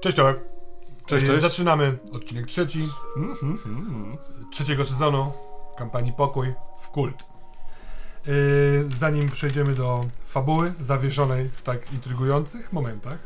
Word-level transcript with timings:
Cześć 0.00 0.16
czołem. 0.16 0.36
Cześć, 1.06 1.24
E, 1.24 1.28
cześć. 1.28 1.42
Zaczynamy 1.42 1.98
odcinek 2.12 2.46
trzeci 2.46 2.88
trzeciego 4.52 4.84
sezonu 4.84 5.32
kampanii 5.76 6.12
Pokój 6.12 6.54
w 6.80 6.88
Kult. 6.88 7.14
E, 7.22 8.32
Zanim 8.98 9.30
przejdziemy 9.30 9.74
do 9.74 10.06
fabuły 10.24 10.72
zawieszonej 10.80 11.50
w 11.52 11.62
tak 11.62 11.92
intrygujących 11.92 12.72
momentach, 12.72 13.18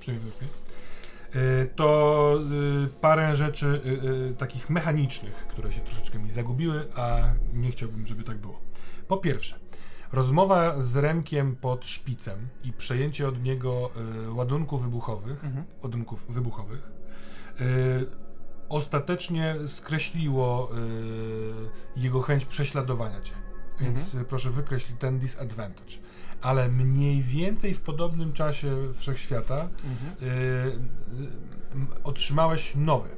przynajmniej 0.00 0.32
e, 1.34 1.66
to 1.66 2.38
parę 3.00 3.36
rzeczy 3.36 3.80
takich 4.38 4.70
mechanicznych, 4.70 5.34
które 5.34 5.72
się 5.72 5.80
troszeczkę 5.80 6.18
mi 6.18 6.30
zagubiły, 6.30 6.86
a 6.96 7.20
nie 7.54 7.70
chciałbym, 7.70 8.06
żeby 8.06 8.22
tak 8.24 8.38
było. 8.38 8.60
Po 9.08 9.16
pierwsze, 9.16 9.58
rozmowa 10.12 10.82
z 10.82 10.96
Remkiem 10.96 11.56
pod 11.56 11.86
szpicem 11.86 12.48
i 12.64 12.72
przejęcie 12.72 13.28
od 13.28 13.42
niego 13.42 13.90
e, 14.26 14.30
ładunków 14.30 14.82
wybuchowych, 14.82 15.44
Mhm. 15.44 15.64
ładunków 15.82 16.26
wybuchowych, 16.28 16.82
e, 17.60 17.64
ostatecznie 18.68 19.54
skreśliło 19.66 20.70
e, 21.96 22.00
jego 22.00 22.22
chęć 22.22 22.44
prześladowania 22.44 23.20
cię. 23.20 23.34
Więc 23.80 24.14
e, 24.14 24.24
proszę 24.24 24.50
wykreślić 24.50 24.98
ten 24.98 25.18
disadvantage. 25.18 25.92
Ale 26.42 26.68
mniej 26.68 27.22
więcej 27.22 27.74
w 27.74 27.80
podobnym 27.80 28.32
czasie 28.32 28.76
wszechświata 28.94 29.68
Mhm. 29.84 30.88
otrzymałeś 32.04 32.74
nowy. 32.74 33.08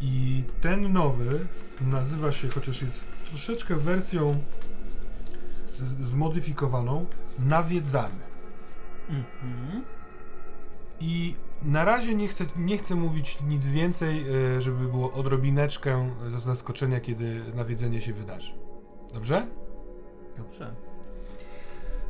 I 0.00 0.44
ten 0.60 0.92
nowy 0.92 1.46
nazywa 1.80 2.32
się, 2.32 2.48
chociaż 2.48 2.82
jest 2.82 3.04
troszeczkę 3.28 3.76
wersją 3.76 4.40
zmodyfikowaną, 6.00 7.06
nawiedzany. 7.38 8.20
Mhm. 9.08 9.84
I 11.00 11.34
na 11.62 11.84
razie 11.84 12.14
nie 12.14 12.28
chcę, 12.28 12.44
nie 12.56 12.78
chcę 12.78 12.94
mówić 12.94 13.38
nic 13.42 13.66
więcej, 13.66 14.24
e, 14.56 14.62
żeby 14.62 14.88
było 14.88 15.12
odrobineczkę 15.12 16.10
zaskoczenia, 16.36 17.00
kiedy 17.00 17.42
nawiedzenie 17.54 18.00
się 18.00 18.12
wydarzy. 18.12 18.52
Dobrze? 19.14 19.46
Dobrze. 20.36 20.74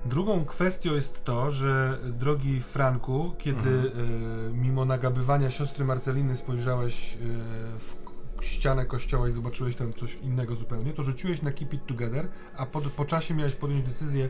Drugą 0.05 0.45
kwestią 0.45 0.95
jest 0.95 1.25
to, 1.25 1.51
że 1.51 1.99
drogi 2.05 2.61
Franku, 2.61 3.35
kiedy 3.39 3.71
e, 3.71 4.53
mimo 4.53 4.85
nagabywania 4.85 5.51
siostry 5.51 5.85
Marceliny 5.85 6.37
spojrzałeś 6.37 7.15
e, 7.15 7.19
w 7.79 8.00
ścianę 8.45 8.87
kościoła 8.87 9.29
i 9.29 9.33
zobaczyłeś 9.33 9.77
tam 9.77 9.93
coś 9.93 10.15
innego 10.15 10.57
zupełnie, 10.57 10.93
to 10.93 11.03
rzuciłeś 11.03 11.43
na 11.43 11.53
Keep 11.53 11.75
It 11.75 11.87
Together, 11.87 12.29
a 12.57 12.67
po, 12.67 12.81
po 12.81 13.05
czasie 13.05 13.35
miałeś 13.35 13.55
podjąć 13.55 13.87
decyzję, 13.87 14.29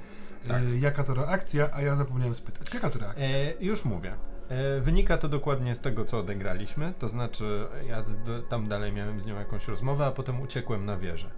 Tak. 0.48 0.62
e, 0.62 0.78
jaka 0.78 1.04
to 1.04 1.14
reakcja, 1.14 1.70
a 1.72 1.82
ja 1.82 1.96
zapomniałem 1.96 2.34
spytać. 2.34 2.74
Jaka 2.74 2.90
to 2.90 2.98
reakcja? 2.98 3.26
E, 3.26 3.54
już 3.60 3.84
mówię. 3.84 4.14
E, 4.48 4.80
wynika 4.80 5.16
to 5.16 5.28
dokładnie 5.28 5.74
z 5.74 5.80
tego, 5.80 6.04
co 6.04 6.18
odegraliśmy. 6.18 6.92
To 6.98 7.08
znaczy, 7.08 7.66
ja 7.88 8.04
z, 8.04 8.16
tam 8.48 8.68
dalej 8.68 8.92
miałem 8.92 9.20
z 9.20 9.26
nią 9.26 9.38
jakąś 9.38 9.68
rozmowę, 9.68 10.06
a 10.06 10.10
potem 10.10 10.40
uciekłem 10.40 10.84
na 10.84 10.96
wieżę. 10.98 11.30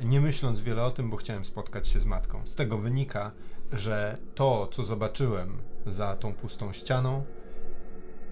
Nie 0.00 0.20
myśląc 0.20 0.60
wiele 0.60 0.84
o 0.84 0.90
tym, 0.90 1.10
bo 1.10 1.16
chciałem 1.16 1.44
spotkać 1.44 1.88
się 1.88 2.00
z 2.00 2.04
matką. 2.06 2.46
Z 2.46 2.54
tego 2.54 2.78
wynika, 2.78 3.32
że 3.72 4.18
to, 4.34 4.68
co 4.72 4.84
zobaczyłem 4.84 5.58
za 5.86 6.16
tą 6.16 6.32
pustą 6.32 6.72
ścianą, 6.72 7.24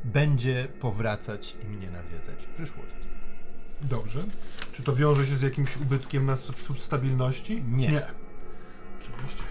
będzie 0.05 0.69
powracać 0.81 1.56
i 1.65 1.66
mnie 1.66 1.91
nawiedzać 1.91 2.47
w 2.47 2.55
przyszłości. 2.55 3.12
Dobrze. 3.82 4.25
Czy 4.72 4.82
to 4.82 4.94
wiąże 4.94 5.26
się 5.26 5.37
z 5.37 5.43
jakimś 5.43 5.76
ubytkiem 5.76 6.26
na 6.26 6.37
sub- 6.37 6.60
substabilności? 6.60 7.65
Nie. 7.69 7.88
Nie. 7.88 8.06
Oczywiście. 9.03 9.43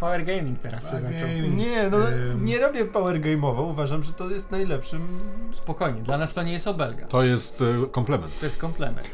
Power 0.00 0.24
gaming 0.24 0.58
teraz 0.58 0.84
się 0.84 0.90
zaczął. 0.90 1.10
Nie, 1.56 1.88
no 1.90 2.08
Ym. 2.08 2.44
nie 2.44 2.58
robię 2.58 2.84
power 2.84 3.20
game'owo. 3.20 3.70
Uważam, 3.70 4.02
że 4.02 4.12
to 4.12 4.30
jest 4.30 4.50
najlepszym. 4.50 5.20
Spokojnie, 5.52 6.02
dla 6.02 6.18
nas 6.18 6.34
to 6.34 6.42
nie 6.42 6.52
jest 6.52 6.66
obelga. 6.68 7.06
To 7.06 7.22
jest 7.22 7.62
e, 7.62 7.86
komplement. 7.86 8.40
To 8.40 8.46
jest 8.46 8.58
komplement. 8.58 9.10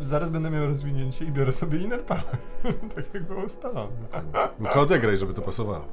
Zaraz 0.00 0.30
będę 0.30 0.50
miał 0.50 0.66
rozwinięcie 0.66 1.24
i 1.24 1.32
biorę 1.32 1.52
sobie 1.52 1.78
inner 1.78 2.02
power. 2.04 2.24
tak 2.94 3.14
jak 3.14 3.22
było 3.22 3.44
ustalone. 3.44 3.92
Tylko 4.62 4.80
odegraj, 4.80 5.18
żeby 5.18 5.34
to 5.34 5.42
pasowało. 5.42 5.84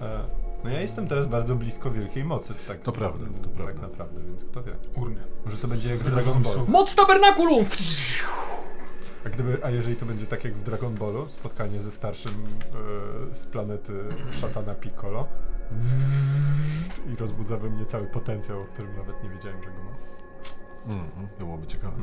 E, 0.00 0.45
No 0.66 0.72
ja 0.72 0.80
jestem 0.80 1.08
teraz 1.08 1.26
bardzo 1.26 1.56
blisko 1.56 1.90
wielkiej 1.90 2.24
mocy. 2.24 2.54
Tak, 2.68 2.80
To 2.80 2.92
prawda, 2.92 3.26
to 3.42 3.48
Tak 3.48 3.52
prawda. 3.52 3.82
naprawdę, 3.82 4.20
więc 4.24 4.44
kto 4.44 4.62
wie. 4.62 4.72
Urny. 4.96 5.20
Może 5.44 5.56
to 5.56 5.68
będzie 5.68 5.90
jak 5.90 5.98
w 5.98 6.10
Dragon 6.10 6.42
Ballu. 6.42 6.54
pomysłu. 6.54 6.72
Moc 6.72 6.94
tabernakulum! 6.94 7.66
A, 9.26 9.28
gdyby, 9.28 9.58
a 9.64 9.70
jeżeli 9.70 9.96
to 9.96 10.06
będzie 10.06 10.26
tak 10.26 10.44
jak 10.44 10.54
w 10.54 10.62
Dragon 10.62 10.94
Ballu, 10.94 11.26
spotkanie 11.30 11.82
ze 11.82 11.92
starszym 11.92 12.32
e, 13.32 13.34
z 13.36 13.46
planety 13.46 13.92
szatana 14.40 14.74
Piccolo 14.74 15.26
i 17.12 17.16
rozbudza 17.16 17.56
we 17.56 17.70
mnie 17.70 17.86
cały 17.86 18.06
potencjał, 18.06 18.60
o 18.60 18.64
którym 18.64 18.96
nawet 18.96 19.22
nie 19.24 19.30
wiedziałem, 19.30 19.62
że 19.62 19.68
go 19.70 19.76
mam. 19.84 19.94
Mhm, 20.98 21.28
to 21.38 21.44
byłoby 21.44 21.66
ciekawe. 21.66 21.96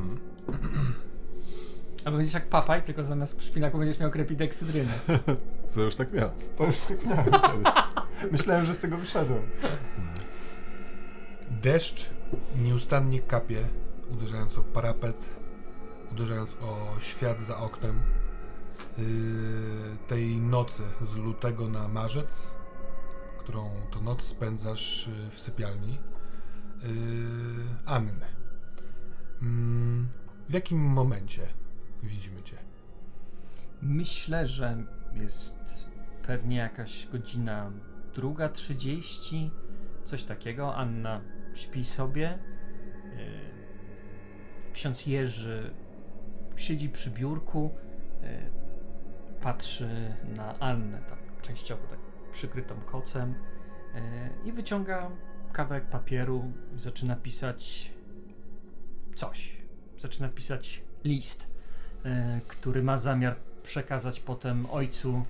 Albo 2.04 2.16
będziesz 2.18 2.34
jak 2.34 2.48
papaj, 2.48 2.82
tylko 2.82 3.04
zamiast 3.04 3.42
szpinaku 3.42 3.78
będziesz 3.78 3.98
miał 3.98 4.10
krepideksydrynę. 4.10 4.92
To 5.74 5.80
już 5.80 5.96
tak 5.96 6.12
miał. 6.12 6.30
To 6.56 6.66
już 6.66 6.76
tak 6.78 7.06
miałem 7.06 7.24
kiedyś. 7.24 7.72
Myślałem, 8.32 8.66
że 8.66 8.74
z 8.74 8.80
tego 8.80 8.96
wyszedłem. 8.96 9.42
Deszcz 11.50 12.10
nieustannie 12.56 13.20
kapie, 13.20 13.68
uderzając 14.10 14.58
o 14.58 14.62
parapet, 14.62 15.28
uderzając 16.12 16.56
o 16.60 17.00
świat 17.00 17.42
za 17.42 17.56
oknem. 17.56 18.00
Yy, 18.98 19.04
tej 20.08 20.36
nocy 20.36 20.82
z 21.02 21.16
lutego 21.16 21.68
na 21.68 21.88
marzec, 21.88 22.54
którą 23.38 23.70
to 23.90 24.00
noc 24.00 24.22
spędzasz 24.22 25.06
yy, 25.06 25.30
w 25.30 25.40
sypialni 25.40 25.92
yy, 26.82 26.88
Anny. 27.84 28.26
Mm, 29.42 30.08
w 30.48 30.52
jakim 30.52 30.78
momencie 30.78 31.46
widzimy 32.02 32.42
cię? 32.42 32.56
Myślę, 33.82 34.46
że 34.48 34.84
jest 35.16 35.88
pewnie 36.26 36.56
jakaś 36.56 37.08
godzina 37.12 37.70
druga 38.14 38.48
trzydzieści, 38.48 39.50
coś 40.04 40.24
takiego. 40.24 40.74
Anna 40.74 41.20
śpi 41.54 41.84
sobie. 41.84 42.38
Yy, 43.16 43.54
Ksiądz 44.72 45.06
Jerzy 45.06 45.74
siedzi 46.56 46.88
przy 46.88 47.10
biurku, 47.10 47.74
yy, 48.22 48.28
patrzy 49.40 50.14
na 50.36 50.58
Annę, 50.58 51.02
tam 51.08 51.18
częściowo 51.42 51.86
tak 51.86 51.98
przykrytą 52.32 52.74
kocem 52.80 53.34
yy, 53.94 54.00
i 54.44 54.52
wyciąga 54.52 55.10
kawałek 55.52 55.84
papieru 55.84 56.52
i 56.76 56.80
zaczyna 56.80 57.16
pisać 57.16 57.92
coś. 59.14 59.56
Zaczyna 59.98 60.28
pisać 60.28 60.82
list, 61.04 61.50
który 62.48 62.82
ma 62.82 62.98
zamiar 62.98 63.36
przekazać 63.64 64.20
potem 64.20 64.66
ojcu 64.70 65.24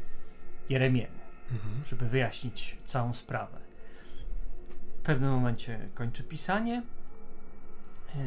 Jeremiemu, 0.68 1.18
Mhm. 1.52 1.84
żeby 1.84 2.08
wyjaśnić 2.08 2.78
całą 2.84 3.12
sprawę. 3.12 3.58
W 4.98 5.02
pewnym 5.02 5.30
momencie 5.30 5.88
kończy 5.94 6.22
pisanie. 6.22 6.82
Yy, 8.14 8.20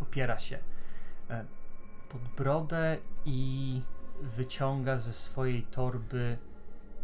opiera 0.00 0.38
się 0.38 0.58
e, 1.30 1.44
pod 2.08 2.22
brodę 2.22 2.98
i 3.24 3.82
wyciąga 4.22 4.98
ze 4.98 5.12
swojej 5.12 5.62
torby 5.62 6.38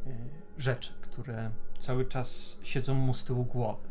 yy, 0.07 0.13
rzeczy, 0.59 0.93
które 1.01 1.51
cały 1.79 2.05
czas 2.07 2.59
siedzą 2.63 2.95
mu 2.95 3.15
z 3.15 3.25
tyłu 3.25 3.45
głowy. 3.45 3.89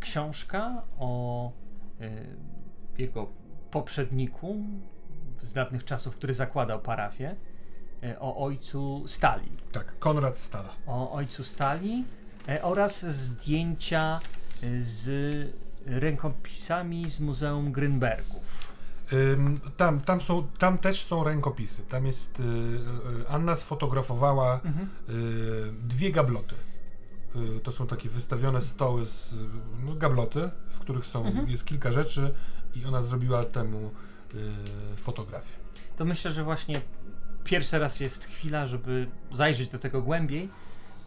Książka 0.00 0.82
o 0.98 1.52
jego 2.98 3.26
poprzedniku 3.70 4.56
z 5.42 5.52
dawnych 5.52 5.84
czasów, 5.84 6.16
który 6.16 6.34
zakładał 6.34 6.80
parafię, 6.80 7.36
e, 8.02 8.20
o 8.20 8.36
ojcu 8.36 9.04
Stali. 9.06 9.48
Tak, 9.72 9.98
Konrad 9.98 10.38
Stala. 10.38 10.70
O 10.86 11.12
ojcu 11.12 11.44
Stali 11.44 12.04
e, 12.48 12.62
oraz 12.62 13.06
zdjęcia 13.06 14.20
e, 14.62 14.66
z 14.80 15.08
rękopisami 15.86 17.10
z 17.10 17.20
Muzeum 17.20 17.72
Grynbergów. 17.72 18.72
Ym, 19.12 19.60
tam, 19.76 20.00
tam, 20.00 20.20
są, 20.20 20.46
tam 20.58 20.78
też 20.78 21.04
są 21.04 21.24
rękopisy. 21.24 21.82
Tam 21.82 22.06
jest. 22.06 22.40
y, 22.40 22.42
y, 22.42 23.28
Anna 23.28 23.56
sfotografowała 23.56 24.60
Mhm. 24.64 24.88
y, 25.08 25.72
dwie 25.88 26.12
gabloty. 26.12 26.54
To 27.62 27.72
są 27.72 27.86
takie 27.86 28.08
wystawione 28.08 28.60
stoły 28.60 29.06
z 29.06 29.34
no, 29.84 29.94
gabloty, 29.94 30.50
w 30.70 30.78
których 30.78 31.06
są, 31.06 31.26
Mhm. 31.26 31.48
jest 31.50 31.64
kilka 31.64 31.92
rzeczy 31.92 32.34
i 32.74 32.84
ona 32.84 33.02
zrobiła 33.02 33.44
temu 33.44 33.90
fotografię. 34.96 35.52
To 35.96 36.04
myślę, 36.04 36.32
że 36.32 36.44
właśnie 36.44 36.80
pierwszy 37.44 37.78
raz 37.78 38.00
jest 38.00 38.24
chwila, 38.24 38.66
żeby 38.66 39.06
zajrzeć 39.32 39.68
do 39.68 39.78
tego 39.78 40.02
głębiej 40.02 40.48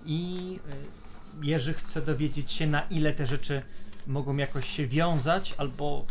i 0.05 0.59
e, 0.69 1.45
Jerzy 1.45 1.73
chce 1.73 2.01
dowiedzieć 2.01 2.51
się, 2.51 2.67
na 2.67 2.81
ile 2.81 3.13
te 3.13 3.27
rzeczy 3.27 3.61
mogą 4.07 4.37
jakoś 4.37 4.69
się 4.69 4.87
wiązać, 4.87 5.55
albo 5.57 6.05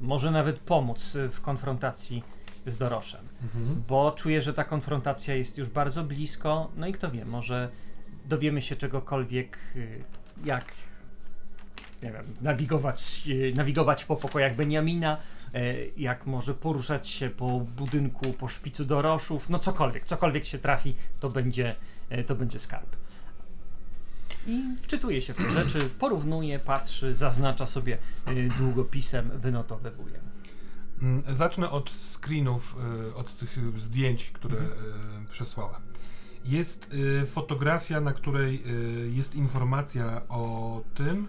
może 0.00 0.30
nawet 0.30 0.58
pomóc 0.58 1.16
w 1.32 1.40
konfrontacji 1.40 2.22
z 2.66 2.76
Doroszem. 2.76 3.28
Mhm. 3.42 3.82
Bo 3.88 4.12
czuję, 4.12 4.42
że 4.42 4.54
ta 4.54 4.64
konfrontacja 4.64 5.34
jest 5.34 5.58
już 5.58 5.68
bardzo 5.68 6.04
blisko, 6.04 6.70
no 6.76 6.86
i 6.86 6.92
kto 6.92 7.10
wie, 7.10 7.24
może 7.24 7.68
dowiemy 8.24 8.62
się 8.62 8.76
czegokolwiek, 8.76 9.58
y, 9.76 10.04
jak 10.44 10.64
nie 12.02 12.12
wiem, 12.12 12.24
nawigować, 12.40 13.22
y, 13.28 13.52
nawigować 13.56 14.04
po 14.04 14.16
pokojach 14.16 14.56
Beniamina, 14.56 15.16
y, 15.16 15.43
jak 15.96 16.26
może 16.26 16.54
poruszać 16.54 17.08
się 17.08 17.30
po 17.30 17.60
budynku, 17.60 18.32
po 18.32 18.48
szpicu 18.48 18.84
dorożów, 18.84 19.50
no 19.50 19.58
cokolwiek, 19.58 20.04
cokolwiek 20.04 20.44
się 20.44 20.58
trafi, 20.58 20.94
to 21.20 21.28
będzie, 21.28 21.76
y, 22.12 22.24
to 22.24 22.34
będzie 22.34 22.58
skarb. 22.58 22.96
I 24.46 24.62
wczytuje 24.82 25.22
się 25.22 25.34
w 25.34 25.36
te 25.36 25.50
rzeczy, 25.50 25.78
porównuje, 25.98 26.58
patrzy, 26.58 27.14
zaznacza 27.14 27.66
sobie 27.66 27.98
y, 28.28 28.48
długopisem, 28.58 29.30
wynotowywuje. 29.34 30.20
Mm, 31.02 31.22
Zacznę 31.28 31.70
od 31.70 31.90
screenów, 31.90 32.76
od 33.16 33.36
tych 33.36 33.80
zdjęć, 33.80 34.30
które 34.30 34.58
y, 34.58 34.64
przesłała. 35.30 35.80
Jest 36.44 36.90
fotografia, 37.26 38.00
na 38.00 38.12
której 38.12 38.62
jest 39.12 39.34
informacja 39.34 40.22
o 40.28 40.80
tym, 40.94 41.28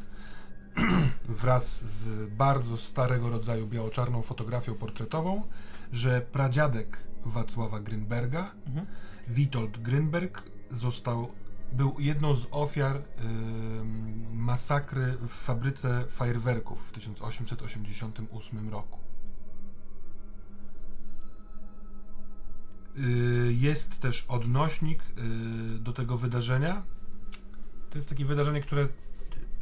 wraz 1.30 1.82
z 1.86 2.30
bardzo 2.30 2.78
starego 2.78 3.30
rodzaju 3.30 3.68
biało-czarną 3.68 4.22
fotografią 4.22 4.76
portretową, 4.76 5.44
że 5.92 6.22
pradziadek 6.22 6.98
Wacława 7.26 7.80
Grynberga, 7.80 8.52
Mhm. 8.68 8.86
Witold 9.28 9.82
Grynberg, 9.82 10.44
został, 10.72 11.32
był 11.74 11.96
jedną 12.00 12.36
z 12.36 12.48
ofiar 12.52 12.96
y, 12.98 13.02
masakry 14.34 15.18
w 15.28 15.32
fabryce 15.32 16.06
fajerwerków 16.10 16.88
w 16.88 16.92
1888 16.92 18.70
roku. 18.70 19.00
Y, 22.98 23.54
Jest 23.54 24.00
też 24.00 24.26
odnośnik 24.28 25.04
y, 25.04 25.80
do 25.80 25.94
tego 25.94 26.18
wydarzenia. 26.18 26.84
To 27.90 27.98
jest 27.98 28.10
takie 28.10 28.26
wydarzenie, 28.26 28.62
które 28.62 28.88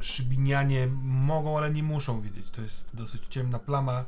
szybinianie 0.03 0.87
mogą, 1.03 1.57
ale 1.57 1.71
nie 1.71 1.83
muszą 1.83 2.21
wiedzieć. 2.21 2.49
To 2.49 2.61
jest 2.61 2.89
dosyć 2.93 3.27
ciemna 3.27 3.59
plama 3.59 4.05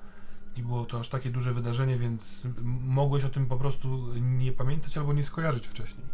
i 0.56 0.62
było 0.62 0.86
to 0.86 1.00
aż 1.00 1.10
takie 1.10 1.30
duże 1.30 1.54
wydarzenie, 1.54 1.98
więc 1.98 2.48
mogłeś 2.82 3.24
o 3.24 3.30
tym 3.30 3.46
po 3.46 3.58
prostu 3.58 4.14
nie 4.22 4.52
pamiętać 4.52 4.98
albo 4.98 5.14
nie 5.14 5.24
skojarzyć 5.24 5.68
wcześniej. 5.68 6.08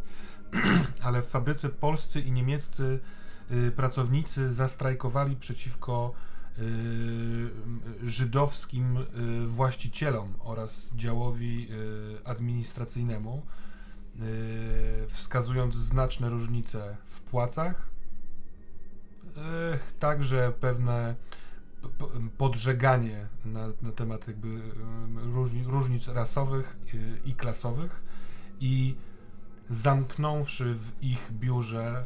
ale 1.04 1.22
w 1.22 1.28
fabryce 1.28 1.70
polscy 1.70 2.20
i 2.20 2.32
niemieccy 2.32 3.00
y, 3.52 3.72
pracownicy 3.72 4.54
zastrajkowali 4.54 5.36
przeciwko 5.36 6.14
y, 6.60 6.70
żydowskim 8.04 8.98
y, 8.98 9.48
właścicielom 9.48 10.34
oraz 10.40 10.92
działowi 10.96 11.68
administracyjnemu, 12.26 13.46
wskazując 15.08 15.76
znaczne 15.76 16.30
różnice 16.30 16.98
w 17.06 17.22
płacach, 17.22 17.92
także 20.00 20.54
pewne 20.60 21.16
podżeganie 22.38 23.28
na, 23.46 23.68
na 23.82 23.92
temat 23.92 24.28
jakby 24.28 24.62
różni, 25.16 25.64
różnic 25.64 26.08
rasowych 26.08 26.78
y, 26.94 27.20
i 27.26 27.36
klasowych 27.36 28.04
i 28.60 28.96
zamknąwszy 29.70 30.74
w 30.74 31.04
ich 31.04 31.32
biurze 31.32 32.06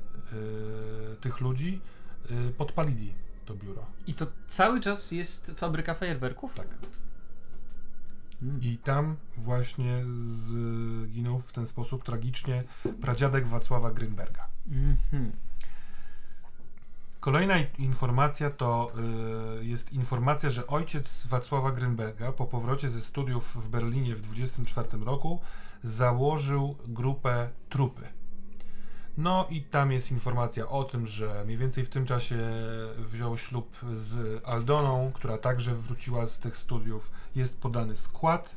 y, 1.13 1.15
tych 1.15 1.41
ludzi, 1.41 1.81
y, 2.31 2.51
podpalili 2.51 3.13
to 3.45 3.55
biuro. 3.55 3.85
I 4.07 4.13
to 4.13 4.27
cały 4.47 4.81
czas 4.81 5.11
jest 5.11 5.51
fabryka 5.55 5.93
fajerwerków? 5.93 6.53
Tak. 6.53 6.67
Mm. 8.41 8.61
I 8.61 8.77
tam 8.77 9.15
właśnie 9.37 10.05
zginął 10.27 11.39
w 11.39 11.51
ten 11.51 11.65
sposób 11.65 12.03
tragicznie 12.03 12.63
pradziadek 13.01 13.47
Wacława 13.47 13.91
Grynberga. 13.91 14.47
Mhm. 14.67 15.31
Kolejna 17.25 17.55
informacja 17.77 18.49
to 18.49 18.91
y, 19.61 19.65
jest 19.65 19.93
informacja, 19.93 20.49
że 20.49 20.67
ojciec 20.67 21.27
Wacława 21.27 21.71
Grynberga 21.71 22.31
po 22.31 22.45
powrocie 22.45 22.89
ze 22.89 23.01
studiów 23.01 23.65
w 23.65 23.69
Berlinie 23.69 24.15
w 24.15 24.21
24 24.21 24.87
roku 25.05 25.39
założył 25.83 26.75
grupę 26.87 27.49
trupy. 27.69 28.07
No 29.17 29.47
i 29.49 29.61
tam 29.61 29.91
jest 29.91 30.11
informacja 30.11 30.69
o 30.69 30.83
tym, 30.83 31.07
że 31.07 31.43
mniej 31.45 31.57
więcej 31.57 31.85
w 31.85 31.89
tym 31.89 32.05
czasie 32.05 32.37
wziął 32.97 33.37
ślub 33.37 33.77
z 33.97 34.41
Aldoną, 34.47 35.11
która 35.13 35.37
także 35.37 35.75
wróciła 35.75 36.27
z 36.27 36.39
tych 36.39 36.57
studiów. 36.57 37.11
Jest 37.35 37.57
podany 37.57 37.95
skład. 37.95 38.55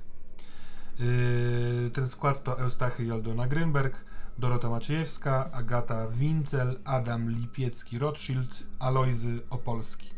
Yy, 0.98 1.90
ten 1.90 2.08
skład 2.08 2.44
to 2.44 2.60
Eustachy 2.60 3.04
i 3.04 3.10
Aldona 3.10 3.46
Grynberg, 3.46 4.04
Dorota 4.38 4.70
Maciejewska, 4.70 5.50
Agata 5.52 6.06
Wincel, 6.06 6.78
Adam 6.84 7.28
Lipiecki-Rothschild, 7.30 8.64
Alojzy 8.78 9.40
Opolski. 9.50 10.10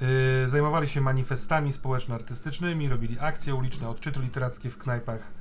Yy, 0.00 0.50
zajmowali 0.50 0.88
się 0.88 1.00
manifestami 1.00 1.72
społeczno-artystycznymi, 1.72 2.88
robili 2.88 3.18
akcje 3.18 3.54
uliczne, 3.54 3.88
odczyty 3.88 4.20
literackie 4.20 4.70
w 4.70 4.78
knajpach. 4.78 5.32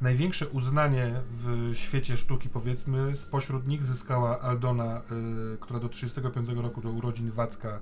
Największe 0.00 0.48
uznanie 0.48 1.20
w 1.30 1.70
świecie 1.74 2.16
sztuki, 2.16 2.48
powiedzmy, 2.48 3.16
spośród 3.16 3.66
nich 3.66 3.84
zyskała 3.84 4.40
Aldona, 4.40 5.02
yy, 5.10 5.58
która 5.60 5.80
do 5.80 5.88
1935 5.88 6.62
roku 6.62 6.80
do 6.80 6.90
urodzin 6.90 7.30
Wacka 7.30 7.80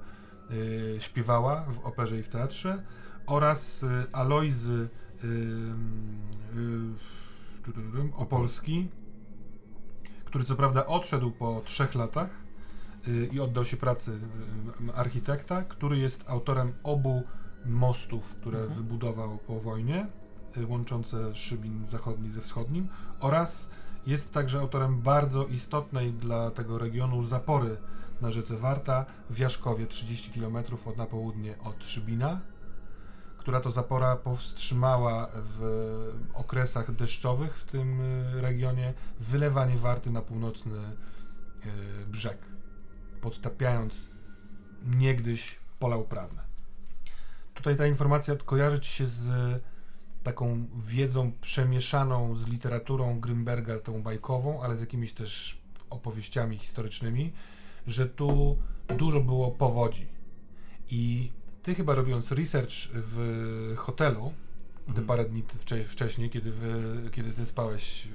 yy, 0.50 1.00
śpiewała 1.00 1.64
w 1.64 1.86
operze 1.86 2.18
i 2.18 2.22
w 2.22 2.28
teatrze, 2.28 2.82
oraz 3.26 3.84
Alojzy 4.12 4.88
Opolski, 8.16 8.88
który 10.24 10.44
co 10.44 10.56
prawda 10.56 10.86
odszedł 10.86 11.30
po 11.30 11.62
trzech 11.64 11.94
latach 11.94 12.30
i 13.32 13.40
oddał 13.40 13.64
się 13.64 13.76
pracy 13.76 14.18
architekta, 14.94 15.62
który 15.62 15.98
jest 15.98 16.24
autorem 16.26 16.72
obu 16.82 17.22
mostów, 17.66 18.34
które 18.34 18.58
Mhm. 18.58 18.78
wybudował 18.78 19.38
po 19.38 19.60
wojnie, 19.60 20.06
łączące 20.68 21.34
Szybin 21.34 21.86
Zachodni 21.86 22.30
ze 22.30 22.40
Wschodnim 22.40 22.88
oraz 23.20 23.68
jest 24.06 24.32
także 24.32 24.60
autorem 24.60 25.00
bardzo 25.00 25.46
istotnej 25.46 26.12
dla 26.12 26.50
tego 26.50 26.78
regionu 26.78 27.24
zapory 27.24 27.76
na 28.20 28.30
rzece 28.30 28.56
Warta 28.56 29.06
w 29.30 29.38
Jaszkowie, 29.38 29.86
30 29.86 30.30
km 30.40 30.56
od 30.86 30.96
na 30.96 31.06
południe 31.06 31.58
od 31.58 31.84
Szybina, 31.84 32.40
która 33.42 33.60
to 33.60 33.70
zapora 33.70 34.16
powstrzymała 34.16 35.30
w 35.34 35.60
okresach 36.34 36.94
deszczowych 36.94 37.58
w 37.58 37.64
tym 37.64 38.00
y, 38.00 38.40
regionie 38.40 38.94
wylewanie 39.20 39.76
Warty 39.76 40.10
na 40.10 40.22
północny 40.22 40.78
y, 40.78 42.06
brzeg, 42.06 42.38
podtapiając 43.20 44.10
niegdyś 44.86 45.58
pola 45.78 45.96
uprawne. 45.96 46.42
Tutaj 47.54 47.76
ta 47.76 47.86
informacja 47.86 48.36
kojarzy 48.36 48.80
ci 48.80 48.90
się 48.92 49.06
z 49.06 49.28
taką 50.22 50.66
wiedzą 50.76 51.32
przemieszaną 51.40 52.34
z 52.34 52.46
literaturą 52.46 53.20
Grymberga, 53.20 53.78
tą 53.78 54.02
bajkową, 54.02 54.62
ale 54.62 54.76
z 54.76 54.80
jakimiś 54.80 55.12
też 55.12 55.58
opowieściami 55.90 56.58
historycznymi, 56.58 57.32
że 57.86 58.06
tu 58.06 58.58
dużo 58.98 59.20
było 59.20 59.50
powodzi. 59.50 60.08
I 60.90 61.32
ty 61.62 61.74
chyba 61.74 61.94
robiąc 61.94 62.32
research 62.32 62.72
w 62.94 63.74
hotelu, 63.76 64.32
te 64.84 64.88
Mhm. 64.90 65.06
parę 65.06 65.24
dni 65.24 65.44
wcze- 65.64 65.84
wcześniej, 65.84 66.30
kiedy, 66.30 66.50
wy, 66.50 67.00
kiedy 67.12 67.30
ty 67.30 67.46
spałeś 67.46 68.08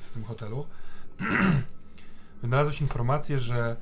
w, 0.00 0.14
tym 0.14 0.24
hotelu, 0.24 0.66
wynalazłeś 2.42 2.80
informację, 2.80 3.40
że 3.40 3.76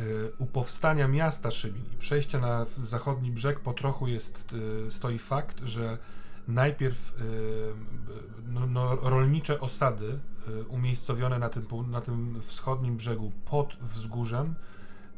y, 0.00 0.32
u 0.38 0.46
powstania 0.46 1.08
miasta 1.08 1.50
Szybin 1.50 1.82
i 1.94 1.96
przejścia 1.96 2.38
na 2.40 2.66
zachodni 2.82 3.30
brzeg 3.30 3.60
po 3.60 3.72
trochu 3.74 4.06
jest, 4.08 4.52
y, 4.88 4.90
stoi 4.92 5.18
fakt, 5.18 5.60
że 5.64 5.98
najpierw 6.48 7.14
y, 7.20 7.22
no, 8.48 8.66
no, 8.66 8.96
rolnicze 8.96 9.60
osady 9.60 10.18
umiejscowione 10.68 11.38
na 11.38 11.48
tym, 11.48 11.66
na 11.90 12.00
tym 12.00 12.40
wschodnim 12.42 12.96
brzegu 12.96 13.32
pod 13.44 13.76
wzgórzem 13.82 14.54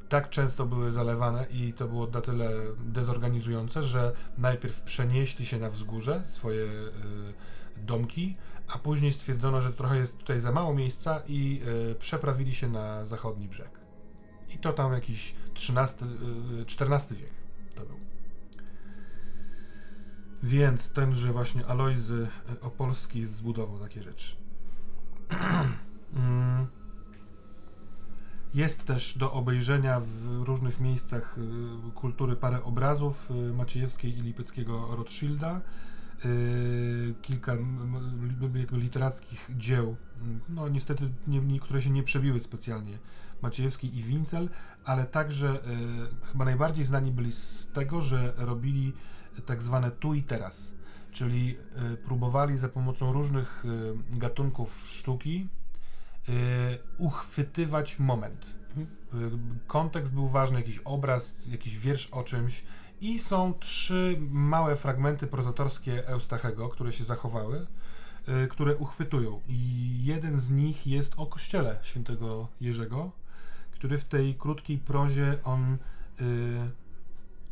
tak 0.09 0.31
często 0.31 0.67
były 0.67 0.93
zalewane 0.93 1.47
i 1.50 1.73
to 1.73 1.88
było 1.88 2.07
na 2.07 2.21
tyle 2.21 2.50
dezorganizujące, 2.79 3.83
że 3.83 4.12
najpierw 4.38 4.81
przenieśli 4.81 5.47
się 5.47 5.59
na 5.59 5.71
wzgórze 5.71 6.23
swoje 6.27 6.65
y, 6.65 6.93
domki, 7.77 8.37
a 8.69 8.79
później 8.79 9.12
stwierdzono, 9.12 9.61
że 9.61 9.73
trochę 9.73 9.97
jest 9.97 10.19
tutaj 10.19 10.41
za 10.41 10.53
mało 10.53 10.75
miejsca 10.75 11.23
i 11.27 11.61
y, 11.91 11.95
przeprawili 11.95 12.55
się 12.55 12.69
na 12.69 13.05
zachodni 13.05 13.49
brzeg. 13.49 13.71
I 14.55 14.59
to 14.59 14.73
tam 14.73 14.93
jakiś 14.93 15.35
XIII, 15.53 16.09
y, 16.59 16.62
XIV 16.62 17.19
wiek 17.19 17.31
to 17.75 17.85
był. 17.85 17.97
Więc 20.43 20.93
tenże 20.93 21.33
właśnie 21.33 21.67
Alojzy 21.67 22.29
y, 22.53 22.61
Opolski 22.61 23.27
zbudował 23.27 23.79
takie 23.79 24.03
rzeczy. 24.03 24.37
Mm. 26.15 26.77
Jest 28.59 28.87
też 28.87 29.19
do 29.19 29.33
obejrzenia 29.33 30.00
w 30.00 30.43
różnych 30.43 30.81
miejscach 30.81 31.37
y, 31.38 31.93
kultury 31.93 32.37
parę 32.37 32.62
obrazów 32.62 33.31
y, 33.31 33.53
Maciejewskiej 33.53 34.19
i 34.19 34.23
Lipeckiego 34.23 34.97
Rothschilda. 34.97 35.61
y, 36.25 37.15
kilka 37.23 37.57
literackich 38.73 39.50
dzieł, 39.57 39.97
no 40.49 40.69
niestety 40.69 41.11
nie, 41.27 41.41
niektóre 41.41 41.83
się 41.83 41.91
nie 41.91 42.03
przebiły 42.03 42.41
specjalnie, 42.41 42.99
Maciejewski 43.43 43.99
i 43.99 44.03
Wincel, 44.03 44.49
ale 44.85 45.07
także 45.07 45.59
chyba 46.33 46.45
najbardziej 46.45 46.85
znani 46.85 47.12
byli 47.12 47.33
z 47.33 47.69
tego, 47.75 48.00
że 48.00 48.33
robili 48.37 48.93
tak 49.47 49.62
zwane 49.62 49.91
tu 49.91 50.15
i 50.15 50.23
teraz, 50.23 50.75
czyli 51.11 51.57
próbowali 52.05 52.59
za 52.59 52.69
pomocą 52.69 53.12
różnych 53.12 53.65
gatunków 54.11 54.88
sztuki 54.91 55.49
uchwytywać 56.99 57.99
moment. 57.99 58.58
Y, 59.14 59.30
Kontekst 59.66 60.14
był 60.14 60.28
ważny, 60.28 60.58
jakiś 60.58 60.78
obraz, 60.78 61.47
jakiś 61.47 61.78
wiersz 61.78 62.06
o 62.06 62.23
czymś. 62.23 62.64
I 63.00 63.18
są 63.18 63.54
trzy 63.54 64.18
małe 64.30 64.76
fragmenty 64.76 65.26
prozatorskie 65.26 66.08
Eustachego, 66.08 66.68
które 66.68 66.92
się 66.92 67.04
zachowały, 67.04 67.66
y, 68.28 68.49
które 68.49 68.76
uchwytują. 68.76 69.40
I 69.49 69.90
jeden 70.04 70.40
z 70.40 70.50
nich 70.50 70.87
jest 70.87 71.12
o 71.16 71.26
kościele 71.26 71.78
świętego 71.82 72.49
Jerzego, 72.61 73.12
który 73.70 73.99
w 73.99 74.04
tej 74.04 74.35
krótkiej 74.35 74.78
prozie 74.78 75.38
on 75.44 75.78
y, 76.20 76.70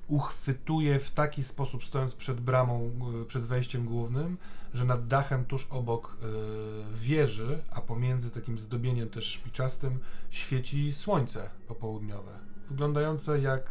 uchwytuje 0.08 0.98
w 1.00 1.10
taki 1.10 1.42
sposób, 1.42 1.84
stojąc 1.84 2.14
przed 2.14 2.40
bramą, 2.40 2.90
y, 3.22 3.24
przed 3.24 3.44
wejściem 3.44 3.84
głównym, 3.84 4.38
że 4.74 4.84
nad 4.84 5.06
dachem 5.06 5.44
tuż 5.44 5.66
obok 5.70 6.16
y, 6.22 6.96
wieży, 6.96 7.62
a 7.70 7.80
pomiędzy 7.80 8.30
takim 8.30 8.58
zdobieniem 8.58 9.08
też 9.08 9.24
szpiczastym, 9.24 9.98
świeci 10.30 10.92
słońce 10.92 11.50
popołudniowe, 11.68 12.32
wyglądające 12.70 13.40
jak 13.40 13.62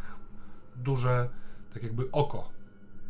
duże, 0.76 1.28
tak 1.74 1.82
jakby 1.82 2.10
oko. 2.10 2.48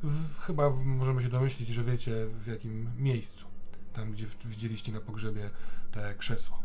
W, 0.02 0.40
chyba 0.40 0.71
możemy 0.71 1.23
się 1.23 1.28
domyślić, 1.28 1.68
że 1.68 1.85
wiecie 1.85 2.26
w 2.26 2.47
jakim 2.47 2.90
miejscu, 2.99 3.47
tam 3.92 4.12
gdzie 4.12 4.26
widzieliście 4.45 4.92
na 4.92 5.00
pogrzebie 5.00 5.50
te 5.92 6.14
krzesło. 6.14 6.62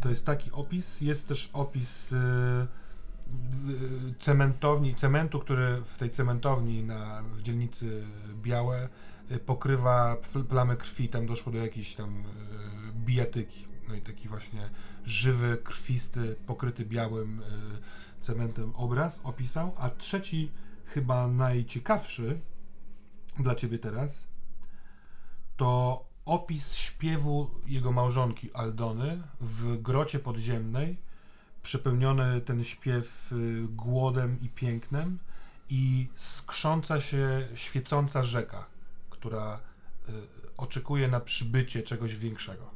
To 0.00 0.08
jest 0.08 0.26
taki 0.26 0.52
opis, 0.52 1.00
jest 1.00 1.28
też 1.28 1.50
opis 1.52 2.12
y, 2.12 2.16
y, 2.16 2.79
cementowni, 4.20 4.94
cementu, 4.94 5.40
który 5.40 5.82
w 5.84 5.98
tej 5.98 6.10
cementowni 6.10 6.84
na, 6.84 7.22
w 7.22 7.42
dzielnicy 7.42 8.06
Białe 8.42 8.88
y, 9.30 9.38
pokrywa 9.38 10.16
pl- 10.32 10.44
plamę 10.44 10.76
krwi, 10.76 11.08
tam 11.08 11.26
doszło 11.26 11.52
do 11.52 11.58
jakiejś 11.58 11.94
tam 11.94 12.20
y, 12.20 12.24
bijatyki. 12.94 13.66
No 13.88 13.94
i 13.94 14.00
taki 14.00 14.28
właśnie 14.28 14.70
żywy, 15.04 15.58
krwisty, 15.64 16.36
pokryty 16.46 16.84
białym 16.84 17.40
y, 17.40 17.44
cementem 18.20 18.72
obraz 18.76 19.20
opisał, 19.24 19.74
a 19.78 19.90
trzeci, 19.90 20.52
chyba 20.84 21.28
najciekawszy 21.28 22.40
dla 23.38 23.54
ciebie 23.54 23.78
teraz, 23.78 24.28
to 25.56 26.04
opis 26.24 26.74
śpiewu 26.74 27.50
jego 27.66 27.92
małżonki 27.92 28.52
Aldony 28.52 29.22
w 29.40 29.82
grocie 29.82 30.18
podziemnej, 30.18 31.09
przepełniony 31.62 32.40
ten 32.40 32.64
śpiew 32.64 33.32
y, 33.32 33.66
głodem 33.68 34.38
i 34.42 34.48
pięknem 34.48 35.18
i 35.70 36.08
skrząca 36.16 37.00
się 37.00 37.48
świecąca 37.54 38.22
rzeka, 38.22 38.66
która 39.10 39.60
y, 40.08 40.12
oczekuje 40.56 41.08
na 41.08 41.20
przybycie 41.20 41.82
czegoś 41.82 42.16
większego. 42.16 42.70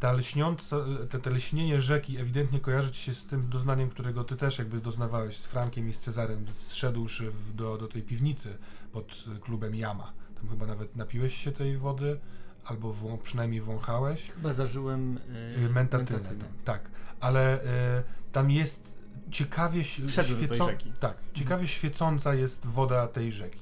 Ta 0.00 0.12
lśniąca, 0.12 0.76
te, 1.10 1.18
te 1.18 1.30
lśnienie 1.30 1.80
rzeki 1.80 2.18
ewidentnie 2.18 2.60
kojarzy 2.60 2.90
ci 2.90 3.02
się 3.02 3.14
z 3.14 3.26
tym 3.26 3.48
doznaniem, 3.48 3.90
którego 3.90 4.24
ty 4.24 4.36
też 4.36 4.58
jakby 4.58 4.80
doznawałeś 4.80 5.36
z 5.36 5.46
Frankiem 5.46 5.88
i 5.88 5.92
z 5.92 6.00
Cezarem, 6.00 6.46
zszedłszy 6.52 7.30
w, 7.30 7.54
do, 7.54 7.78
do 7.78 7.88
tej 7.88 8.02
piwnicy 8.02 8.58
pod 8.92 9.24
y, 9.36 9.38
klubem 9.40 9.74
Jama. 9.74 10.12
Tam 10.34 10.48
chyba 10.48 10.66
nawet 10.66 10.96
napiłeś 10.96 11.34
się 11.34 11.52
tej 11.52 11.78
wody, 11.78 12.20
albo 12.64 12.92
wą, 12.92 13.18
przynajmniej 13.18 13.60
wąchałeś. 13.60 14.30
Chyba 14.30 14.52
zażyłem 14.52 15.16
Y, 15.56 15.60
yy, 15.60 15.68
mentatynę, 15.70 16.18
tam, 16.20 16.36
tak. 16.64 16.90
Ale 17.20 17.62
y, 17.62 17.66
tam 18.32 18.50
jest 18.50 18.96
ciekawie 19.30 19.80
ś- 19.80 20.02
Wszedłem 20.08 20.40
do 20.40 20.48
tej 20.48 20.58
rzeki. 20.66 20.92
Tak, 21.00 21.16
ciekawie 21.34 21.68
świecąca 21.68 22.34
jest 22.34 22.66
woda 22.66 23.06
tej 23.08 23.32
rzeki. 23.32 23.60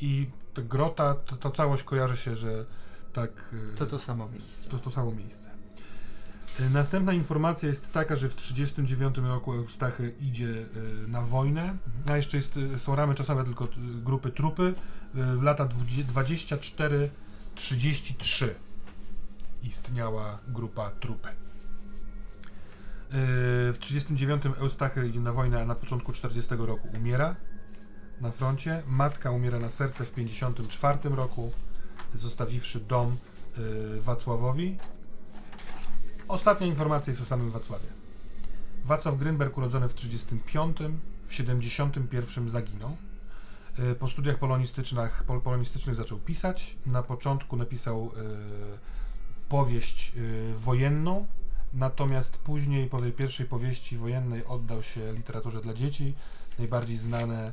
I 0.00 0.26
ta 0.54 0.62
grota, 0.62 1.14
to, 1.14 1.36
to 1.36 1.50
całość 1.50 1.82
kojarzy 1.82 2.16
się, 2.16 2.36
że 2.36 2.66
tak. 3.12 3.30
y, 3.72 3.76
To 3.76 3.86
to 3.86 3.98
samo 3.98 4.28
miejsce. 4.28 4.70
to, 4.70 4.78
to 4.78 4.90
samo 4.90 5.10
miejsce. 5.12 5.50
Y, 6.60 6.70
Następna 6.70 7.12
informacja 7.12 7.68
jest 7.68 7.92
taka, 7.92 8.16
że 8.16 8.28
w 8.28 8.34
1939 8.34 9.16
roku 9.28 9.52
Eustachy 9.52 10.14
idzie 10.20 10.44
y, 10.48 10.66
na 11.08 11.22
wojnę. 11.22 11.76
A 12.10 12.16
jeszcze 12.16 12.36
jest, 12.36 12.56
y, 12.56 12.78
są 12.78 12.96
ramy 12.96 13.14
czasowe 13.14 13.44
tylko 13.44 13.64
y, 13.64 13.68
grupy 14.04 14.30
trupy. 14.30 14.62
Y, 14.62 14.74
W 15.36 15.42
lata 15.42 15.66
24-33 17.56 18.48
istniała 19.62 20.38
grupa 20.48 20.90
trupy. 20.90 21.28
Y, 21.28 21.32
W 23.72 23.78
1939 23.78 24.58
Eustachy 24.60 25.08
idzie 25.08 25.20
na 25.20 25.32
wojnę, 25.32 25.60
a 25.60 25.64
na 25.64 25.74
początku 25.74 26.12
40 26.12 26.54
roku 26.58 26.88
umiera 26.94 27.34
na 28.20 28.30
froncie. 28.30 28.82
Matka 28.86 29.30
umiera 29.30 29.58
na 29.58 29.70
serce 29.70 30.04
w 30.04 30.10
1954 30.10 31.16
roku, 31.16 31.52
zostawiwszy 32.14 32.80
dom 32.80 33.16
y, 33.58 34.00
Wacławowi. 34.00 34.76
Ostatnia 36.28 36.66
informacja 36.66 37.10
jest 37.10 37.22
o 37.22 37.26
samym 37.26 37.50
Wacławie. 37.50 37.88
Wacław 38.84 39.18
Grynberg 39.18 39.58
urodzony 39.58 39.88
w 39.88 39.94
35, 39.94 40.76
w 41.26 41.34
71 41.34 42.50
zaginął. 42.50 42.96
Y, 43.78 43.94
Po 43.94 44.08
studiach 44.08 44.38
polonistycznych, 44.38 45.24
pol- 45.26 45.40
polonistycznych 45.40 45.96
zaczął 45.96 46.18
pisać. 46.18 46.76
Na 46.86 47.02
początku 47.02 47.56
napisał 47.56 48.06
y, 48.06 48.10
powieść 49.48 50.12
y, 50.16 50.54
wojenną, 50.58 51.26
natomiast 51.74 52.38
później 52.38 52.88
po 52.88 52.98
tej 52.98 53.12
pierwszej 53.12 53.46
powieści 53.46 53.96
wojennej 53.96 54.44
oddał 54.44 54.82
się 54.82 55.12
literaturze 55.12 55.60
dla 55.60 55.74
dzieci. 55.74 56.14
Najbardziej 56.58 56.98
znane 56.98 57.52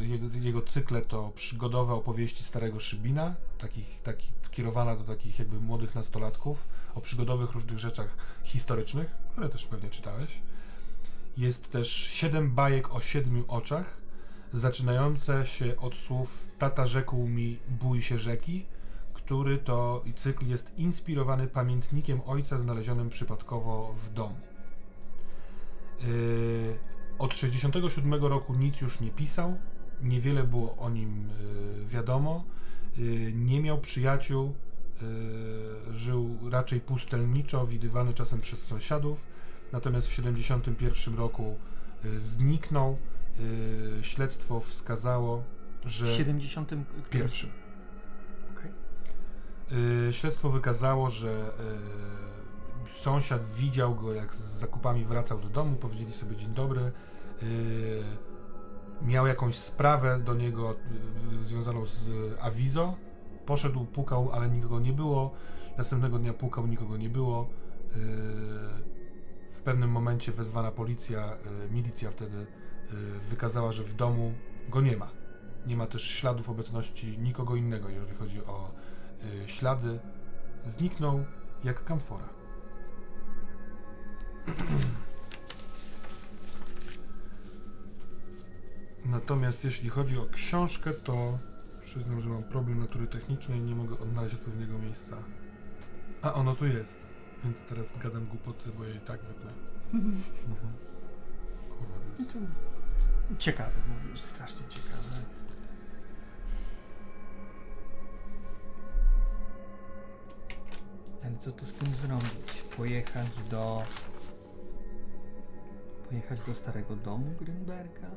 jego, 0.00 0.26
jego 0.40 0.62
cykle 0.62 1.00
to 1.02 1.32
przygodowe 1.34 1.94
opowieści 1.94 2.42
Starego 2.44 2.80
Szybina, 2.80 3.34
takich, 3.58 4.02
taki, 4.02 4.28
kierowana 4.50 4.96
do 4.96 5.04
takich 5.04 5.38
jakby 5.38 5.60
młodych 5.60 5.94
nastolatków, 5.94 6.68
o 6.94 7.00
przygodowych 7.00 7.52
różnych 7.52 7.78
rzeczach 7.78 8.16
historycznych, 8.44 9.10
które 9.32 9.48
też 9.48 9.64
pewnie 9.64 9.90
czytałeś. 9.90 10.42
Jest 11.36 11.70
też 11.70 11.88
siedem 11.92 12.50
bajek 12.50 12.94
o 12.94 13.00
siedmiu 13.00 13.44
oczach, 13.48 14.01
zaczynające 14.54 15.46
się 15.46 15.76
od 15.76 15.96
słów 15.96 16.52
Tata 16.58 16.86
rzekł 16.86 17.16
mi 17.16 17.58
bój 17.68 18.02
się 18.02 18.18
rzeki, 18.18 18.64
który 19.14 19.58
to 19.58 20.04
cykl 20.16 20.46
jest 20.46 20.78
inspirowany 20.78 21.46
pamiętnikiem 21.46 22.20
ojca 22.26 22.58
znalezionym 22.58 23.10
przypadkowo 23.10 23.94
w 24.04 24.12
domu. 24.12 24.36
Yy, 26.00 26.78
od 27.18 27.36
67 27.36 28.14
roku 28.24 28.54
nic 28.54 28.80
już 28.80 29.00
nie 29.00 29.10
pisał, 29.10 29.56
niewiele 30.02 30.44
było 30.44 30.76
o 30.76 30.90
nim 30.90 31.28
yy, 31.28 31.86
wiadomo, 31.86 32.44
yy, 32.96 33.32
nie 33.32 33.60
miał 33.60 33.80
przyjaciół, 33.80 34.54
żył 35.92 36.38
raczej 36.50 36.80
pustelniczo, 36.80 37.66
widywany 37.66 38.14
czasem 38.14 38.40
przez 38.40 38.62
sąsiadów, 38.62 39.24
natomiast 39.72 40.08
w 40.08 40.12
71 40.12 41.14
roku 41.14 41.56
zniknął. 42.18 42.98
Yy, 43.38 44.04
śledztwo 44.04 44.60
wskazało, 44.60 45.42
że... 45.84 46.06
W 46.06 46.08
70. 46.08 46.66
którym- 46.68 46.84
Pierwszym. 47.10 47.50
Okej. 48.56 48.70
Y, 50.08 50.12
śledztwo 50.12 50.50
wykazało, 50.50 51.10
że 51.10 51.50
y, 52.90 53.00
sąsiad 53.02 53.44
widział 53.44 53.94
go, 53.94 54.12
jak 54.14 54.34
z 54.34 54.38
zakupami 54.40 55.04
wracał 55.04 55.38
do 55.40 55.48
domu, 55.48 55.76
powiedzieli 55.76 56.12
sobie 56.12 56.36
dzień 56.36 56.54
dobry. 56.54 56.92
Y, 57.42 58.02
miał 59.02 59.26
jakąś 59.26 59.54
sprawę 59.58 60.18
do 60.20 60.34
niego 60.34 60.74
y, 61.42 61.44
związaną 61.44 61.86
z 61.86 62.08
awizo. 62.40 62.96
Poszedł, 63.46 63.84
pukał, 63.84 64.30
ale 64.32 64.48
nikogo 64.48 64.80
nie 64.80 64.92
było. 64.92 65.34
Następnego 65.78 66.18
dnia 66.18 66.32
pukał, 66.32 66.66
nikogo 66.66 66.96
nie 66.96 67.10
było. 67.10 67.42
Y, 67.42 67.98
w 69.52 69.60
pewnym 69.64 69.90
momencie 69.90 70.32
wezwana 70.32 70.70
policja, 70.70 71.36
y, 71.66 71.70
milicja 71.74 72.10
wtedy 72.10 72.38
y, 72.38 72.46
wykazała, 73.28 73.72
że 73.72 73.84
w 73.84 73.94
domu 73.94 74.32
go 74.68 74.80
nie 74.80 74.96
ma. 74.96 75.10
Nie 75.66 75.76
ma 75.76 75.86
też 75.86 76.02
śladów 76.02 76.50
obecności 76.50 77.18
nikogo 77.18 77.56
innego, 77.56 77.88
jeżeli 77.88 78.14
chodzi 78.14 78.44
o 78.44 78.70
y, 79.44 79.48
ślady. 79.48 79.98
Zniknął 80.66 81.24
jak 81.64 81.84
kamfora. 81.84 82.28
Natomiast 89.04 89.64
jeśli 89.64 89.88
chodzi 89.88 90.18
o 90.18 90.26
książkę, 90.32 90.90
to 90.90 91.38
przyznam, 91.80 92.20
że 92.20 92.28
mam 92.28 92.42
problem 92.42 92.78
natury 92.78 93.06
technicznej 93.06 93.58
i 93.58 93.62
nie 93.62 93.74
mogę 93.74 93.98
odnaleźć 93.98 94.34
odpowiedniego 94.34 94.78
miejsca. 94.78 95.16
A 96.22 96.34
ono 96.34 96.56
tu 96.56 96.66
jest, 96.66 96.98
więc 97.44 97.62
teraz 97.62 97.98
gadam 97.98 98.26
głupoty, 98.26 98.70
bo 98.78 98.84
je 98.84 98.94
i 98.94 99.00
tak 99.00 99.20
wypnę. 99.20 99.50
Mhm. 99.94 100.22
Kurwa, 101.78 101.94
to 101.94 102.22
jest... 102.22 102.38
Ciekawe, 103.38 103.72
mówisz, 103.88 104.20
strasznie 104.20 104.68
ciekawe. 104.68 105.16
Ale 111.24 111.38
co 111.38 111.52
tu 111.52 111.66
z 111.66 111.72
tym 111.72 111.88
zrobić? 111.96 112.62
Pojechać 112.76 113.28
do... 113.50 113.82
Pojechać 116.08 116.40
do 116.46 116.54
starego 116.54 116.96
domu 116.96 117.34
Grünberga? 117.40 118.10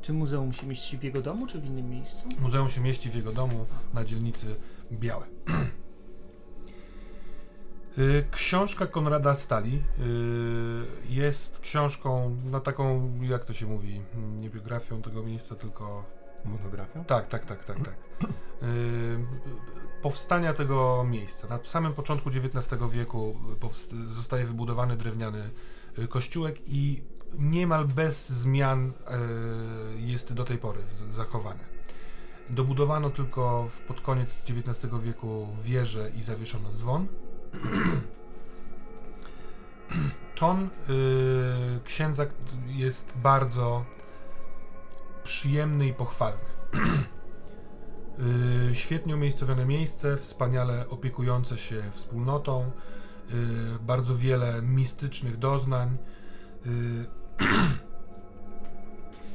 Czy 0.00 0.12
muzeum 0.12 0.52
się 0.52 0.66
mieści 0.66 0.98
w 0.98 1.02
jego 1.02 1.22
domu, 1.22 1.46
czy 1.46 1.60
w 1.60 1.64
innym 1.64 1.90
miejscu? 1.90 2.28
Muzeum 2.40 2.68
się 2.68 2.80
mieści 2.80 3.10
w 3.10 3.14
jego 3.14 3.32
domu 3.32 3.66
na 3.94 4.04
dzielnicy 4.04 4.46
Białe. 4.92 5.26
Y, 7.98 8.24
Książka 8.30 8.86
Konrada 8.86 9.34
Stali 9.34 9.76
y, 9.76 9.82
jest 11.08 11.60
książką, 11.60 12.36
no 12.44 12.60
taką, 12.60 13.12
jak 13.22 13.44
to 13.44 13.52
się 13.52 13.66
mówi, 13.66 14.02
mm, 14.14 14.40
nie 14.40 14.50
biografią 14.50 15.02
tego 15.02 15.22
miejsca, 15.22 15.54
tylko 15.54 16.04
Monografią? 16.44 17.04
Tak, 17.04 17.26
tak, 17.26 17.46
tak, 17.46 17.64
tak, 17.64 17.76
tak. 17.78 17.94
Yy, 18.62 18.68
powstania 20.02 20.54
tego 20.54 21.04
miejsca. 21.04 21.48
Na 21.48 21.58
samym 21.64 21.92
początku 21.92 22.30
XIX 22.30 22.82
wieku 22.90 23.36
zostaje 24.08 24.46
wybudowany 24.46 24.96
drewniany 24.96 25.50
y, 25.98 26.08
kościółek 26.08 26.56
i 26.66 27.02
niemal 27.38 27.84
bez 27.84 28.28
zmian 28.28 28.92
jest 29.96 30.32
do 30.32 30.44
tej 30.44 30.58
pory 30.58 30.80
zachowany. 31.12 31.60
Dobudowano 32.50 33.10
tylko 33.10 33.68
pod 33.86 34.00
koniec 34.00 34.30
XIX 34.48 34.92
wieku 35.02 35.48
wieżę 35.62 36.10
i 36.20 36.22
zawieszono 36.22 36.72
dzwon. 36.72 37.06
Ton 40.34 40.68
yy, 40.88 41.80
księdza 41.84 42.26
jest 42.66 43.12
bardzo 43.16 43.84
przyjemny 45.24 45.86
i 45.86 45.94
pochwalny. 45.94 46.44
Yy, 48.18 48.74
świetnie 48.84 49.14
umiejscowione 49.14 49.66
miejsce, 49.66 50.16
wspaniale 50.16 50.88
opiekujące 50.88 51.58
się 51.58 51.82
wspólnotą, 51.90 52.70
yy, 53.28 53.36
bardzo 53.80 54.16
wiele 54.16 54.62
mistycznych 54.62 55.38
doznań. 55.38 55.96
Yy, 56.66 57.06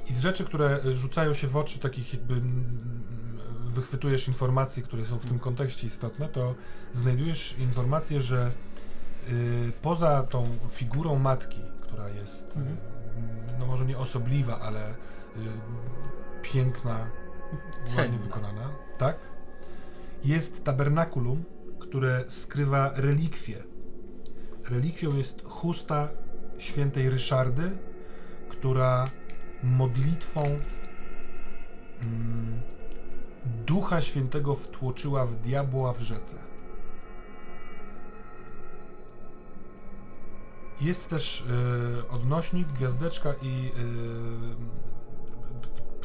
I 0.09 0.13
z 0.13 0.19
rzeczy, 0.19 0.45
które 0.45 0.95
rzucają 0.95 1.33
się 1.33 1.47
w 1.47 1.57
oczy, 1.57 1.79
takich 1.79 2.13
jakby 2.13 2.41
wychwytujesz 3.77 4.27
informacje, 4.27 4.83
które 4.83 5.05
są 5.05 5.19
w 5.19 5.25
tym 5.25 5.39
kontekście 5.39 5.87
istotne, 5.87 6.29
to 6.29 6.55
znajdujesz 6.93 7.55
informację, 7.59 8.21
że 8.21 8.51
yy, 9.27 9.71
poza 9.81 10.23
tą 10.23 10.57
figurą 10.69 11.19
matki, 11.19 11.61
która 11.81 12.09
jest 12.09 12.57
Mhm. 12.57 12.77
yy, 13.47 13.53
no 13.59 13.65
może 13.65 13.85
nie 13.85 13.97
osobliwa, 13.97 14.59
ale 14.59 14.93
yy, 15.35 15.43
piękna, 16.41 17.09
ładnie 17.97 18.17
wykonana, 18.17 18.69
tak? 18.97 19.17
Jest 20.23 20.63
tabernakulum, 20.63 21.43
które 21.79 22.23
skrywa 22.27 22.91
relikwie. 22.95 23.63
Relikwią 24.69 25.15
jest 25.17 25.41
chusta 25.43 26.09
świętej 26.57 27.09
Ryszardy, 27.09 27.71
która 28.49 29.05
modlitwą 29.63 30.43
mm, 32.01 32.61
Ducha 33.65 34.01
Świętego 34.01 34.55
wtłoczyła 34.55 35.25
w 35.25 35.35
diabła 35.35 35.93
w 35.93 36.01
rzece. 36.01 36.37
Jest 40.81 41.09
też 41.09 41.41
y, 41.41 42.09
odnośnik, 42.09 42.67
gwiazdeczka 42.67 43.33
i 43.41 43.71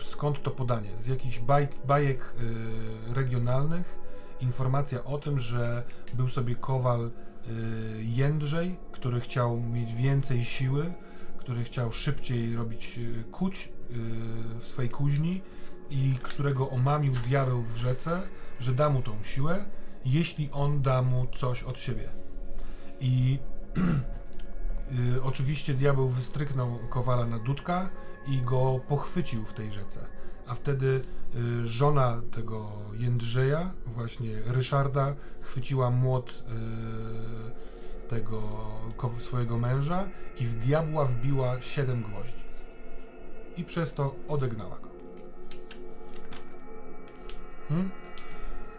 y, 0.00 0.04
skąd 0.04 0.42
to 0.42 0.50
podanie? 0.50 0.90
Z 0.98 1.06
jakichś 1.06 1.38
baj, 1.38 1.68
bajek 1.86 2.34
y, 3.10 3.14
regionalnych 3.14 3.98
informacja 4.40 5.04
o 5.04 5.18
tym, 5.18 5.38
że 5.38 5.82
był 6.14 6.28
sobie 6.28 6.54
kowal 6.54 7.10
Jędrzej, 8.00 8.76
który 8.92 9.20
chciał 9.20 9.60
mieć 9.60 9.94
więcej 9.94 10.44
siły, 10.44 10.92
który 11.38 11.64
chciał 11.64 11.92
szybciej 11.92 12.56
robić 12.56 13.00
kuć 13.32 13.68
w 14.60 14.64
swojej 14.64 14.90
kuźni 14.90 15.42
i 15.92 16.18
którego 16.22 16.70
omamił 16.70 17.12
diabeł 17.12 17.62
w 17.62 17.76
rzece, 17.76 18.22
że 18.60 18.72
da 18.72 18.90
mu 18.90 19.02
tą 19.02 19.22
siłę, 19.22 19.64
jeśli 20.04 20.50
on 20.52 20.82
da 20.82 21.02
mu 21.02 21.26
coś 21.26 21.62
od 21.62 21.80
siebie. 21.80 22.08
I 23.00 23.38
y, 25.16 25.22
oczywiście 25.22 25.74
diabeł 25.74 26.08
wystryknął 26.08 26.78
kowala 26.90 27.26
na 27.26 27.38
dudka 27.38 27.90
i 28.26 28.42
go 28.42 28.80
pochwycił 28.88 29.44
w 29.44 29.52
tej 29.52 29.72
rzece. 29.72 30.06
A 30.46 30.54
wtedy 30.54 31.02
y, 31.34 31.68
żona 31.68 32.22
tego 32.34 32.72
Jędrzeja, 32.98 33.72
właśnie 33.86 34.42
Ryszarda, 34.46 35.14
chwyciła 35.40 35.90
młot 35.90 36.30
y, 36.30 38.08
tego 38.08 38.42
swojego 39.18 39.58
męża 39.58 40.08
i 40.40 40.46
w 40.46 40.54
diabła 40.54 41.04
wbiła 41.04 41.60
siedem 41.60 42.02
gwoździ. 42.02 42.44
I 43.56 43.64
przez 43.64 43.94
to 43.94 44.14
odegnała 44.28 44.78
go. 44.78 44.91
Hmm? 47.68 47.90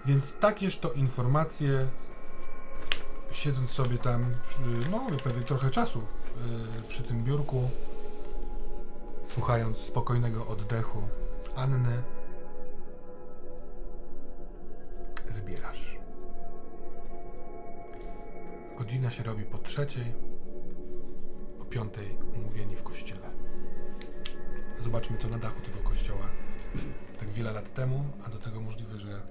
Więc 0.05 0.35
takież 0.35 0.77
to 0.77 0.91
informacje, 0.91 1.87
siedząc 3.31 3.69
sobie 3.69 3.97
tam, 3.97 4.35
no 4.91 5.07
pewnie 5.23 5.43
trochę 5.43 5.69
czasu 5.69 5.99
y, 5.99 6.03
przy 6.87 7.03
tym 7.03 7.23
biurku, 7.23 7.69
słuchając 9.23 9.77
spokojnego 9.77 10.47
oddechu 10.47 11.01
Anny, 11.55 12.03
zbierasz. 15.29 15.97
Godzina 18.77 19.09
się 19.09 19.23
robi 19.23 19.43
po 19.43 19.57
trzeciej, 19.57 20.13
o 21.59 21.65
piątej 21.65 22.17
umówieni 22.35 22.75
w 22.75 22.83
kościele. 22.83 23.29
Zobaczmy, 24.79 25.17
co 25.17 25.27
na 25.27 25.37
dachu 25.37 25.61
tego 25.61 25.79
kościoła 25.89 26.42
tak 27.19 27.29
wiele 27.29 27.51
lat 27.51 27.73
temu, 27.73 28.05
a 28.25 28.29
do 28.29 28.37
tego 28.37 28.61
możliwe, 28.61 28.99
że 28.99 29.21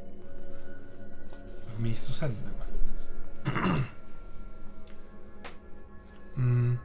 w 1.68 1.80
miejscu 1.80 2.12
sennym. 2.12 2.54
mm, 6.36 6.78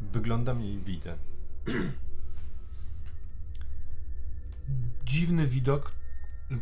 Wyglądam 0.00 0.62
i 0.62 0.78
widzę. 0.78 1.18
dziwny 5.04 5.46
widok 5.46 5.92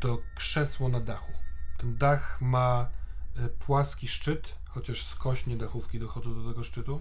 to 0.00 0.18
krzesło 0.34 0.88
na 0.88 1.00
dachu. 1.00 1.32
Ten 1.78 1.96
dach 1.96 2.40
ma 2.40 2.88
e, 3.36 3.48
płaski 3.48 4.08
szczyt, 4.08 4.54
chociaż 4.68 5.06
skośnie 5.06 5.56
dachówki 5.56 5.98
dochodzą 5.98 6.34
do 6.34 6.48
tego 6.50 6.62
szczytu. 6.64 7.00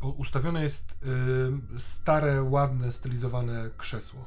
Ustawione 0.00 0.62
jest 0.62 0.94
stare, 1.78 2.42
ładne, 2.42 2.92
stylizowane 2.92 3.70
krzesło. 3.76 4.26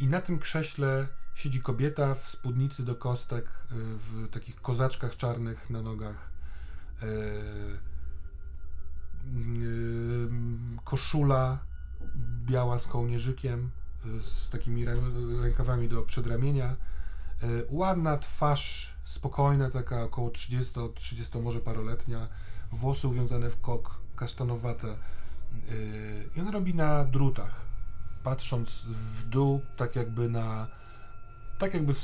I 0.00 0.08
na 0.08 0.20
tym 0.20 0.38
krześle 0.38 1.06
siedzi 1.34 1.62
kobieta 1.62 2.14
w 2.14 2.28
spódnicy 2.28 2.84
do 2.84 2.94
kostek, 2.94 3.44
y, 3.44 3.74
w 3.74 4.28
takich 4.30 4.56
kozaczkach 4.56 5.16
czarnych 5.16 5.70
na 5.70 5.82
nogach. 5.82 6.30
Y, 7.02 7.06
koszula 10.84 11.58
biała 12.46 12.78
z 12.78 12.86
kołnierzykiem, 12.86 13.70
y, 14.06 14.22
z 14.22 14.50
takimi 14.50 14.86
rę- 14.86 15.42
rękawami 15.42 15.88
do 15.88 16.02
przedramienia. 16.02 16.76
Ładna 17.68 18.18
twarz, 18.18 18.94
spokojna, 19.04 19.70
taka 19.70 20.02
około 20.02 20.30
30, 20.30 20.74
30 20.94 21.38
może 21.38 21.60
paroletnia, 21.60 22.28
włosy 22.72 23.08
uwiązane 23.08 23.50
w 23.50 23.60
kok, 23.60 24.00
kasztanowate. 24.16 24.96
Y, 25.70 26.30
I 26.36 26.40
ona 26.40 26.50
robi 26.50 26.74
na 26.74 27.04
drutach, 27.04 27.60
patrząc 28.22 28.70
w 28.88 29.28
dół, 29.28 29.60
tak 29.76 29.96
jakby 29.96 30.28
na. 30.28 30.68
Tak 31.58 31.74
jakby, 31.74 31.94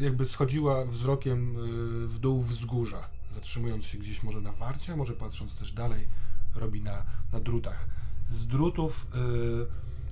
jakby 0.00 0.26
schodziła 0.26 0.84
wzrokiem 0.84 1.56
y, 2.04 2.06
w 2.06 2.18
dół 2.18 2.42
wzgórza, 2.42 3.08
zatrzymując 3.30 3.84
się 3.84 3.98
gdzieś 3.98 4.22
może 4.22 4.40
na 4.40 4.52
warcie, 4.52 4.96
może 4.96 5.12
patrząc 5.12 5.54
też 5.54 5.72
dalej, 5.72 6.08
robi 6.54 6.82
na, 6.82 7.04
na 7.32 7.40
drutach. 7.40 7.86
Z 8.30 8.46
drutów 8.46 9.06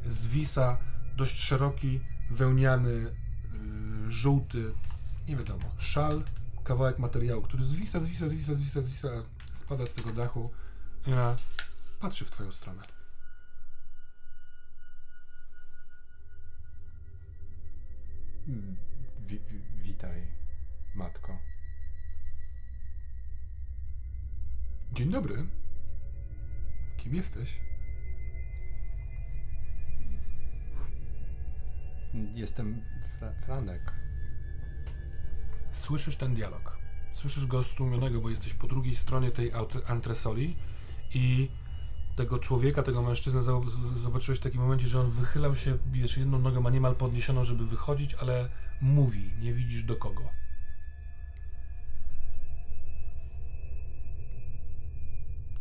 y, 0.06 0.11
zwisa 0.11 0.76
dość 1.16 1.38
szeroki, 1.40 2.00
wełniany, 2.30 2.90
y, 2.90 3.12
żółty, 4.09 4.72
nie 5.28 5.37
wiadomo, 5.37 5.64
szal, 5.78 6.22
kawałek 6.64 6.98
materiału, 6.98 7.42
który 7.42 7.64
zwisa, 7.64 8.00
zwisa, 8.00 8.28
zwisa, 8.28 8.54
zwisa, 8.54 8.82
zwisa, 8.82 9.09
spada 9.52 9.87
z 9.87 9.94
tego 9.94 10.12
dachu 10.12 10.50
ona 11.12 11.37
patrzy 12.01 12.25
w 12.25 12.31
twoją 12.31 12.53
stronę. 12.53 12.83
Wi- 19.27 19.40
wi- 19.51 19.83
witaj, 19.83 20.27
matko. 20.95 21.38
Dzień 24.92 25.11
dobry. 25.11 25.47
Kim 26.97 27.14
jesteś? 27.14 27.61
Jestem 32.35 32.83
Fra- 33.19 33.33
Franek. 33.47 33.92
Słyszysz 35.73 36.16
ten 36.16 36.35
dialog. 36.35 36.79
Słyszysz 37.12 37.47
go 37.47 37.64
stłumionego, 37.64 38.21
bo 38.21 38.31
jesteś 38.31 38.55
po 38.55 38.66
drugiej 38.66 38.97
stronie 38.97 39.31
tej 39.31 39.53
antresoli 39.87 40.57
i 41.14 41.49
tego 42.16 42.38
człowieka, 42.38 42.83
tego 42.83 43.03
mężczyznę 43.03 43.42
zobaczyłeś 43.97 44.40
w 44.40 44.42
takim 44.42 44.61
momencie, 44.61 44.88
że 44.88 45.01
on 45.01 45.11
wychylał 45.11 45.57
się, 45.57 45.79
wiesz, 45.92 46.16
jedną 46.16 46.38
nogę 46.38 46.61
ma 46.61 46.71
niemal 46.71 46.95
podniesioną, 46.95 47.45
żeby 47.45 47.66
wychodzić, 47.66 48.14
ale 48.14 48.49
mówi, 48.81 49.31
nie 49.40 49.55
widzisz 49.55 49.85
do 49.85 49.97
kogo. 49.97 50.29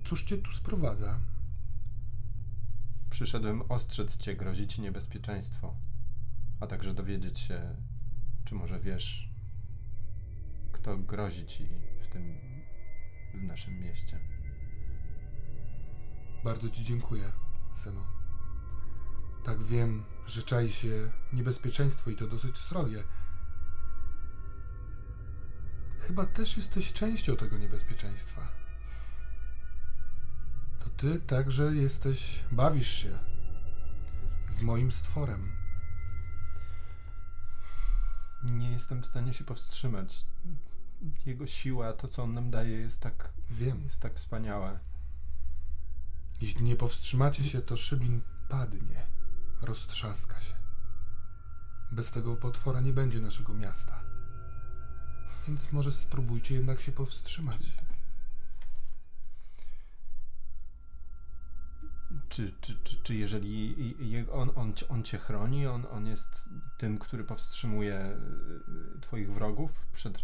Cóż 0.05 0.23
cię 0.23 0.37
tu 0.37 0.51
sprowadza? 0.51 1.19
Przyszedłem 3.09 3.61
ostrzec 3.69 4.17
cię, 4.17 4.35
grozi 4.35 4.67
ci 4.67 4.81
niebezpieczeństwo, 4.81 5.75
a 6.59 6.67
także 6.67 6.93
dowiedzieć 6.93 7.39
się, 7.39 7.75
czy 8.45 8.55
może 8.55 8.79
wiesz, 8.79 9.29
kto 10.71 10.97
grozi 10.97 11.45
ci 11.45 11.67
w 12.01 12.07
tym, 12.07 12.37
w 13.33 13.43
naszym 13.43 13.79
mieście. 13.79 14.34
Bardzo 16.45 16.69
ci 16.69 16.83
dziękuję, 16.83 17.31
synu. 17.73 18.03
Tak 19.43 19.63
wiem, 19.63 20.03
że 20.27 20.43
czai 20.43 20.71
się 20.71 21.11
niebezpieczeństwo 21.33 22.11
i 22.11 22.15
to 22.15 22.27
dosyć 22.27 22.57
srogie. 22.57 23.03
Chyba 25.99 26.25
też 26.25 26.57
jesteś 26.57 26.93
częścią 26.93 27.37
tego 27.37 27.57
niebezpieczeństwa. 27.57 28.47
To 30.79 30.89
ty 30.89 31.19
także 31.19 31.63
jesteś, 31.63 32.43
bawisz 32.51 32.91
się 32.91 33.19
z 34.49 34.61
moim 34.61 34.91
stworem. 34.91 35.51
Nie 38.43 38.71
jestem 38.71 39.01
w 39.01 39.05
stanie 39.05 39.33
się 39.33 39.43
powstrzymać. 39.43 40.25
Jego 41.25 41.47
siła, 41.47 41.93
to 41.93 42.07
co 42.07 42.23
on 42.23 42.33
nam 42.33 42.51
daje, 42.51 42.77
jest 42.77 43.01
tak, 43.01 43.33
Wiem. 43.49 43.81
jest 43.83 44.01
tak 44.01 44.13
wspaniałe. 44.13 44.79
Jeśli 46.41 46.63
nie 46.63 46.75
powstrzymacie 46.75 47.43
się, 47.43 47.61
to 47.61 47.77
Szybin 47.77 48.21
padnie, 48.49 49.07
roztrzaska 49.61 50.41
się. 50.41 50.55
Bez 51.91 52.11
tego 52.11 52.35
potwora 52.35 52.81
nie 52.81 52.93
będzie 52.93 53.19
naszego 53.19 53.53
miasta. 53.53 54.03
Więc 55.47 55.71
może 55.71 55.91
spróbujcie 55.93 56.55
jednak 56.55 56.81
się 56.81 56.91
powstrzymać. 56.91 57.61
Czy, 62.29 62.53
czy, 62.61 62.75
czy, 62.83 62.97
czy 63.03 63.15
jeżeli 63.15 63.75
on, 64.31 64.51
on, 64.55 64.73
cię- 64.73 64.87
on 64.87 65.03
cię 65.03 65.17
chroni, 65.17 65.67
on, 65.67 65.85
on 65.91 66.07
jest 66.07 66.49
tym, 66.77 66.97
który 66.97 67.23
powstrzymuje 67.23 68.17
y, 68.97 68.99
twoich 69.01 69.33
wrogów 69.33 69.71
przed 69.93 70.19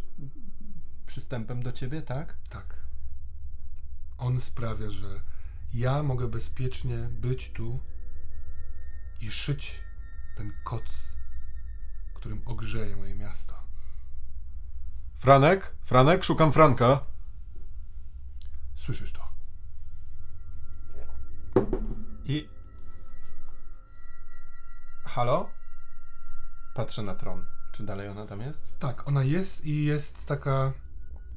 przystępem 1.07 1.63
do 1.63 1.71
ciebie, 1.71 2.01
tak? 2.01 2.37
Tak. 2.49 2.77
On 4.17 4.41
sprawia, 4.41 4.91
że 4.91 5.21
ja 5.73 6.03
mogę 6.03 6.27
bezpiecznie 6.27 6.97
być 6.97 7.51
tu 7.51 7.79
i 9.21 9.31
szyć 9.31 9.83
ten 10.35 10.53
koc, 10.63 11.15
którym 12.13 12.41
ogrzeje 12.45 12.95
moje 12.95 13.15
miasto. 13.15 13.55
Franek? 15.17 15.75
Franek? 15.83 16.23
Szukam 16.23 16.53
Franka. 16.53 17.03
Słyszysz 18.75 19.13
to? 19.13 19.31
I. 22.25 22.49
Halo? 25.05 25.49
Patrzę 26.73 27.03
na 27.03 27.15
tron. 27.15 27.45
Czy 27.71 27.83
dalej 27.83 28.07
ona 28.09 28.25
tam 28.25 28.41
jest? 28.41 28.79
Tak, 28.79 29.07
ona 29.07 29.23
jest 29.23 29.65
i 29.65 29.85
jest 29.85 30.25
taka 30.25 30.71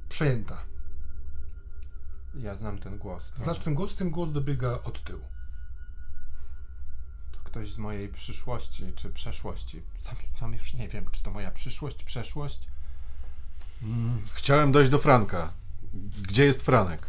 przejęta. 0.08 0.73
Ja 2.38 2.56
znam 2.56 2.78
ten 2.78 2.98
głos. 2.98 3.32
To, 3.32 3.42
Znasz 3.42 3.58
ten 3.58 3.74
głos? 3.74 3.96
Ten 3.96 4.10
głos 4.10 4.32
dobiega 4.32 4.70
od 4.82 5.04
tyłu. 5.04 5.22
to 7.32 7.38
ktoś 7.44 7.72
z 7.72 7.78
mojej 7.78 8.08
przyszłości 8.08 8.92
czy 8.96 9.10
przeszłości. 9.10 9.82
Sam, 9.98 10.16
sam 10.34 10.52
już 10.52 10.74
nie 10.74 10.88
wiem, 10.88 11.04
czy 11.12 11.22
to 11.22 11.30
moja 11.30 11.50
przyszłość, 11.50 12.04
przeszłość. 12.04 12.68
Mm, 13.82 14.22
Chciałem 14.34 14.72
dojść 14.72 14.90
do 14.90 14.98
Franka. 14.98 15.52
Gdzie 16.22 16.44
jest 16.44 16.62
Franek? 16.62 17.06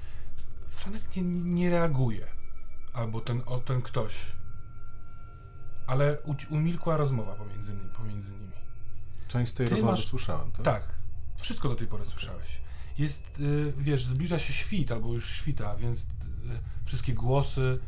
Franek 0.69 1.15
nie, 1.15 1.21
nie 1.23 1.69
reaguje. 1.69 2.27
Albo 2.93 3.21
ten, 3.21 3.41
o, 3.45 3.57
ten 3.59 3.81
ktoś. 3.81 4.15
Ale 5.87 6.17
uci- 6.25 6.47
umilkła 6.51 6.97
rozmowa 6.97 7.35
pomiędzy, 7.35 7.73
pomiędzy 7.97 8.31
nimi. 8.31 8.51
Część 9.27 9.51
z 9.51 9.53
tej 9.55 9.67
Ty 9.67 9.71
rozmowy 9.73 9.91
masz- 9.97 10.05
słyszałem, 10.05 10.51
tak? 10.51 10.65
Tak. 10.65 10.83
Wszystko 11.37 11.69
do 11.69 11.75
tej 11.75 11.87
pory 11.87 12.05
słyszałeś. 12.05 12.61
Jest, 12.97 13.39
y, 13.39 13.73
wiesz, 13.77 14.05
zbliża 14.05 14.39
się 14.39 14.53
świt, 14.53 14.91
albo 14.91 15.13
już 15.13 15.29
świta, 15.29 15.75
więc 15.75 16.01
y, 16.01 16.05
wszystkie 16.85 17.13
głosy 17.13 17.79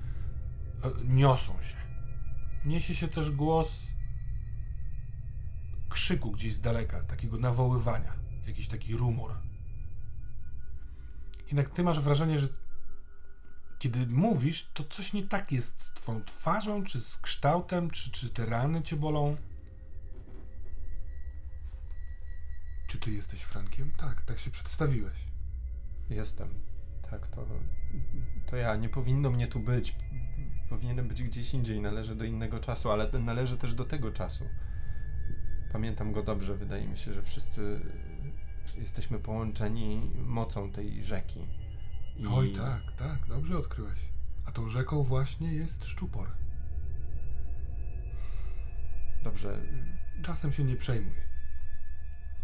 y, 0.86 1.06
niosą 1.06 1.62
się. 1.62 1.78
Niesie 2.66 2.96
się 2.96 3.08
też 3.08 3.32
głos 3.32 3.84
krzyku 5.90 6.32
gdzieś 6.32 6.54
z 6.54 6.60
daleka, 6.60 7.04
takiego 7.04 7.38
nawoływania, 7.38 8.14
jakiś 8.48 8.68
taki 8.68 8.96
rumor. 8.96 9.32
Jednak 11.48 11.70
ty 11.70 11.84
masz 11.84 12.00
wrażenie, 12.00 12.40
że 12.40 12.48
kiedy 13.80 14.08
mówisz, 14.08 14.70
to 14.74 14.84
coś 14.84 15.14
nie 15.14 15.24
tak 15.24 15.52
jest 15.52 15.82
z 15.82 15.94
twoją 15.94 16.24
twarzą, 16.24 16.84
czy 16.84 17.02
z 17.02 17.18
kształtem, 17.18 17.90
czy, 17.90 18.12
czy 18.12 18.30
te 18.30 18.46
rany 18.46 18.82
cię 18.84 18.96
bolą. 18.96 19.38
Czy 22.98 23.04
ty 23.04 23.12
jesteś 23.12 23.42
Frankiem? 23.42 23.92
Tak, 23.98 24.22
tak 24.22 24.40
się 24.40 24.52
przedstawiłeś. 24.52 25.18
Jestem. 26.10 26.50
Tak, 27.10 27.28
to, 27.28 27.46
to 28.46 28.56
ja. 28.56 28.76
Nie 28.76 28.90
powinno 28.90 29.32
mnie 29.32 29.48
tu 29.48 29.60
być. 29.60 29.96
Powinienem 30.70 31.08
być 31.08 31.24
gdzieś 31.24 31.54
indziej. 31.54 31.82
Należy 31.82 32.16
do 32.16 32.26
innego 32.26 32.60
czasu, 32.60 32.92
ale 32.92 33.12
należy 33.20 33.58
też 33.58 33.74
do 33.74 33.86
tego 33.86 34.12
czasu. 34.12 34.50
Pamiętam 35.72 36.12
go 36.12 36.24
dobrze. 36.24 36.56
Wydaje 36.56 36.88
mi 36.88 36.98
się, 36.98 37.14
że 37.14 37.24
wszyscy 37.24 37.82
jesteśmy 38.78 39.20
połączeni 39.20 40.12
mocą 40.16 40.72
tej 40.72 41.04
rzeki. 41.04 41.48
I 42.16 42.28
Oj, 42.28 42.54
tak, 42.54 42.82
tak, 42.98 43.28
dobrze 43.28 43.58
odkryłeś. 43.58 44.00
A 44.46 44.52
tą 44.52 44.70
rzeką 44.70 45.04
właśnie 45.04 45.54
jest 45.54 45.86
szczupor. 45.86 46.28
Dobrze. 49.24 49.60
Czasem 50.24 50.52
się 50.52 50.64
nie 50.64 50.76
przejmuj. 50.76 51.27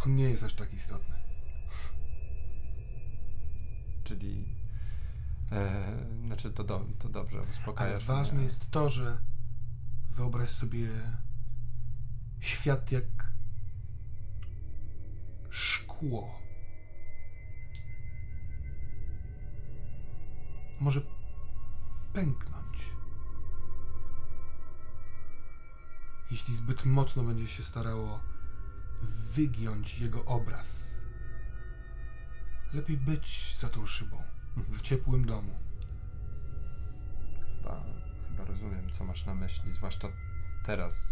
On 0.05 0.15
nie 0.15 0.23
jest 0.29 0.43
aż 0.43 0.53
tak 0.53 0.73
istotny. 0.73 1.15
Czyli. 4.03 4.45
E, 5.51 5.83
znaczy, 6.25 6.51
to, 6.51 6.63
do, 6.63 6.85
to 6.99 7.09
dobrze, 7.09 7.37
Ale 7.37 7.47
uspokajasz 7.49 8.05
ważne 8.05 8.33
mnie. 8.33 8.43
jest 8.43 8.71
to, 8.71 8.89
że 8.89 9.17
wyobraź 10.11 10.49
sobie 10.49 10.89
świat 12.39 12.91
jak 12.91 13.33
szkło. 15.49 16.39
Może 20.79 21.01
pęknąć. 22.13 22.89
Jeśli 26.31 26.55
zbyt 26.55 26.85
mocno 26.85 27.23
będzie 27.23 27.47
się 27.47 27.63
starało 27.63 28.19
wygiąć 29.07 29.99
jego 29.99 30.25
obraz. 30.25 30.93
Lepiej 32.73 32.97
być 32.97 33.55
za 33.59 33.69
tą 33.69 33.85
szybą, 33.85 34.23
Mhm. 34.57 34.77
w 34.77 34.81
ciepłym 34.81 35.25
domu. 35.25 35.59
Chyba, 37.57 37.83
chyba 38.29 38.45
rozumiem, 38.45 38.91
co 38.91 39.03
masz 39.05 39.25
na 39.25 39.35
myśli, 39.35 39.73
zwłaszcza 39.73 40.07
teraz. 40.65 41.11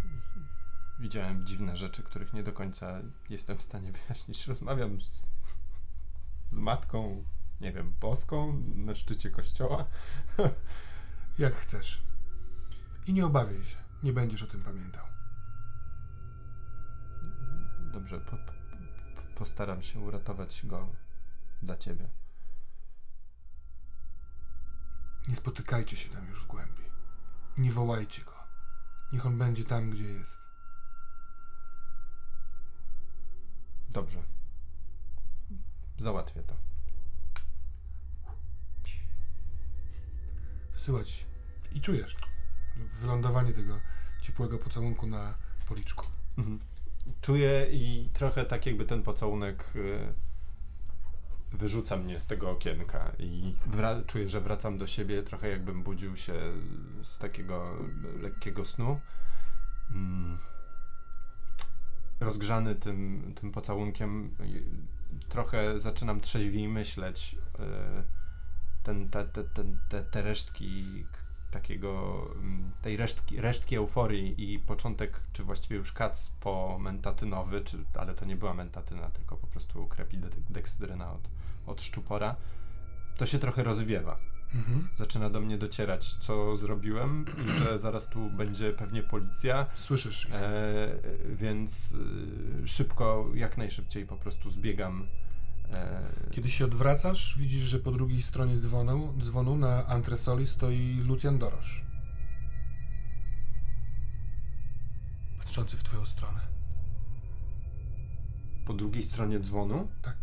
Widziałem 1.00 1.46
dziwne 1.46 1.76
rzeczy, 1.76 2.02
których 2.02 2.32
nie 2.32 2.42
do 2.42 2.52
końca 2.52 3.00
jestem 3.30 3.56
w 3.56 3.62
stanie 3.62 3.92
wyjaśnić. 4.08 4.46
Rozmawiam 4.46 5.00
z, 5.00 5.30
z 6.44 6.56
matką, 6.58 7.24
nie 7.60 7.72
wiem, 7.72 7.94
boską 8.00 8.62
na 8.74 8.94
szczycie 8.94 9.30
kościoła. 9.30 9.86
Jak 11.38 11.54
chcesz. 11.54 12.02
I 13.06 13.12
nie 13.12 13.26
obawiaj 13.26 13.64
się, 13.64 13.76
nie 14.02 14.12
będziesz 14.12 14.42
o 14.42 14.46
tym 14.46 14.62
pamiętał. 14.62 15.04
Dobrze, 17.92 18.20
po, 18.20 18.36
po, 18.36 18.52
postaram 19.34 19.82
się 19.82 20.00
uratować 20.00 20.66
go 20.66 20.88
dla 21.62 21.76
ciebie. 21.76 22.08
Nie 25.28 25.36
spotykajcie 25.36 25.96
się 25.96 26.08
tam 26.08 26.28
już 26.28 26.44
w 26.44 26.46
głębi. 26.46 26.82
Nie 27.58 27.72
wołajcie 27.72 28.24
go. 28.24 28.34
Niech 29.12 29.26
on 29.26 29.38
będzie 29.38 29.64
tam, 29.64 29.90
gdzie 29.90 30.04
jest. 30.04 30.38
Dobrze. 33.90 34.22
Załatwię 35.98 36.42
to. 36.42 36.56
Wysyłać. 40.72 41.26
I 41.72 41.80
czujesz 41.80 42.16
wylądowanie 43.00 43.52
tego 43.52 43.80
ciepłego 44.22 44.58
pocałunku 44.58 45.06
na 45.06 45.34
policzku. 45.68 46.06
Mhm. 46.38 46.71
Czuję 47.20 47.66
i 47.72 48.08
trochę 48.12 48.44
tak 48.44 48.66
jakby 48.66 48.84
ten 48.84 49.02
pocałunek 49.02 49.64
y, 49.76 50.12
wyrzuca 51.52 51.96
mnie 51.96 52.18
z 52.18 52.26
tego 52.26 52.50
okienka 52.50 53.12
i 53.18 53.54
czuję, 54.06 54.28
że 54.28 54.40
wracam 54.40 54.78
do 54.78 54.86
siebie 54.86 55.22
trochę 55.22 55.48
jakbym 55.48 55.82
budził 55.82 56.16
się 56.16 56.34
z 57.02 57.18
takiego 57.18 57.76
lekkiego 58.20 58.64
snu. 58.64 59.00
Mm. 59.90 60.38
Rozgrzany 62.20 62.74
tym, 62.74 63.32
tym 63.40 63.52
pocałunkiem 63.52 64.36
y, 64.40 65.28
trochę 65.28 65.80
zaczynam 65.80 66.20
trzeźwiej 66.20 66.68
myśleć. 66.68 67.36
y, 67.60 68.22
Ten, 68.82 69.08
te, 69.10 69.24
te, 69.24 69.44
te, 69.88 70.02
te 70.02 70.22
resztki 70.22 71.04
takiego, 71.52 72.22
mm, 72.34 72.70
tej 72.82 72.96
resztki, 72.96 73.40
resztki 73.40 73.76
euforii 73.76 74.52
i 74.52 74.58
początek, 74.58 75.20
czy 75.32 75.42
właściwie 75.42 75.76
już 75.76 75.92
kac 75.92 76.30
po 76.40 76.78
mentatynowy, 76.80 77.60
czy, 77.60 77.84
ale 77.94 78.14
to 78.14 78.24
nie 78.24 78.36
była 78.36 78.54
mentatyna, 78.54 79.10
tylko 79.10 79.36
po 79.36 79.46
prostu 79.46 79.86
krepidekstryna 79.86 81.12
od, 81.12 81.28
od 81.66 81.82
szczupora, 81.82 82.36
to 83.16 83.26
się 83.26 83.38
trochę 83.38 83.62
rozwiewa. 83.62 84.18
Mhm. 84.54 84.88
Zaczyna 84.96 85.30
do 85.30 85.40
mnie 85.40 85.58
docierać, 85.58 86.14
co 86.14 86.56
zrobiłem 86.56 87.24
i 87.44 87.48
że 87.48 87.78
zaraz 87.78 88.08
tu 88.08 88.30
będzie 88.30 88.72
pewnie 88.72 89.02
policja, 89.02 89.66
Słyszysz 89.76 90.24
ich. 90.24 90.34
e, 90.34 90.98
więc 91.34 91.94
e, 92.62 92.66
szybko, 92.66 93.26
jak 93.34 93.56
najszybciej 93.56 94.06
po 94.06 94.16
prostu 94.16 94.50
zbiegam. 94.50 95.06
E, 95.72 96.02
Kiedy 96.30 96.50
się 96.50 96.64
odwracasz, 96.64 97.38
widzisz, 97.38 97.62
że 97.62 97.78
po 97.78 97.92
drugiej 97.92 98.22
stronie 98.22 98.58
dzwonu, 98.58 99.14
dzwonu 99.22 99.56
na 99.56 99.86
antresoli 99.86 100.46
stoi 100.46 101.02
Lucian 101.06 101.38
Dorosz. 101.38 101.84
Patrzący 105.38 105.76
w 105.76 105.82
twoją 105.82 106.06
stronę. 106.06 106.40
po 108.66 108.74
drugiej 108.74 109.02
stronie 109.02 109.40
dzwonu 109.40 109.88
Tak. 110.02 110.16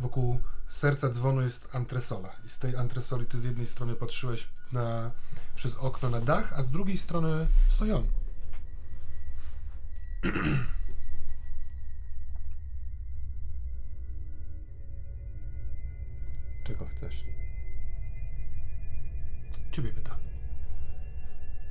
Wokół 0.00 0.40
serca 0.68 1.08
dzwonu 1.08 1.42
jest 1.42 1.68
antresola. 1.72 2.36
I 2.46 2.48
z 2.48 2.58
tej 2.58 2.76
antresoli 2.76 3.26
ty 3.26 3.40
z 3.40 3.44
jednej 3.44 3.66
strony 3.66 3.94
patrzyłeś 3.94 4.48
na, 4.72 5.10
przez 5.54 5.76
okno 5.76 6.10
na 6.10 6.20
dach, 6.20 6.52
a 6.52 6.62
z 6.62 6.70
drugiej 6.70 6.98
strony 6.98 7.46
stoi 7.70 7.90
Czego 16.66 16.86
chcesz? 16.86 17.24
Ciebie 19.72 19.92
pyta. 19.92 20.18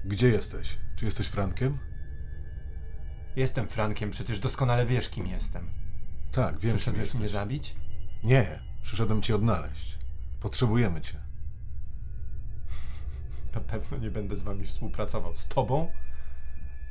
Gdzie 0.06 0.28
jesteś? 0.30 0.78
Czy 0.96 1.06
jesteś 1.06 1.28
Frankiem? 1.28 1.78
Jestem 3.36 3.68
Frankiem, 3.68 4.12
przecież 4.12 4.40
doskonale 4.40 4.86
wiesz, 4.86 5.10
kim 5.10 5.28
jestem. 5.28 5.72
Tak, 6.32 6.52
wiem, 6.54 6.62
kim 6.62 6.76
Przyszedłeś 6.76 7.04
jesteś. 7.04 7.20
mnie 7.20 7.30
zabić? 7.30 7.76
Nie, 8.24 8.60
przyszedłem 8.82 9.22
cię 9.22 9.36
odnaleźć. 9.36 9.98
Potrzebujemy 10.40 11.02
cię. 11.02 11.20
Na 13.56 13.62
pewno 13.62 13.98
nie 13.98 14.12
będę 14.12 14.38
z 14.38 14.42
wami 14.42 14.68
współpracował. 14.68 15.36
Z 15.36 15.48
tobą? 15.48 15.92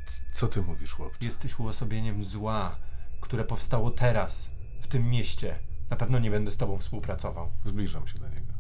C- 0.07 0.23
Co 0.33 0.49
ty 0.49 0.63
mówisz, 0.63 0.93
chłopcze? 0.93 1.25
Jesteś 1.25 1.59
uosobieniem 1.59 2.23
zła, 2.25 2.79
które 3.21 3.45
powstało 3.45 3.91
teraz, 3.91 4.51
w 4.81 4.87
tym 4.87 5.09
mieście. 5.11 5.59
Na 5.91 5.97
pewno 5.97 6.19
nie 6.19 6.31
będę 6.31 6.51
z 6.51 6.57
tobą 6.57 6.79
współpracował. 6.79 7.51
Zbliżam 7.65 8.07
się 8.07 8.19
do 8.19 8.29
niego. 8.29 8.53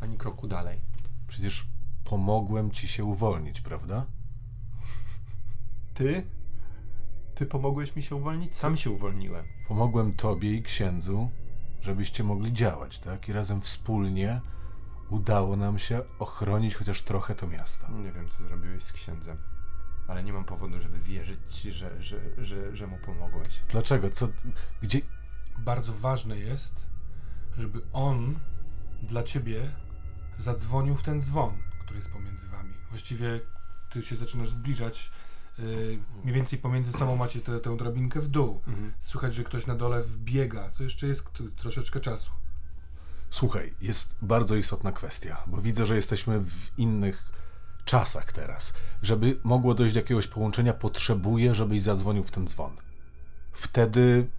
Ani 0.00 0.16
kroku 0.16 0.48
dalej. 0.48 0.80
Przecież 1.28 1.66
pomogłem 2.04 2.70
ci 2.70 2.88
się 2.88 3.04
uwolnić, 3.04 3.60
prawda? 3.60 4.06
Ty? 5.94 6.26
Ty 7.34 7.46
pomogłeś 7.46 7.96
mi 7.96 8.02
się 8.02 8.16
uwolnić? 8.16 8.54
Sam 8.54 8.76
się 8.76 8.90
uwolniłem. 8.90 9.44
Pomogłem 9.68 10.12
tobie 10.12 10.54
i 10.54 10.62
księdzu, 10.62 11.30
żebyście 11.80 12.24
mogli 12.24 12.52
działać, 12.52 12.98
tak? 12.98 13.28
I 13.28 13.32
razem 13.32 13.60
wspólnie 13.60 14.40
udało 15.10 15.56
nam 15.56 15.78
się 15.78 16.02
ochronić 16.18 16.74
chociaż 16.74 17.02
trochę 17.02 17.34
to 17.34 17.46
miasto. 17.46 17.92
Nie 17.92 18.12
wiem, 18.12 18.28
co 18.28 18.42
zrobiłeś 18.44 18.82
z 18.82 18.92
księdzem. 18.92 19.36
Ale 20.08 20.24
nie 20.24 20.32
mam 20.32 20.44
powodu, 20.44 20.80
żeby 20.80 20.98
wierzyć 20.98 21.38
ci, 21.48 21.72
że, 21.72 22.02
że, 22.02 22.44
że, 22.44 22.76
że 22.76 22.86
mu 22.86 22.98
pomogłeś. 22.98 23.62
Dlaczego? 23.68 24.10
Co? 24.10 24.28
Gdzie? 24.82 25.00
Bardzo 25.58 25.92
ważne 25.92 26.38
jest, 26.38 26.86
żeby 27.58 27.80
on 27.92 28.38
dla 29.02 29.22
ciebie 29.22 29.72
zadzwonił 30.38 30.94
w 30.94 31.02
ten 31.02 31.22
dzwon, 31.22 31.58
który 31.84 31.98
jest 31.98 32.10
pomiędzy 32.10 32.48
wami. 32.48 32.74
Właściwie 32.90 33.40
ty 33.92 34.02
się 34.02 34.16
zaczynasz 34.16 34.50
zbliżać. 34.50 35.10
Yy, 35.58 35.98
mniej 36.22 36.34
więcej 36.34 36.58
pomiędzy 36.58 36.92
sobą 36.92 37.16
macie 37.16 37.40
tę 37.40 37.60
tę 37.60 37.76
drabinkę 37.76 38.20
w 38.20 38.28
dół. 38.28 38.62
Mhm. 38.66 38.92
Słychać, 38.98 39.34
że 39.34 39.44
ktoś 39.44 39.66
na 39.66 39.74
dole 39.74 40.02
wbiega. 40.02 40.68
To 40.68 40.82
jeszcze 40.82 41.06
jest 41.06 41.24
troszeczkę 41.56 42.00
czasu. 42.00 42.30
Słuchaj, 43.30 43.74
jest 43.80 44.16
bardzo 44.22 44.56
istotna 44.56 44.92
kwestia, 44.92 45.42
bo 45.46 45.62
widzę, 45.62 45.86
że 45.86 45.96
jesteśmy 45.96 46.40
w 46.40 46.78
innych 46.78 47.24
czasach 47.84 48.32
teraz. 48.32 48.72
Żeby 49.02 49.40
mogło 49.44 49.74
dojść 49.74 49.94
do 49.94 50.00
jakiegoś 50.00 50.28
połączenia, 50.28 50.72
potrzebuję, 50.72 51.54
żebyś 51.54 51.82
zadzwonił 51.82 52.24
w 52.24 52.30
ten 52.30 52.46
dzwon. 52.46 52.76
Wtedy, 53.52 54.30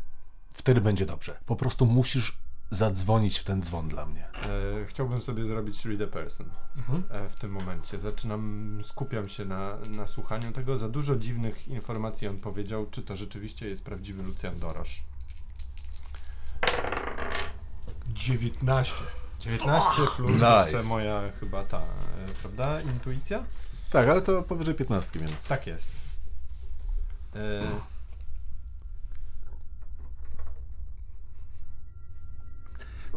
wtedy 0.63 0.81
będzie 0.81 1.05
dobrze. 1.05 1.39
Po 1.45 1.55
prostu 1.55 1.85
musisz 1.85 2.37
zadzwonić 2.71 3.39
w 3.39 3.43
ten 3.43 3.61
dzwon 3.61 3.87
dla 3.87 4.05
mnie. 4.05 4.27
E, 4.27 4.85
chciałbym 4.85 5.21
sobie 5.21 5.45
zrobić 5.45 5.85
read 5.85 6.01
a 6.01 6.07
person. 6.07 6.49
Mhm. 6.77 7.03
e, 7.09 7.29
w 7.29 7.35
tym 7.35 7.51
momencie. 7.51 7.99
Zaczynam, 7.99 8.79
skupiam 8.83 9.29
się 9.29 9.45
na, 9.45 9.77
na 9.95 10.07
słuchaniu 10.07 10.51
tego. 10.51 10.77
Za 10.77 10.89
dużo 10.89 11.15
dziwnych 11.15 11.67
informacji 11.67 12.27
on 12.27 12.39
powiedział, 12.39 12.87
czy 12.91 13.01
to 13.01 13.15
rzeczywiście 13.17 13.69
jest 13.69 13.83
prawdziwy 13.83 14.23
Lucjan 14.23 14.59
Dorosz. 14.59 15.03
19. 18.07 18.95
19 19.39 19.91
plus 20.15 20.31
Nice. 20.31 20.63
jeszcze 20.63 20.83
moja 20.83 21.31
chyba 21.39 21.63
ta, 21.63 21.79
e, 21.79 21.83
prawda, 22.41 22.81
intuicja? 22.81 23.43
Tak, 23.91 24.07
ale 24.07 24.21
to 24.21 24.41
powyżej 24.41 24.75
15, 24.75 25.19
więc. 25.19 25.47
Tak 25.47 25.67
jest. 25.67 25.91
E, 27.35 27.63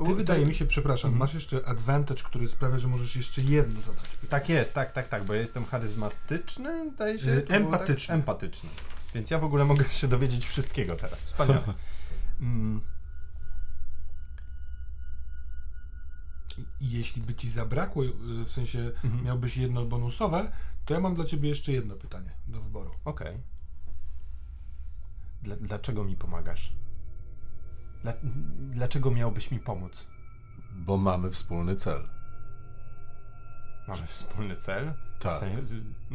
Ty 0.04 0.14
wydaje 0.14 0.46
mi 0.46 0.54
się, 0.54 0.66
przepraszam, 0.66 1.08
Mhm. 1.08 1.18
masz 1.18 1.34
jeszcze 1.34 1.68
advantage, 1.68 2.22
który 2.22 2.48
sprawia, 2.48 2.78
że 2.78 2.88
możesz 2.88 3.16
jeszcze 3.16 3.42
jedno 3.42 3.80
zadać. 3.80 4.02
pytanie. 4.08 4.28
Tak 4.30 4.48
jest, 4.48 4.74
tak, 4.74 4.92
tak, 4.92 5.08
tak, 5.08 5.24
bo 5.24 5.34
ja 5.34 5.40
jestem 5.40 5.64
charyzmatyczny, 5.64 6.90
wydaje 6.90 7.18
się. 7.18 7.30
Y, 7.30 7.42
było 7.42 7.56
empatyczny. 7.58 8.06
Tak? 8.06 8.16
Empatyczny. 8.16 8.70
Więc 9.14 9.30
ja 9.30 9.38
w 9.38 9.44
ogóle 9.44 9.64
mogę 9.64 9.84
się 9.84 10.08
dowiedzieć 10.08 10.46
wszystkiego 10.46 10.96
teraz. 10.96 11.18
Wspaniale. 11.20 11.74
Mm, 12.40 12.80
jeśli 16.80 17.22
by 17.22 17.34
ci 17.34 17.50
zabrakło, 17.50 18.04
y, 18.04 18.08
w 18.46 18.50
sensie 18.50 18.78
Mhm. 19.04 19.24
miałbyś 19.24 19.56
jedno 19.56 19.84
bonusowe, 19.84 20.52
to 20.84 20.94
ja 20.94 21.00
mam 21.00 21.14
dla 21.14 21.24
ciebie 21.24 21.48
jeszcze 21.48 21.72
jedno 21.72 21.94
pytanie 21.94 22.30
do 22.48 22.60
wyboru. 22.60 22.90
Okej. 23.04 23.36
Dla, 25.42 25.56
dlaczego 25.56 26.04
mi 26.04 26.16
pomagasz? 26.16 26.72
Dla, 28.02 28.12
dlaczego 28.58 29.10
miałbyś 29.10 29.50
mi 29.50 29.58
pomóc? 29.58 30.06
Bo 30.72 30.96
mamy 30.96 31.30
wspólny 31.30 31.76
cel. 31.76 32.08
Mamy 33.88 34.06
wspólny 34.06 34.56
cel? 34.56 34.94
Tak. 35.18 35.42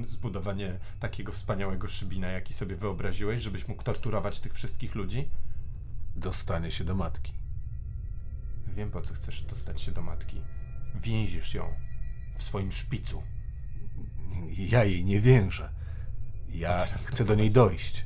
Zbudowanie 0.08 0.80
takiego 1.00 1.32
wspaniałego 1.32 1.88
szybina, 1.88 2.28
jaki 2.28 2.54
sobie 2.54 2.76
wyobraziłeś, 2.76 3.42
żebyś 3.42 3.68
mógł 3.68 3.84
torturować 3.84 4.40
tych 4.40 4.54
wszystkich 4.54 4.96
ludzi? 4.96 5.30
Dostanie 6.16 6.72
się 6.72 6.84
do 6.84 6.96
matki. 6.96 7.34
Wiem, 8.68 8.92
po 8.92 9.02
co 9.02 9.14
chcesz 9.14 9.42
dostać 9.42 9.82
się 9.82 9.92
do 9.92 10.02
matki. 10.02 10.42
Więzisz 10.96 11.54
ją 11.54 11.74
w 12.38 12.44
swoim 12.44 12.72
szpicu. 12.72 13.24
Ja 14.58 14.84
jej 14.84 15.06
nie 15.06 15.22
więżę. 15.22 15.70
Ja 16.50 16.86
chcę 16.86 17.26
do 17.26 17.36
niej 17.36 17.52
dojść. 17.52 18.06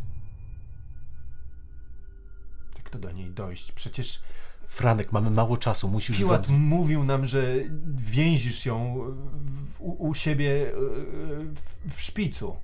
To 2.95 2.99
do 2.99 3.11
niej 3.11 3.31
dojść? 3.31 3.71
Przecież 3.71 4.19
Franek, 4.67 5.11
mamy 5.11 5.29
mało 5.29 5.57
czasu, 5.57 5.87
musisz 5.87 6.17
Piłat 6.17 6.41
zadzwonić. 6.41 6.69
mówił 6.69 7.03
nam, 7.03 7.25
że 7.25 7.55
więzisz 7.95 8.65
ją 8.65 8.95
u, 9.79 10.07
u 10.07 10.13
siebie 10.13 10.67
y, 10.67 10.71
w, 11.55 11.95
w 11.95 12.01
szpicu. 12.01 12.55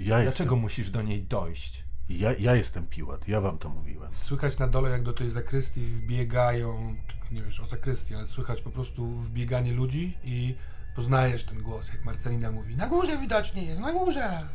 Ja 0.00 0.22
Dlaczego 0.22 0.26
jestem, 0.26 0.58
musisz 0.58 0.90
do 0.90 1.02
niej 1.02 1.22
dojść? 1.22 1.84
ja, 2.08 2.32
ja 2.32 2.54
jestem 2.54 2.86
Piłat, 2.86 3.28
ja 3.28 3.40
wam 3.40 3.58
to 3.58 3.68
mówiłem. 3.68 4.14
Słychać 4.14 4.58
na 4.58 4.68
dole, 4.68 4.90
jak 4.90 5.02
do 5.02 5.12
tej 5.12 5.30
zakrystii 5.30 5.80
wbiegają, 5.80 6.96
nie 7.32 7.42
wiesz 7.42 7.60
o 7.60 7.66
zakrystii, 7.66 8.14
ale 8.14 8.26
słychać 8.26 8.62
po 8.62 8.70
prostu 8.70 9.06
wbieganie 9.06 9.72
ludzi 9.72 10.18
i 10.24 10.54
poznajesz 10.96 11.44
ten 11.44 11.62
głos, 11.62 11.88
jak 11.88 12.04
Marcelina 12.04 12.50
mówi, 12.50 12.76
na 12.76 12.88
górze 12.88 13.18
widocznie 13.18 13.62
jest, 13.64 13.80
na 13.80 13.92
górze. 13.92 14.48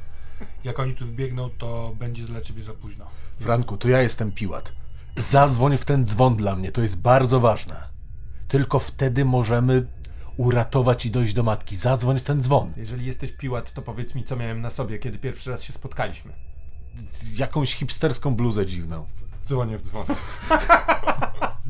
Jak 0.64 0.80
oni 0.80 0.96
tu 0.96 1.06
wbiegną, 1.06 1.50
to 1.50 1.96
będzie 2.00 2.24
dla 2.24 2.42
ciebie 2.42 2.64
za 2.64 2.74
późno. 2.74 3.06
Franku, 3.40 3.78
to 3.78 3.90
ja 3.90 4.02
jestem 4.02 4.32
Piłat. 4.32 4.74
Zadzwoń 5.18 5.78
w 5.78 5.86
ten 5.86 6.06
dzwon 6.06 6.36
dla 6.36 6.56
mnie, 6.56 6.72
to 6.72 6.82
jest 6.82 7.02
bardzo 7.02 7.40
ważne. 7.40 7.88
Tylko 8.48 8.80
wtedy 8.80 9.26
możemy 9.26 9.88
uratować 10.38 11.06
i 11.06 11.12
dojść 11.12 11.34
do 11.34 11.44
matki. 11.44 11.76
Zadzwoń 11.76 12.20
w 12.20 12.24
ten 12.24 12.42
dzwon. 12.44 12.74
Jeżeli 12.78 13.06
jesteś 13.06 13.32
Piłat, 13.32 13.72
to 13.72 13.82
powiedz 13.82 14.16
mi, 14.16 14.24
co 14.24 14.36
miałem 14.36 14.62
na 14.62 14.70
sobie, 14.70 15.00
kiedy 15.00 15.18
pierwszy 15.18 15.52
raz 15.52 15.64
się 15.64 15.74
spotkaliśmy. 15.74 16.34
jakąś 17.36 17.76
hipsterską 17.76 18.36
bluzę 18.36 18.66
dziwną. 18.66 19.06
Dzwonię 19.46 19.78
w 19.78 19.82
dzwon. 19.82 20.06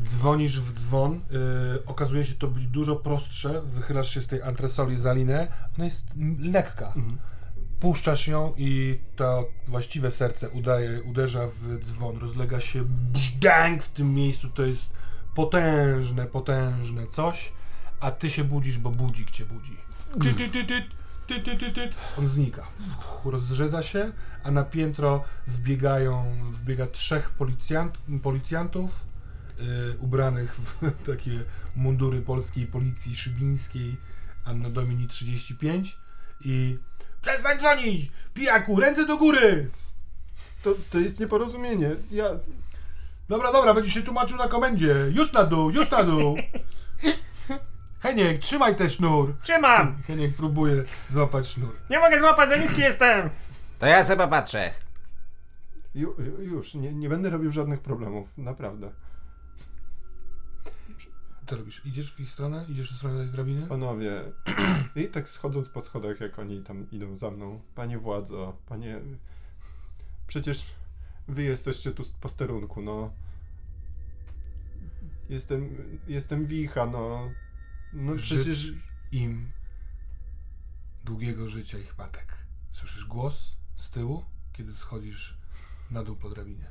Dzwonisz 0.03 0.61
w 0.61 0.73
dzwon, 0.73 1.21
yy, 1.31 1.85
okazuje 1.85 2.25
się 2.25 2.35
to 2.35 2.47
być 2.47 2.67
dużo 2.67 2.95
prostsze, 2.95 3.61
wychylasz 3.61 4.13
się 4.13 4.21
z 4.21 4.27
tej 4.27 4.41
antresoli 4.41 4.97
za 4.97 5.13
linę, 5.13 5.47
ona 5.77 5.85
jest 5.85 6.05
lekka. 6.39 6.93
Puszczasz 7.81 8.27
ją 8.27 8.53
i 8.57 8.99
to 9.15 9.49
właściwe 9.67 10.11
serce 10.11 10.49
udaje, 10.49 11.03
uderza 11.03 11.47
w 11.47 11.79
dzwon, 11.79 12.17
rozlega 12.17 12.59
się 12.59 12.83
brzdęk 12.87 13.83
w 13.83 13.89
tym 13.89 14.13
miejscu, 14.15 14.49
to 14.49 14.63
jest 14.63 14.89
potężne, 15.35 16.25
potężne 16.25 17.07
coś, 17.07 17.53
a 17.99 18.11
ty 18.11 18.29
się 18.29 18.43
budzisz, 18.43 18.77
bo 18.77 18.89
budzik 18.91 19.31
cię 19.31 19.45
budzi. 19.45 19.77
Ty, 20.21 20.33
ty, 20.33 20.49
ty, 20.49 20.65
ty, 20.65 20.83
ty, 21.27 21.41
ty, 21.41 21.57
ty, 21.57 21.71
ty. 21.71 21.89
On 22.17 22.27
znika. 22.27 22.67
Rozrzedza 23.25 23.83
się, 23.83 24.11
a 24.43 24.51
na 24.51 24.63
piętro 24.63 25.23
wbiegają, 25.47 26.35
wbiega 26.51 26.87
trzech 26.87 27.29
policjant, 27.29 27.97
policjantów, 28.23 29.05
y, 29.59 29.97
ubranych 29.97 30.55
w 30.55 30.91
takie 31.11 31.43
mundury 31.75 32.21
polskiej 32.21 32.67
policji 32.67 33.15
szybińskiej 33.15 33.97
Anno 34.45 34.69
Domini 34.69 35.07
35 35.07 35.97
i 36.41 36.79
przestań 37.21 37.59
dzwonić! 37.59 38.11
Pijaku, 38.33 38.79
ręce 38.79 39.05
do 39.05 39.17
góry! 39.17 39.69
To, 40.63 40.73
to 40.91 40.99
jest 40.99 41.19
nieporozumienie. 41.19 41.91
Ja... 42.11 42.25
Dobra, 43.29 43.51
dobra, 43.51 43.73
będziesz 43.73 43.93
się 43.93 44.01
tłumaczył 44.01 44.37
na 44.37 44.47
komendzie. 44.47 44.95
Już 45.11 45.33
na 45.33 45.43
dół, 45.43 45.69
już 45.71 45.91
na 45.91 46.03
dół! 46.03 46.35
Heniek, 47.99 48.39
trzymaj 48.39 48.75
ten 48.75 48.89
sznur! 48.89 49.35
Trzymam! 49.43 49.97
Heniek 50.07 50.35
próbuje 50.35 50.83
złapać 51.11 51.47
sznur. 51.47 51.75
Nie 51.89 51.99
mogę 51.99 52.19
złapać, 52.19 52.49
za 52.49 52.55
niski 52.57 52.81
jestem! 52.81 53.29
To 53.79 53.85
ja 53.85 54.03
sobie 54.03 54.23
popatrzę. 54.23 54.71
Ju, 55.95 56.13
ju- 56.19 56.41
już, 56.41 56.73
nie, 56.75 56.93
nie 56.93 57.09
będę 57.09 57.29
robił 57.29 57.51
żadnych 57.51 57.79
problemów, 57.81 58.27
naprawdę. 58.37 58.91
Co 61.51 61.57
robisz? 61.57 61.81
Idziesz 61.85 62.13
w 62.13 62.19
ich 62.19 62.29
stronę? 62.29 62.65
Idziesz 62.69 62.93
w 62.93 62.97
stronę 62.97 63.23
tej 63.23 63.31
drabiny? 63.31 63.67
Panowie, 63.67 64.23
i 64.95 65.07
tak 65.07 65.29
schodząc 65.29 65.69
po 65.69 65.81
schodach, 65.81 66.19
jak 66.19 66.39
oni 66.39 66.63
tam 66.63 66.91
idą 66.91 67.17
za 67.17 67.31
mną. 67.31 67.61
Panie 67.75 67.97
władzo, 67.97 68.57
panie... 68.65 69.01
Przecież 70.27 70.63
wy 71.27 71.43
jesteście 71.43 71.91
tu 71.91 72.03
z 72.03 72.11
posterunku, 72.11 72.81
no. 72.81 73.13
Jestem, 75.29 75.77
jestem 76.07 76.45
wicha, 76.45 76.85
no. 76.85 77.31
No 77.93 78.15
przecież... 78.15 78.73
Im 79.11 79.51
długiego 81.03 81.49
życia 81.49 81.77
ich 81.77 81.97
matek. 81.97 82.35
Słyszysz 82.71 83.05
głos 83.05 83.55
z 83.75 83.89
tyłu, 83.89 84.25
kiedy 84.53 84.73
schodzisz 84.73 85.37
na 85.89 86.03
dół 86.03 86.15
po 86.15 86.29
drabinie. 86.29 86.70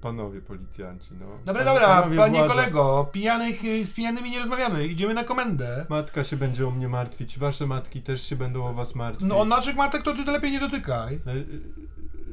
Panowie 0.00 0.40
policjanci, 0.40 1.10
no. 1.20 1.26
Dobra, 1.44 1.64
Pan- 1.64 1.74
dobra, 1.74 2.08
panie 2.16 2.44
kolego, 2.44 3.08
pijanych, 3.12 3.64
y, 3.64 3.84
z 3.84 3.94
pijanymi 3.94 4.30
nie 4.30 4.38
rozmawiamy, 4.40 4.86
idziemy 4.86 5.14
na 5.14 5.24
komendę. 5.24 5.86
Matka 5.88 6.24
się 6.24 6.36
będzie 6.36 6.68
o 6.68 6.70
mnie 6.70 6.88
martwić, 6.88 7.38
wasze 7.38 7.66
matki 7.66 8.02
też 8.02 8.22
się 8.22 8.36
będą 8.36 8.64
o 8.66 8.74
was 8.74 8.94
martwić. 8.94 9.28
No, 9.28 9.44
naszych 9.44 9.76
matek 9.76 10.02
to 10.02 10.14
ty 10.14 10.24
lepiej 10.24 10.50
nie 10.52 10.60
dotykaj. 10.60 11.18
Ale, 11.26 11.36
y, 11.36 11.44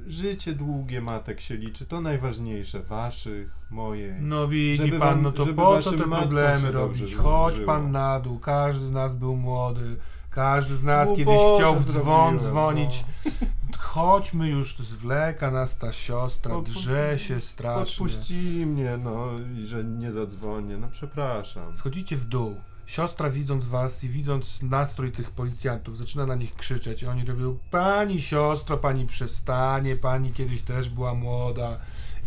Życie 0.08 0.54
długie 0.54 1.02
matek 1.02 1.42
się 1.42 1.56
liczy, 1.58 1.86
to 1.86 2.02
najważniejsze, 2.02 2.80
waszych, 2.80 3.50
moje. 3.72 4.18
No 4.22 4.48
widzi 4.48 4.84
Żeby 4.86 5.00
pan, 5.00 5.08
wam- 5.10 5.22
no 5.22 5.32
to 5.32 5.46
po 5.46 5.80
co 5.82 5.92
te 5.92 5.98
problemy 5.98 6.72
robić? 6.72 7.10
żyło. 7.10 7.24
Chodź 7.24 7.60
pan 7.66 7.92
na 7.92 8.20
dół, 8.20 8.40
każdy 8.40 8.86
z 8.86 8.92
nas 8.92 9.16
był 9.16 9.36
młody, 9.36 9.96
każdy 10.30 10.76
z 10.76 10.84
nas 10.84 11.10
kiedyś 11.16 11.36
chciał 11.58 11.76
w 11.76 11.84
dzwon 11.86 11.94
zrobiłem, 12.40 12.40
dzwonić. 12.40 13.06
no. 13.26 13.32
Chodźmy 13.78 14.50
już, 14.50 14.78
zwleka 14.78 15.52
nas 15.52 15.78
ta 15.78 15.92
siostra, 15.92 16.56
Odpu- 16.56 16.64
drze 16.64 17.20
się 17.20 17.42
strasznie. 17.42 18.06
Odpuści 18.06 18.66
mnie, 18.66 18.98
no 18.98 19.28
i 19.58 19.66
że 19.66 19.84
nie 19.84 20.12
zadzwonię, 20.12 20.78
no 20.78 20.88
przepraszam. 20.92 21.78
Schodzicie 21.78 22.18
w 22.18 22.26
dół. 22.26 22.56
Siostra 22.86 23.30
widząc 23.30 23.66
was 23.66 24.04
i 24.04 24.10
widząc 24.10 24.62
nastrój 24.62 25.12
tych 25.12 25.32
policjantów, 25.32 25.98
zaczyna 25.98 26.26
na 26.26 26.36
nich 26.36 26.56
krzyczeć. 26.56 27.04
I 27.04 27.08
oni 27.08 27.26
robią, 27.26 27.58
pani 27.72 28.22
siostro, 28.22 28.78
pani 28.78 29.06
przestanie, 29.08 29.96
pani 29.96 30.34
kiedyś 30.34 30.62
też 30.62 30.90
była 30.90 31.14
młoda. 31.14 31.80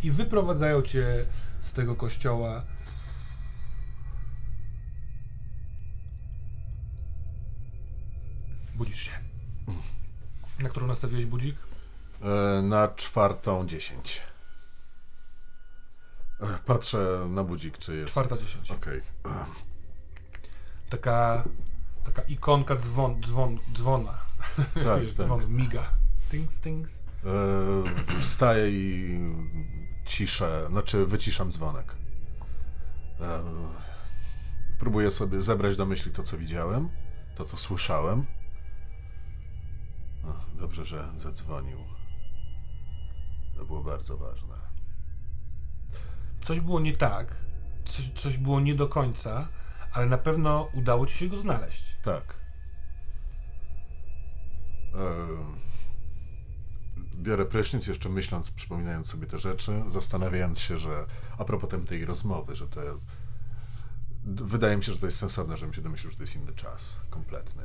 I 0.02 0.10
wyprowadzają 0.10 0.82
cię 0.82 1.06
z 1.60 1.72
tego 1.72 1.96
kościoła. 1.96 2.62
Budzisz 8.74 9.00
się. 9.02 9.27
Na 10.58 10.68
którą 10.68 10.86
nastawiłeś 10.86 11.26
budzik? 11.26 11.56
E, 12.22 12.62
na 12.62 12.88
czwartą 12.88 13.66
dziesięć. 13.66 14.22
E, 16.40 16.58
Patrzę 16.66 17.26
na 17.30 17.44
budzik, 17.44 17.78
czy 17.78 17.96
jest. 17.96 18.10
Czwarta 18.10 18.36
dziesięć. 18.36 18.70
Okej. 18.70 18.98
E, 19.26 19.44
Taka, 20.90 21.44
taka 22.04 22.22
ikonka 22.22 22.76
dzwon, 22.76 23.22
dzwon, 23.22 23.58
dzwona. 23.76 24.14
Tak, 24.84 25.00
Wiesz, 25.02 25.14
tak. 25.14 25.26
dzwon 25.26 25.48
miga. 25.48 25.92
Tings, 26.30 26.60
tings. 26.60 26.98
E, 27.24 28.20
Wstaję 28.20 28.70
i 28.70 29.18
ciszę, 30.04 30.66
znaczy 30.70 31.06
wyciszam 31.06 31.52
dzwonek. 31.52 31.94
E, 33.20 33.42
Próbuję 34.78 35.10
sobie 35.10 35.42
zebrać 35.42 35.76
do 35.76 35.86
myśli 35.86 36.12
to, 36.12 36.22
co 36.22 36.38
widziałem, 36.38 36.88
to, 37.36 37.44
co 37.44 37.56
słyszałem. 37.56 38.26
Dobrze, 40.60 40.84
że 40.84 41.08
zadzwonił. 41.16 41.78
To 43.56 43.64
było 43.64 43.82
bardzo 43.82 44.16
ważne. 44.16 44.54
coś 46.40 46.60
było 46.60 46.80
nie 46.80 46.96
tak, 46.96 47.36
coś, 47.84 48.10
coś 48.10 48.36
było 48.38 48.60
nie 48.60 48.74
do 48.74 48.88
końca, 48.88 49.48
ale 49.92 50.06
na 50.06 50.18
pewno 50.18 50.68
udało 50.74 51.06
ci 51.06 51.18
się 51.18 51.28
go 51.28 51.40
znaleźć. 51.40 51.84
Tak. 52.02 52.34
E, 54.94 55.26
biorę 57.14 57.44
prysznic, 57.44 57.86
jeszcze 57.86 58.08
myśląc, 58.08 58.50
przypominając 58.50 59.06
sobie 59.06 59.26
te 59.26 59.38
rzeczy, 59.38 59.82
zastanawiając 59.88 60.58
się, 60.60 60.76
że 60.76 61.06
a 61.38 61.44
propos 61.44 61.70
tej 61.86 62.04
rozmowy, 62.04 62.56
że 62.56 62.68
to 62.68 62.80
d- 64.24 64.44
wydaje 64.44 64.76
mi 64.76 64.84
się, 64.84 64.92
że 64.92 64.98
to 64.98 65.06
jest 65.06 65.18
sensowne, 65.18 65.56
żebym 65.56 65.74
się 65.74 65.82
domyślił, 65.82 66.10
że 66.10 66.16
to 66.16 66.22
jest 66.22 66.36
inny 66.36 66.52
czas, 66.52 67.00
kompletny. 67.10 67.62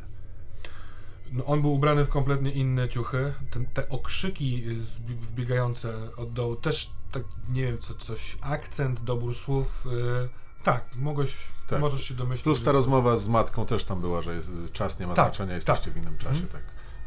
No, 1.34 1.46
on 1.46 1.62
był 1.62 1.74
ubrany 1.74 2.06
w 2.06 2.10
kompletnie 2.10 2.52
inne 2.52 2.90
ciuchy. 2.90 3.34
Ten, 3.52 3.66
te 3.66 3.90
okrzyki 3.90 4.64
y, 4.70 4.76
wbiegające 5.16 6.16
od 6.18 6.34
dołu 6.34 6.56
też, 6.56 6.92
tak, 7.12 7.24
nie 7.50 7.62
wiem, 7.64 7.78
co, 7.78 7.94
coś, 7.94 8.38
akcent, 8.42 9.02
dobór 9.04 9.36
słów. 9.36 9.86
Y, 9.86 10.30
tak, 10.64 10.96
mogłeś, 10.96 11.38
Tak. 11.68 11.80
możesz 11.82 12.04
się 12.04 12.14
domyślić. 12.14 12.44
Plus 12.44 12.64
ta 12.64 12.72
rozmowa 12.72 13.16
z 13.16 13.28
matką 13.28 13.66
też 13.66 13.86
tam 13.86 14.02
była, 14.02 14.22
że 14.22 14.36
jest, 14.36 14.50
czas 14.74 15.00
nie 15.00 15.08
ma 15.08 15.14
Tak, 15.14 15.26
znaczenia, 15.26 15.56
jesteście 15.56 15.86
tak. 15.86 15.94
w 15.94 15.98
innym 15.98 16.18
czasie, 16.18 16.30
Mhm. 16.44 16.48
tak. 16.50 16.64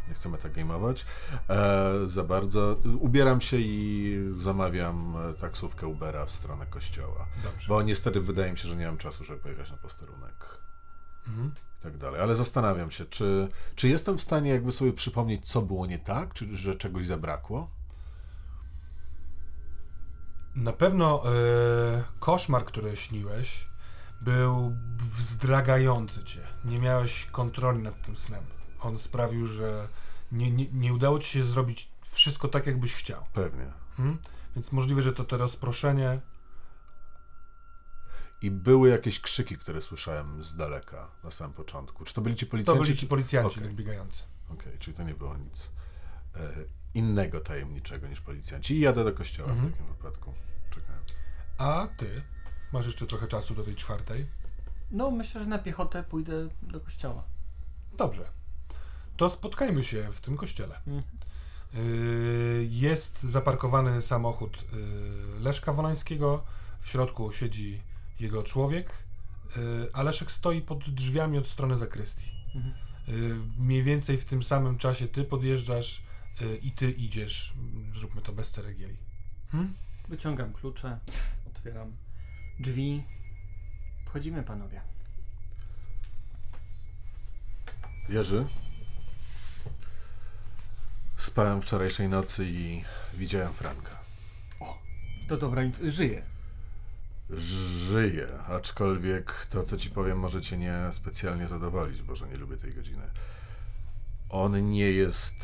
Nie 0.08 0.14
chcemy 0.14 0.38
tak 0.38 0.52
gameować. 0.52 1.06
E, 1.48 1.92
za 2.06 2.24
bardzo. 2.24 2.76
Ubieram 3.00 3.40
się 3.40 3.56
i 3.60 4.16
zamawiam 4.36 5.14
e, 5.30 5.34
taksówkę 5.34 5.86
Ubera 5.86 6.26
w 6.26 6.32
stronę 6.32 6.66
kościoła. 6.66 7.26
Dobrze. 7.44 7.68
Bo 7.68 7.82
niestety 7.82 8.20
wydaje 8.20 8.52
mi 8.52 8.58
się, 8.58 8.68
że 8.68 8.76
nie 8.76 8.86
mam 8.86 8.98
czasu, 8.98 9.24
żeby 9.24 9.40
pojechać 9.40 9.70
na 9.70 9.76
posterunek 9.76 10.58
Mhm. 11.28 11.54
I 11.80 11.82
tak 11.82 11.98
dalej. 11.98 12.20
Ale 12.20 12.36
zastanawiam 12.36 12.90
się, 12.90 13.04
czy, 13.04 13.48
czy 13.74 13.88
jestem 13.88 14.18
w 14.18 14.22
stanie 14.22 14.50
jakby 14.50 14.72
sobie 14.72 14.92
przypomnieć, 14.92 15.48
co 15.48 15.62
było 15.62 15.86
nie 15.86 15.98
tak, 15.98 16.34
czy 16.34 16.56
że 16.56 16.74
czegoś 16.74 17.06
zabrakło? 17.06 17.70
Na 20.54 20.72
pewno 20.72 21.22
e, 21.24 22.04
koszmar, 22.20 22.64
który 22.64 22.96
śniłeś, 22.96 23.66
był 24.20 24.76
wzdragający 24.98 26.24
cię. 26.24 26.40
Nie 26.64 26.78
miałeś 26.78 27.26
kontroli 27.26 27.82
nad 27.82 28.02
tym 28.02 28.16
snem. 28.16 28.44
On 28.80 28.98
sprawił, 28.98 29.46
że 29.46 29.88
nie, 30.32 30.50
nie, 30.50 30.66
nie 30.72 30.94
udało 30.94 31.18
ci 31.18 31.30
się 31.30 31.44
zrobić 31.44 31.88
wszystko 32.02 32.48
tak, 32.48 32.66
jakbyś 32.66 32.94
chciał. 32.94 33.24
Pewnie. 33.32 33.66
Hmm? 33.96 34.18
Więc 34.54 34.72
możliwe, 34.72 35.02
że 35.02 35.12
to 35.12 35.24
te 35.24 35.36
rozproszenie. 35.36 36.20
I 38.42 38.50
były 38.50 38.88
jakieś 38.88 39.20
krzyki, 39.20 39.58
które 39.58 39.80
słyszałem 39.82 40.44
z 40.44 40.56
daleka 40.56 41.10
na 41.24 41.30
samym 41.30 41.52
początku. 41.52 42.04
Czy 42.04 42.14
to 42.14 42.20
byli 42.20 42.36
ci 42.36 42.46
To 42.46 42.50
policjanci? 42.50 42.82
byli 42.82 42.96
ci 42.96 43.06
policjanci 43.06 43.56
Okej. 43.58 43.68
nadbiegający. 43.68 44.22
Okej, 44.50 44.78
czyli 44.78 44.96
to 44.96 45.02
nie 45.02 45.14
było 45.14 45.36
nic 45.36 45.70
e, 46.36 46.52
innego 46.94 47.40
tajemniczego 47.40 48.08
niż 48.08 48.20
policjanci. 48.20 48.74
I 48.76 48.80
jadę 48.80 49.04
do 49.04 49.12
kościoła 49.12 49.50
Mhm. 49.50 49.68
w 49.68 49.72
takim 49.72 49.86
wypadku, 49.86 50.34
czekając. 50.70 51.08
A 51.58 51.88
ty 51.96 52.22
masz 52.72 52.86
jeszcze 52.86 53.06
trochę 53.06 53.28
czasu 53.28 53.54
do 53.54 53.64
tej 53.64 53.74
czwartej. 53.76 54.26
No, 54.90 55.10
myślę, 55.10 55.40
że 55.42 55.46
na 55.48 55.58
piechotę 55.58 56.02
pójdę 56.02 56.48
do 56.62 56.80
kościoła. 56.80 57.24
Dobrze. 57.96 58.30
To 59.16 59.30
spotkajmy 59.30 59.84
się 59.84 60.12
w 60.12 60.20
tym 60.20 60.36
kościele. 60.36 60.80
Mhm. 60.86 61.02
Yy, 61.74 62.66
Jest 62.70 63.22
zaparkowany 63.22 64.02
samochód 64.02 64.64
yy, 64.72 65.40
Leszka 65.40 65.72
Wolańskiego. 65.72 66.44
W 66.80 66.88
środku 66.88 67.32
siedzi 67.32 67.82
jego 68.20 68.42
człowiek, 68.42 68.92
yy, 69.56 69.90
a 69.92 70.02
Leszek 70.02 70.30
stoi 70.32 70.62
pod 70.62 70.90
drzwiami 70.90 71.38
od 71.38 71.48
strony 71.48 71.78
zakrystii. 71.78 72.30
Mhm. 72.54 72.74
Yy, 73.08 73.36
Mniej 73.58 73.82
więcej 73.82 74.18
w 74.18 74.24
tym 74.24 74.42
samym 74.42 74.78
czasie 74.78 75.08
ty 75.08 75.24
podjeżdżasz 75.24 76.02
y, 76.40 76.56
i 76.56 76.70
ty 76.70 76.90
idziesz. 76.90 77.52
Zróbmy 77.98 78.22
to 78.22 78.32
bez 78.32 78.50
ceregieli. 78.50 78.96
Hmm? 79.52 79.74
Wyciągam 80.08 80.52
klucze, 80.52 80.98
otwieram 81.46 81.96
drzwi. 82.60 83.04
Wchodzimy, 84.06 84.42
panowie. 84.42 84.80
Jerzy? 88.08 88.46
Spałem 91.16 91.62
wczorajszej 91.62 92.08
nocy 92.08 92.46
i 92.48 92.84
widziałem 93.14 93.52
Franka. 93.52 93.98
To 95.28 95.36
dobra, 95.36 95.62
żyje. 95.82 96.22
Żyje, 97.30 98.28
aczkolwiek 98.48 99.46
to, 99.50 99.62
co 99.62 99.76
ci 99.76 99.90
powiem, 99.90 100.18
może 100.18 100.40
cię 100.40 100.56
nie 100.56 100.78
specjalnie 100.90 101.48
zadowolić, 101.48 102.02
bo 102.02 102.14
że 102.14 102.28
nie 102.28 102.36
lubię 102.36 102.56
tej 102.56 102.74
godziny. 102.74 103.10
On 104.28 104.70
nie 104.70 104.90
jest 104.90 105.36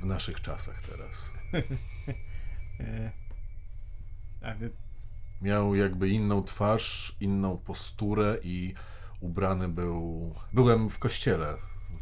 w 0.00 0.04
naszych 0.04 0.40
czasach 0.40 0.82
teraz. 0.82 1.30
Miał 5.42 5.74
jakby 5.74 6.08
inną 6.08 6.42
twarz, 6.42 7.16
inną 7.20 7.58
posturę 7.58 8.38
i 8.42 8.74
ubrany 9.20 9.68
był. 9.68 10.34
Byłem 10.52 10.90
w 10.90 10.98
kościele 10.98 11.54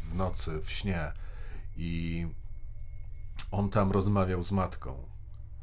w 0.09 0.15
nocy, 0.15 0.61
w 0.61 0.71
śnie 0.71 1.11
i 1.77 2.27
on 3.51 3.69
tam 3.69 3.91
rozmawiał 3.91 4.43
z 4.43 4.51
matką. 4.51 5.16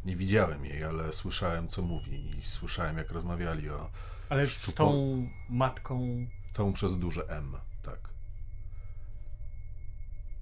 Nie 0.04 0.16
widziałem 0.16 0.64
jej, 0.64 0.84
ale 0.84 1.12
słyszałem, 1.12 1.68
co 1.68 1.82
mówi 1.82 2.38
i 2.38 2.42
słyszałem, 2.42 2.96
jak 2.98 3.10
rozmawiali 3.10 3.70
o 3.70 3.90
ale 4.28 4.46
z 4.46 4.50
Szczupo- 4.50 4.72
tą 4.76 5.28
matką. 5.48 6.26
tą 6.52 6.72
przez 6.72 6.98
duże 6.98 7.28
M, 7.28 7.56
tak. 7.82 7.98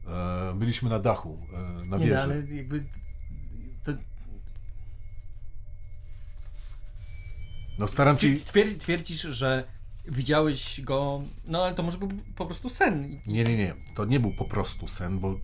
E, 0.07 0.55
byliśmy 0.55 0.91
na 0.91 0.99
dachu, 0.99 1.47
e, 1.83 1.85
na 1.85 1.97
Nie, 1.97 2.05
wieży. 2.07 2.17
no, 2.17 2.23
ale 2.23 2.41
jakby. 2.57 2.85
To, 3.85 3.93
No 7.79 7.89
staram 7.89 8.17
ci... 8.17 8.35
Twier- 8.35 8.79
twierdzisz, 8.79 9.21
że 9.23 9.65
widziałeś 10.09 10.81
go. 10.81 11.23
No 11.45 11.65
ale 11.65 11.75
to 11.75 11.83
może 11.83 11.99
był 11.99 12.09
po 12.37 12.47
prostu 12.47 12.69
sen. 12.71 13.21
Nie, 13.27 13.45
nie, 13.45 13.57
nie. 13.57 13.75
To 13.95 14.05
nie 14.05 14.21
był 14.21 14.33
po 14.35 14.45
prostu 14.45 14.89
sen, 14.89 15.19
bo 15.19 15.37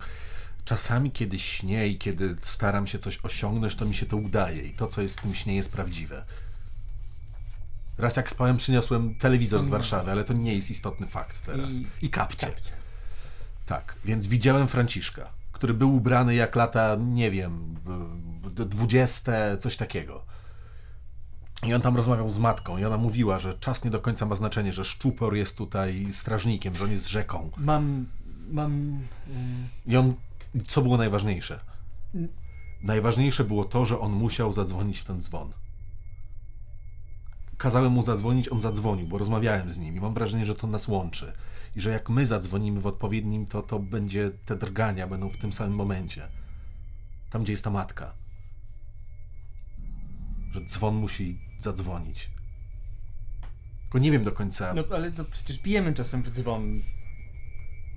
czasami 0.65 1.11
kiedy 1.11 1.39
śnię 1.39 1.87
i 1.87 1.97
kiedy 1.97 2.35
staram 2.41 2.87
się 2.87 2.99
coś 2.99 3.19
osiągnąć, 3.23 3.75
to 3.75 3.85
mi 3.85 3.95
się 3.95 4.05
to 4.05 4.17
udaje 4.17 4.61
i 4.67 4.73
to, 4.73 4.87
co 4.87 5.01
jest 5.01 5.19
w 5.19 5.21
tym 5.21 5.33
śnie, 5.33 5.55
jest 5.55 5.71
prawdziwe. 5.71 6.25
Raz 7.97 8.15
jak 8.17 8.31
spałem, 8.31 8.57
przyniosłem 8.57 9.15
telewizor 9.15 9.63
z 9.63 9.69
Warszawy, 9.69 10.11
ale 10.11 10.23
to 10.23 10.33
nie 10.33 10.53
jest 10.55 10.71
istotny 10.71 11.07
fakt 11.07 11.45
teraz. 11.45 11.73
I- 11.73 11.87
I 12.01 12.09
kapcie. 12.09 12.47
Kapcie. 12.47 12.71
Tak, 13.65 13.95
więc 14.05 14.27
widziałem 14.27 14.67
Franciszka, 14.67 15.29
który 15.51 15.73
był 15.73 15.95
ubrany 15.95 16.35
jak 16.35 16.55
lata, 16.55 16.97
nie 16.99 17.31
wiem, 17.31 17.75
dwudzieste, 18.55 19.57
coś 19.59 19.77
takiego. 19.77 20.23
I 21.67 21.73
on 21.73 21.81
tam 21.81 21.95
rozmawiał 21.95 22.29
z 22.29 22.39
matką 22.39 22.77
i 22.77 22.85
ona 22.85 22.97
mówiła, 22.97 23.39
że 23.39 23.53
czas 23.53 23.83
nie 23.83 23.91
do 23.91 23.99
końca 23.99 24.25
ma 24.25 24.35
znaczenie, 24.35 24.73
że 24.73 24.85
szczupor 24.85 25.35
jest 25.35 25.57
tutaj 25.57 26.07
strażnikiem, 26.11 26.75
że 26.75 26.83
on 26.83 26.91
jest 26.91 27.07
rzeką. 27.07 27.51
Mam. 27.57 28.05
Mam. 28.51 28.99
e, 29.27 29.31
I 29.91 29.97
on, 29.97 30.13
co 30.67 30.81
było 30.81 30.97
najważniejsze? 30.97 31.59
Najważniejsze 32.81 33.43
było 33.43 33.65
to, 33.65 33.85
że 33.85 33.99
on 33.99 34.11
musiał 34.11 34.51
zadzwonić 34.51 34.99
w 34.99 35.03
ten 35.03 35.21
dzwon. 35.21 35.53
Kazałem 37.57 37.91
mu 37.91 38.03
zadzwonić, 38.03 38.49
on 38.49 38.61
zadzwonił, 38.61 39.07
bo 39.07 39.17
rozmawiałem 39.17 39.71
z 39.71 39.79
nim 39.79 39.95
i 39.95 39.99
mam 39.99 40.13
wrażenie, 40.13 40.45
że 40.45 40.55
to 40.55 40.67
nas 40.67 40.87
łączy. 40.87 41.33
I 41.75 41.81
że 41.81 41.89
jak 41.89 42.09
my 42.09 42.25
zadzwonimy 42.25 42.81
w 42.81 42.87
odpowiednim, 42.87 43.45
to 43.45 43.61
to 43.61 43.79
będzie, 43.79 44.31
te 44.45 44.55
drgania 44.55 45.07
będą 45.07 45.29
w 45.29 45.37
tym 45.37 45.53
samym 45.53 45.75
momencie. 45.75 46.27
Tam, 47.29 47.43
gdzie 47.43 47.53
jest 47.53 47.63
ta 47.63 47.69
matka. 47.69 48.13
Że 50.53 50.61
dzwon 50.61 50.95
musi 50.95 51.39
zadzwonić. 51.59 52.29
Tylko 53.81 53.99
nie 53.99 54.11
wiem 54.11 54.23
do 54.23 54.31
końca. 54.31 54.73
No 54.73 54.83
ale 54.91 55.11
to 55.11 55.25
przecież 55.25 55.59
bijemy 55.59 55.93
czasem 55.93 56.23
w 56.23 56.31
dzwon. 56.31 56.81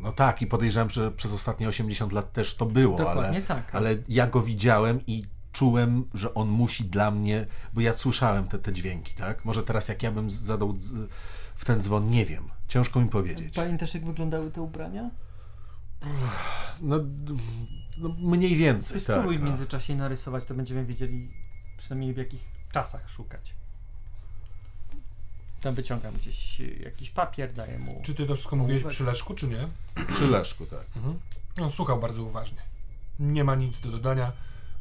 No 0.03 0.13
tak, 0.13 0.43
i 0.43 0.47
podejrzewam, 0.47 0.91
że 0.91 1.11
przez 1.11 1.33
ostatnie 1.33 1.69
80 1.69 2.13
lat 2.13 2.33
też 2.33 2.55
to 2.55 2.67
było, 2.67 2.99
Dokładnie 2.99 3.29
ale, 3.29 3.43
tak. 3.43 3.75
ale 3.75 3.97
ja 4.09 4.27
go 4.27 4.43
widziałem 4.43 5.01
i 5.07 5.25
czułem, 5.53 6.05
że 6.15 6.35
on 6.35 6.49
musi 6.49 6.85
dla 6.85 7.11
mnie, 7.11 7.47
bo 7.73 7.81
ja 7.81 7.93
słyszałem 7.93 8.49
te, 8.49 8.59
te 8.59 8.73
dźwięki, 8.73 9.15
tak? 9.15 9.45
Może 9.45 9.63
teraz 9.63 9.89
jak 9.89 10.03
ja 10.03 10.13
bym 10.13 10.31
zadał 10.31 10.75
w 11.55 11.65
ten 11.65 11.81
dzwon, 11.81 12.11
nie 12.11 12.27
wiem. 12.27 12.49
Ciężko 12.69 13.01
mi 13.01 13.09
powiedzieć. 13.09 13.55
Pamiętasz, 13.55 13.95
jak 13.95 14.05
wyglądały 14.05 14.51
te 14.51 14.63
ubrania? 14.63 15.11
No, 16.81 16.97
no 17.99 18.17
mniej 18.19 18.57
więcej, 18.57 19.01
tak. 19.01 19.17
Spróbuj 19.17 19.39
w 19.39 19.41
no. 19.41 19.47
międzyczasie 19.47 19.97
narysować, 19.97 20.45
to 20.45 20.55
będziemy 20.55 20.85
wiedzieli 20.85 21.31
przynajmniej 21.79 22.15
w 22.15 22.17
jakich 22.17 22.51
czasach 22.73 23.11
szukać. 23.11 23.55
Tam 25.63 25.75
wyciągam 25.75 26.15
gdzieś 26.15 26.61
y, 26.61 26.81
jakiś 26.85 27.11
papier, 27.11 27.53
daję 27.53 27.79
mu. 27.79 28.01
Czy 28.03 28.15
ty 28.15 28.27
to 28.27 28.35
wszystko 28.35 28.57
mówiłeś 28.57 28.85
przy 28.85 29.05
Leszku, 29.05 29.35
czy 29.35 29.47
nie? 29.47 29.69
Przy 30.09 30.27
Leszku, 30.27 30.67
tak. 30.67 30.85
Mhm. 30.97 31.19
No, 31.57 31.71
słuchał 31.71 32.01
bardzo 32.01 32.23
uważnie. 32.23 32.59
Nie 33.19 33.45
ma 33.45 33.55
nic 33.55 33.81
do 33.81 33.91
dodania. 33.91 34.33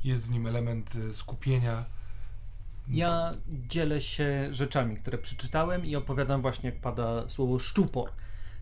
Jest 0.04 0.28
w 0.28 0.30
nim 0.30 0.48
element 0.48 0.96
y, 0.96 1.14
skupienia. 1.14 1.86
Ja 2.90 3.32
dzielę 3.70 4.02
się 4.02 4.48
rzeczami, 4.52 4.96
które 4.96 5.18
przeczytałem 5.18 5.86
i 5.86 5.96
opowiadam 5.96 6.42
właśnie, 6.42 6.70
jak 6.70 6.80
pada 6.80 7.30
słowo 7.30 7.60
szczupor. 7.60 8.10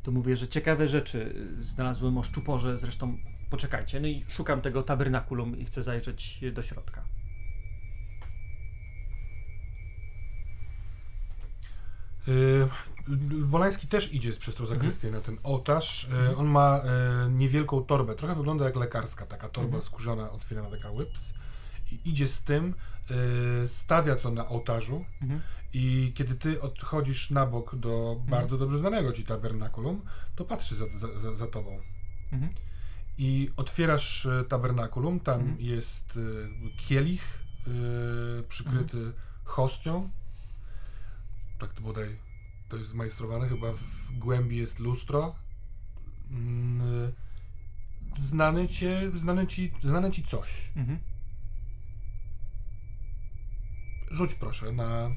To 0.04 0.12
mówię, 0.12 0.36
że 0.38 0.48
ciekawe 0.48 0.88
rzeczy 0.88 1.36
y, 1.60 1.64
znalazłem 1.64 2.18
o 2.18 2.24
szczuporze, 2.24 2.78
zresztą 2.78 3.18
poczekajcie. 3.50 4.00
No 4.00 4.08
i 4.08 4.26
szukam 4.28 4.62
tego 4.62 4.84
tabernakulum 4.84 5.60
i 5.60 5.66
chcę 5.66 5.84
zajrzeć 5.84 6.40
do 6.54 6.62
środka. 6.62 7.04
Wolański 13.42 13.88
też 13.88 14.14
idzie 14.14 14.32
przez 14.34 14.56
tą 14.56 14.66
zakrystię 14.66 15.12
na 15.12 15.22
ten 15.22 15.38
ołtarz. 15.44 16.08
Y, 16.32 16.38
On 16.38 16.48
ma 16.48 16.82
y, 17.28 17.32
niewielką 17.32 17.84
torbę, 17.84 18.16
trochę 18.16 18.36
wygląda 18.36 18.66
jak 18.66 18.76
lekarska, 18.76 19.26
taka 19.26 19.50
torba 19.50 19.66
Mhm. 19.68 19.84
skórzana, 19.84 20.32
otwierana 20.32 20.70
taka 20.70 20.92
łyps. 20.92 21.34
I 21.92 22.10
idzie 22.10 22.28
z 22.28 22.44
tym, 22.44 22.74
y, 23.64 23.68
stawia 23.68 24.16
to 24.16 24.32
na 24.32 24.48
ołtarzu 24.48 25.06
Mhm. 25.22 25.42
i 25.74 26.12
kiedy 26.16 26.36
ty 26.36 26.62
odchodzisz 26.62 27.30
na 27.30 27.46
bok 27.46 27.76
do 27.76 28.10
Mhm. 28.12 28.30
bardzo 28.30 28.58
dobrze 28.58 28.78
znanego 28.78 29.12
ci 29.12 29.24
tabernakulum, 29.24 30.02
to 30.36 30.46
patrzy 30.46 30.76
za, 30.76 30.86
za, 31.20 31.36
za, 31.36 31.48
tobą. 31.48 31.80
Mhm. 32.32 32.54
I 33.18 33.50
otwierasz 33.58 34.28
tabernakulum, 34.50 35.20
tam 35.20 35.40
Mhm. 35.40 35.62
jest 35.62 36.20
kielich 36.88 37.40
przykryty 38.50 39.12
hostią. 39.44 40.10
Tak 41.60 41.74
to 41.74 41.82
bodaj 41.82 42.18
to 42.70 42.78
jest 42.78 42.90
zmajstrowane, 42.90 43.50
chyba 43.50 43.72
w 43.72 44.18
głębi 44.18 44.58
jest 44.58 44.80
lustro. 44.80 45.36
Mm, 46.32 46.82
e, 46.82 47.30
Znany, 48.22 48.68
cię, 48.68 49.12
znany, 49.16 49.48
ci, 49.48 49.74
znane 49.84 50.12
ci 50.12 50.24
coś. 50.24 50.72
Mhm. 50.76 51.00
Rzuć 54.12 54.36
proszę 54.36 54.72
na. 54.72 55.10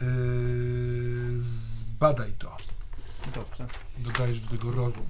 Yy, 0.00 1.38
zbadaj 1.38 2.32
to. 2.32 2.56
Dobrze. 3.34 3.66
Dodajesz 3.98 4.40
do 4.40 4.50
tego 4.50 4.72
rozum. 4.72 5.06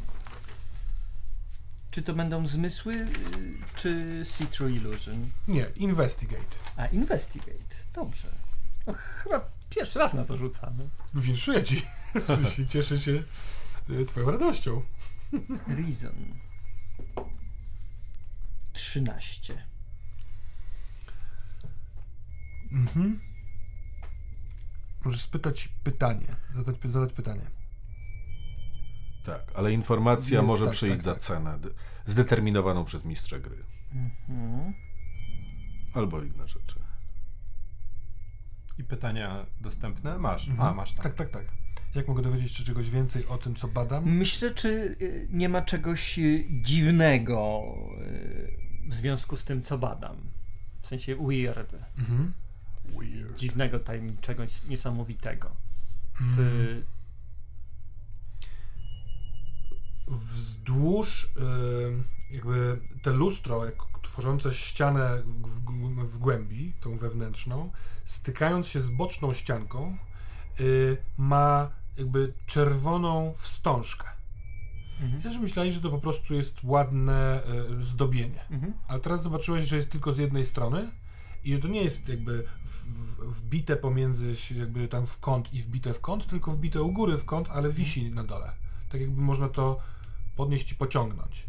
Czy 1.91 2.03
to 2.03 2.15
będą 2.15 2.47
zmysły, 2.47 2.95
y, 2.95 3.09
czy 3.77 4.23
see-through 4.25 4.73
illusion? 4.73 5.31
Nie, 5.49 5.67
investigate. 5.77 6.57
A, 6.77 6.87
investigate. 6.87 7.75
Dobrze. 7.95 8.29
No, 8.87 8.93
chyba 8.93 9.58
pierwszy 9.71 9.99
raz 9.99 10.15
na 10.15 10.25
to 10.25 10.37
rzucamy. 10.37 10.89
Winszuję 11.15 11.63
ci. 11.63 11.83
Cieszę 12.69 12.99
się 12.99 13.23
y, 13.91 14.07
twoją 14.07 14.31
radością. 14.31 14.83
Reason. 15.67 16.15
13. 18.73 19.67
Mhm. 22.73 23.21
Możesz 25.05 25.21
spytać 25.21 25.69
pytanie. 25.85 26.37
Zadać, 26.55 26.77
zadać 26.91 27.13
pytanie. 27.13 27.51
Tak, 29.25 29.53
ale 29.55 29.73
informacja 29.73 30.37
Jest, 30.39 30.47
może 30.47 30.65
tak, 30.65 30.75
przyjść 30.75 30.97
tak, 30.97 31.03
za 31.03 31.13
tak. 31.13 31.23
cenę, 31.23 31.59
zdeterminowaną 32.05 32.85
przez 32.85 33.05
mistrza 33.05 33.39
gry. 33.39 33.65
Mhm. 33.93 34.75
Albo 35.95 36.23
inne 36.23 36.49
rzeczy. 36.49 36.88
I 38.79 38.85
pytania 38.85 39.47
dostępne? 39.61 40.19
Masz. 40.19 40.49
Mhm. 40.49 40.69
A, 40.69 40.75
masz 40.75 40.93
tak. 40.93 41.03
Tak, 41.03 41.15
tak, 41.15 41.31
tak. 41.31 41.45
Jak 41.95 42.09
mogę 42.09 42.23
dowiedzieć 42.23 42.53
się 42.57 42.65
czegoś 42.65 42.91
więcej 42.91 43.27
o 43.27 43.39
tym, 43.39 43.55
co 43.55 43.69
badam? 43.69 44.05
Myślę, 44.05 44.51
czy 44.51 44.69
y, 45.03 45.29
nie 45.31 45.49
ma 45.49 45.63
czegoś 45.63 46.19
y, 46.19 46.45
dziwnego 46.51 47.63
y, 48.01 48.89
w 48.89 48.95
związku 48.95 49.37
z 49.37 49.45
tym, 49.45 49.63
co 49.63 49.79
badam. 49.79 50.17
W 50.83 50.87
sensie 50.87 51.17
weird. 51.17 51.75
Mhm. 51.99 52.33
Weird. 52.85 53.39
Dziwnego, 53.39 53.79
tajemniczego, 53.79 54.43
niesamowitego. 54.69 55.51
W, 56.21 56.39
Mm. 56.39 56.83
Wzdłuż 60.09 61.29
jakby 62.31 62.81
te 63.03 63.11
lustro, 63.11 63.65
jak 63.65 63.75
tworzące 64.03 64.55
ścianę 64.55 65.23
w, 65.45 65.61
w, 66.07 66.19
głębi, 66.19 66.73
tą 66.81 66.99
wewnętrzną, 66.99 67.71
stykając 68.05 68.67
się 68.67 68.81
z 68.81 68.91
boczną 68.91 69.33
ścianką, 69.33 69.97
y, 70.61 70.97
ma 71.17 71.71
jakby 71.99 72.33
czerwoną 72.47 73.35
wstążkę. 73.39 74.05
Mhm. 75.01 75.21
Zawsze 75.21 75.39
myślałeś, 75.39 75.75
że 75.75 75.81
to 75.81 75.91
po 75.91 75.99
prostu 75.99 76.35
jest 76.35 76.57
ładne 76.63 77.43
y, 77.81 77.85
zdobienie. 77.85 78.41
Mhm. 78.51 78.73
Ale 78.89 79.01
teraz 79.01 79.23
zobaczyłeś, 79.23 79.65
że 79.65 79.77
jest 79.77 79.91
tylko 79.91 80.13
z 80.13 80.19
jednej 80.19 80.47
strony 80.47 80.91
i 81.45 81.53
że 81.53 81.59
to 81.59 81.69
nie 81.69 81.85
jest 81.85 82.09
jakby 82.09 82.43
w, 82.65 82.85
w, 82.85 83.33
wbite 83.33 83.77
pomiędzy 83.77 84.35
jakby 84.57 84.89
tam 84.89 85.07
w 85.07 85.21
kąt 85.21 85.55
i 85.55 85.63
wbite 85.63 85.95
w 85.95 86.01
kąt, 86.01 86.27
tylko 86.27 86.57
wbite 86.57 86.83
u 86.83 86.93
góry 86.93 87.19
w 87.19 87.25
kąt, 87.25 87.49
ale 87.51 87.73
wisi 87.73 88.11
na 88.11 88.25
dole. 88.25 88.53
Tak 88.93 89.01
jakby 89.01 89.23
można 89.23 89.49
to 89.49 89.81
podnieść 90.37 90.73
i 90.73 90.75
pociągnąć. 90.75 91.47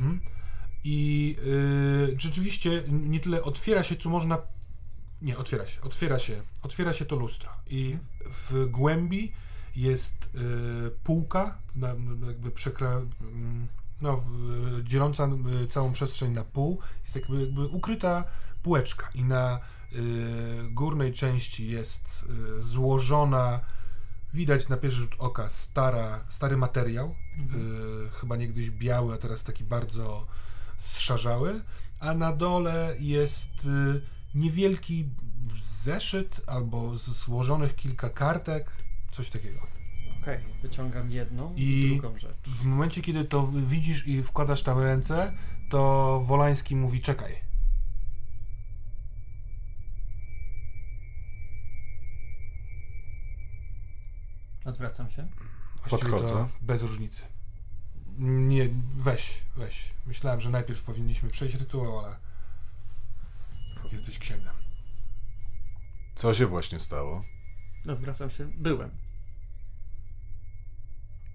Mhm. 0.00 0.20
I 0.84 1.36
y, 2.12 2.14
rzeczywiście 2.20 2.82
nie 2.88 3.20
tyle 3.20 3.42
otwiera 3.42 3.82
się, 3.82 3.96
co 3.96 4.08
można. 4.10 4.38
Nie, 5.22 5.38
otwiera 5.38 5.66
się, 5.66 5.80
otwiera 5.80 6.18
się, 6.18 6.42
otwiera 6.62 6.92
się 6.92 7.04
to 7.04 7.16
lustro. 7.16 7.50
I 7.66 7.96
w 8.30 8.66
głębi 8.70 9.32
jest 9.76 10.30
y, 10.34 10.90
półka, 11.04 11.58
na, 11.76 11.88
jakby 12.26 12.50
przekra, 12.50 12.90
mm, 13.20 13.66
no, 14.00 14.16
w- 14.16 14.82
dzieląca 14.84 15.28
y, 15.64 15.68
całą 15.68 15.92
przestrzeń 15.92 16.32
na 16.32 16.44
pół. 16.44 16.80
Jest 17.02 17.16
jakby, 17.16 17.40
jakby 17.40 17.66
ukryta 17.66 18.24
półeczka 18.62 19.10
i 19.14 19.24
na 19.24 19.60
y, 19.92 19.98
górnej 20.70 21.12
części 21.12 21.68
jest 21.68 22.24
y, 22.58 22.62
złożona, 22.62 23.60
widać 24.34 24.68
na 24.68 24.76
pierwszy 24.76 25.00
rzut 25.00 25.14
oka, 25.18 25.48
stara, 25.48 26.24
stary 26.28 26.56
materiał, 26.56 27.14
y, 28.08 28.10
chyba 28.20 28.36
niegdyś 28.36 28.70
biały, 28.70 29.14
a 29.14 29.18
teraz 29.18 29.42
taki 29.42 29.64
bardzo 29.64 30.26
zszarzały, 30.76 31.60
a 32.00 32.14
na 32.14 32.32
dole 32.36 32.96
jest 32.98 33.50
y, 33.64 34.00
niewielki 34.34 35.08
zeszyt 35.62 36.40
albo 36.46 36.98
z- 36.98 37.08
złożonych 37.24 37.76
kilka 37.76 38.10
kartek, 38.10 38.70
coś 39.12 39.30
takiego. 39.30 39.60
Okej, 40.22 40.38
wyciągam 40.62 41.10
jedną 41.10 41.54
i 41.56 41.62
I- 41.62 41.98
drugą 42.00 42.18
rzecz. 42.18 42.36
W 42.46 42.64
momencie, 42.64 43.02
kiedy 43.02 43.24
to 43.24 43.46
widzisz 43.52 44.06
i 44.06 44.22
wkładasz 44.22 44.62
tam 44.62 44.78
ręce, 44.78 45.32
to 45.70 46.20
Wolański 46.26 46.76
mówi 46.76 47.00
czekaj. 47.00 47.43
Odwracam 54.64 55.10
się. 55.10 55.28
Podchodzę. 55.90 56.48
Bez 56.60 56.82
różnicy. 56.82 57.22
Nie, 58.18 58.68
weź, 58.96 59.42
weź. 59.56 59.94
Myślałem, 60.06 60.40
że 60.40 60.50
najpierw 60.50 60.82
powinniśmy 60.82 61.30
przejść 61.30 61.54
rytuał, 61.56 61.98
ale 61.98 62.16
jesteś 63.92 64.18
księdzem. 64.18 64.54
Co 66.14 66.34
się 66.34 66.46
właśnie 66.46 66.80
stało? 66.80 67.24
Odwracam 67.88 68.30
się. 68.30 68.44
Byłem, 68.44 68.90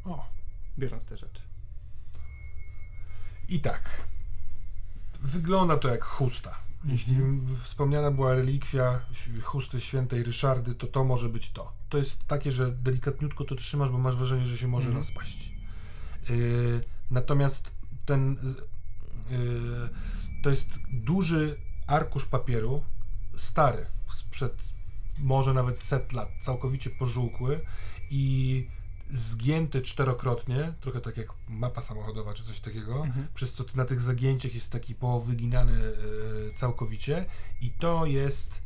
O, 0.05 0.25
biorąc 0.80 1.05
te 1.05 1.17
rzeczy. 1.17 1.41
I 3.49 3.59
tak. 3.59 4.07
Wygląda 5.21 5.77
to 5.77 5.88
jak 5.88 6.03
chusta. 6.03 6.57
Jeśli 6.84 7.15
wspomniana 7.63 8.11
była 8.11 8.34
relikwia 8.34 8.99
chusty 9.43 9.82
świętej 9.82 10.23
Ryszardy, 10.23 10.75
to 10.75 10.88
to 10.88 11.03
może 11.03 11.30
być 11.30 11.51
to. 11.51 11.73
To 11.89 11.97
jest 11.97 12.27
takie, 12.27 12.51
że 12.51 12.71
delikatniutko 12.71 13.43
to 13.45 13.55
trzymasz, 13.55 13.89
bo 13.89 13.97
masz 13.97 14.15
wrażenie, 14.15 14.45
że 14.47 14.57
się 14.57 14.67
może 14.67 14.88
Mhm. 14.88 15.05
rozpaść. 15.05 15.51
Yy, 16.30 16.82
natomiast 17.11 17.71
ten 18.05 18.38
yy, 19.32 19.89
to 20.43 20.49
jest 20.49 20.80
duży 20.93 21.57
arkusz 21.88 22.25
papieru, 22.25 22.84
stary, 23.38 23.86
sprzed 24.17 24.53
może 25.17 25.53
nawet 25.53 25.80
set 25.80 26.13
lat, 26.13 26.30
całkowicie 26.41 26.89
pożółkły 26.89 27.61
i 28.09 28.67
zgięty 29.14 29.82
czterokrotnie, 29.82 30.74
trochę 30.82 31.01
tak 31.01 31.18
jak 31.18 31.28
mapa 31.47 31.82
samochodowa 31.82 32.34
czy 32.34 32.43
coś 32.43 32.60
takiego, 32.60 33.05
Mhm. 33.05 33.28
przez 33.34 33.53
co 33.53 33.64
na 33.76 33.86
tych 33.86 34.01
zagięciach 34.01 34.53
jest 34.53 34.70
taki 34.70 34.95
powyginany 34.95 35.82
e, 36.49 36.53
całkowicie 36.53 37.26
i 37.62 37.72
to 37.72 38.05
jest 38.05 38.62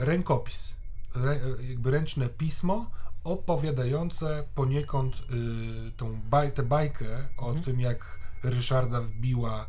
e, 0.00 0.04
rękopis, 0.04 0.74
Rę, 1.14 1.40
e, 1.60 1.64
jakby 1.68 1.90
ręczne 1.90 2.28
pismo 2.28 2.90
opowiadające 3.24 4.44
poniekąd 4.54 5.14
e, 5.16 5.20
tą 5.96 6.20
baj, 6.20 6.52
tę 6.52 6.62
bajkę 6.62 7.28
o 7.38 7.46
Mhm. 7.46 7.64
tym, 7.64 7.80
jak 7.80 8.18
Ryszarda 8.42 9.00
wbiła 9.00 9.66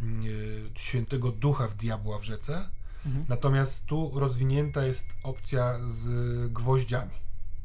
mm, 0.00 0.22
e, 0.22 0.78
świętego 0.78 1.30
ducha 1.32 1.68
w 1.68 1.74
diabła 1.74 2.18
w 2.18 2.22
rzece. 2.24 2.70
Mhm. 3.06 3.24
Natomiast 3.28 3.86
tu 3.86 4.10
rozwinięta 4.14 4.84
jest 4.84 5.06
opcja 5.22 5.78
z 5.90 6.08
gwoździami. 6.52 7.10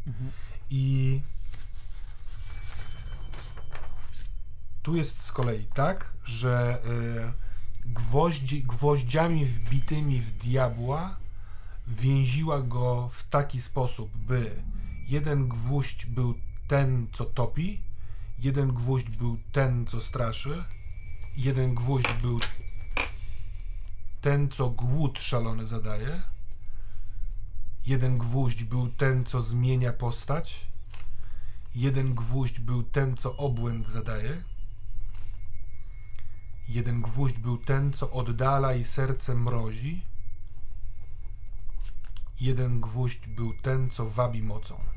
Mhm. 0.08 0.32
I 0.70 1.22
tu 4.84 4.96
jest 4.96 5.24
z 5.24 5.32
kolei 5.32 5.66
tak, 5.74 6.14
że 6.26 6.82
y, 7.86 7.90
gwoździ, 7.94 8.64
gwoździami 8.64 9.46
wbitymi 9.46 10.22
w 10.22 10.32
diabła 10.32 11.18
więziła 11.88 12.62
go 12.62 13.10
w 13.12 13.24
taki 13.30 13.62
sposób, 13.62 14.18
by 14.28 14.64
jeden 15.08 15.48
gwóźdź 15.48 16.06
był 16.06 16.36
ten, 16.68 17.08
co 17.14 17.26
topi, 17.26 17.82
jeden 18.40 18.74
gwóźdź 18.74 19.10
był 19.10 19.38
ten, 19.52 19.86
co 19.86 20.02
straszy, 20.02 20.64
jeden 21.36 21.76
gwóźdź 21.76 22.14
był 22.22 22.40
ten, 24.22 24.50
co 24.50 24.70
głód 24.70 25.20
szalony 25.20 25.68
zadaje, 25.68 26.22
jeden 27.86 28.18
gwóźdź 28.18 28.64
był 28.64 28.90
ten, 28.90 29.26
co 29.26 29.42
zmienia 29.42 29.94
postać, 29.94 30.68
jeden 31.76 32.14
gwóźdź 32.16 32.60
był 32.60 32.84
ten, 32.84 33.18
co 33.18 33.38
obłęd 33.38 33.90
zadaje, 33.90 34.44
jeden 36.68 37.02
gwóźdź 37.02 37.40
był 37.40 37.58
ten, 37.58 37.94
co 37.94 38.12
oddala 38.12 38.74
i 38.74 38.84
serce 38.84 39.36
mrozi, 39.36 40.02
jeden 42.40 42.82
gwóźdź 42.82 43.28
był 43.28 43.54
ten, 43.54 43.90
co 43.90 44.10
wabi 44.10 44.42
mocą. 44.42 44.93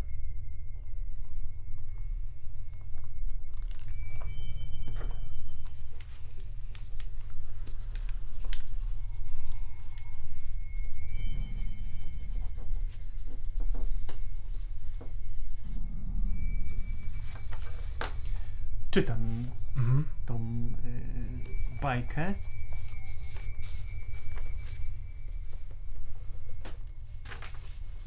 Bajkę. 21.87 22.35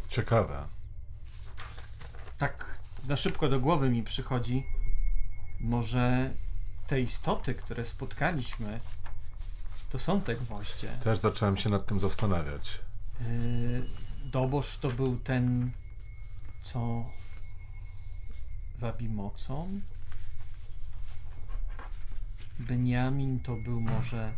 Ciekawe. 0.09 0.65
Tak 2.37 2.79
na 3.07 3.15
szybko 3.15 3.49
do 3.49 3.59
głowy 3.59 3.89
mi 3.89 4.03
przychodzi, 4.03 4.63
może 5.59 6.33
te 6.87 7.01
istoty, 7.01 7.55
które 7.55 7.85
spotkaliśmy, 7.85 8.79
to 9.89 9.99
są 9.99 10.21
te 10.21 10.35
gwoździe. 10.35 10.89
Też 11.03 11.19
zacząłem 11.19 11.57
się 11.57 11.69
nad 11.69 11.85
tym 11.85 11.99
zastanawiać. 11.99 12.81
Yy, 13.21 13.83
Dobosz 14.25 14.77
to 14.77 14.89
był 14.89 15.17
ten, 15.17 15.71
co 16.63 17.05
wabi 18.79 19.09
mocą. 19.09 19.81
Beniamin 22.59 23.39
to 23.39 23.55
był 23.55 23.81
może 23.81 24.33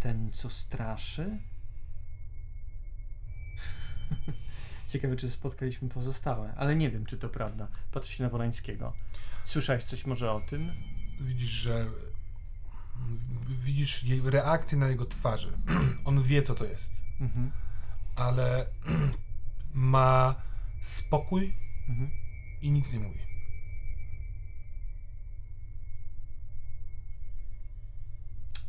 ten, 0.00 0.32
co 0.32 0.50
straszy. 0.50 1.38
Ciekawe, 4.88 5.16
czy 5.16 5.30
spotkaliśmy 5.30 5.88
pozostałe, 5.88 6.54
ale 6.56 6.76
nie 6.76 6.90
wiem, 6.90 7.06
czy 7.06 7.18
to 7.18 7.28
prawda. 7.28 7.68
Patrzę 7.92 8.12
się 8.12 8.24
na 8.24 8.30
Wolańskiego. 8.30 8.92
Słyszałeś 9.44 9.84
coś 9.84 10.06
może 10.06 10.32
o 10.32 10.40
tym? 10.40 10.70
Widzisz, 11.20 11.48
że 11.48 11.86
widzisz 13.48 14.04
jej 14.04 14.20
reakcję 14.30 14.78
na 14.78 14.88
jego 14.88 15.06
twarzy. 15.06 15.48
On 16.04 16.22
wie, 16.22 16.42
co 16.42 16.54
to 16.54 16.64
jest, 16.64 16.90
Mhm. 17.20 17.50
ale 18.16 18.66
ma 19.74 20.34
spokój 20.80 21.54
Mhm. 21.88 22.10
i 22.62 22.70
nic 22.70 22.92
nie 22.92 22.98
mówi. 22.98 23.20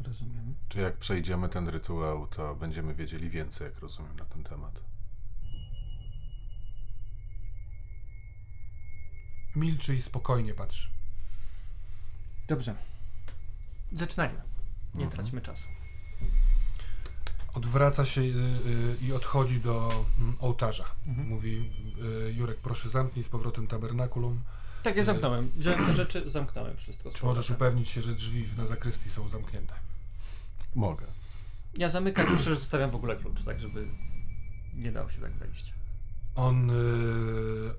Rozumiem. 0.07 0.55
Czy 0.69 0.79
jak 0.79 0.97
przejdziemy 0.97 1.49
ten 1.49 1.67
rytuał, 1.67 2.27
to 2.27 2.55
będziemy 2.55 2.95
wiedzieli 2.95 3.29
więcej, 3.29 3.65
jak 3.65 3.79
rozumiem, 3.79 4.15
na 4.15 4.25
ten 4.25 4.43
temat. 4.43 4.81
milczy 9.55 9.95
i 9.95 10.01
spokojnie 10.01 10.53
patrzy. 10.53 10.89
Dobrze. 12.47 12.75
Zaczynajmy. 13.91 14.41
Nie 14.95 15.03
Mhm. 15.05 15.09
traćmy 15.11 15.41
czasu. 15.41 15.67
Odwraca 17.53 18.05
się 18.05 18.21
y, 18.21 18.25
y, 18.25 18.97
i 19.01 19.13
odchodzi 19.13 19.59
do 19.59 20.05
mm, 20.19 20.35
ołtarza. 20.39 20.85
Mhm. 21.07 21.27
Mówi, 21.27 21.71
y, 22.29 22.33
Jurek, 22.33 22.57
proszę 22.57 22.89
zamknij 22.89 23.23
z 23.23 23.29
powrotem 23.29 23.67
tabernakulum. 23.67 24.41
Tak, 24.83 24.95
ja 24.95 25.03
zamknąłem. 25.03 25.51
Wziąłem 25.55 25.85
te 25.85 25.93
rzeczy, 25.93 26.29
zamknąłem 26.29 26.77
wszystko. 26.77 27.11
Czy 27.11 27.25
możesz 27.25 27.49
upewnić 27.49 27.89
się, 27.89 28.01
że 28.01 28.15
drzwi 28.15 28.47
na 28.57 28.65
zakrystii 28.65 29.09
są 29.09 29.29
zamknięte? 29.29 29.73
Mogę. 30.76 31.05
Ja 31.74 31.89
zamykam 31.89 32.28
i 32.36 32.39
że 32.39 32.55
zostawiam 32.55 32.91
w 32.91 32.95
ogóle 32.95 33.15
klucz, 33.15 33.43
tak 33.43 33.59
żeby 33.59 33.88
nie 34.76 34.91
dało 34.91 35.09
się 35.09 35.22
tak 35.22 35.32
wejść. 35.32 35.74
On 36.36 36.69
y, 36.69 36.74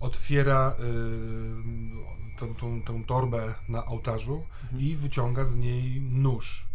otwiera 0.01 0.77
y, 0.79 2.39
tą, 2.39 2.55
tą, 2.55 2.83
tą 2.83 3.05
torbę 3.05 3.55
na 3.69 3.87
ołtarzu 3.87 4.45
i 4.79 4.97
wyciąga 4.97 5.45
z 5.45 5.57
niej 5.57 6.01
nóż. 6.01 6.67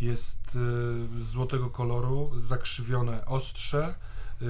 Jest 0.00 0.56
y, 1.16 1.22
złotego 1.22 1.70
koloru, 1.70 2.30
zakrzywione 2.36 3.26
ostrze, 3.26 3.94
y, 4.42 4.46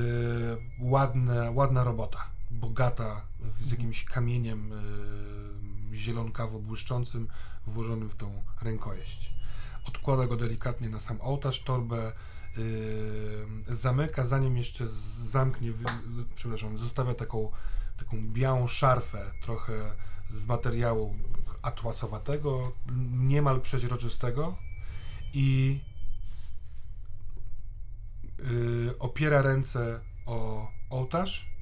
ładne, 0.78 1.50
ładna 1.50 1.84
robota, 1.84 2.18
bogata, 2.50 3.20
z 3.60 3.70
jakimś 3.70 4.04
kamieniem 4.04 4.72
y, 4.72 5.96
zielonkawo 5.96 6.58
błyszczącym 6.58 7.28
włożonym 7.66 8.10
w 8.10 8.14
tą 8.14 8.42
rękojeść. 8.62 9.34
Odkłada 9.84 10.26
go 10.26 10.36
delikatnie 10.36 10.88
na 10.88 11.00
sam 11.00 11.18
ołtarz, 11.20 11.60
torbę 11.60 12.12
yy, 12.56 13.76
zamyka, 13.76 14.24
zanim 14.24 14.56
jeszcze 14.56 14.88
zamknie, 15.24 15.72
wy, 15.72 15.84
przepraszam, 16.34 16.78
zostawia 16.78 17.14
taką, 17.14 17.50
taką 17.98 18.28
białą 18.32 18.66
szarfę, 18.66 19.30
trochę 19.42 19.72
z 20.30 20.46
materiału 20.46 21.14
atłasowatego, 21.62 22.72
niemal 23.12 23.60
przeźroczystego 23.60 24.56
i 25.32 25.80
yy, 28.38 28.94
opiera 28.98 29.42
ręce 29.42 30.00
o 30.26 30.68
ołtarz. 30.90 31.54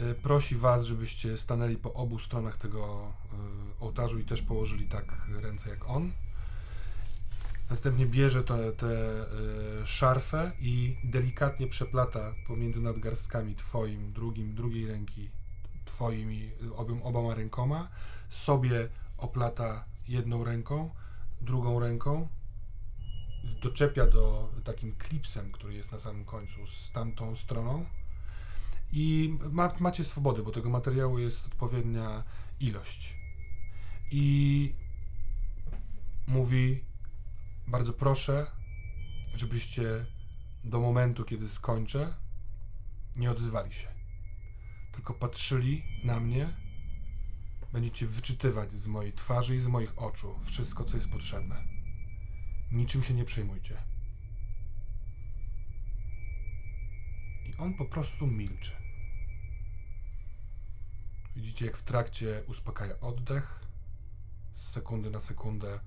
Yy, 0.00 0.14
prosi 0.14 0.56
Was, 0.56 0.84
żebyście 0.84 1.38
stanęli 1.38 1.76
po 1.76 1.94
obu 1.94 2.18
stronach 2.18 2.58
tego 2.58 3.12
yy, 3.32 3.38
ołtarzu 3.80 4.18
i 4.18 4.24
też 4.24 4.42
położyli 4.42 4.88
tak 4.88 5.04
ręce 5.42 5.70
jak 5.70 5.88
on. 5.88 6.12
Następnie 7.70 8.06
bierze 8.06 8.44
tę 8.44 8.54
y, 9.82 9.86
szarfę 9.86 10.52
i 10.60 10.96
delikatnie 11.04 11.66
przeplata 11.66 12.34
pomiędzy 12.46 12.80
nadgarstkami 12.80 13.54
twoim, 13.54 14.12
drugim, 14.12 14.54
drugiej 14.54 14.86
ręki, 14.86 15.30
twoimi 15.84 16.50
y, 16.62 16.74
obiom, 16.74 17.02
oboma 17.02 17.34
rękoma. 17.34 17.88
Sobie 18.28 18.88
oplata 19.18 19.84
jedną 20.08 20.44
ręką, 20.44 20.90
drugą 21.40 21.80
ręką. 21.80 22.28
Doczepia 23.62 24.06
do 24.06 24.50
takim 24.64 24.94
klipsem, 24.94 25.52
który 25.52 25.74
jest 25.74 25.92
na 25.92 25.98
samym 25.98 26.24
końcu, 26.24 26.66
z 26.66 26.92
tamtą 26.92 27.36
stroną. 27.36 27.84
I 28.92 29.38
ma, 29.50 29.74
macie 29.80 30.04
swobodę, 30.04 30.42
bo 30.42 30.50
tego 30.50 30.70
materiału 30.70 31.18
jest 31.18 31.46
odpowiednia 31.46 32.24
ilość. 32.60 33.16
I 34.10 34.74
mówi: 36.26 36.84
bardzo 37.66 37.92
proszę, 37.92 38.46
żebyście 39.34 40.06
do 40.64 40.80
momentu, 40.80 41.24
kiedy 41.24 41.48
skończę, 41.48 42.14
nie 43.16 43.30
odzywali 43.30 43.72
się. 43.72 43.88
Tylko 44.92 45.14
patrzyli 45.14 45.84
na 46.04 46.20
mnie. 46.20 46.48
Będziecie 47.72 48.06
wyczytywać 48.06 48.72
z 48.72 48.86
mojej 48.86 49.12
twarzy 49.12 49.56
i 49.56 49.60
z 49.60 49.66
moich 49.66 49.98
oczu 49.98 50.38
wszystko, 50.44 50.84
co 50.84 50.96
jest 50.96 51.10
potrzebne. 51.10 51.56
Niczym 52.72 53.02
się 53.02 53.14
nie 53.14 53.24
przejmujcie. 53.24 53.82
I 57.46 57.56
on 57.56 57.74
po 57.74 57.84
prostu 57.84 58.26
milczy. 58.26 58.72
Widzicie, 61.36 61.66
jak 61.66 61.76
w 61.76 61.82
trakcie 61.82 62.42
uspokaja 62.46 63.00
oddech. 63.00 63.60
Z 64.54 64.68
sekundy 64.68 65.10
na 65.10 65.20
sekundę 65.20 65.80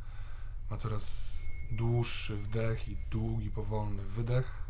ma 0.69 0.77
coraz 0.77 1.37
dłuższy 1.71 2.37
wdech 2.37 2.89
i 2.89 2.97
długi, 3.11 3.51
powolny 3.51 4.03
wydech. 4.03 4.63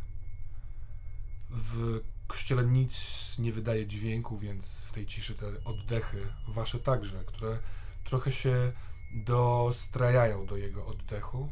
W 1.49 1.99
kościele 2.27 2.65
nic 2.65 2.95
nie 3.39 3.51
wydaje 3.51 3.87
dźwięku, 3.87 4.37
więc 4.37 4.83
w 4.83 4.91
tej 4.91 5.05
ciszy 5.05 5.35
te 5.35 5.45
oddechy, 5.65 6.27
wasze 6.47 6.79
także, 6.79 7.23
które 7.25 7.59
trochę 8.03 8.31
się 8.31 8.71
dostrajają 9.11 10.45
do 10.45 10.57
jego 10.57 10.85
oddechu, 10.85 11.51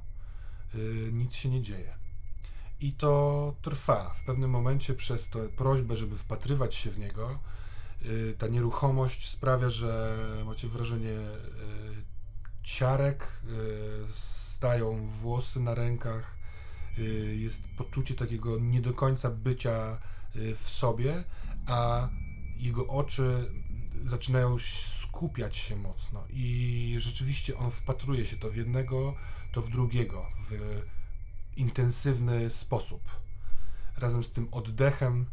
yy, 0.74 1.12
nic 1.14 1.36
się 1.36 1.50
nie 1.50 1.62
dzieje. 1.62 1.96
I 2.80 2.94
to 2.94 3.56
trwa. 3.62 4.14
W 4.14 4.24
pewnym 4.24 4.50
momencie 4.50 4.94
przez 4.94 5.30
tę 5.30 5.50
prośbę, 5.50 5.96
żeby 5.96 6.18
wpatrywać 6.18 6.76
się 6.76 6.92
w 6.92 7.00
niego, 7.00 7.40
yy, 8.02 8.36
ta 8.38 8.48
nieruchomość 8.48 9.30
sprawia, 9.30 9.70
że 9.70 10.18
macie 10.46 10.68
wrażenie 10.68 11.10
yy, 11.10 11.36
ciarek, 12.64 13.42
y, 14.10 14.14
włosy 15.08 15.60
na 15.60 15.76
rękach, 15.76 16.36
y, 17.00 17.36
jest 17.40 17.68
poczucie 17.78 18.16
takiego 18.16 18.60
nie 18.60 18.82
do 18.82 18.94
końca 18.94 19.30
bycia 19.30 19.98
y, 20.36 20.56
w 20.56 20.70
sobie, 20.70 21.24
a 21.68 22.10
jego 22.58 22.88
oczy 22.88 23.52
zaczynają 24.04 24.58
skupiać 24.92 25.58
się 25.58 25.76
mocno 25.76 26.24
i 26.30 26.96
rzeczywiście 27.00 27.58
on 27.58 27.72
wpatruje 27.72 28.26
się 28.26 28.38
to 28.38 28.50
w 28.50 28.56
jednego, 28.56 29.16
to 29.54 29.62
w 29.62 29.70
drugiego 29.70 30.26
w 30.50 30.82
intensywny 31.58 32.50
sposób. 32.50 33.02
Razem 33.98 34.24
z 34.24 34.32
tym 34.32 34.48
oddechem 34.52 35.26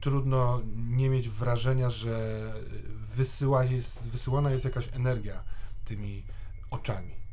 trudno 0.00 0.60
nie 0.76 1.08
mieć 1.10 1.28
wrażenia, 1.28 1.90
że 1.90 2.52
wysyła 3.16 3.64
jest, 3.64 4.08
wysyłana 4.08 4.50
jest 4.50 4.64
jakaś 4.64 4.88
energia 4.92 5.42
tymi 5.84 6.22
oczami. 6.70 7.25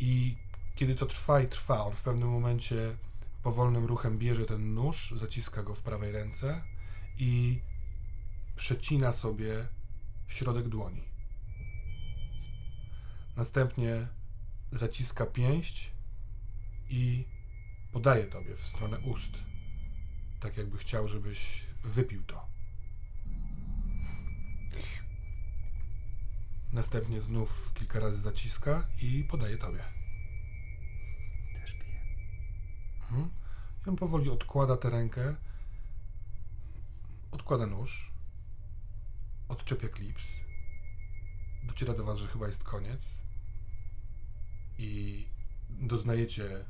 I 0.00 0.36
kiedy 0.74 0.94
to 0.94 1.06
trwa 1.06 1.40
i 1.40 1.48
trwa, 1.48 1.84
on 1.84 1.92
w 1.92 2.02
pewnym 2.02 2.28
momencie 2.28 2.96
powolnym 3.42 3.84
ruchem 3.84 4.18
bierze 4.18 4.44
ten 4.44 4.74
nóż, 4.74 5.14
zaciska 5.16 5.62
go 5.62 5.74
w 5.74 5.82
prawej 5.82 6.12
ręce 6.12 6.62
i 7.18 7.60
przecina 8.56 9.12
sobie 9.12 9.66
środek 10.28 10.68
dłoni. 10.68 11.02
Następnie 13.36 14.06
zaciska 14.72 15.26
pięść 15.26 15.90
i 16.88 17.24
podaje 17.92 18.24
tobie 18.24 18.56
w 18.56 18.66
stronę 18.66 18.98
ust. 18.98 19.32
Tak 20.40 20.56
jakby 20.56 20.78
chciał, 20.78 21.08
żebyś 21.08 21.66
wypił 21.84 22.22
to. 22.22 22.49
Następnie 26.72 27.20
znów 27.20 27.72
kilka 27.74 28.00
razy 28.00 28.18
zaciska 28.18 28.88
i 29.02 29.24
podaje 29.24 29.58
tobie. 29.58 29.84
Też 31.54 31.72
piję. 31.72 32.00
Mhm. 33.02 33.30
I 33.86 33.88
on 33.88 33.96
powoli 33.96 34.30
odkłada 34.30 34.76
tę 34.76 34.90
rękę, 34.90 35.34
odkłada 37.30 37.66
nóż, 37.66 38.12
odczepia 39.48 39.88
klips, 39.88 40.24
dociera 41.62 41.94
do 41.94 42.04
was, 42.04 42.18
że 42.18 42.26
chyba 42.26 42.46
jest 42.46 42.64
koniec 42.64 43.18
i 44.78 45.26
doznajecie 45.70 46.64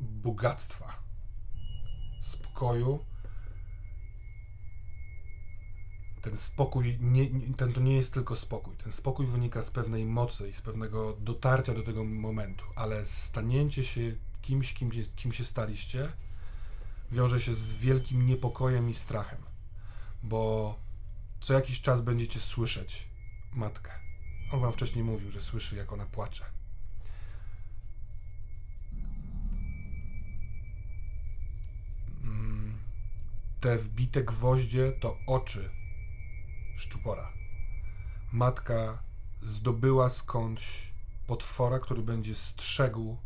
bogactwa, 0.00 1.02
spokoju. 2.22 3.09
Ten 6.22 6.36
spokój, 6.36 6.98
nie, 7.00 7.26
ten 7.56 7.72
to 7.72 7.80
nie 7.80 7.96
jest 7.96 8.12
tylko 8.12 8.36
spokój. 8.36 8.76
Ten 8.76 8.92
spokój 8.92 9.26
wynika 9.26 9.62
z 9.62 9.70
pewnej 9.70 10.04
mocy 10.04 10.48
i 10.48 10.52
z 10.52 10.62
pewnego 10.62 11.16
dotarcia 11.20 11.74
do 11.74 11.82
tego 11.82 12.04
momentu, 12.04 12.64
ale 12.76 13.06
stanięcie 13.06 13.84
się 13.84 14.16
kimś, 14.42 14.74
kim, 14.74 14.90
kim 15.16 15.32
się 15.32 15.44
staliście, 15.44 16.12
wiąże 17.12 17.40
się 17.40 17.54
z 17.54 17.72
wielkim 17.72 18.26
niepokojem 18.26 18.90
i 18.90 18.94
strachem, 18.94 19.38
bo 20.22 20.74
co 21.40 21.54
jakiś 21.54 21.80
czas 21.80 22.00
będziecie 22.00 22.40
słyszeć 22.40 23.08
matkę. 23.52 23.90
On 24.52 24.60
wam 24.60 24.72
wcześniej 24.72 25.04
mówił, 25.04 25.30
że 25.30 25.40
słyszy, 25.40 25.76
jak 25.76 25.92
ona 25.92 26.06
płacze. 26.06 26.44
Mm, 32.24 32.78
Te 33.60 33.78
wbite 33.78 34.24
gwoździe 34.24 34.92
to 34.92 35.18
oczy 35.26 35.79
szczupora. 36.80 37.32
Matka 38.32 39.02
zdobyła 39.42 40.08
skądś 40.08 40.92
potwora, 41.26 41.78
który 41.78 42.02
będzie 42.02 42.34
strzegł 42.34 43.16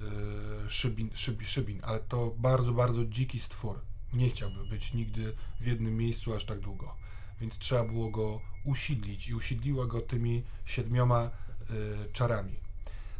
yy, 0.00 0.70
szybin, 0.70 1.10
szybi, 1.14 1.46
szybin, 1.46 1.80
ale 1.82 2.00
to 2.00 2.34
bardzo, 2.38 2.72
bardzo 2.72 3.04
dziki 3.04 3.40
stwór. 3.40 3.80
Nie 4.12 4.30
chciałby 4.30 4.66
być 4.66 4.94
nigdy 4.94 5.36
w 5.60 5.66
jednym 5.66 5.96
miejscu 5.96 6.34
aż 6.34 6.44
tak 6.44 6.60
długo. 6.60 6.96
więc 7.40 7.58
trzeba 7.58 7.84
było 7.84 8.10
go 8.10 8.40
usidlić 8.64 9.28
i 9.28 9.34
usidliła 9.34 9.86
go 9.86 10.00
tymi 10.00 10.44
siedmioma 10.64 11.30
y, 11.70 12.12
czarami. 12.12 12.56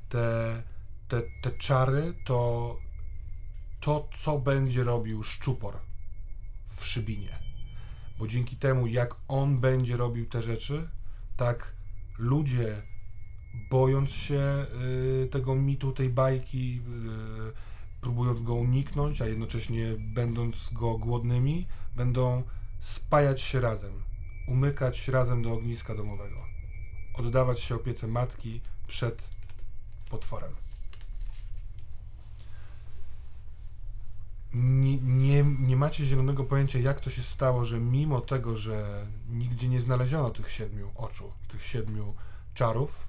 Te, 0.08 0.62
te, 1.08 1.22
te 1.42 1.50
czary 1.50 2.14
to 2.24 2.76
to, 3.80 4.08
co 4.16 4.38
będzie 4.38 4.84
robił 4.84 5.22
szczupor 5.22 5.80
w 6.68 6.86
Szybinie. 6.86 7.43
Bo 8.18 8.26
dzięki 8.26 8.56
temu, 8.56 8.86
jak 8.86 9.14
on 9.28 9.58
będzie 9.58 9.96
robił 9.96 10.26
te 10.26 10.42
rzeczy, 10.42 10.88
tak 11.36 11.72
ludzie, 12.18 12.82
bojąc 13.70 14.10
się 14.10 14.66
y, 15.24 15.28
tego 15.30 15.54
mitu, 15.54 15.92
tej 15.92 16.08
bajki, 16.08 16.80
y, 16.80 18.00
próbując 18.00 18.42
go 18.42 18.54
uniknąć, 18.54 19.22
a 19.22 19.26
jednocześnie 19.26 19.86
będąc 20.14 20.70
go 20.72 20.98
głodnymi, 20.98 21.66
będą 21.96 22.42
spajać 22.80 23.42
się 23.42 23.60
razem, 23.60 23.92
umykać 24.48 25.08
razem 25.08 25.42
do 25.42 25.52
ogniska 25.52 25.94
domowego, 25.94 26.36
oddawać 27.14 27.60
się 27.60 27.74
opiece 27.74 28.06
matki 28.06 28.60
przed 28.86 29.30
potworem. 30.10 30.63
Nie, 34.54 34.98
nie, 34.98 35.42
nie 35.42 35.76
macie 35.76 36.04
zielonego 36.04 36.44
pojęcia, 36.44 36.78
jak 36.78 37.00
to 37.00 37.10
się 37.10 37.22
stało, 37.22 37.64
że 37.64 37.80
mimo 37.80 38.20
tego, 38.20 38.56
że 38.56 39.06
nigdzie 39.28 39.68
nie 39.68 39.80
znaleziono 39.80 40.30
tych 40.30 40.50
siedmiu 40.50 40.90
oczu, 40.94 41.32
tych 41.48 41.66
siedmiu 41.66 42.14
czarów, 42.54 43.06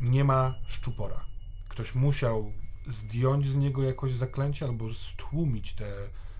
nie 0.00 0.24
ma 0.24 0.54
szczupora. 0.66 1.24
Ktoś 1.68 1.94
musiał 1.94 2.52
zdjąć 2.86 3.46
z 3.46 3.56
niego 3.56 3.82
jakoś 3.82 4.12
zaklęcie 4.12 4.66
albo 4.66 4.94
stłumić 4.94 5.74
te 5.74 5.92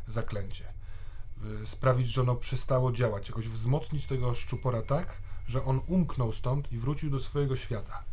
zaklęcie. 0.06 0.64
Y, 1.62 1.66
Sprawić, 1.66 2.08
że 2.08 2.20
ono 2.20 2.36
przestało 2.36 2.92
działać, 2.92 3.28
jakoś 3.28 3.48
wzmocnić 3.48 4.06
tego 4.06 4.34
szczupora 4.34 4.82
tak, 4.82 5.22
że 5.46 5.64
on 5.64 5.80
umknął 5.86 6.32
stąd 6.32 6.72
i 6.72 6.78
wrócił 6.78 7.10
do 7.10 7.20
swojego 7.20 7.56
świata. 7.56 8.04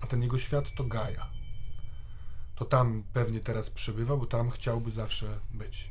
A 0.00 0.06
ten 0.06 0.22
jego 0.22 0.38
świat 0.38 0.74
to 0.74 0.84
Gaja. 0.84 1.43
To 2.54 2.64
tam 2.64 3.02
pewnie 3.12 3.40
teraz 3.40 3.70
przebywa, 3.70 4.16
bo 4.16 4.26
tam 4.26 4.50
chciałby 4.50 4.90
zawsze 4.90 5.40
być. 5.54 5.90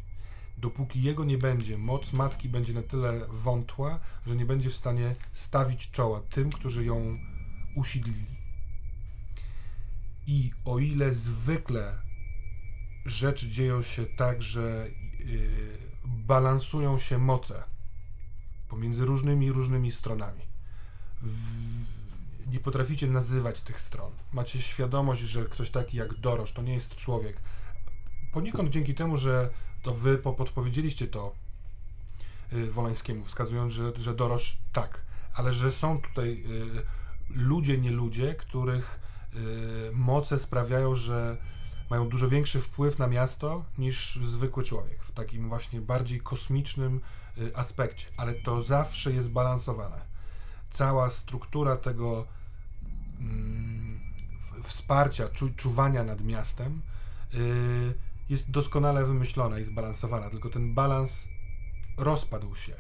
Dopóki 0.58 1.04
jego 1.04 1.24
nie 1.26 1.38
będzie, 1.38 1.78
moc 1.78 2.14
matki 2.14 2.50
będzie 2.50 2.74
na 2.74 2.82
tyle 2.82 3.28
wątła, 3.30 4.00
że 4.28 4.36
nie 4.36 4.46
będzie 4.46 4.70
w 4.70 4.76
stanie 4.76 5.16
stawić 5.34 5.92
czoła 5.92 6.22
tym, 6.22 6.50
którzy 6.50 6.86
ją 6.86 7.18
usidlili. 7.76 8.44
I 10.28 10.52
o 10.66 10.80
ile 10.80 11.14
zwykle 11.14 11.94
rzeczy 13.06 13.50
dzieją 13.50 13.82
się 13.82 14.06
tak, 14.06 14.42
że 14.42 14.88
yy, 15.20 15.74
balansują 16.06 16.98
się 16.98 17.18
moce 17.18 17.64
pomiędzy 18.70 19.06
różnymi 19.06 19.52
różnymi 19.52 19.92
stronami. 19.92 20.42
W, 21.22 21.93
nie 22.54 22.60
potraficie 22.60 23.08
nazywać 23.08 23.60
tych 23.60 23.80
stron. 23.80 24.12
Macie 24.34 24.62
świadomość, 24.62 25.22
że 25.22 25.46
ktoś 25.46 25.70
taki 25.70 25.98
jak 25.98 26.14
Dorosz 26.14 26.52
to 26.52 26.62
nie 26.62 26.74
jest 26.74 26.96
człowiek. 26.96 27.38
Poniekąd 28.34 28.70
dzięki 28.70 28.96
temu, 28.96 29.18
że 29.18 29.50
to 29.84 29.94
wy 29.94 30.18
po- 30.18 30.34
podpowiedzieliście 30.34 31.08
to 31.08 31.34
yy, 32.52 32.72
Wolańskiemu, 32.72 33.24
wskazując, 33.26 33.74
że, 33.74 33.92
że 33.96 34.16
Dorosz 34.16 34.58
tak, 34.74 35.02
ale 35.34 35.54
że 35.54 35.72
są 35.72 36.02
tutaj 36.02 36.44
yy, 36.48 36.84
ludzie, 37.30 37.78
nie 37.78 37.92
ludzie, 37.92 38.36
których 38.36 39.00
yy, 39.34 39.42
moce 39.94 40.40
sprawiają, 40.40 40.96
że 40.96 41.38
mają 41.90 42.10
dużo 42.10 42.30
większy 42.30 42.62
wpływ 42.62 43.00
na 43.00 43.08
miasto 43.08 43.66
niż 43.78 44.16
zwykły 44.16 44.64
człowiek, 44.64 45.04
w 45.04 45.12
takim 45.12 45.50
właśnie 45.50 45.82
bardziej 45.82 46.22
kosmicznym 46.22 47.02
y, 47.38 47.56
aspekcie, 47.56 48.08
ale 48.18 48.34
to 48.34 48.64
zawsze 48.64 49.12
jest 49.12 49.30
balansowane. 49.30 50.02
Cała 50.70 51.10
struktura 51.10 51.78
tego 51.78 52.28
wsparcia, 54.64 55.30
czu, 55.30 55.50
czuwania 55.56 56.04
nad 56.04 56.22
miastem 56.22 56.82
y, 57.34 57.94
jest 58.30 58.52
doskonale 58.52 59.06
wymyślona 59.06 59.60
i 59.60 59.64
zbalansowana, 59.64 60.30
tylko 60.30 60.50
ten 60.50 60.74
balans 60.74 61.28
rozpadł 61.98 62.56
się. 62.56 62.76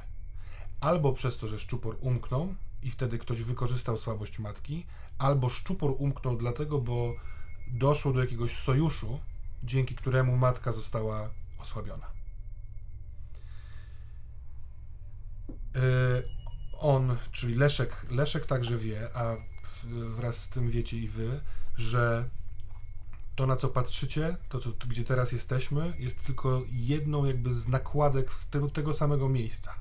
Albo 0.79 1.13
przez 1.13 1.37
to, 1.37 1.47
że 1.47 1.59
szczupor 1.59 1.97
umknął 2.01 2.55
i 2.83 2.91
wtedy 2.91 3.17
ktoś 3.17 3.43
wykorzystał 3.43 3.97
słabość 3.97 4.39
matki, 4.39 4.85
albo 5.17 5.49
szczupor 5.49 5.95
umknął 5.97 6.37
dlatego, 6.37 6.79
bo 6.79 7.15
doszło 7.67 8.13
do 8.13 8.21
jakiegoś 8.21 8.51
sojuszu, 8.51 9.19
dzięki 9.63 9.95
któremu 9.95 10.37
matka 10.37 10.71
została 10.71 11.29
osłabiona. 11.59 12.07
Yy, 15.75 15.81
on, 16.79 17.17
czyli 17.31 17.55
Leszek, 17.55 18.05
Leszek 18.09 18.45
także 18.45 18.77
wie, 18.77 19.09
a 19.13 19.35
wraz 20.15 20.37
z 20.37 20.49
tym 20.49 20.69
wiecie 20.69 20.97
i 20.97 21.07
wy, 21.07 21.41
że 21.77 22.29
to, 23.35 23.47
na 23.47 23.55
co 23.55 23.69
patrzycie, 23.69 24.37
to, 24.49 24.59
co, 24.59 24.71
gdzie 24.87 25.03
teraz 25.03 25.31
jesteśmy, 25.31 25.93
jest 25.99 26.23
tylko 26.23 26.61
jedną 26.71 27.25
jakby 27.25 27.53
z 27.53 27.67
nakładek 27.67 28.31
tego, 28.51 28.69
tego 28.69 28.93
samego 28.93 29.29
miejsca. 29.29 29.75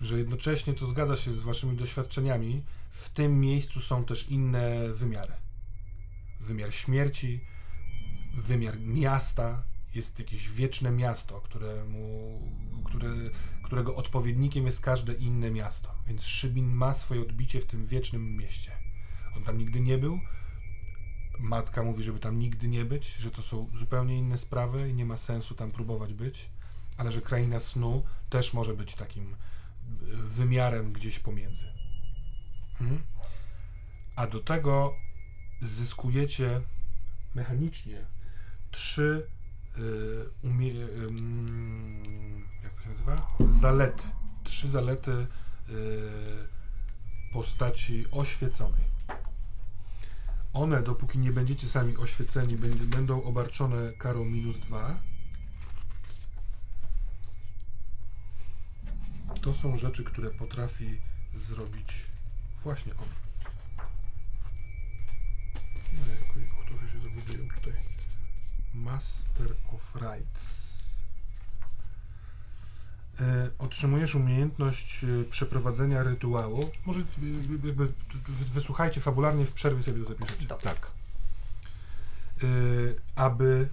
Że 0.00 0.18
jednocześnie 0.18 0.74
to 0.74 0.86
zgadza 0.86 1.16
się 1.16 1.34
z 1.34 1.40
waszymi 1.40 1.76
doświadczeniami, 1.76 2.62
w 2.90 3.10
tym 3.10 3.40
miejscu 3.40 3.80
są 3.80 4.04
też 4.04 4.28
inne 4.28 4.88
wymiary 4.92 5.32
wymiar 6.44 6.74
śmierci, 6.74 7.40
wymiar 8.36 8.80
miasta. 8.80 9.62
Jest 9.94 10.18
jakieś 10.18 10.50
wieczne 10.50 10.92
miasto, 10.92 11.40
któremu, 11.40 12.40
które, 12.86 13.08
którego 13.64 13.96
odpowiednikiem 13.96 14.66
jest 14.66 14.80
każde 14.80 15.12
inne 15.12 15.50
miasto. 15.50 15.94
Więc 16.06 16.22
Szybin 16.22 16.66
ma 16.66 16.94
swoje 16.94 17.20
odbicie 17.20 17.60
w 17.60 17.66
tym 17.66 17.86
wiecznym 17.86 18.36
mieście. 18.36 18.83
On 19.36 19.42
tam 19.42 19.58
nigdy 19.58 19.80
nie 19.80 19.98
był. 19.98 20.20
Matka 21.38 21.82
mówi, 21.82 22.02
żeby 22.02 22.18
tam 22.18 22.38
nigdy 22.38 22.68
nie 22.68 22.84
być, 22.84 23.14
że 23.14 23.30
to 23.30 23.42
są 23.42 23.70
zupełnie 23.74 24.18
inne 24.18 24.38
sprawy 24.38 24.90
i 24.90 24.94
nie 24.94 25.04
ma 25.04 25.16
sensu 25.16 25.54
tam 25.54 25.70
próbować 25.70 26.14
być, 26.14 26.50
ale 26.96 27.12
że 27.12 27.20
kraina 27.20 27.60
snu 27.60 28.02
też 28.30 28.52
może 28.52 28.74
być 28.74 28.94
takim 28.94 29.32
y, 29.32 29.36
wymiarem 30.16 30.92
gdzieś 30.92 31.18
pomiędzy. 31.18 31.64
Hmm? 32.78 33.02
A 34.16 34.26
do 34.26 34.40
tego 34.40 34.94
zyskujecie 35.62 36.60
mechanicznie 37.34 38.04
trzy 38.70 39.26
y, 39.78 39.80
umie, 40.42 40.72
ym, 40.72 42.44
jak 42.62 42.74
to 42.74 42.82
się 42.82 42.88
nazywa? 42.88 43.36
Zalety. 43.46 44.02
Trzy 44.44 44.70
zalety 44.70 45.26
postaci 47.32 48.04
oświeconej. 48.10 48.93
One, 50.54 50.82
dopóki 50.82 51.18
nie 51.18 51.32
będziecie 51.32 51.68
sami 51.68 51.96
oświeceni, 51.96 52.56
będzie, 52.56 52.84
będą 52.84 53.22
obarczone 53.22 53.92
karą 53.92 54.24
minus 54.24 54.60
dwa. 54.60 55.00
To 59.42 59.54
są 59.54 59.76
rzeczy, 59.76 60.04
które 60.04 60.30
potrafi 60.30 60.98
zrobić 61.40 61.88
właśnie 62.62 62.92
on. 62.92 63.08
Ojejku, 66.06 66.38
jejku, 66.38 66.64
trochę 66.68 66.88
się 66.88 67.00
zagubiłem 67.00 67.48
tutaj. 67.48 67.72
Master 68.74 69.54
of 69.72 69.94
Rights. 69.94 70.73
E, 73.20 73.50
otrzymujesz 73.58 74.14
umiejętność 74.14 75.04
e, 75.04 75.24
przeprowadzenia 75.24 76.02
rytuału. 76.02 76.70
Może 76.86 77.00
e, 77.00 77.04
jakby, 77.66 77.92
wysłuchajcie 78.52 79.00
fabularnie, 79.00 79.46
w 79.46 79.52
przerwie 79.52 79.82
sobie 79.82 80.02
to 80.02 80.08
zapiszecie. 80.08 80.46
Dobrze. 80.46 80.68
Tak. 80.68 80.90
Aby 83.14 83.68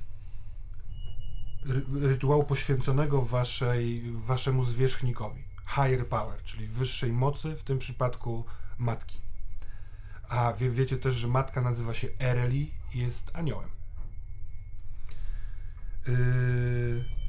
ry, 1.66 1.86
rytuału 2.08 2.44
poświęconego 2.44 3.22
waszej, 3.22 4.12
waszemu 4.16 4.66
zwierzchnikowi. 4.66 5.44
Higher 5.68 6.08
power, 6.08 6.44
czyli 6.44 6.68
wyższej 6.68 7.14
mocy, 7.14 7.56
w 7.56 7.64
tym 7.64 7.80
przypadku 7.80 8.46
matki. 8.78 9.22
A 10.30 10.54
wie, 10.54 10.72
wiecie 10.72 10.98
też, 10.98 11.16
że 11.16 11.28
matka 11.28 11.62
nazywa 11.62 11.94
się 11.94 12.08
Ereli 12.20 12.72
i 12.94 13.00
jest 13.00 13.32
aniołem. 13.34 13.70
Yy, 16.08 17.21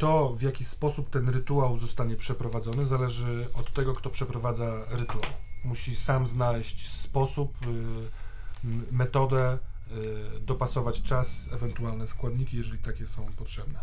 to, 0.00 0.34
w 0.34 0.42
jaki 0.42 0.64
sposób 0.64 1.10
ten 1.10 1.28
rytuał 1.28 1.78
zostanie 1.78 2.16
przeprowadzony, 2.16 2.86
zależy 2.86 3.48
od 3.54 3.72
tego, 3.72 3.94
kto 3.94 4.10
przeprowadza 4.10 4.84
rytuał. 4.90 5.32
Musi 5.64 5.96
sam 5.96 6.26
znaleźć 6.26 6.92
sposób, 6.92 7.54
m- 7.66 8.86
metodę, 8.92 9.58
yy, 9.90 10.40
dopasować 10.40 11.02
czas, 11.02 11.48
ewentualne 11.52 12.06
składniki, 12.06 12.56
jeżeli 12.56 12.78
takie 12.78 13.06
są 13.06 13.32
potrzebne. 13.32 13.80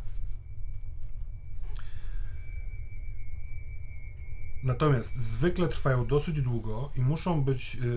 Natomiast 4.63 5.15
zwykle 5.19 5.67
trwają 5.67 6.05
dosyć 6.05 6.41
długo 6.41 6.91
i 6.95 7.01
muszą 7.01 7.43
być 7.43 7.75
y, 7.75 7.87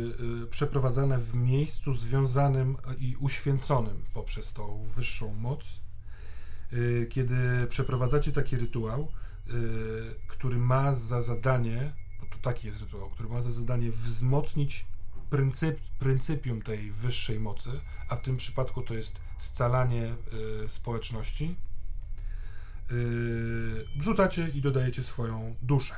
y, 0.42 0.46
przeprowadzane 0.46 1.18
w 1.18 1.34
miejscu 1.34 1.94
związanym 1.94 2.76
i 2.98 3.16
uświęconym 3.20 4.04
poprzez 4.14 4.52
tą 4.52 4.88
wyższą 4.96 5.34
moc. 5.34 5.80
Y, 6.72 7.06
kiedy 7.10 7.66
przeprowadzacie 7.68 8.32
taki 8.32 8.56
rytuał, 8.56 9.08
który 10.28 10.58
ma 10.58 10.94
za 10.94 11.22
zadanie, 11.22 11.92
bo 12.20 12.26
to 12.26 12.38
taki 12.42 12.66
jest 12.66 12.80
rytuał, 12.80 13.10
który 13.10 13.28
ma 13.28 13.42
za 13.42 13.52
zadanie 13.52 13.90
wzmocnić 13.92 14.86
pryncyp, 15.30 15.80
pryncypium 15.98 16.62
tej 16.62 16.92
wyższej 16.92 17.40
mocy, 17.40 17.70
a 18.08 18.16
w 18.16 18.22
tym 18.22 18.36
przypadku 18.36 18.82
to 18.82 18.94
jest 18.94 19.20
scalanie 19.38 20.14
y, 20.64 20.68
społeczności. 20.68 21.56
Y, 22.92 23.84
wrzucacie 23.96 24.48
i 24.48 24.60
dodajecie 24.60 25.02
swoją 25.02 25.54
duszę. 25.62 25.94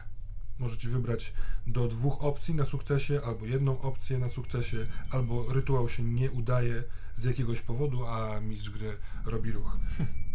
Możecie 0.58 0.88
wybrać 0.88 1.32
do 1.66 1.88
dwóch 1.88 2.24
opcji 2.24 2.54
na 2.54 2.64
sukcesie, 2.64 3.20
albo 3.24 3.46
jedną 3.46 3.80
opcję 3.80 4.18
na 4.18 4.28
sukcesie, 4.28 4.86
albo 5.10 5.52
rytuał 5.52 5.88
się 5.88 6.02
nie 6.02 6.30
udaje 6.30 6.84
z 7.16 7.24
jakiegoś 7.24 7.60
powodu, 7.60 8.06
a 8.06 8.40
mistrz 8.40 8.70
gry 8.70 8.96
robi 9.26 9.52
ruch. 9.52 9.78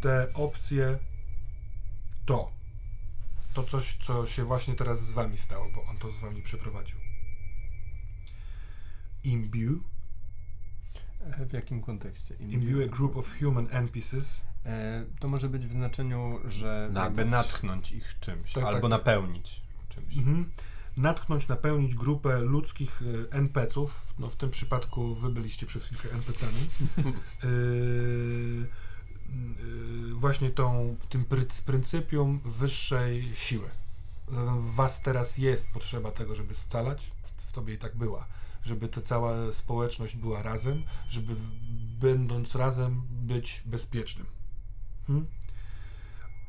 Te 0.02 0.34
opcje 0.34 1.00
to 2.26 2.52
to 3.54 3.64
coś, 3.64 3.96
co 3.98 4.28
się 4.28 4.44
właśnie 4.44 4.76
teraz 4.76 5.02
z 5.06 5.12
wami 5.12 5.38
stało, 5.38 5.68
bo 5.76 5.84
on 5.84 5.98
to 5.98 6.12
z 6.12 6.20
wami 6.20 6.42
przeprowadził. 6.42 6.98
Imbue. 9.24 9.80
E, 11.22 11.46
W 11.46 11.54
jakim 11.54 11.82
kontekście? 11.82 12.36
Imbue 12.36 12.84
a 12.86 12.88
group 12.88 13.18
of 13.18 13.36
human 13.40 13.68
NPCs. 13.72 14.44
E, 14.66 15.06
to 15.20 15.28
może 15.28 15.50
być 15.50 15.68
w 15.68 15.72
znaczeniu, 15.72 16.40
że 16.48 16.92
jakby 16.96 17.26
natchnąć 17.26 17.92
ich 17.92 18.20
czymś, 18.20 18.54
Tak, 18.54 18.64
albo 18.64 18.82
tak. 18.82 18.90
napełnić 18.90 19.62
czymś. 19.90 20.18
Mhm. 20.18 20.52
Natchnąć, 20.98 21.48
napełnić 21.48 21.96
grupę 21.96 22.40
ludzkich 22.42 23.02
y, 23.02 23.28
NPC-ów. 23.32 24.14
No 24.20 24.30
w 24.30 24.36
tym 24.36 24.50
przypadku 24.52 25.16
wy 25.16 25.30
byliście 25.30 25.66
przez 25.66 25.86
chwilkę 25.86 26.10
NPC-ami. 26.12 26.70
y, 27.44 27.48
y, 28.64 28.68
właśnie 30.14 30.50
tą, 30.50 30.96
tym 31.10 31.26
pry- 31.26 31.64
pryncypium 31.66 32.40
wyższej 32.46 33.36
siły. 33.36 33.70
Zatem 34.28 34.62
w 34.62 34.76
was 34.76 35.02
teraz 35.02 35.38
jest 35.38 35.70
potrzeba 35.70 36.12
tego, 36.12 36.36
żeby 36.36 36.56
scalać. 36.56 37.12
W 37.38 37.52
tobie 37.52 37.74
i 37.74 37.78
tak 37.78 37.96
była. 37.96 38.28
Żeby 38.64 38.88
ta 38.88 39.02
cała 39.02 39.52
społeczność 39.52 40.16
była 40.16 40.42
razem, 40.42 40.84
żeby 41.10 41.36
będąc 42.00 42.56
razem 42.56 43.02
być 43.10 43.64
bezpiecznym. 43.66 44.28
Hmm? 45.08 45.28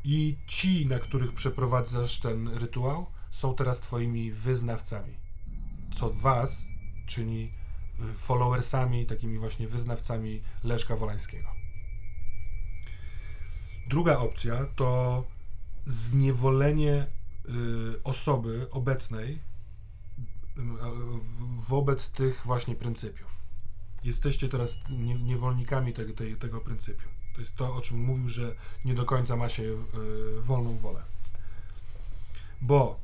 I 0.04 0.36
ci, 0.46 0.86
na 0.86 0.98
których 0.98 1.34
przeprowadzasz 1.34 2.20
ten 2.20 2.48
rytuał, 2.48 3.06
są 3.30 3.54
teraz 3.54 3.80
twoimi 3.80 4.32
wyznawcami. 4.32 5.14
Co 5.94 6.10
was 6.10 6.66
czyni 7.06 7.52
y, 8.00 8.14
followersami, 8.14 9.06
takimi 9.06 9.38
właśnie 9.38 9.68
wyznawcami 9.68 10.42
Leszka 10.64 10.96
Wolańskiego. 10.96 11.57
Druga 13.88 14.18
opcja 14.18 14.66
to 14.76 15.24
zniewolenie 15.86 17.06
y, 17.48 18.02
osoby 18.04 18.66
obecnej 18.70 19.32
y, 19.32 20.60
wobec 21.68 22.10
tych 22.10 22.42
właśnie 22.44 22.74
pryncypiów. 22.74 23.28
Jesteście 24.04 24.48
teraz 24.48 24.78
nie, 24.90 25.14
niewolnikami 25.14 25.92
tego, 25.92 26.12
tego 26.40 26.60
pryncypium. 26.60 27.10
To 27.34 27.40
jest 27.40 27.56
to, 27.56 27.74
o 27.74 27.80
czym 27.80 28.04
mówił, 28.04 28.28
że 28.28 28.54
nie 28.84 28.94
do 28.94 29.04
końca 29.04 29.36
ma 29.36 29.48
się 29.48 29.62
y, 29.62 29.76
wolną 30.40 30.78
wolę. 30.78 31.02
Bo 32.60 33.00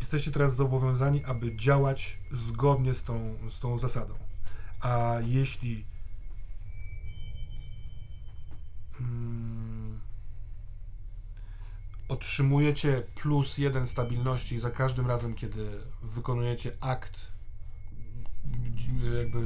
jesteście 0.00 0.30
teraz 0.30 0.56
zobowiązani, 0.56 1.24
aby 1.24 1.56
działać 1.56 2.18
zgodnie 2.32 2.94
z 2.94 3.02
tą, 3.02 3.38
z 3.50 3.60
tą 3.60 3.78
zasadą. 3.78 4.14
A 4.80 5.16
jeśli 5.26 5.84
otrzymujecie 12.08 13.02
plus 13.14 13.58
jeden 13.58 13.86
stabilności 13.86 14.60
za 14.60 14.70
każdym 14.70 15.06
razem, 15.06 15.34
kiedy 15.34 15.70
wykonujecie 16.02 16.72
akt 16.80 17.32
jakby 19.18 19.38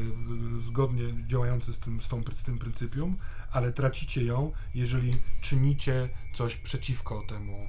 zgodnie 0.60 1.26
działający 1.26 1.72
z 1.72 1.78
tym, 1.78 2.00
z, 2.00 2.08
tą, 2.08 2.22
z 2.34 2.42
tym 2.42 2.58
pryncypium, 2.58 3.16
ale 3.52 3.72
tracicie 3.72 4.24
ją, 4.24 4.52
jeżeli 4.74 5.20
czynicie 5.40 6.08
coś 6.34 6.56
przeciwko 6.56 7.22
temu, 7.28 7.68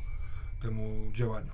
temu 0.62 1.12
działaniu. 1.14 1.52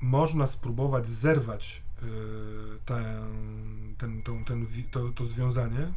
Można 0.00 0.46
spróbować 0.46 1.06
zerwać 1.06 1.82
y, 2.02 2.06
ten, 2.84 4.22
ten, 4.24 4.44
ten, 4.44 4.66
wi- 4.66 4.84
to, 4.84 5.08
to 5.08 5.24
związanie, 5.24 5.92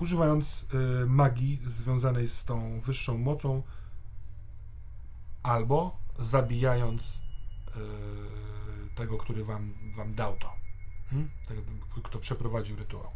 używając 0.00 0.66
y, 1.02 1.06
magii 1.06 1.60
związanej 1.66 2.28
z 2.28 2.44
tą 2.44 2.80
wyższą 2.80 3.18
mocą, 3.18 3.62
albo 5.48 5.96
zabijając 6.18 7.02
y, 7.02 8.94
tego, 8.94 9.18
który 9.18 9.44
wam, 9.44 9.74
wam 9.96 10.14
dał 10.14 10.36
to. 10.36 10.52
Hmm? 11.10 11.30
Tego, 11.48 11.62
kto 12.02 12.18
przeprowadził 12.18 12.76
rytuał. 12.76 13.10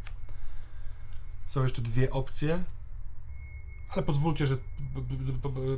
Są 1.47 1.63
jeszcze 1.63 1.81
dwie 1.81 2.11
opcje, 2.11 2.63
ale 3.89 4.03
pozwólcie, 4.03 4.47
że 4.47 4.57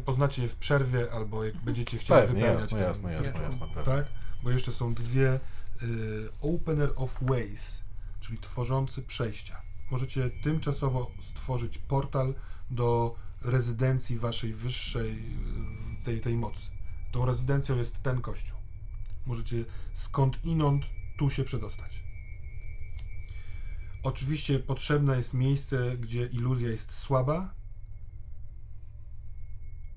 poznacie 0.05 0.41
je 0.41 0.47
w 0.49 0.55
przerwie, 0.55 1.11
albo 1.11 1.43
jak 1.45 1.57
będziecie 1.57 1.97
chcieli 1.97 2.21
Pewnie, 2.21 2.41
wypełniać 2.41 2.61
jasne, 2.61 2.77
ten- 2.79 2.87
jasne, 2.87 3.13
jasne, 3.13 3.43
jasne. 3.43 3.65
jasne, 3.65 3.83
tak? 3.83 4.05
Bo 4.43 4.51
jeszcze 4.51 4.71
są 4.71 4.93
dwie 4.93 5.39
y, 5.83 6.29
Opener 6.41 6.93
of 6.95 7.17
Ways, 7.21 7.81
czyli 8.19 8.37
tworzący 8.37 9.01
przejścia. 9.01 9.61
Możecie 9.91 10.29
tymczasowo 10.29 11.11
stworzyć 11.21 11.77
portal 11.77 12.33
do 12.71 13.15
rezydencji 13.41 14.19
waszej 14.19 14.53
wyższej, 14.53 15.35
tej, 16.05 16.21
tej 16.21 16.37
mocy. 16.37 16.69
Tą 17.11 17.25
rezydencją 17.25 17.77
jest 17.77 18.03
ten 18.03 18.21
kościół. 18.21 18.57
Możecie 19.25 19.65
skąd 19.93 20.45
inąd 20.45 20.85
tu 21.17 21.29
się 21.29 21.43
przedostać. 21.43 22.03
Oczywiście 24.03 24.59
potrzebne 24.59 25.17
jest 25.17 25.33
miejsce, 25.33 25.97
gdzie 25.97 26.25
iluzja 26.25 26.69
jest 26.69 26.93
słaba 26.93 27.53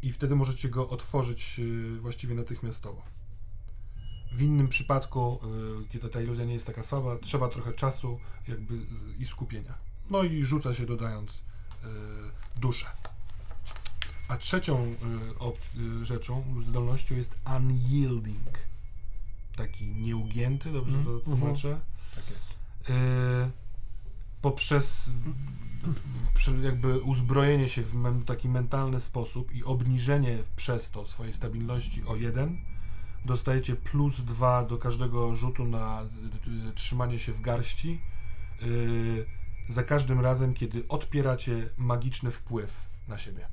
i 0.02 0.12
wtedy 0.12 0.36
możecie 0.36 0.68
go 0.68 0.88
otworzyć 0.88 1.59
y, 1.59 1.98
właściwie 2.00 2.34
natychmiastowo. 2.34 3.02
W 4.32 4.42
innym 4.42 4.68
przypadku, 4.68 5.40
y, 5.84 5.88
kiedy 5.88 6.09
ta 6.09 6.20
iluzja 6.20 6.44
nie 6.44 6.52
jest 6.52 6.66
taka 6.66 6.82
słaba, 6.82 7.16
trzeba 7.16 7.48
trochę 7.48 7.72
czasu 7.72 8.20
jakby 8.48 8.74
i 9.18 9.26
skupienia. 9.26 9.78
No 10.11 10.22
i 10.22 10.44
rzuca 10.44 10.74
się 10.74 10.86
dodając 10.86 11.32
y, 11.32 11.40
duszę. 12.56 12.86
A 14.29 14.37
trzecią 14.37 14.85
y, 14.85 14.95
op- 15.39 16.01
y, 16.03 16.05
rzeczą, 16.05 16.45
zdolnością 16.68 17.14
jest 17.14 17.35
unyielding. 17.57 18.59
Taki 19.57 19.85
nieugięty, 19.95 20.72
dobrze 20.72 20.93
to 21.05 21.11
Mhm. 21.12 21.20
tłumaczę? 21.20 21.81
Tak 22.14 22.24
jest. 22.31 22.43
Y, 22.91 23.51
poprzez 24.43 25.11
jakby 26.62 26.99
uzbrojenie 27.01 27.68
się 27.68 27.83
w 27.83 27.95
men, 27.95 28.24
taki 28.24 28.49
mentalny 28.49 29.01
sposób 29.01 29.53
i 29.55 29.64
obniżenie 29.64 30.39
przez 30.57 30.91
to 30.91 31.07
swojej 31.07 31.33
stabilności 31.33 32.05
o 32.07 32.16
jeden, 32.16 32.59
dostajecie 33.24 33.76
plus 33.76 34.20
dwa 34.20 34.64
do 34.64 34.79
każdego 34.79 35.35
rzutu 35.35 35.64
na 35.64 36.03
y, 36.03 36.68
y, 36.68 36.72
trzymanie 36.74 37.18
się 37.18 37.33
w 37.33 37.41
garści. 37.41 38.01
y, 38.62 39.26
za 39.68 39.83
każdym 39.83 40.20
razem, 40.20 40.55
kiedy 40.55 40.89
odpieracie 40.89 41.70
magiczny 41.76 42.31
wpływ 42.31 42.87
na 43.09 43.18
siebie. 43.18 43.49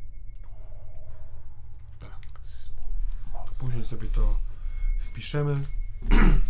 Tak. 1.99 2.17
Później 3.59 3.85
sobie 3.85 4.07
to 4.07 4.39
wpiszemy. 4.99 5.55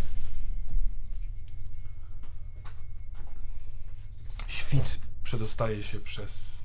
Świt 4.47 4.99
przedostaje 5.23 5.83
się 5.83 5.99
przez 5.99 6.63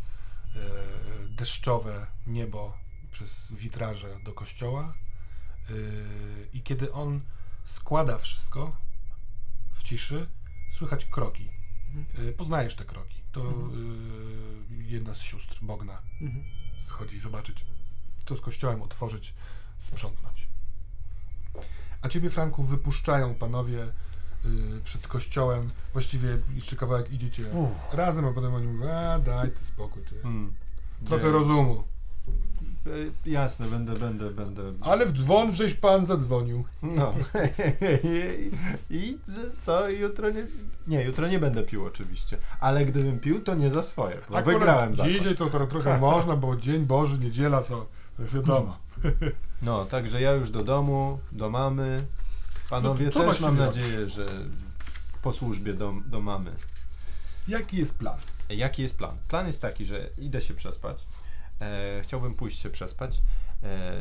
e, 0.56 0.58
deszczowe 1.28 2.06
niebo, 2.26 2.76
przez 3.12 3.52
witraże 3.52 4.20
do 4.24 4.32
kościoła. 4.32 4.94
E, 5.70 5.72
I 6.52 6.62
kiedy 6.62 6.92
on 6.92 7.20
składa 7.64 8.18
wszystko 8.18 8.76
w 9.74 9.82
ciszy, 9.82 10.26
słychać 10.72 11.04
kroki. 11.04 11.48
E, 12.18 12.32
poznajesz 12.32 12.74
te 12.76 12.84
kroki. 12.84 13.22
To 13.32 13.40
e, 13.50 13.54
jedna 14.70 15.14
z 15.14 15.20
sióstr 15.20 15.58
Bogna 15.62 16.02
Mhm. 16.20 16.44
schodzi 16.80 17.20
zobaczyć, 17.20 17.66
co 18.26 18.36
z 18.36 18.40
kościołem 18.40 18.82
otworzyć, 18.82 19.34
sprzątnąć. 19.80 20.48
A 22.02 22.08
ciebie, 22.08 22.30
Franku, 22.30 22.62
wypuszczają 22.62 23.34
panowie 23.34 23.82
y, 24.44 24.80
przed 24.84 25.06
kościołem. 25.06 25.70
Właściwie 25.92 26.38
jeszcze 26.54 26.76
kawałek 26.76 27.12
idziecie 27.12 27.44
razem, 27.92 28.24
a 28.24 28.32
potem 28.32 28.54
oni 28.54 28.66
mówią, 28.66 28.90
a 28.90 29.18
daj 29.18 29.50
ty 29.50 29.64
spokój, 29.64 30.02
ty. 30.02 30.22
Hmm. 30.22 30.52
trochę 31.06 31.24
Nie. 31.24 31.32
rozumu. 31.32 31.84
E, 32.86 33.30
Jasne, 33.30 33.66
będę, 33.66 33.92
będę, 33.92 34.30
będę. 34.30 34.62
Ale 34.80 35.06
w 35.06 35.12
dzwon 35.12 35.54
żeś 35.54 35.74
pan 35.74 36.06
zadzwonił. 36.06 36.64
No. 36.82 37.14
I, 38.90 39.18
co? 39.60 39.88
Jutro 39.88 40.30
nie. 40.30 40.46
Nie, 40.86 41.04
jutro 41.04 41.28
nie 41.28 41.38
będę 41.38 41.62
pił 41.62 41.84
oczywiście. 41.84 42.38
Ale 42.60 42.86
gdybym 42.86 43.20
pił, 43.20 43.40
to 43.40 43.54
nie 43.54 43.70
za 43.70 43.82
swoje. 43.82 44.16
Bo 44.30 44.38
Akurat 44.38 44.58
wygrałem 44.58 44.94
za 44.94 45.08
Dzisiaj 45.08 45.36
to, 45.36 45.46
to 45.46 45.66
trochę 45.66 45.98
można, 46.10 46.36
bo 46.36 46.56
Dzień 46.56 46.86
Boży, 46.86 47.18
niedziela 47.18 47.62
to 47.62 47.86
wiadomo. 48.18 48.78
No, 49.62 49.84
także 49.84 50.20
ja 50.20 50.32
już 50.32 50.50
do 50.50 50.64
domu, 50.64 51.18
do 51.32 51.50
mamy. 51.50 52.06
Panowie 52.70 53.10
No 53.14 53.24
też 53.24 53.40
mam 53.40 53.58
nadzieję, 53.58 54.08
że 54.08 54.26
po 55.22 55.32
służbie 55.32 55.74
do, 55.74 55.94
do 56.06 56.20
mamy. 56.20 56.50
Jaki 57.48 57.76
jest 57.76 57.98
plan? 57.98 58.18
Jaki 58.48 58.82
jest 58.82 58.98
plan? 58.98 59.16
Plan 59.28 59.46
jest 59.46 59.62
taki, 59.62 59.86
że 59.86 60.10
idę 60.18 60.40
się 60.40 60.54
przespać. 60.54 61.06
E, 61.60 62.00
chciałbym 62.02 62.34
pójść 62.34 62.60
się 62.60 62.70
przespać 62.70 63.22
e, 63.62 63.96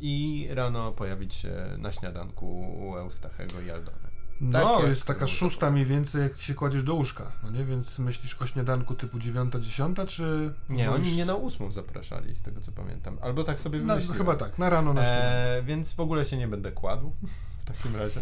i 0.00 0.46
rano 0.50 0.92
pojawić 0.92 1.34
się 1.34 1.54
na 1.78 1.92
śniadanku 1.92 2.46
u 2.80 2.96
Eustachego 2.96 3.60
i 3.60 3.70
Aldony. 3.70 4.09
No, 4.40 4.80
jak 4.80 4.88
jest 4.88 5.04
taka 5.04 5.26
szósta 5.26 5.70
mniej 5.70 5.86
więcej, 5.86 6.22
jak 6.22 6.40
się 6.40 6.54
kładziesz 6.54 6.82
do 6.82 6.94
łóżka. 6.94 7.32
No 7.42 7.50
nie, 7.50 7.64
więc 7.64 7.98
myślisz 7.98 8.36
o 8.42 8.46
śniadanku 8.46 8.94
typu 8.94 9.18
dziewiąta, 9.18 9.60
dziesiąta, 9.60 10.06
czy... 10.06 10.54
Nie, 10.68 10.86
wolisz- 10.88 10.94
oni 10.94 11.12
mnie 11.12 11.24
na 11.24 11.34
ósmą 11.34 11.72
zapraszali, 11.72 12.34
z 12.34 12.42
tego 12.42 12.60
co 12.60 12.72
pamiętam. 12.72 13.18
Albo 13.22 13.44
tak 13.44 13.60
sobie 13.60 13.78
No, 13.78 13.86
wymyśliłem. 13.86 14.18
chyba 14.18 14.36
tak, 14.36 14.58
na 14.58 14.70
rano 14.70 14.92
na 14.94 15.02
śniadanie. 15.04 15.28
E, 15.34 15.62
więc 15.62 15.94
w 15.94 16.00
ogóle 16.00 16.24
się 16.24 16.36
nie 16.36 16.48
będę 16.48 16.72
kładł 16.72 17.12
w 17.60 17.64
takim 17.64 17.96
razie, 17.96 18.20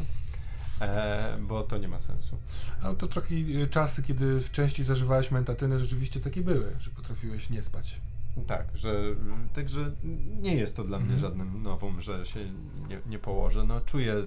e, 0.81 1.39
bo 1.41 1.62
to 1.62 1.79
nie 1.79 1.89
ma 1.89 1.99
sensu. 2.01 2.37
Ale 2.83 2.97
to 2.97 3.09
trochę 3.09 3.35
e, 3.64 3.66
czasy, 3.66 4.03
kiedy 4.03 4.41
w 4.41 4.51
części 4.51 4.85
zażywałeś 4.85 5.31
mentatyny, 5.31 5.79
rzeczywiście 5.79 6.21
takie 6.21 6.41
były, 6.41 6.77
że 6.81 6.91
potrafiłeś 6.91 7.51
nie 7.51 7.62
spać. 7.62 8.01
Tak, 8.47 8.66
że 8.74 9.03
także 9.55 9.91
nie 10.41 10.55
jest 10.55 10.76
to 10.76 10.85
dla 10.85 10.99
mnie 10.99 11.14
Mhm. 11.14 11.20
żadnym 11.20 11.62
nowum, 11.62 12.01
że 12.01 12.26
się 12.26 12.41
nie, 12.89 13.01
nie 13.07 13.18
położę. 13.18 13.64
No 13.64 13.81
czuję 13.81 14.14
y, 14.14 14.26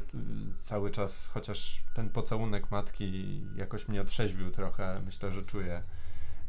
cały 0.55 0.91
czas, 0.91 1.27
chociaż 1.27 1.83
ten 1.95 2.09
pocałunek 2.09 2.71
matki 2.71 3.41
jakoś 3.55 3.87
mnie 3.87 4.01
otrzeźwił 4.01 4.51
trochę, 4.51 4.85
ale 4.87 5.01
myślę, 5.01 5.31
że 5.31 5.43
czuję 5.43 5.83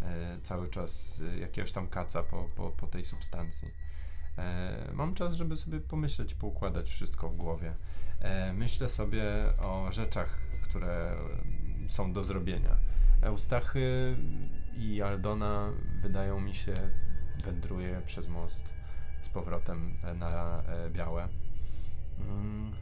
e, 0.03 0.39
cały 0.43 0.69
czas 0.69 1.21
y, 1.21 1.39
jakiegoś 1.39 1.73
tam 1.73 1.89
kaca 1.89 2.23
po, 2.23 2.49
po, 2.57 2.71
po 2.71 2.87
tej 2.87 3.05
substancji. 3.05 3.69
E, 4.39 4.91
mam 4.95 5.15
czas, 5.15 5.35
żeby 5.35 5.57
sobie 5.57 5.81
pomyśleć, 5.81 6.35
poukładać 6.35 6.91
wszystko 6.91 7.29
w 7.29 7.37
głowie. 7.37 7.75
E, 8.21 8.53
myślę 8.53 8.89
sobie 8.89 9.25
o 9.59 9.93
rzeczach, 9.93 10.39
które 10.63 11.13
mm, 11.13 11.91
są 11.91 12.13
do 12.13 12.25
zrobienia. 12.25 12.77
Eustachy 13.23 14.17
i 14.77 15.03
Aldona 15.03 15.73
wydają 16.01 16.41
mi 16.41 16.55
się 16.55 16.75
wędruje 17.45 18.03
przez 18.05 18.29
most 18.29 18.65
z 19.23 19.29
powrotem 19.29 19.97
e, 20.03 20.15
na 20.15 20.63
e, 20.63 20.91
białe. 20.91 21.29
Mm, 22.21 22.73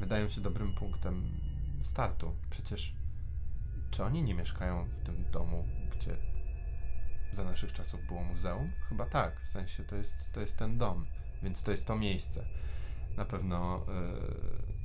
Wydają 0.00 0.28
się 0.28 0.40
dobrym 0.40 0.74
punktem 0.74 1.22
startu. 1.82 2.34
Przecież 2.50 2.94
czy 3.90 4.04
oni 4.04 4.22
nie 4.22 4.34
mieszkają 4.34 4.84
w 4.84 4.98
tym 4.98 5.24
domu, 5.32 5.64
gdzie 5.90 6.16
za 7.32 7.44
naszych 7.44 7.72
czasów 7.72 8.06
było 8.06 8.24
muzeum? 8.24 8.72
Chyba 8.88 9.06
tak, 9.06 9.40
w 9.40 9.48
sensie 9.48 9.84
to 9.84 9.96
jest, 9.96 10.32
to 10.32 10.40
jest 10.40 10.56
ten 10.56 10.78
dom, 10.78 11.06
więc 11.42 11.62
to 11.62 11.70
jest 11.70 11.86
to 11.86 11.96
miejsce. 11.96 12.44
Na 13.16 13.24
pewno 13.24 13.86
e, 13.88 14.78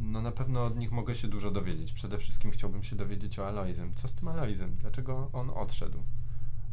no 0.00 0.22
na 0.22 0.32
pewno 0.32 0.64
od 0.64 0.76
nich 0.76 0.92
mogę 0.92 1.14
się 1.14 1.28
dużo 1.28 1.50
dowiedzieć. 1.50 1.92
Przede 1.92 2.18
wszystkim 2.18 2.50
chciałbym 2.50 2.82
się 2.82 2.96
dowiedzieć 2.96 3.38
o 3.38 3.48
Aloizem. 3.48 3.94
Co 3.94 4.08
z 4.08 4.14
tym 4.14 4.28
Aloizem? 4.28 4.76
Dlaczego 4.76 5.30
on 5.32 5.50
odszedł? 5.50 6.02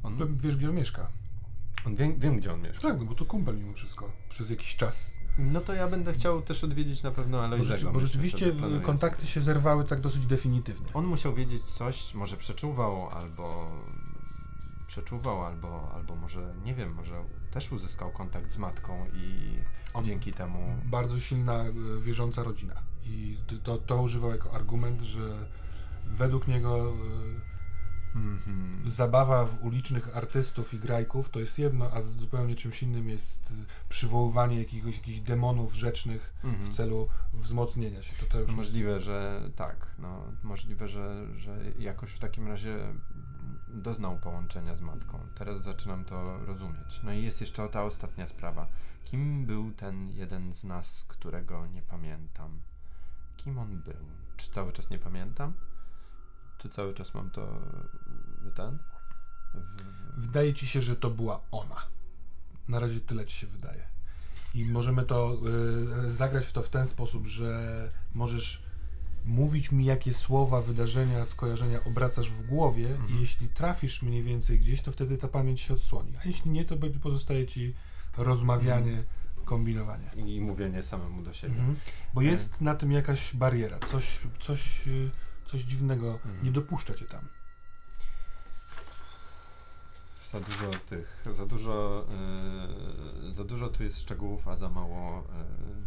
On, 0.04 0.38
Wiesz, 0.38 0.58
gdzie 0.58 0.70
on 0.70 0.76
mieszka? 0.76 1.12
On 1.86 1.96
wie, 1.96 2.14
wiem, 2.18 2.38
gdzie 2.38 2.54
on 2.54 2.62
mieszka. 2.62 2.82
Tak, 2.88 3.00
no 3.00 3.06
bo 3.06 3.16
to 3.16 3.26
kumpel 3.26 3.58
mimo 3.58 3.74
wszystko, 3.74 4.12
przez 4.30 4.50
jakiś 4.50 4.76
czas. 4.76 5.14
No 5.38 5.62
to 5.62 5.74
ja 5.74 5.88
będę 5.88 6.14
chciał 6.14 6.42
też 6.42 6.64
odwiedzić 6.64 7.04
na 7.04 7.12
pewno 7.12 7.50
Bo, 7.50 7.64
rzeczy, 7.64 7.86
bo 7.86 7.92
myślę 7.92 8.08
rzeczywiście 8.08 8.46
e, 8.78 8.82
kontakty 8.82 9.28
się 9.28 9.42
zerwały 9.42 9.86
tak 9.86 10.02
dosyć 10.02 10.26
definitywnie. 10.26 10.88
On 10.94 11.06
musiał 11.06 11.34
wiedzieć 11.34 11.64
coś, 11.64 12.14
może 12.14 12.38
przeczuwał, 12.38 13.10
albo 13.10 13.72
przeczuwał, 14.88 15.46
albo, 15.46 15.92
albo 15.94 16.16
może, 16.16 16.54
nie 16.64 16.76
wiem, 16.76 16.94
może 16.94 17.24
też 17.52 17.72
uzyskał 17.72 18.12
kontakt 18.12 18.52
z 18.52 18.58
matką 18.58 19.06
i 19.14 19.58
On- 19.94 20.06
dzięki 20.06 20.34
temu... 20.34 20.76
Bardzo 20.86 21.20
silna, 21.20 21.54
e, 21.64 21.74
wierząca 22.02 22.44
rodzina. 22.44 22.76
I 23.06 23.38
to- 23.48 23.58
to, 23.58 23.78
to 23.78 24.02
używał 24.02 24.32
jako 24.32 24.52
argument, 24.54 25.02
że 25.02 25.48
według 26.06 26.48
niego 26.48 26.94
Mhm. 28.16 28.92
zabawa 28.92 29.46
w 29.46 29.64
ulicznych 29.64 30.18
artystów 30.18 30.74
i 30.74 30.80
grajków 30.80 31.30
to 31.30 31.40
jest 31.40 31.60
jedno, 31.60 31.92
a 31.94 32.02
zupełnie 32.02 32.56
czymś 32.56 32.84
innym 32.84 33.10
jest 33.10 33.52
y, 33.52 33.54
przywoływanie 33.90 34.60
jakiegoś, 34.60 34.96
jakichś 34.98 35.20
demonów 35.20 35.74
rzecznych 35.74 36.34
Mhm. 36.44 36.64
w 36.64 36.76
celu 36.76 37.08
wzmocnienia 37.34 38.02
się. 38.02 38.14
To, 38.20 38.26
to 38.26 38.40
już 38.40 38.56
Możliwe, 38.56 39.00
że 39.02 39.50
tak. 39.56 39.88
No, 40.00 40.24
możliwe, 40.44 40.88
że, 40.88 41.28
że 41.38 41.58
jakoś 41.80 42.12
w 42.12 42.20
takim 42.20 42.48
razie 42.48 42.94
doznał 43.68 44.20
połączenia 44.20 44.76
z 44.76 44.82
matką. 44.82 45.20
Teraz 45.36 45.62
zaczynam 45.62 46.06
to 46.06 46.46
rozumieć. 46.46 47.02
No 47.04 47.14
i 47.14 47.24
jest 47.24 47.42
jeszcze 47.42 47.70
ta 47.70 47.84
ostatnia 47.84 48.28
sprawa. 48.28 48.68
Kim 49.06 49.46
był 49.46 49.72
ten 49.72 50.10
jeden 50.10 50.54
z 50.54 50.64
nas, 50.64 51.06
którego 51.08 51.68
nie 51.68 51.82
pamiętam? 51.82 52.62
Kim 53.38 53.58
on 53.58 53.82
był? 53.82 54.06
Czy 54.38 54.52
cały 54.52 54.72
czas 54.72 54.90
nie 54.90 55.00
pamiętam? 55.00 55.54
Czy 56.64 56.70
cały 56.70 56.94
czas 56.94 57.14
mam 57.14 57.30
to 57.30 57.62
y, 58.48 58.52
ten? 58.52 58.78
W, 59.54 60.22
Wydaje 60.22 60.54
ci 60.54 60.68
się, 60.68 60.82
że 60.82 60.96
to 60.96 61.10
była 61.10 61.42
ona. 61.52 61.82
Na 62.68 62.80
razie 62.80 63.00
tyle 63.00 63.26
ci 63.26 63.40
się 63.40 63.48
wydaje. 63.48 63.84
I 64.56 64.66
możemy 64.66 65.04
to 65.06 65.38
y, 66.06 66.12
zagrać 66.12 66.46
w 66.46 66.54
to 66.54 66.64
w 66.64 66.70
ten 66.70 66.88
sposób, 66.88 67.28
że 67.28 67.90
możesz 68.14 68.64
mówić 69.26 69.72
mi, 69.72 69.86
jakie 69.86 70.14
słowa, 70.14 70.62
wydarzenia, 70.62 71.26
skojarzenia 71.26 71.84
obracasz 71.84 72.30
w 72.30 72.48
głowie 72.48 72.90
Mhm. 72.90 73.18
i 73.18 73.22
jeśli 73.22 73.48
trafisz 73.48 74.02
mniej 74.02 74.24
więcej 74.24 74.60
gdzieś, 74.60 74.82
to 74.82 74.92
wtedy 74.92 75.18
ta 75.18 75.28
pamięć 75.28 75.62
się 75.62 75.74
odsłoni. 75.74 76.14
A 76.18 76.28
jeśli 76.28 76.52
nie, 76.52 76.66
to 76.66 76.76
pozostaje 77.02 77.48
ci 77.48 77.74
rozmawianie, 78.18 79.04
kombinowanie. 79.46 80.10
I 80.16 80.42
mówienie 80.42 80.84
samemu 80.84 81.22
do 81.22 81.34
siebie. 81.34 81.56
Mhm. 81.56 81.76
Bo 82.14 82.22
jest 82.22 82.62
na 82.62 82.76
tym 82.76 82.92
jakaś 82.92 83.36
bariera, 83.36 83.80
coś, 83.80 84.20
coś, 84.40 84.88
y, 84.88 85.12
coś 85.46 85.62
dziwnego, 85.62 86.12
Mhm. 86.14 86.44
nie 86.44 86.52
dopuszcza 86.52 86.94
cię 86.94 87.06
tam. 87.06 87.28
Za 90.32 90.40
dużo 90.40 90.70
tych, 90.90 91.24
za 91.36 91.46
dużo, 91.46 92.06
yy, 93.24 93.34
za 93.34 93.44
dużo 93.44 93.68
tu 93.70 93.84
jest 93.84 94.00
szczegółów, 94.02 94.48
a 94.48 94.56
za 94.56 94.70
mało 94.70 95.18
yy, 95.28 95.86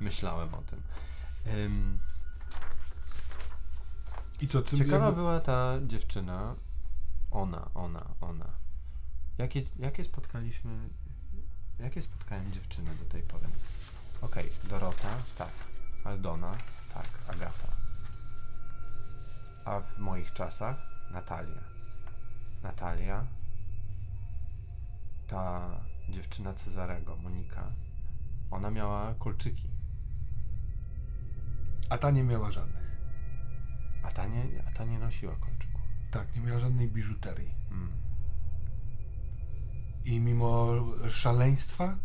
myślałem 0.00 0.54
o 0.54 0.62
tym. 0.62 0.82
Ym, 1.46 1.98
I 4.40 4.48
co, 4.48 4.62
ty 4.62 4.76
ciekawa 4.76 5.04
jakby- 5.06 5.20
była 5.20 5.40
ta 5.40 5.72
dziewczyna, 5.86 6.54
ona, 7.30 7.70
ona, 7.74 8.06
ona. 8.20 8.46
Jakie, 9.38 9.62
jakie 9.78 10.04
spotkaliśmy, 10.04 10.88
jakie 11.78 12.02
spotkałem 12.02 12.52
dziewczyny 12.52 12.94
do 12.96 13.04
tej 13.04 13.22
pory? 13.22 13.46
Okej, 14.20 14.50
Dorota, 14.64 15.16
tak. 15.38 15.50
Aldona, 16.04 16.56
tak. 16.94 17.08
Agata. 17.28 17.68
A 19.70 19.80
w 19.80 19.98
moich 19.98 20.32
czasach 20.32 20.76
Natalia. 21.10 21.62
Natalia, 22.62 23.26
ta 25.26 25.70
dziewczyna 26.08 26.54
Cezarego, 26.54 27.16
Monika, 27.16 27.72
ona 28.50 28.70
miała 28.70 29.14
kolczyki, 29.14 29.68
A 31.90 31.98
ta 31.98 32.10
nie 32.10 32.22
miała 32.22 32.52
żadnych. 32.52 32.90
a 34.02 34.10
ta 34.10 34.26
nie, 34.26 34.44
a 34.68 34.70
ta 34.70 34.84
nie 34.84 34.98
nosiła 34.98 35.36
kolczyków. 35.36 35.80
Tak, 36.10 36.36
nie 36.36 36.42
miała 36.42 36.60
żadnej 36.60 36.88
biżuterii. 36.88 37.54
Mm. 37.70 37.92
I 40.04 40.20
mimo 40.20 40.68
szaleństwa 41.08 41.96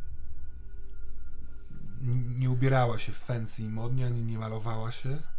nie 2.38 2.50
ubierała 2.50 2.98
się 3.00 3.12
fancy 3.12 3.64
i 3.64 3.70
modnie, 3.70 4.06
ani 4.06 4.24
nie 4.24 4.38
malowała 4.38 4.92
się. 4.92 5.35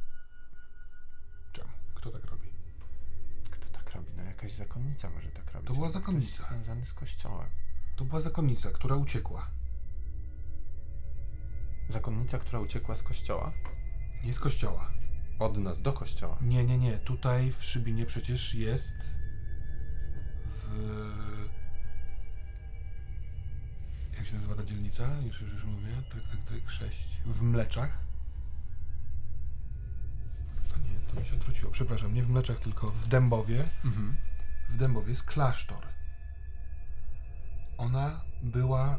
Kto 2.07 2.19
tak 2.19 2.31
robi? 2.31 2.49
Kto 3.51 3.69
tak 3.69 3.95
robi? 3.95 4.09
No 4.17 4.23
jakaś 4.23 4.53
zakonnica 4.53 5.11
może 5.11 5.29
tak 5.31 5.53
robić. 5.53 5.69
To 5.69 5.75
była 5.75 5.89
zakonnica. 5.89 6.37
Ktoś 6.37 6.49
związany 6.49 6.85
z 6.85 6.95
kościołem. 6.95 7.51
To 7.97 8.05
była 8.05 8.21
zakonnica, 8.21 8.71
która 8.71 8.97
uciekła. 8.97 9.51
Zakonnica, 11.89 12.39
która 12.39 12.61
uciekła 12.61 12.95
z 12.95 13.03
kościoła? 13.03 13.53
Nie 14.25 14.35
z 14.35 14.41
kościoła. 14.41 14.91
Od 15.39 15.59
nas 15.59 15.83
do 15.83 15.93
kościoła. 15.93 16.39
Nie, 16.43 16.65
nie, 16.65 16.79
nie. 16.79 16.99
Tutaj 16.99 17.53
w 17.53 17.65
Szybinie 17.65 18.07
przecież 18.07 18.55
jest 18.55 18.97
w... 20.55 21.49
Jak 24.17 24.27
się 24.27 24.35
nazywa 24.35 24.55
ta 24.55 24.65
dzielnica? 24.65 25.21
Już, 25.21 25.41
już, 25.41 25.53
już 25.53 25.65
mówię. 25.65 26.03
Tryk, 26.11 26.25
tryk, 26.29 26.45
tryk, 26.45 26.71
6. 26.71 27.21
W 27.27 27.43
Mleczach. 27.43 27.99
Mi 31.21 31.27
się 31.27 31.35
odwróciło. 31.35 31.73
Przepraszam, 31.73 32.15
nie 32.15 32.23
w 32.23 32.31
Mleczach, 32.31 32.59
tylko 32.59 32.91
w 32.91 33.09
Dębowie. 33.09 33.65
Mhm. 33.85 34.17
W 34.71 34.77
Dębowie 34.77 35.11
jest 35.11 35.23
klasztor. 35.23 35.87
Ona 37.79 38.21
była 38.43 38.99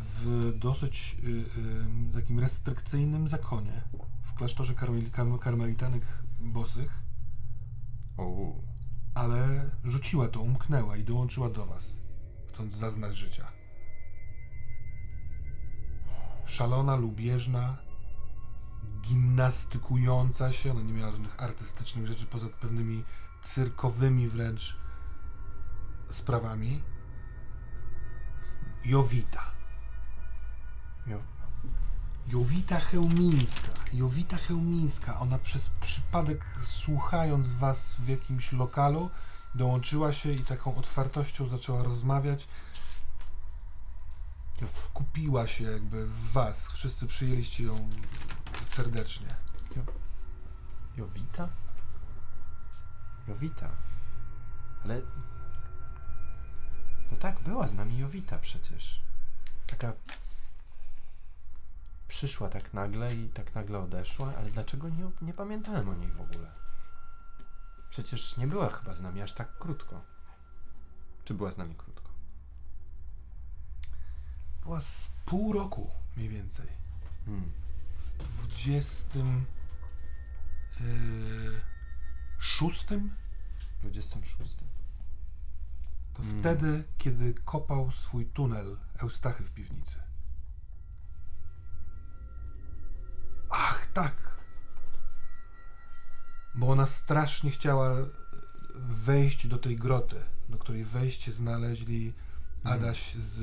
w 0.00 0.52
dosyć 0.58 1.16
y, 1.24 1.28
y, 1.28 2.14
takim 2.14 2.40
restrykcyjnym 2.40 3.28
zakonie. 3.28 3.82
W 4.22 4.34
klasztorze 4.34 4.74
karmel, 4.74 5.10
karm, 5.10 5.38
karmelitanek 5.38 6.02
bosych, 6.40 7.04
O, 8.16 8.54
ale 9.14 9.70
rzuciła 9.84 10.28
to, 10.28 10.40
umknęła 10.40 10.96
i 10.96 11.04
dołączyła 11.04 11.50
do 11.50 11.66
was, 11.66 11.98
chcąc 12.48 12.74
zaznać 12.74 13.16
życia. 13.16 13.46
szalona, 16.44 16.96
lubieżna, 16.96 17.76
gimnastykująca 19.06 20.52
się. 20.52 20.70
Ona 20.70 20.82
nie 20.82 20.92
miała 20.92 21.12
żadnych 21.12 21.42
artystycznych 21.42 22.06
rzeczy 22.06 22.26
poza 22.26 22.46
pewnymi 22.60 23.04
cyrkowymi 23.42 24.28
wręcz 24.28 24.76
sprawami. 26.10 26.82
Jowita. 28.84 29.44
Jo- 31.06 31.22
Jowita 32.32 32.80
Chełmińska. 32.80 33.68
Jowita 33.92 34.36
Chełmińska. 34.36 35.20
Ona 35.20 35.38
przez 35.38 35.68
przypadek, 35.80 36.44
słuchając 36.66 37.48
was 37.48 37.94
w 37.98 38.08
jakimś 38.08 38.52
lokalu, 38.52 39.10
dołączyła 39.54 40.12
się 40.12 40.32
i 40.32 40.40
taką 40.40 40.76
otwartością 40.76 41.48
zaczęła 41.48 41.82
rozmawiać. 41.82 42.48
Wkupiła 44.72 45.46
się 45.46 45.64
jakby 45.64 46.06
w 46.06 46.32
was. 46.32 46.66
Wszyscy 46.68 47.06
przyjęliście 47.06 47.64
ją 47.64 47.88
serdecznie. 48.66 49.34
Jowita? 50.96 51.48
Jowita. 53.28 53.70
Ale. 54.84 55.00
No 57.10 57.16
tak, 57.16 57.40
była 57.40 57.68
z 57.68 57.72
nami 57.72 57.98
Jowita 57.98 58.38
przecież. 58.38 59.00
Taka. 59.66 59.92
Przyszła 62.08 62.48
tak 62.48 62.74
nagle 62.74 63.14
i 63.14 63.28
tak 63.28 63.54
nagle 63.54 63.78
odeszła, 63.78 64.32
ale 64.36 64.50
dlaczego 64.50 64.88
nie, 64.88 65.10
nie 65.22 65.32
pamiętałem 65.32 65.88
o 65.88 65.94
niej 65.94 66.10
w 66.10 66.20
ogóle? 66.20 66.50
Przecież 67.90 68.36
nie 68.36 68.46
była 68.46 68.70
chyba 68.70 68.94
z 68.94 69.00
nami 69.00 69.22
aż 69.22 69.32
tak 69.32 69.58
krótko. 69.58 70.02
Czy 71.24 71.34
była 71.34 71.52
z 71.52 71.56
nami 71.56 71.74
krótko? 71.74 72.10
Była 74.62 74.80
z 74.80 75.10
pół 75.26 75.52
roku 75.52 75.90
mniej 76.16 76.28
więcej. 76.28 76.66
Hmm. 77.26 77.63
W 78.18 78.46
20. 78.46 79.18
Yy, 80.80 81.60
szóstym? 82.38 83.10
26. 83.82 84.56
To 86.14 86.22
Mm. 86.22 86.40
wtedy, 86.40 86.84
kiedy 86.98 87.34
kopał 87.34 87.90
swój 87.90 88.26
tunel 88.26 88.76
Eustachy 88.98 89.44
w 89.44 89.50
piwnicy. 89.50 89.98
Ach, 93.50 93.86
tak. 93.92 94.14
Bo 96.54 96.68
ona 96.68 96.86
strasznie 96.86 97.50
chciała 97.50 97.90
wejść 98.74 99.46
do 99.46 99.58
tej 99.58 99.76
groty, 99.76 100.16
do 100.48 100.58
której 100.58 100.84
wejście 100.84 101.32
znaleźli 101.32 102.12
Adaś 102.64 103.14
z 103.14 103.40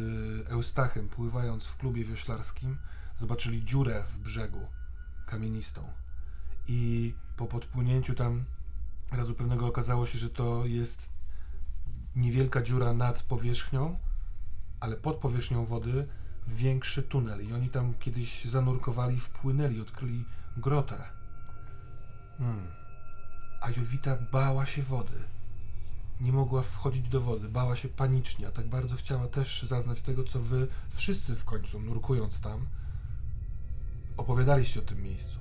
Eustachem, 0.50 1.10
pływając 1.10 1.66
w 1.66 1.78
klubie 1.78 2.06
wioślarskim, 2.06 2.78
zobaczyli 3.22 3.66
dziurę 3.66 4.04
w 4.04 4.18
brzegu 4.18 4.68
kamienistą. 5.26 5.82
I 6.68 7.14
po 7.38 7.46
podpłynięciu 7.46 8.16
tam 8.16 8.44
razu 9.12 9.36
pewnego 9.36 9.68
okazało 9.68 10.06
się, 10.06 10.20
że 10.20 10.30
to 10.30 10.66
jest 10.66 11.10
niewielka 12.16 12.62
dziura 12.62 12.94
nad 12.94 13.24
powierzchnią, 13.24 14.00
ale 14.80 14.96
pod 14.96 15.18
powierzchnią 15.18 15.66
wody 15.66 16.08
większy 16.48 17.04
tunel. 17.04 17.48
I 17.48 17.54
oni 17.54 17.70
tam 17.70 17.94
kiedyś 17.94 18.46
zanurkowali, 18.46 19.20
wpłynęli, 19.20 19.82
odkryli 19.82 20.26
grotę. 20.58 21.04
Hmm. 22.38 22.68
A 23.62 23.70
Jowita 23.70 24.18
bała 24.32 24.66
się 24.66 24.84
wody. 24.84 25.18
Nie 26.22 26.34
mogła 26.34 26.62
wchodzić 26.62 27.10
do 27.10 27.22
wody, 27.22 27.50
bała 27.50 27.76
się 27.76 27.90
panicznie, 27.90 28.48
a 28.48 28.52
tak 28.52 28.68
bardzo 28.68 28.96
chciała 28.96 29.28
też 29.28 29.64
zaznać 29.64 30.02
tego, 30.02 30.24
co 30.24 30.40
wy 30.40 30.68
wszyscy 30.90 31.36
w 31.36 31.46
końcu, 31.46 31.80
nurkując 31.80 32.40
tam, 32.40 32.68
opowiadaliście 34.18 34.80
o 34.80 34.84
tym 34.84 35.04
miejscu. 35.04 35.40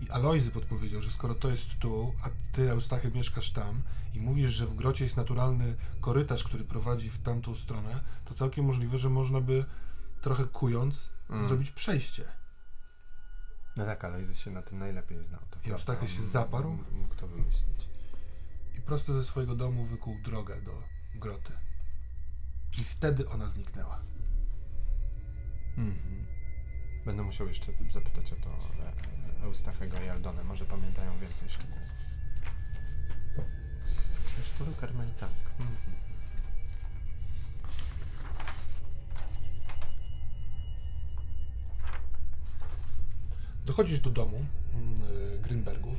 I 0.00 0.10
Alojzy 0.10 0.50
podpowiedział, 0.50 1.02
że 1.02 1.10
skoro 1.10 1.34
to 1.34 1.50
jest 1.50 1.66
tu, 1.78 2.14
a 2.22 2.28
ty, 2.52 2.70
Eustachy, 2.70 3.10
mieszkasz 3.10 3.50
tam 3.50 3.82
i 4.14 4.20
mówisz, 4.20 4.50
że 4.50 4.66
w 4.66 4.74
grocie 4.74 5.04
jest 5.04 5.16
naturalny 5.16 5.76
korytarz, 6.00 6.44
który 6.44 6.64
prowadzi 6.64 7.10
w 7.10 7.18
tamtą 7.18 7.54
stronę, 7.54 8.00
to 8.24 8.34
całkiem 8.34 8.64
możliwe, 8.64 8.98
że 8.98 9.10
można 9.10 9.40
by 9.40 9.64
trochę 10.20 10.44
kując 10.44 11.10
Mm. 11.30 11.48
zrobić 11.48 11.70
przejście. 11.70 12.24
No 13.76 13.84
tak, 13.84 14.04
ale 14.04 14.22
Izy 14.22 14.34
się 14.34 14.50
na 14.50 14.62
tym 14.62 14.78
najlepiej 14.78 15.24
znał. 15.24 15.40
Prawda. 15.50 15.70
Eustachy 15.72 16.08
się 16.08 16.22
zaparł? 16.22 16.78
Mógł 16.92 17.14
to 17.14 17.28
wymyślić. 17.28 17.88
i 18.78 18.80
prosto 18.80 19.14
ze 19.14 19.24
swojego 19.24 19.54
domu 19.54 19.84
wykuł 19.84 20.16
drogę 20.24 20.62
do 20.62 20.82
groty. 21.14 21.52
I 22.78 22.84
wtedy 22.84 23.28
ona 23.28 23.48
zniknęła. 23.48 24.00
Mhm. 25.76 26.26
Będę 27.08 27.22
musiał 27.22 27.48
jeszcze 27.48 27.72
zapytać 27.92 28.32
o 28.32 28.36
to 28.36 28.50
e, 29.40 29.44
Eustachego 29.44 29.96
i 30.06 30.08
Aldonę. 30.08 30.44
Może 30.44 30.64
pamiętają 30.64 31.18
więcej 31.18 31.50
szczegółów. 31.50 31.88
Z 33.84 34.20
klasztoru 34.20 34.72
karmelitanek. 34.80 35.36
Mhm. 35.60 35.76
Dochodzisz 43.64 44.00
do 44.00 44.10
domu 44.10 44.44
mm, 44.74 44.94
y, 45.02 45.38
Grünbergów 45.42 45.96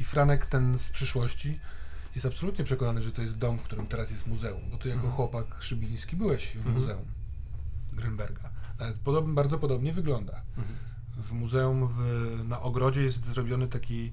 i 0.00 0.04
Franek 0.04 0.46
ten 0.46 0.78
z 0.78 0.88
przyszłości 0.88 1.60
jest 2.14 2.26
absolutnie 2.26 2.64
przekonany, 2.64 3.02
że 3.02 3.12
to 3.12 3.22
jest 3.22 3.38
dom, 3.38 3.58
w 3.58 3.62
którym 3.62 3.86
teraz 3.86 4.10
jest 4.10 4.26
muzeum, 4.26 4.70
bo 4.70 4.76
ty 4.76 4.88
jako 4.88 5.00
Mhm. 5.00 5.14
chłopak 5.16 5.62
szybiliński 5.62 6.16
byłeś 6.16 6.48
w 6.48 6.56
Mhm. 6.56 6.76
muzeum 6.76 7.04
Grünberga. 7.96 8.50
Nawet 8.80 8.98
podob, 8.98 9.30
bardzo 9.30 9.58
podobnie 9.58 9.92
wygląda. 9.92 10.42
Mhm. 10.56 10.76
W 11.16 11.32
muzeum 11.32 11.86
w, 11.86 12.00
na 12.48 12.60
ogrodzie 12.62 13.02
jest 13.02 13.24
zrobiony 13.24 13.68
taki 13.68 14.12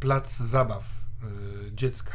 plac 0.00 0.36
zabaw 0.38 0.84
y, 1.68 1.72
dziecka. 1.74 2.14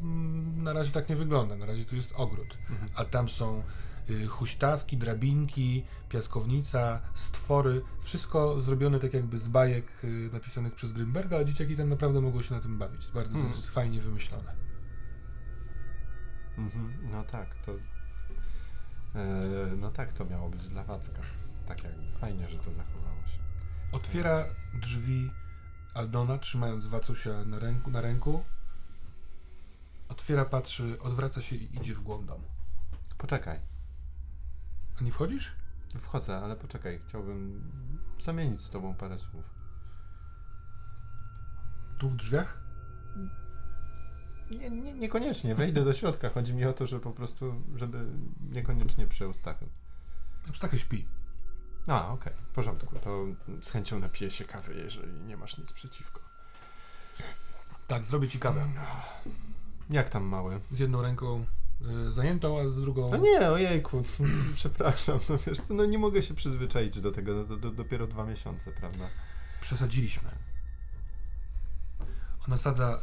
Mm, 0.00 0.62
Na 0.62 0.72
razie 0.72 0.90
tak 0.92 1.08
nie 1.08 1.16
wygląda, 1.16 1.56
na 1.56 1.66
razie 1.66 1.84
tu 1.84 1.96
jest 1.96 2.12
ogród, 2.16 2.58
Mhm. 2.70 2.90
a 2.94 3.04
tam 3.04 3.28
są 3.28 3.62
y, 4.10 4.26
huśtawki, 4.26 4.96
drabinki, 4.96 5.84
piaskownica, 6.08 7.00
stwory, 7.14 7.82
wszystko 8.00 8.60
zrobione 8.60 9.00
tak 9.00 9.14
jakby 9.14 9.38
z 9.38 9.48
bajek 9.48 9.86
y, 10.04 10.30
napisanych 10.32 10.74
przez 10.74 10.92
Grimberga, 10.92 11.36
ale 11.36 11.44
dzieciaki 11.46 11.76
tam 11.76 11.88
naprawdę 11.88 12.20
mogły 12.20 12.42
się 12.42 12.54
na 12.54 12.60
tym 12.60 12.78
bawić. 12.78 13.08
Bardzo 13.14 13.32
to 13.32 13.38
Mhm. 13.38 13.54
jest 13.56 13.68
fajnie 13.68 14.00
wymyślone. 14.00 14.52
Mhm. 16.58 16.92
No 17.12 17.24
tak, 17.24 17.54
to. 17.54 17.72
E, 19.16 19.76
no 19.76 19.90
tak, 19.90 20.12
to 20.12 20.24
miało 20.24 20.48
być 20.48 20.68
dla 20.68 20.84
Wacka. 20.84 21.22
Tak 21.66 21.84
jakby. 21.84 22.18
Fajnie, 22.18 22.48
że 22.48 22.58
to 22.58 22.74
zachowało 22.74 23.26
się. 23.26 23.38
Otwiera 23.92 24.44
drzwi 24.74 25.30
Aldona, 25.94 26.38
trzymając 26.38 26.86
Wacusia 26.86 27.44
na 27.44 27.58
ręku, 27.58 27.90
na 27.90 28.00
ręku. 28.00 28.44
Otwiera, 30.08 30.44
patrzy, 30.44 31.00
odwraca 31.00 31.42
się 31.42 31.56
i 31.56 31.76
idzie 31.76 31.94
w 31.94 32.00
głąb 32.00 32.26
domu. 32.26 32.48
Poczekaj. 33.18 33.60
A 35.00 35.04
nie 35.04 35.12
wchodzisz? 35.12 35.52
Wchodzę, 35.98 36.38
ale 36.38 36.56
poczekaj. 36.56 37.00
Chciałbym 37.08 37.70
zamienić 38.20 38.60
z 38.60 38.70
tobą 38.70 38.94
parę 38.94 39.18
słów. 39.18 39.44
Tu 41.98 42.08
w 42.08 42.16
drzwiach? 42.16 42.65
Nie, 44.50 44.70
nie, 44.70 44.94
niekoniecznie. 44.94 45.54
Wejdę 45.54 45.84
do 45.84 45.94
środka. 45.94 46.30
Chodzi 46.30 46.54
mi 46.54 46.64
o 46.64 46.72
to, 46.72 46.86
że 46.86 47.00
po 47.00 47.10
prostu, 47.10 47.54
żeby 47.76 48.06
niekoniecznie 48.50 49.06
przy 49.06 49.24
Eustachem. 49.24 49.68
Eustachy 50.48 50.78
śpi. 50.78 51.06
A, 51.86 52.08
okej, 52.08 52.32
w 52.50 52.54
porządku. 52.54 52.98
To 52.98 53.24
z 53.60 53.70
chęcią 53.70 53.98
napiję 53.98 54.30
się 54.30 54.44
kawy, 54.44 54.74
jeżeli 54.74 55.12
nie 55.12 55.36
masz 55.36 55.58
nic 55.58 55.72
przeciwko. 55.72 56.20
Tak, 57.86 58.04
zrobię 58.04 58.28
ci 58.28 58.38
kawę. 58.38 58.68
Jak 59.90 60.10
tam 60.10 60.24
mały? 60.24 60.60
Z 60.72 60.78
jedną 60.78 61.02
ręką 61.02 61.44
y, 62.06 62.10
zajętą, 62.10 62.60
a 62.60 62.68
z 62.68 62.80
drugą... 62.80 63.10
No 63.10 63.16
nie, 63.16 63.50
ojejku, 63.50 64.02
przepraszam, 64.54 65.18
no 65.28 65.38
wiesz, 65.46 65.58
no 65.70 65.84
nie 65.84 65.98
mogę 65.98 66.22
się 66.22 66.34
przyzwyczaić 66.34 67.00
do 67.00 67.12
tego, 67.12 67.34
no, 67.34 67.44
do, 67.44 67.56
do, 67.56 67.70
dopiero 67.70 68.06
dwa 68.06 68.24
miesiące, 68.24 68.72
prawda? 68.72 69.08
Przesadziliśmy. 69.60 70.30
Ona 72.48 72.56
sadza 72.56 72.98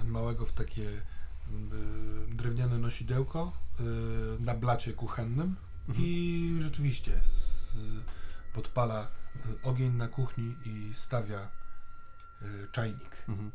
y, 0.00 0.04
małego 0.04 0.46
w 0.46 0.52
takie 0.52 0.82
y, 0.82 1.02
drewniane 2.28 2.78
nosidełko 2.78 3.52
y, 3.80 3.84
na 4.40 4.54
blacie 4.54 4.92
kuchennym 4.92 5.56
i 5.98 6.58
rzeczywiście 6.62 7.20
s, 7.20 7.76
podpala 8.52 9.08
ogień 9.62 9.92
na 9.92 10.08
kuchni 10.08 10.56
i 10.64 10.94
stawia 10.94 11.48
czajnik. 12.72 13.24
Mhm. 13.28 13.50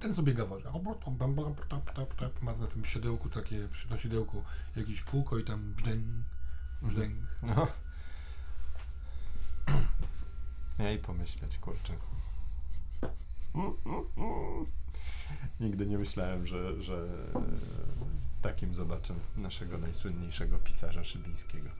Ten 0.00 0.14
sobie 0.14 0.34
gaworze. 0.34 0.72
Ma 2.42 2.52
na 2.52 2.66
tym 2.66 2.84
siodełku 2.84 3.28
takie, 3.28 3.68
przy 3.68 3.90
nosidełku 3.90 4.44
jakieś 4.76 5.02
kółko 5.02 5.38
i 5.38 5.44
tam 5.44 5.74
brzdęk, 5.74 6.04
brzdęk. 6.82 7.14
No. 7.42 7.68
Ja 10.78 10.92
i 10.92 10.98
pomyśleć, 10.98 11.58
kurczę. 11.58 11.92
Nigdy 15.60 15.86
nie 15.86 15.98
myślałem, 15.98 16.46
że, 16.46 16.82
że 16.82 17.08
takim 18.42 18.74
zobaczę 18.74 19.14
naszego 19.36 19.78
najsłynniejszego 19.78 20.58
pisarza 20.58 21.04
szybińskiego. 21.04 21.70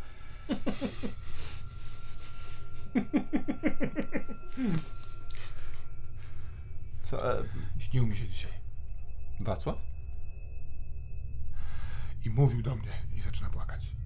Co? 7.02 7.40
E, 7.40 7.44
Śnił 7.78 8.06
mi 8.06 8.16
się 8.16 8.28
dzisiaj. 8.28 8.52
Wacław? 9.40 9.76
I 12.24 12.30
mówił 12.30 12.62
do 12.62 12.76
mnie 12.76 12.92
i 13.16 13.20
zaczyna 13.20 13.50
płakać. 13.50 13.96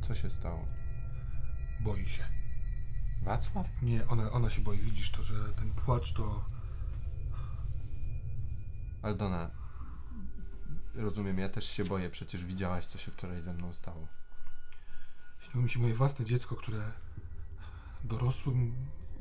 Co 0.00 0.14
się 0.14 0.30
stało? 0.30 0.66
Boi 1.80 2.06
się. 2.08 2.39
Wacław? 3.22 3.66
Nie, 3.82 4.06
ona, 4.06 4.30
ona 4.30 4.50
się 4.50 4.60
boi. 4.60 4.78
Widzisz 4.78 5.10
to, 5.10 5.22
że 5.22 5.52
ten 5.52 5.72
płacz 5.72 6.12
to... 6.12 6.44
Aldona, 9.02 9.50
rozumiem, 10.94 11.38
ja 11.38 11.48
też 11.48 11.70
się 11.70 11.84
boję, 11.84 12.10
przecież 12.10 12.44
widziałaś, 12.44 12.86
co 12.86 12.98
się 12.98 13.10
wczoraj 13.10 13.42
ze 13.42 13.52
mną 13.52 13.72
stało. 13.72 14.06
Śniło 15.40 15.62
mi 15.62 15.70
się 15.70 15.80
moje 15.80 15.94
własne 15.94 16.24
dziecko, 16.24 16.56
które 16.56 16.92
dorosłym 18.04 18.74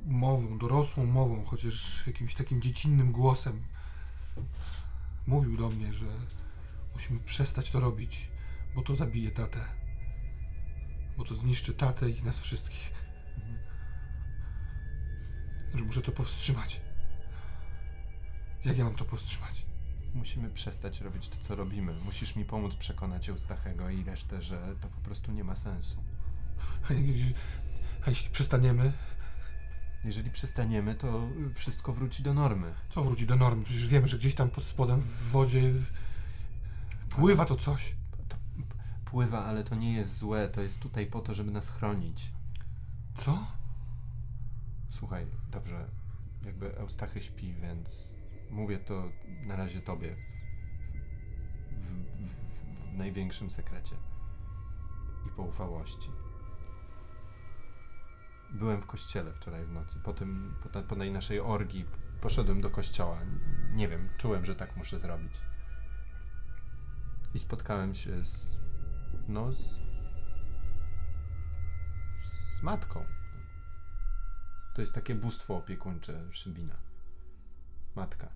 mową, 0.05 0.57
dorosłą 0.57 1.05
mową, 1.05 1.45
chociaż 1.45 2.07
jakimś 2.07 2.35
takim 2.35 2.61
dziecinnym 2.61 3.11
głosem 3.11 3.63
mówił 5.27 5.57
do 5.57 5.69
mnie, 5.69 5.93
że 5.93 6.05
musimy 6.93 7.19
przestać 7.19 7.71
to 7.71 7.79
robić, 7.79 8.31
bo 8.75 8.81
to 8.81 8.95
zabije 8.95 9.31
tatę. 9.31 9.65
Bo 11.17 11.25
to 11.25 11.35
zniszczy 11.35 11.73
tatę 11.73 12.09
i 12.09 12.23
nas 12.23 12.39
wszystkich. 12.39 12.98
Że 15.75 15.83
muszę 15.83 16.01
to 16.01 16.11
powstrzymać. 16.11 16.81
Jak 18.65 18.77
ja 18.77 18.83
mam 18.83 18.95
to 18.95 19.05
powstrzymać? 19.05 19.65
Musimy 20.13 20.49
przestać 20.49 21.01
robić 21.01 21.29
to, 21.29 21.35
co 21.41 21.55
robimy. 21.55 21.93
Musisz 22.05 22.35
mi 22.35 22.45
pomóc 22.45 22.75
przekonać 22.75 23.29
Eustachego 23.29 23.89
i 23.89 24.03
resztę, 24.03 24.41
że 24.41 24.75
to 24.81 24.87
po 24.87 25.01
prostu 25.01 25.31
nie 25.31 25.43
ma 25.43 25.55
sensu. 25.55 26.03
A 26.89 26.93
jeśli- 26.93 27.33
a 28.05 28.09
jeśli 28.09 28.29
przestaniemy, 28.29 28.93
Jeżeli 30.03 30.31
przestaniemy, 30.31 30.95
to 30.95 31.27
wszystko 31.55 31.93
wróci 31.93 32.23
do 32.23 32.33
normy. 32.33 32.73
co 32.93 33.03
wróci 33.03 33.25
do 33.27 33.35
normy? 33.35 33.63
Przecież 33.63 33.87
wiemy, 33.87 34.07
że 34.07 34.17
gdzieś 34.17 34.35
tam 34.35 34.49
pod 34.49 34.63
spodem 34.63 35.01
w 35.01 35.29
wodzie 35.31 35.73
pływa 37.09 37.45
to 37.45 37.55
coś. 37.55 37.95
To 38.27 38.35
pływa, 39.05 39.45
ale 39.45 39.63
to 39.63 39.75
nie 39.75 39.93
jest 39.93 40.17
złe. 40.17 40.49
To 40.49 40.61
jest 40.61 40.79
tutaj 40.79 41.05
po 41.07 41.21
to, 41.21 41.35
żeby 41.35 41.51
nas 41.51 41.69
chronić. 41.69 42.31
Co? 43.17 43.47
Słuchaj, 44.89 45.27
dobrze, 45.51 45.87
jakby 46.45 46.77
Eustachy 46.77 47.21
śpi, 47.21 47.53
więc 47.53 48.11
mówię 48.49 48.79
to 48.79 49.11
na 49.47 49.55
razie 49.55 49.81
tobie. 49.81 50.15
W, 51.71 51.85
w, 52.27 52.93
w 52.93 52.97
największym 52.97 53.49
sekrecie. 53.49 53.95
I 55.27 55.29
poufałości. 55.29 56.09
Byłem 58.51 58.81
w 58.81 58.85
kościele 58.85 59.33
wczoraj 59.33 59.65
w 59.65 59.71
nocy. 59.71 59.99
Po 60.03 60.13
tym, 60.13 60.55
po, 60.63 60.69
ta, 60.69 60.81
po 60.81 60.95
tej 60.95 61.11
naszej 61.11 61.39
orgii 61.39 61.85
poszedłem 62.21 62.61
do 62.61 62.69
kościoła. 62.69 63.19
Nie 63.73 63.87
wiem, 63.87 64.09
czułem, 64.17 64.45
że 64.45 64.55
tak 64.55 64.77
muszę 64.77 64.99
zrobić. 64.99 65.33
I 67.33 67.39
spotkałem 67.39 67.95
się 67.95 68.25
z. 68.25 68.57
No, 69.27 69.51
z. 69.51 69.59
z 72.23 72.63
matką. 72.63 73.18
To 74.79 74.81
jest 74.81 74.93
takie 74.93 75.15
bóstwo 75.15 75.57
opiekuńcze 75.57 76.25
Szybina. 76.31 76.73
Matka. 77.95 78.27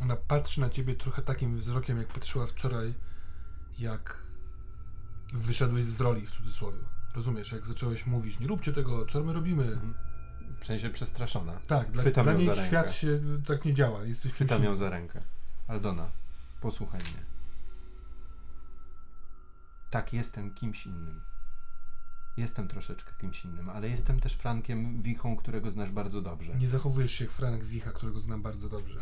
Ona 0.00 0.16
patrzy 0.16 0.60
na 0.60 0.70
ciebie 0.70 0.94
trochę 0.94 1.22
takim 1.22 1.56
wzrokiem, 1.56 1.98
jak 1.98 2.06
patrzyła 2.06 2.46
wczoraj, 2.46 2.94
jak 3.78 4.22
wyszedłeś 5.32 5.84
z 5.84 6.00
roli, 6.00 6.26
w 6.26 6.30
cudzysłowie. 6.30 6.78
Rozumiesz, 7.14 7.52
jak 7.52 7.66
zacząłeś 7.66 8.06
mówić, 8.06 8.38
nie 8.40 8.46
róbcie 8.46 8.72
tego, 8.72 9.06
co 9.06 9.24
my 9.24 9.32
robimy. 9.32 9.64
Mhm. 9.64 9.94
W 10.60 10.66
sensie 10.66 10.90
przestraszona. 10.90 11.60
Tak, 11.66 11.90
dla, 11.90 12.02
Chwytam 12.02 12.24
dla 12.24 12.34
niej 12.34 12.48
rękę. 12.48 12.66
świat 12.66 12.92
się 12.92 13.20
tak 13.46 13.64
nie 13.64 13.74
działa. 13.74 14.04
Jesteś 14.04 14.32
Chwytam 14.32 14.64
ją 14.64 14.76
za 14.76 14.90
rękę. 14.90 15.22
Aldona, 15.68 16.10
posłuchaj 16.60 17.00
mnie. 17.00 17.24
Tak, 19.90 20.12
jestem 20.12 20.54
kimś 20.54 20.86
innym. 20.86 21.20
Jestem 22.36 22.68
troszeczkę 22.68 23.12
kimś 23.20 23.44
innym, 23.44 23.70
ale 23.70 23.88
jestem 23.88 24.20
też 24.20 24.32
Frankiem 24.32 25.02
Wichą, 25.02 25.36
którego 25.36 25.70
znasz 25.70 25.90
bardzo 25.90 26.22
dobrze. 26.22 26.56
Nie 26.56 26.68
zachowujesz 26.68 27.12
się 27.12 27.24
jak 27.24 27.34
Franek 27.34 27.64
Wicha, 27.64 27.92
którego 27.92 28.20
znam 28.20 28.42
bardzo 28.42 28.68
dobrze. 28.68 28.98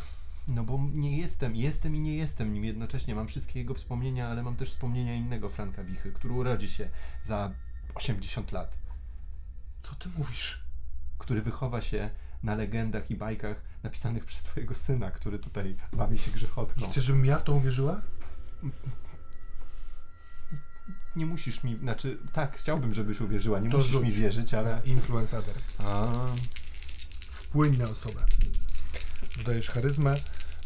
No 0.48 0.64
bo 0.64 0.80
nie 0.92 1.18
jestem, 1.18 1.56
jestem 1.56 1.96
i 1.96 2.00
nie 2.00 2.16
jestem 2.16 2.52
nim 2.52 2.64
jednocześnie. 2.64 3.14
Mam 3.14 3.26
wszystkie 3.26 3.58
jego 3.58 3.74
wspomnienia, 3.74 4.28
ale 4.28 4.42
mam 4.42 4.56
też 4.56 4.70
wspomnienia 4.70 5.14
innego 5.14 5.48
Franka 5.48 5.84
Wichy, 5.84 6.12
który 6.12 6.34
urodzi 6.34 6.68
się 6.68 6.88
za 7.24 7.52
80 7.94 8.52
lat. 8.52 8.78
Co 9.82 9.94
ty 9.94 10.08
mówisz? 10.18 10.64
który 11.18 11.42
wychowa 11.42 11.80
się 11.80 12.10
na 12.42 12.54
legendach 12.54 13.10
i 13.10 13.16
bajkach 13.16 13.62
napisanych 13.82 14.24
przez 14.24 14.42
twojego 14.42 14.74
syna, 14.74 15.10
który 15.10 15.38
tutaj 15.38 15.76
bawi 15.92 16.18
się 16.18 16.30
I 16.30 16.34
grzechotką. 16.34 16.90
chcesz, 16.90 17.04
żebym 17.04 17.24
ja 17.24 17.38
w 17.38 17.42
to 17.44 17.52
uwierzyła? 17.52 18.00
Nie 21.16 21.26
musisz 21.26 21.64
mi, 21.64 21.76
znaczy, 21.76 22.18
tak, 22.32 22.56
chciałbym, 22.56 22.94
żebyś 22.94 23.20
uwierzyła, 23.20 23.58
nie 23.60 23.70
To 23.70 23.76
musisz 23.76 23.92
rzuć. 23.92 24.04
mi 24.04 24.12
wierzyć, 24.12 24.54
ale... 24.54 24.80
Influencer. 24.84 25.42
A, 25.78 26.06
Wpłyń 27.30 27.76
na 27.78 27.84
osobę. 27.84 28.20
Dodajesz 29.38 29.70
charyzmę. 29.70 30.14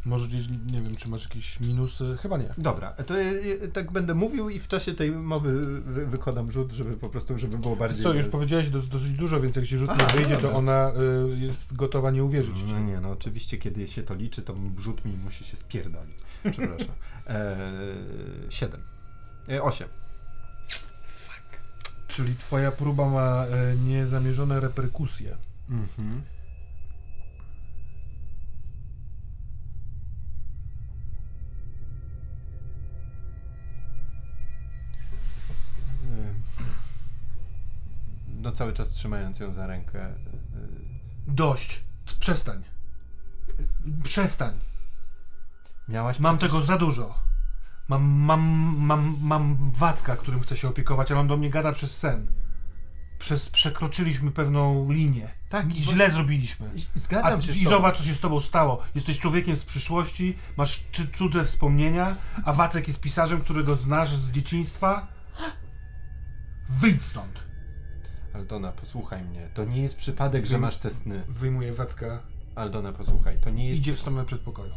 Może 0.07 0.27
gdzieś, 0.27 0.49
nie 0.73 0.83
wiem, 0.83 0.97
czy 0.97 1.09
masz 1.09 1.23
jakieś 1.25 1.61
minusy. 1.61 2.17
Chyba 2.23 2.37
nie. 2.39 2.55
dobra, 2.59 2.91
to 2.93 3.17
ja, 3.19 3.33
ja, 3.33 3.69
tak 3.73 3.93
będę 3.93 4.15
mówił 4.15 4.49
i 4.49 4.59
w 4.59 4.69
czasie 4.69 4.95
tej 4.95 5.11
mowy 5.13 5.61
wy, 5.83 6.07
wykładam 6.07 6.53
rzut, 6.53 6.73
żeby 6.73 6.97
po 6.97 7.09
prostu, 7.09 7.39
żeby 7.39 7.59
było 7.59 7.77
bardziej... 7.77 8.03
Co, 8.03 8.15
już 8.15 8.27
powiedziałeś 8.27 8.71
do, 8.71 8.81
dosyć 8.81 9.13
dużo, 9.13 9.41
więc 9.41 9.57
jak 9.57 9.67
ci 9.67 9.79
rzut 9.79 9.91
nie 9.91 9.97
Aha, 10.07 10.13
wyjdzie, 10.17 10.35
to 10.37 10.41
dobra. 10.43 10.57
ona 10.59 10.93
y, 11.33 11.39
jest 11.39 11.75
gotowa 11.75 12.11
nie 12.11 12.25
uwierzyć. 12.25 12.57
No 12.73 12.81
nie, 12.81 13.01
no 13.01 13.11
oczywiście, 13.11 13.59
kiedy 13.59 13.89
się 13.89 14.03
to 14.03 14.15
liczy, 14.15 14.43
to 14.43 14.55
rzut 14.79 15.05
mi 15.05 15.13
musi 15.13 15.45
się 15.45 15.57
spierdolić. 15.57 16.17
Przepraszam. 16.51 16.95
Eee, 17.27 17.37
siedem. 18.59 18.81
E, 19.49 19.63
osiem. 19.63 19.89
Czyli 22.09 22.37
twoja 22.37 22.71
próba 22.73 23.09
ma 23.09 23.45
e, 23.47 23.77
niezamierzone 23.77 24.61
reperkusje. 24.61 25.37
Mhm. 25.71 26.23
Em, 36.05 36.43
No 38.43 38.53
cały 38.53 38.73
czas 38.73 38.91
trzymając 38.91 39.41
ją 39.41 39.53
za 39.53 39.67
rękę. 39.67 40.07
e, 40.07 40.15
Dość. 41.27 41.81
Przestań. 42.21 42.65
Przestań. 44.05 44.59
Miałaś 45.89 46.19
Mam 46.19 46.37
przecież- 46.39 46.53
tego 46.53 46.65
za 46.67 46.79
dużo. 46.79 47.19
Mam, 47.89 48.03
mam, 48.05 48.75
mam, 48.79 49.17
mam 49.21 49.71
Wacka, 49.73 50.17
którym 50.17 50.41
chcę 50.41 50.57
się 50.57 50.69
opiekować, 50.69 51.11
ale 51.11 51.21
on 51.21 51.29
do 51.29 51.37
mnie 51.37 51.51
gada 51.51 51.73
przez 51.73 51.97
sen. 51.97 52.27
Przez, 53.19 53.49
przekroczyliśmy 53.49 54.31
pewną 54.31 54.93
linię. 54.93 55.29
Tak, 55.49 55.75
I 55.77 55.85
bo- 55.85 55.93
źle 55.93 56.11
zrobiliśmy. 56.11 56.71
Zgadzam 56.95 57.39
A, 57.39 57.43
się 57.43 57.53
I 57.53 57.65
zobacz, 57.65 57.99
co 57.99 58.05
się 58.05 58.15
z 58.15 58.21
tobą 58.21 58.41
stało. 58.41 58.83
Jesteś 58.95 59.19
człowiekiem 59.19 59.57
z 59.57 59.65
przyszłości, 59.65 60.37
masz 60.57 60.85
cudze 61.19 61.45
wspomnienia, 61.45 62.17
a 62.45 62.53
Wacek 62.53 62.89
jest 62.89 63.01
pisarzem, 63.01 63.41
którego 63.41 63.77
znasz 63.77 64.11
z 64.11 64.31
dzieciństwa. 64.31 65.07
Wyjdź 66.69 67.03
stąd. 67.03 67.33
Aldona, 68.35 68.73
posłuchaj 68.73 69.25
mnie. 69.25 69.49
To 69.55 69.65
nie 69.65 69.83
jest 69.83 69.97
przypadek, 69.97 70.47
że 70.47 70.59
masz 70.59 70.77
te 70.77 70.91
sny. 70.91 71.23
Wyjmuje 71.29 71.73
Wacka, 71.73 72.23
Aldona, 72.55 72.93
posłuchaj. 72.93 73.39
To 73.39 73.51
nie 73.51 73.67
jest 73.67 73.79
idzie 73.79 73.95
w 73.95 74.01
stronę 74.01 74.25
przedpokoju. 74.25 74.73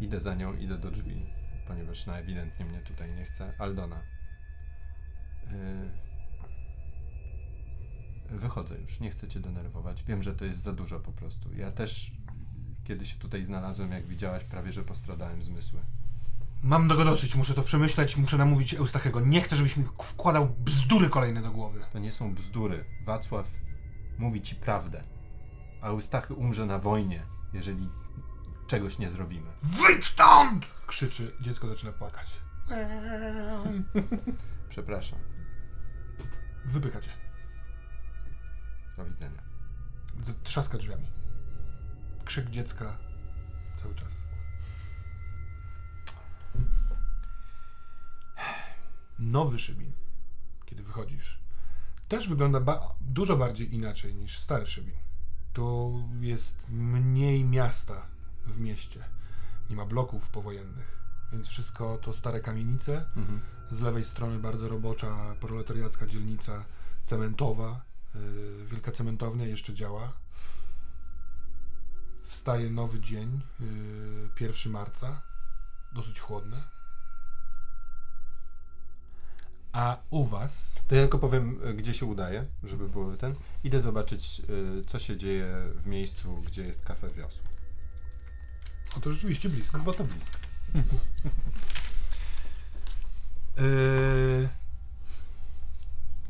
Idę 0.00 0.20
za 0.20 0.34
nią, 0.34 0.56
idę 0.56 0.78
do 0.78 0.90
drzwi, 0.90 1.26
ponieważ 1.66 2.06
no 2.06 2.18
ewidentnie 2.18 2.64
mnie 2.66 2.80
tutaj 2.80 3.14
nie 3.14 3.24
chce. 3.24 3.54
Aldona. 3.58 4.02
Yy... 5.50 6.10
Wychodzę 8.38 8.78
już, 8.78 9.00
nie 9.00 9.10
chcę 9.10 9.28
cię 9.28 9.40
denerwować. 9.40 10.04
Wiem, 10.04 10.22
że 10.22 10.34
to 10.34 10.44
jest 10.44 10.62
za 10.62 10.72
dużo 10.72 11.00
po 11.00 11.12
prostu. 11.12 11.54
Ja 11.54 11.72
też, 11.72 12.12
kiedy 12.84 13.06
się 13.06 13.18
tutaj 13.18 13.44
znalazłem, 13.44 13.92
jak 13.92 14.06
widziałaś, 14.06 14.44
prawie 14.44 14.72
że 14.72 14.84
postradałem 14.84 15.42
zmysły. 15.42 15.80
Mam 16.62 16.88
tego 16.88 17.04
dosyć, 17.04 17.36
muszę 17.36 17.54
to 17.54 17.62
przemyśleć, 17.62 18.16
muszę 18.16 18.38
namówić 18.38 18.74
Eustachego. 18.74 19.20
Nie 19.20 19.40
chcę, 19.40 19.56
żebyś 19.56 19.76
mi 19.76 19.84
wkładał 19.84 20.48
bzdury 20.48 21.08
kolejne 21.08 21.42
do 21.42 21.50
głowy. 21.50 21.80
To 21.92 21.98
nie 21.98 22.12
są 22.12 22.34
bzdury. 22.34 22.84
Wacław 23.04 23.50
mówi 24.18 24.42
ci 24.42 24.56
prawdę. 24.56 25.04
A 25.80 25.86
Eustachy 25.86 26.34
umrze 26.34 26.66
na 26.66 26.78
wojnie, 26.78 27.22
jeżeli 27.52 27.88
czegoś 28.70 28.98
nie 28.98 29.10
zrobimy. 29.10 29.50
Wyjdź 29.62 30.04
stąd! 30.04 30.66
Krzyczy, 30.86 31.32
dziecko 31.40 31.68
zaczyna 31.68 31.92
płakać. 31.92 32.40
Przepraszam. 34.70 35.18
Wypycha 36.64 37.00
cię. 37.00 37.10
Do 38.96 39.04
widzenia. 39.04 39.42
Trzaska 40.42 40.78
drzwiami. 40.78 41.06
Krzyk 42.24 42.50
dziecka 42.50 42.98
cały 43.82 43.94
czas. 43.94 44.12
Nowy 49.18 49.58
Szybin, 49.58 49.92
kiedy 50.66 50.82
wychodzisz, 50.82 51.40
też 52.08 52.28
wygląda 52.28 52.60
ba 52.60 52.94
dużo 53.00 53.36
bardziej 53.36 53.74
inaczej 53.74 54.14
niż 54.14 54.38
stary 54.38 54.66
Szybin. 54.66 54.96
Tu 55.52 56.02
jest 56.20 56.66
mniej 56.68 57.44
miasta 57.44 58.19
w 58.46 58.60
mieście. 58.60 59.04
Nie 59.70 59.76
ma 59.76 59.86
bloków 59.86 60.28
powojennych, 60.28 60.98
więc 61.32 61.48
wszystko 61.48 61.98
to 61.98 62.12
stare 62.12 62.40
kamienice. 62.40 63.04
Mhm. 63.16 63.40
Z 63.70 63.80
lewej 63.80 64.04
strony 64.04 64.38
bardzo 64.38 64.68
robocza, 64.68 65.34
proletariacka 65.40 66.06
dzielnica 66.06 66.64
cementowa. 67.02 67.80
Yy, 68.14 68.66
wielka 68.66 68.92
cementownia 68.92 69.46
jeszcze 69.46 69.74
działa. 69.74 70.12
Wstaje 72.24 72.70
nowy 72.70 73.00
dzień, 73.00 73.40
yy, 73.60 74.46
1 74.46 74.72
marca. 74.72 75.22
Dosyć 75.92 76.20
chłodne. 76.20 76.62
A 79.72 79.98
u 80.10 80.24
was 80.24 80.74
To 80.88 80.94
ja 80.94 81.00
tylko 81.00 81.18
powiem, 81.18 81.60
y, 81.68 81.74
gdzie 81.74 81.94
się 81.94 82.06
udaje, 82.06 82.46
żeby 82.62 82.88
było 82.88 83.16
ten. 83.16 83.34
Idę 83.64 83.80
zobaczyć, 83.80 84.42
y, 84.80 84.84
co 84.84 84.98
się 84.98 85.16
dzieje 85.16 85.46
w 85.74 85.86
miejscu, 85.86 86.42
gdzie 86.46 86.62
jest 86.62 86.84
kafe 86.84 87.08
wiosło. 87.08 87.49
O, 88.96 89.00
to 89.00 89.12
rzeczywiście 89.12 89.48
blisko. 89.48 89.78
No 89.78 89.84
bo 89.84 89.92
to 89.94 90.04
blisko. 90.04 90.38
Yy, 93.56 94.48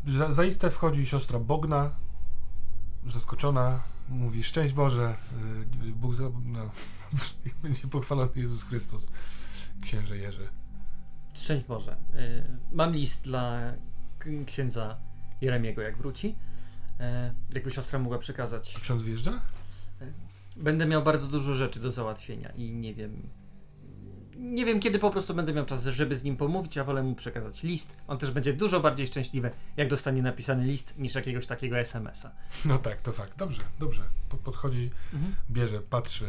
za, 0.19 0.33
zaiste 0.33 0.71
wchodzi 0.71 1.07
siostra 1.07 1.39
Bogna, 1.39 1.91
zaskoczona, 3.07 3.83
mówi 4.09 4.43
szczęść 4.43 4.73
Boże, 4.75 5.17
yy, 5.85 5.93
Bóg 5.93 6.15
za... 6.15 6.25
No, 6.45 6.71
będzie 7.63 7.89
pochwalony 7.89 8.31
Jezus 8.37 8.63
Chrystus, 8.65 9.09
księże 9.83 10.19
Jerzy. 10.19 10.49
Szczęść 11.35 11.67
Boże. 11.67 11.97
Y, 12.15 12.45
Mam 12.73 12.93
list 12.93 13.23
dla 13.25 13.73
księdza 14.47 14.97
Jeremiego, 15.41 15.83
jak 15.83 15.97
wróci. 15.99 16.37
E, 17.01 17.35
Jakby 17.53 17.71
siostra 17.71 17.99
mogła 17.99 18.19
przekazać. 18.19 18.75
Ksiądz 18.83 19.03
wjeżdża? 19.03 19.41
Będę 20.61 20.87
miał 20.87 21.03
bardzo 21.03 21.27
dużo 21.27 21.55
rzeczy 21.55 21.81
do 21.81 21.91
załatwienia 21.91 22.51
i 22.57 22.73
nie 22.73 22.95
wiem. 22.95 23.29
Nie 24.37 24.65
wiem, 24.65 24.81
kiedy 24.81 24.99
po 24.99 25.11
prostu 25.11 25.35
będę 25.35 25.53
miał 25.53 25.67
czas, 25.67 25.85
żeby 25.85 26.17
z 26.17 26.23
nim 26.23 26.37
pomówić, 26.37 26.79
a 26.79 26.85
wolę 26.85 27.03
mu 27.03 27.15
przekazać 27.15 27.63
list. 27.63 27.97
On 28.09 28.19
też 28.19 28.31
będzie 28.31 28.53
dużo 28.53 28.81
bardziej 28.81 29.07
szczęśliwy, 29.07 29.51
jak 29.77 29.89
dostanie 29.89 30.23
napisany 30.23 30.65
list, 30.65 30.95
niż 30.99 31.15
jakiegoś 31.15 31.47
takiego 31.47 31.79
SMS-a. 31.79 32.31
No 32.65 32.79
tak, 32.79 33.01
to 33.03 33.13
fakt. 33.13 33.39
Dobrze, 33.39 33.61
dobrze. 33.79 34.03
Po, 34.29 34.37
podchodzi, 34.37 34.91
Mhm. 35.15 35.35
bierze, 35.51 35.81
patrzy 35.81 36.25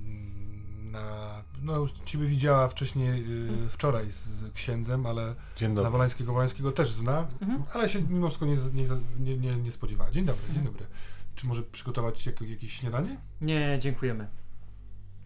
mm, 0.00 0.90
na... 0.92 1.42
No, 1.62 1.86
ciebie 2.04 2.26
widziała 2.26 2.68
wcześniej, 2.68 3.28
yy, 3.28 3.68
wczoraj 3.68 4.10
z 4.10 4.28
księdzem, 4.54 5.06
ale 5.06 5.34
Dzień 5.56 5.72
na. 5.72 5.90
Wolańskiego 5.90 6.32
Wolańskiego 6.32 6.72
też 6.72 6.90
zna, 6.90 7.26
Mhm. 7.40 7.62
ale 7.72 7.88
się 7.88 8.02
mimo 8.02 8.26
wszystko 8.28 8.46
nie, 8.46 8.56
nie, 8.74 8.86
nie, 9.20 9.36
nie, 9.36 9.56
nie 9.56 9.70
spodziewała. 9.72 10.10
Dzień 10.10 10.24
dobry, 10.24 10.42
dzień 10.46 10.56
Mhm. 10.56 10.66
dobry. 10.74 10.86
Czy 11.34 11.46
może 11.46 11.62
przygotować 11.62 12.26
jak, 12.26 12.40
jakieś 12.40 12.72
śniadanie? 12.72 13.16
Nie, 13.40 13.78
dziękujemy. 13.80 14.28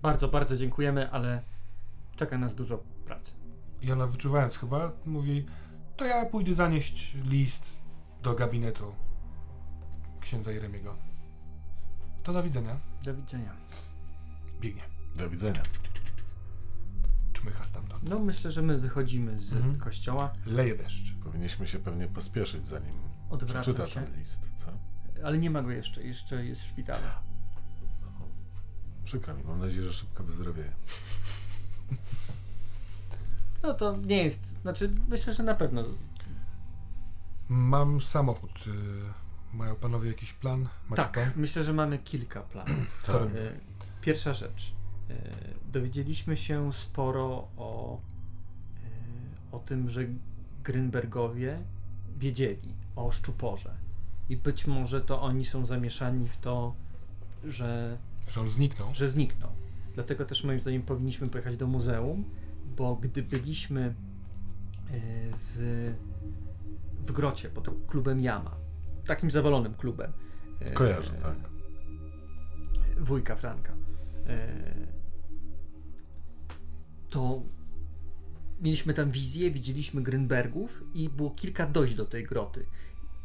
Bardzo, 0.02 0.28
bardzo 0.28 0.56
dziękujemy, 0.56 1.10
ale 1.10 1.42
czeka 2.16 2.38
nas 2.38 2.54
dużo 2.54 2.78
pracy. 3.04 3.32
I 3.82 3.92
ona 3.92 4.06
wyczuwając 4.06 4.56
chyba 4.58 4.92
mówi, 5.06 5.46
to 5.96 6.04
ja 6.04 6.26
pójdę 6.26 6.54
zanieść 6.54 7.14
list 7.24 7.62
do 8.22 8.34
gabinetu 8.34 8.94
księdza 10.20 10.52
Jeremiego. 10.52 10.96
To 12.22 12.32
do 12.32 12.42
widzenia. 12.42 12.76
Do 13.04 13.14
widzenia. 13.14 13.52
Biegnie. 14.60 14.82
Do 15.16 15.30
widzenia. 15.30 15.62
Czmycha 17.32 17.64
stamtąd. 17.66 18.02
No, 18.08 18.18
myślę, 18.18 18.50
że 18.52 18.62
my 18.62 18.78
wychodzimy 18.78 19.38
z 19.40 19.52
Mhm. 19.52 19.78
kościoła. 19.78 20.32
Leje 20.46 20.76
deszcz. 20.76 21.14
Powinniśmy 21.14 21.66
się 21.66 21.78
pewnie 21.78 22.06
pospieszyć, 22.08 22.66
zanim 22.66 22.94
przeczyta 23.46 23.86
się. 23.86 24.00
ten 24.02 24.16
list, 24.18 24.50
co? 24.56 24.70
Ale 25.24 25.38
nie 25.38 25.50
ma 25.50 25.62
go 25.62 25.70
jeszcze, 25.70 26.02
jeszcze 26.02 26.44
jest 26.44 26.62
w 26.62 26.66
szpitalu. 26.66 27.02
Przykro 29.04 29.34
mi, 29.34 29.44
mam 29.44 29.60
nadzieję, 29.60 29.82
że 29.82 29.92
szybko 29.92 30.24
wyzdrowieje. 30.24 30.72
No 33.62 33.74
to 33.74 33.96
nie 33.96 34.24
jest, 34.24 34.60
znaczy 34.62 34.90
myślę, 35.08 35.32
że 35.34 35.42
na 35.42 35.54
pewno. 35.54 35.84
Mam 37.48 38.00
samochód. 38.00 38.50
y, 38.66 39.56
Mają 39.56 39.74
panowie 39.74 40.08
jakiś 40.08 40.32
plan? 40.32 40.68
Macie 40.88 41.02
tak, 41.02 41.12
plan? 41.12 41.30
myślę, 41.36 41.64
że 41.64 41.72
mamy 41.72 41.98
kilka 41.98 42.40
planów. 42.40 43.02
Tak. 43.06 43.22
Pierwsza 44.00 44.34
rzecz. 44.34 44.72
E, 45.10 45.14
Dowiedzieliśmy 45.72 46.36
się 46.36 46.72
sporo 46.72 47.48
o, 47.56 48.00
o 49.52 49.58
tym, 49.58 49.90
że 49.90 50.00
Grynbergowie 50.64 51.58
wiedzieli 52.18 52.74
o 52.96 53.10
Szczuporze. 53.12 53.74
I 54.28 54.36
być 54.36 54.66
może 54.66 55.00
to 55.00 55.20
oni 55.22 55.44
są 55.44 55.66
zamieszani 55.66 56.28
w 56.28 56.36
to, 56.36 56.74
że 57.44 57.98
Że 58.28 58.40
on 58.40 58.50
zniknął. 58.50 58.88
że 58.94 59.08
zniknął. 59.08 59.50
Dlatego 59.94 60.24
też 60.24 60.44
moim 60.44 60.60
zdaniem 60.60 60.82
powinniśmy 60.82 61.28
pojechać 61.28 61.56
do 61.56 61.66
muzeum, 61.66 62.24
bo 62.76 62.96
gdy 62.96 63.22
byliśmy 63.22 63.82
e, 63.84 63.92
w, 65.54 65.94
w 67.06 67.12
grocie 67.12 67.48
pod 67.48 67.68
klubem 67.86 68.20
Jama, 68.20 68.56
takim 69.06 69.30
zawalonym 69.30 69.74
klubem. 69.74 70.12
e, 70.60 70.72
Kojarzę, 70.72 71.10
tak. 71.12 71.36
Wujka 73.00 73.36
Franka. 73.36 73.72
e, 74.26 74.48
To 77.10 77.42
mieliśmy 78.60 78.94
tam 78.94 79.10
wizję, 79.10 79.50
widzieliśmy 79.50 80.02
Grynbergów 80.02 80.84
i 80.94 81.08
było 81.08 81.30
kilka 81.30 81.66
dojść 81.66 81.94
do 81.94 82.04
tej 82.04 82.24
groty. 82.24 82.66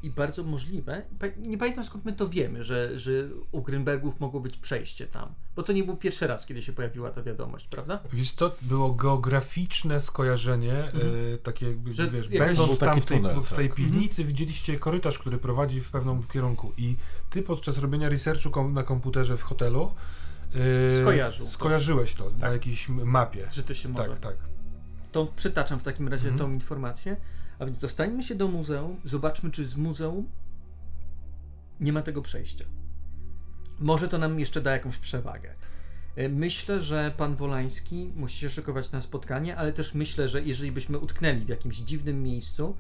I 0.04 0.10
bardzo 0.10 0.44
możliwe, 0.44 1.02
nie 1.38 1.58
pamiętam 1.58 1.86
skąd 1.86 2.06
my 2.06 2.14
to 2.14 2.30
wiemy, 2.30 2.64
że, 2.64 3.00
że 3.00 3.12
u 3.52 3.62
Grynbergów 3.62 4.20
mogło 4.20 4.40
być 4.40 4.58
przejście 4.58 5.08
tam. 5.08 5.34
Bo 5.56 5.64
to 5.64 5.74
nie 5.74 5.84
był 5.84 5.98
pierwszy 5.98 6.28
raz, 6.28 6.46
kiedy 6.46 6.62
się 6.62 6.74
pojawiła 6.74 7.12
ta 7.12 7.22
wiadomość, 7.24 7.68
prawda? 7.68 8.00
Wiesz 8.14 8.32
co, 8.32 8.56
było 8.62 8.94
geograficzne 8.94 10.00
skojarzenie, 10.00 10.74
Mhm. 10.84 11.14
e, 11.34 11.38
takie 11.38 11.68
jakby, 11.68 11.94
Że 11.94 12.08
wiesz, 12.10 12.30
będąc 12.30 12.78
tam 12.80 13.02
w 13.02 13.06
tej, 13.06 13.18
tunel, 13.18 13.42
w 13.42 13.54
tej 13.54 13.68
tak. 13.68 13.78
piwnicy 13.78 14.24
widzieliście 14.26 14.80
korytarz, 14.80 15.20
który 15.20 15.38
prowadzi 15.38 15.82
w 15.82 15.92
pewnym 15.92 16.24
kierunku 16.24 16.72
i 16.78 16.96
ty 17.30 17.42
podczas 17.44 17.78
robienia 17.78 18.10
researchu 18.10 18.50
kom, 18.52 18.74
na 18.74 18.84
komputerze 18.84 19.38
w 19.38 19.44
hotelu 19.44 19.92
e, 20.56 21.02
Skojarzył 21.02 21.46
to. 21.46 21.52
skojarzyłeś 21.52 22.14
to 22.14 22.30
na 22.30 22.40
Tak. 22.40 22.54
jakiejś 22.54 22.90
m- 22.90 23.06
mapie. 23.08 23.48
Że 23.52 23.64
to 23.64 23.74
się 23.74 23.90
może. 23.90 24.10
Tak, 24.10 24.20
tak. 24.20 24.36
To 25.12 25.26
przytaczam 25.36 25.80
w 25.80 25.84
takim 25.84 26.08
razie 26.08 26.30
Mhm. 26.30 26.50
tą 26.50 26.54
informację. 26.54 27.18
A 27.62 27.66
więc 27.66 27.80
dostańmy 27.80 28.24
się 28.24 28.36
do 28.36 28.48
muzeum, 28.48 29.00
zobaczmy, 29.06 29.52
czy 29.52 29.66
z 29.66 29.76
muzeum 29.76 30.28
nie 31.80 31.94
ma 31.94 32.02
tego 32.02 32.22
przejścia. 32.22 32.66
Może 33.80 34.10
to 34.10 34.18
nam 34.18 34.40
jeszcze 34.40 34.62
da 34.62 34.72
jakąś 34.72 34.98
przewagę. 34.98 35.50
E, 36.16 36.30
Myślę, 36.30 36.82
że 36.82 37.14
pan 37.18 37.36
Wolański 37.36 38.12
musi 38.16 38.38
się 38.38 38.50
szykować 38.50 38.92
na 38.92 39.02
spotkanie, 39.02 39.58
ale 39.58 39.74
też 39.74 39.94
myślę, 39.94 40.30
że 40.30 40.42
jeżeli 40.42 40.72
byśmy 40.72 40.98
utknęli 41.00 41.46
w 41.46 41.50
jakimś 41.50 41.78
dziwnym 41.78 42.24
miejscu, 42.24 42.76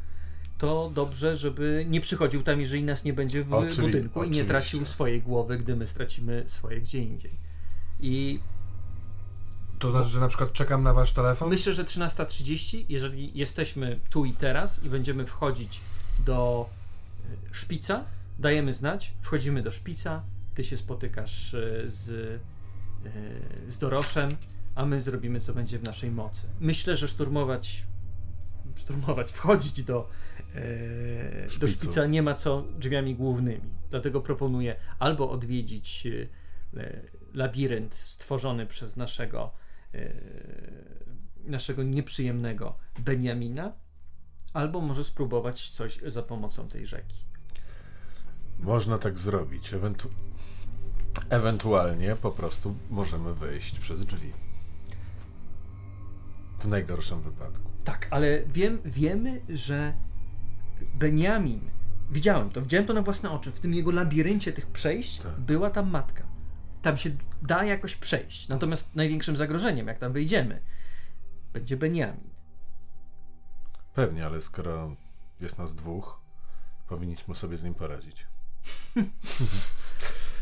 to 0.57 0.91
dobrze, 0.95 1.37
żeby 1.37 1.85
nie 1.89 2.01
przychodził 2.01 2.43
tam, 2.43 2.59
jeżeli 2.61 2.83
nas 2.83 3.03
nie 3.03 3.13
będzie 3.13 3.43
w 3.43 3.49
Oczywi- 3.49 3.81
budynku 3.81 4.19
i 4.19 4.25
nie 4.25 4.29
oczywiście. 4.31 4.45
tracił 4.45 4.85
swojej 4.85 5.21
głowy, 5.21 5.55
gdy 5.55 5.75
my 5.75 5.87
stracimy 5.87 6.43
swoje 6.47 6.81
gdzie 6.81 6.99
indziej. 6.99 7.31
I 7.99 8.39
To 9.81 9.91
znaczy, 9.91 10.09
że 10.09 10.19
na 10.19 10.27
przykład 10.27 10.53
czekam 10.53 10.83
na 10.83 10.93
wasz 10.93 11.11
telefon? 11.11 11.49
Myślę, 11.49 11.73
że 11.73 11.83
13.30, 11.83 12.85
jeżeli 12.89 13.37
jesteśmy 13.37 13.99
tu 14.09 14.25
i 14.25 14.33
teraz 14.33 14.83
i 14.83 14.89
będziemy 14.89 15.25
wchodzić 15.25 15.79
do 16.25 16.69
y, 17.51 17.55
szpica, 17.55 18.03
dajemy 18.39 18.73
znać, 18.73 19.13
wchodzimy 19.21 19.63
do 19.63 19.71
szpica, 19.71 20.23
ty 20.53 20.63
się 20.63 20.77
spotykasz 20.77 21.53
y, 21.53 21.85
z, 21.87 22.09
y, 22.09 22.39
z 23.69 23.77
Doroszem, 23.79 24.29
a 24.75 24.85
my 24.85 25.01
zrobimy 25.01 25.39
co 25.39 25.53
będzie 25.53 25.79
w 25.79 25.83
naszej 25.83 26.11
mocy. 26.11 26.47
Myślę, 26.59 26.97
że 26.97 27.07
szturmować, 27.07 27.83
szturmować, 28.75 29.31
wchodzić 29.31 29.83
do, 29.83 30.09
do 31.59 31.67
szpica 31.67 32.05
nie 32.05 32.21
ma 32.21 32.35
co 32.35 32.63
drzwiami 32.79 33.15
głównymi. 33.15 33.69
Dlatego 33.89 34.21
proponuję 34.21 34.75
albo 34.99 35.31
odwiedzić 35.31 36.07
labirynt 37.33 37.95
stworzony 37.95 38.65
przez 38.65 38.97
naszego 38.97 39.51
e, 39.51 39.60
naszego 41.43 41.83
nieprzyjemnego 41.83 42.77
Beniamina, 42.99 43.71
albo 44.53 44.81
może 44.81 45.03
spróbować 45.03 45.69
coś 45.69 45.99
za 46.07 46.23
pomocą 46.23 46.67
tej 46.67 46.87
rzeki. 46.87 47.25
Można 48.59 48.97
tak 48.97 49.19
zrobić. 49.19 49.73
Ewentu... 49.73 50.09
Ewentualnie 51.29 52.15
po 52.15 52.31
prostu 52.31 52.75
możemy 52.89 53.33
wejść 53.33 53.79
przez 53.79 54.05
drzwi. 54.05 54.31
W 56.59 56.67
najgorszym 56.67 57.21
wypadku. 57.21 57.69
Tak, 57.83 58.07
ale 58.09 58.43
wiem, 58.45 58.81
wiemy, 58.85 59.41
że 59.49 59.93
Beniamin, 60.95 61.69
widziałem 62.11 62.49
to, 62.49 62.61
widziałem 62.61 62.85
to 62.85 62.93
na 62.93 63.01
własne 63.01 63.31
oczy, 63.31 63.51
w 63.51 63.59
tym 63.59 63.73
jego 63.73 63.91
labiryncie 63.91 64.53
tych 64.53 64.67
przejść 64.67 65.17
Tak. 65.17 65.39
była 65.39 65.69
tam 65.69 65.89
matka. 65.89 66.30
Tam 66.81 66.97
się 66.97 67.09
da 67.41 67.63
jakoś 67.63 67.95
przejść. 67.95 68.47
Natomiast 68.47 68.95
największym 68.95 69.37
zagrożeniem, 69.37 69.87
jak 69.87 69.99
tam 69.99 70.13
wyjdziemy, 70.13 70.61
będzie 71.53 71.77
Beniamin. 71.77 72.29
Pewnie, 73.93 74.25
ale 74.25 74.41
skoro 74.41 74.95
jest 75.39 75.57
nas 75.57 75.75
dwóch, 75.75 76.19
powinniśmy 76.87 77.35
sobie 77.35 77.57
z 77.57 77.63
nim 77.63 77.73
poradzić. 77.73 78.27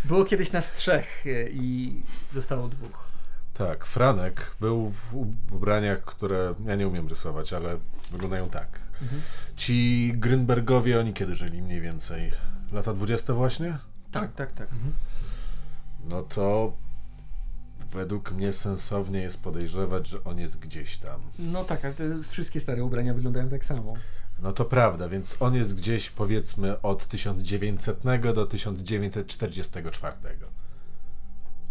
Było 0.05 0.25
kiedyś 0.25 0.51
nas 0.51 0.73
trzech 0.73 1.25
e, 1.27 1.49
i 1.49 2.01
zostało 2.33 2.69
dwóch. 2.69 3.09
Tak, 3.53 3.85
Franek 3.85 4.55
był 4.59 4.89
w 4.91 5.15
ubraniach, 5.51 6.05
które 6.05 6.53
ja 6.65 6.75
nie 6.75 6.87
umiem 6.87 7.07
rysować, 7.07 7.53
ale 7.53 7.77
wyglądają 8.11 8.49
tak. 8.49 8.79
Mhm. 9.01 9.21
Ci 9.55 10.13
Grünbergowie, 10.15 10.99
oni 10.99 11.13
kiedy 11.13 11.35
żyli 11.35 11.61
mniej 11.61 11.81
więcej? 11.81 12.31
Lata 12.71 12.93
20 12.93 13.33
właśnie? 13.33 13.77
Tak, 14.11 14.33
tak, 14.33 14.53
tak. 14.53 14.67
No 16.09 16.21
to 16.21 16.73
według 17.91 18.31
mnie 18.31 18.53
sensownie 18.53 19.21
jest 19.21 19.43
podejrzewać, 19.43 20.07
że 20.07 20.23
on 20.23 20.39
jest 20.39 20.59
gdzieś 20.59 20.97
tam. 20.97 21.21
No 21.39 21.63
tak, 21.63 21.85
ale 21.85 21.93
te 21.93 22.23
wszystkie 22.23 22.59
stare 22.59 22.83
ubrania 22.83 23.13
wyglądają 23.13 23.49
tak 23.49 23.65
samo. 23.65 23.93
No 24.41 24.53
to 24.53 24.65
prawda, 24.65 25.09
więc 25.09 25.35
on 25.39 25.55
jest 25.55 25.75
gdzieś 25.77 26.09
powiedzmy 26.09 26.81
od 26.81 27.07
1900 27.07 27.99
do 28.35 28.45
1944. 28.45 30.15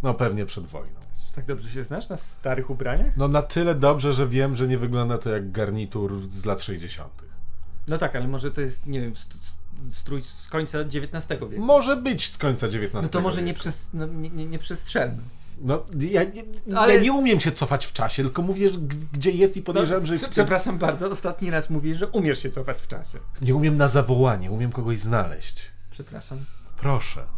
No 0.03 0.15
pewnie 0.15 0.47
przed 0.47 0.67
wojną. 0.67 1.01
Tak 1.35 1.47
dobrze 1.47 1.69
się 1.69 1.85
znasz 1.85 2.09
na 2.09 2.17
starych 2.17 2.71
ubraniach? 2.71 3.17
No 3.17 3.29
na 3.29 3.43
tyle 3.43 3.75
dobrze, 3.75 4.13
że 4.13 4.29
wiem, 4.29 4.57
że 4.57 4.69
nie 4.69 4.79
wygląda 4.79 5.19
to 5.19 5.31
jak 5.31 5.51
garnitur 5.51 6.29
z 6.29 6.45
lat 6.45 6.63
60. 6.63 7.13
No 7.89 7.99
tak, 7.99 8.17
ale 8.17 8.29
może 8.29 8.51
to 8.51 8.61
jest, 8.61 8.87
nie 8.87 9.01
wiem, 9.01 9.13
strój 9.91 10.25
z 10.25 10.49
końca 10.49 10.79
XIX 10.79 11.29
wieku. 11.51 11.65
Może 11.65 11.97
być 11.97 12.31
z 12.31 12.39
końca 12.39 12.67
XIX 12.67 12.91
No 12.95 13.09
to 13.09 13.21
może 13.21 13.43
nie, 13.43 13.47
wieku. 13.47 13.61
przez, 13.61 13.91
no, 13.95 14.07
nie, 14.07 14.31
nie, 14.31 14.47
nie. 14.47 14.59
No, 15.61 15.87
ja, 15.99 16.23
ja, 16.23 16.43
Ale- 16.77 16.95
ja 16.95 17.01
nie 17.03 17.13
umiem 17.13 17.41
się 17.41 17.53
cofać 17.53 17.87
w 17.87 17.93
czasie, 17.93 18.23
tylko 18.23 18.43
mówię, 18.43 18.71
że 18.71 18.79
gdzie 19.13 19.31
jest 19.31 19.57
i 19.57 19.63
podejrzewam, 19.63 20.07
że... 20.07 20.15
No, 20.15 20.19
Prze- 20.21 20.29
Przepraszam 20.31 20.79
bardzo, 20.79 21.11
ostatni 21.11 21.51
raz 21.51 21.71
mówisz, 21.71 21.99
że 21.99 22.07
umiesz 22.07 22.43
się 22.43 22.51
cofać 22.51 22.79
w 22.83 22.89
czasie. 22.89 23.19
Nie 23.43 23.55
umiem 23.55 23.77
na 23.77 23.89
zawołanie, 23.89 24.51
umiem 24.51 24.73
kogoś 24.73 24.99
znaleźć. 24.99 25.71
Przepraszam. 25.91 26.45
Proszę. 26.77 27.38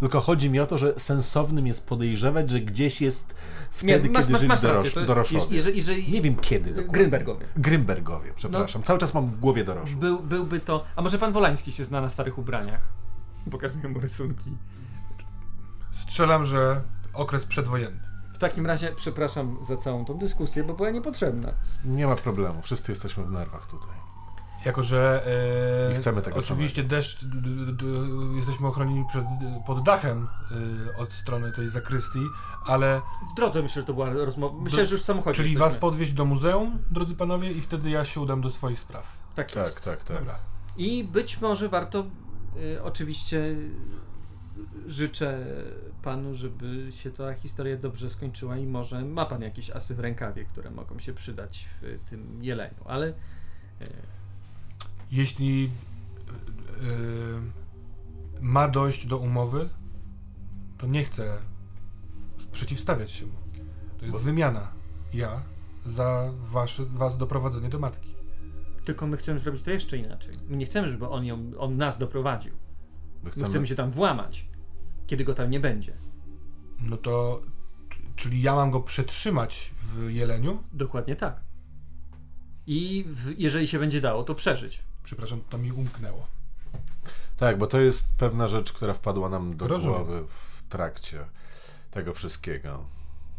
Tylko 0.00 0.20
chodzi 0.20 0.50
mi 0.50 0.60
o 0.60 0.66
to, 0.66 0.78
że 0.78 1.00
sensownym 1.00 1.66
jest 1.66 1.88
podejrzewać, 1.88 2.50
że 2.50 2.60
gdzieś 2.60 3.00
jest 3.00 3.34
wtedy, 3.70 4.10
masz, 4.10 4.22
kiedy 4.22 4.32
masz, 4.32 4.40
żyli 4.40 4.48
masz 4.48 4.60
dorosz, 4.60 4.94
doroszowie. 4.94 5.56
jeżeli, 5.56 5.76
jeżeli 5.76 6.12
Nie 6.12 6.22
wiem 6.22 6.36
kiedy 6.36 6.70
dokładnie. 6.70 6.92
Grynbergowie. 6.92 7.46
Grymbergowie, 7.56 8.32
przepraszam. 8.36 8.82
Cały 8.82 8.98
czas 8.98 9.14
mam 9.14 9.26
w 9.26 9.38
głowie 9.38 9.64
doroszów. 9.64 10.00
Był, 10.00 10.18
byłby 10.18 10.60
to... 10.60 10.84
A 10.96 11.02
może 11.02 11.18
pan 11.18 11.32
Wolański 11.32 11.72
się 11.72 11.84
zna 11.84 12.00
na 12.00 12.08
starych 12.08 12.38
ubraniach? 12.38 12.80
Pokazuję 13.50 13.88
mu 13.88 14.00
rysunki. 14.00 14.50
Strzelam, 15.92 16.44
że 16.44 16.80
okres 17.14 17.44
przedwojenny. 17.44 18.00
W 18.34 18.38
takim 18.38 18.66
razie 18.66 18.92
przepraszam 18.96 19.58
za 19.68 19.76
całą 19.76 20.04
tą 20.04 20.14
dyskusję, 20.14 20.64
bo 20.64 20.74
była 20.74 20.90
niepotrzebna. 20.90 21.52
Nie 21.84 22.06
ma 22.06 22.16
problemu, 22.16 22.62
wszyscy 22.62 22.92
jesteśmy 22.92 23.24
w 23.24 23.30
nerwach 23.30 23.66
tutaj. 23.66 23.95
Jako, 24.66 24.82
że 24.82 25.22
e, 25.86 25.88
Nie 25.88 25.94
chcemy 25.94 26.22
tego 26.22 26.36
oczywiście 26.38 26.84
deszcz, 26.84 27.24
d, 27.24 27.40
d, 27.40 27.72
d, 27.72 27.84
jesteśmy 28.36 28.66
ochronieni 28.66 29.04
przed, 29.08 29.24
pod 29.66 29.82
dachem 29.82 30.28
e, 30.96 30.96
od 30.98 31.12
strony 31.12 31.52
tej 31.52 31.68
zakrystii, 31.70 32.24
ale 32.66 33.00
W 33.32 33.34
drodze 33.36 33.62
myślę, 33.62 33.82
że 33.82 33.86
to 33.86 33.94
była 33.94 34.10
rozmowa. 34.10 34.58
Myślę, 34.62 34.86
że 34.86 34.92
już 34.92 35.02
w 35.02 35.04
samochodzie 35.04 35.36
czyli 35.36 35.48
jesteśmy. 35.50 35.70
was 35.70 35.76
podwieźć 35.80 36.12
do 36.12 36.24
muzeum, 36.24 36.78
drodzy 36.90 37.14
panowie, 37.14 37.52
i 37.52 37.60
wtedy 37.60 37.90
ja 37.90 38.04
się 38.04 38.20
udam 38.20 38.40
do 38.40 38.50
swoich 38.50 38.80
spraw. 38.80 39.16
Tak 39.34 39.52
Tak, 39.52 39.64
jest. 39.64 39.84
tak, 39.84 40.04
tak. 40.04 40.18
Dobra. 40.18 40.38
I 40.76 41.04
być 41.04 41.40
może 41.40 41.68
warto, 41.68 42.06
y, 42.56 42.82
oczywiście 42.82 43.36
y, 43.36 43.70
życzę 44.86 45.46
panu, 46.02 46.34
żeby 46.34 46.92
się 46.92 47.10
ta 47.10 47.34
historia 47.34 47.76
dobrze 47.76 48.10
skończyła 48.10 48.56
i 48.56 48.66
może 48.66 49.04
ma 49.04 49.26
pan 49.26 49.42
jakieś 49.42 49.70
asy 49.70 49.94
w 49.94 50.00
rękawie, 50.00 50.44
które 50.44 50.70
mogą 50.70 50.98
się 50.98 51.12
przydać 51.14 51.68
w 51.82 51.98
tym 52.10 52.38
jeleniu, 52.44 52.84
ale 52.84 53.06
y, 53.08 53.12
Jeśli 55.10 55.64
e, 55.64 55.70
ma 58.40 58.68
dojść 58.68 59.06
do 59.06 59.18
umowy, 59.18 59.68
to 60.78 60.86
nie 60.86 61.04
chcę 61.04 61.38
przeciwstawiać 62.52 63.12
się 63.12 63.26
mu. 63.26 63.32
To 63.98 64.04
jest 64.04 64.18
Bo- 64.18 64.24
wymiana. 64.24 64.72
Ja 65.14 65.42
za 65.86 66.30
wasze, 66.42 66.84
was 66.84 67.18
doprowadzenie 67.18 67.68
do 67.68 67.78
matki. 67.78 68.14
tylko 68.84 69.06
my 69.06 69.16
chcemy 69.16 69.38
zrobić 69.38 69.62
to 69.62 69.70
jeszcze 69.70 69.96
inaczej. 69.98 70.34
My 70.48 70.56
nie 70.56 70.66
chcemy, 70.66 70.88
żeby 70.88 71.08
on, 71.08 71.24
ją, 71.24 71.50
on 71.58 71.76
nas 71.76 71.98
doprowadził. 71.98 72.52
My 72.52 72.58
My 73.24 73.30
chcemy, 73.30 73.48
chcemy 73.48 73.66
się 73.66 73.74
tam 73.74 73.90
włamać, 73.90 74.46
kiedy 75.06 75.24
go 75.24 75.34
tam 75.34 75.50
nie 75.50 75.60
będzie. 75.60 75.96
No 76.80 76.96
to, 76.96 77.42
czyli 78.16 78.42
ja 78.42 78.54
mam 78.54 78.70
go 78.70 78.80
przetrzymać 78.80 79.74
w 79.80 80.10
Jeleniu? 80.10 80.62
Dokładnie 80.72 81.16
tak. 81.16 81.40
I 82.66 83.04
w, 83.08 83.38
jeżeli 83.38 83.68
się 83.68 83.78
będzie 83.78 84.00
dało, 84.00 84.24
to 84.24 84.34
przeżyć. 84.34 84.82
Przepraszam, 85.06 85.40
to 85.50 85.58
mi 85.58 85.72
umknęło. 85.72 86.26
Tak, 87.36 87.58
bo 87.58 87.66
to 87.66 87.80
jest 87.80 88.08
pewna 88.18 88.48
rzecz, 88.48 88.72
która 88.72 88.94
wpadła 88.94 89.28
nam 89.28 89.56
do 89.56 89.68
Rozumiem. 89.68 89.94
głowy 89.94 90.24
w 90.28 90.62
trakcie 90.68 91.24
tego 91.90 92.14
wszystkiego. 92.14 92.84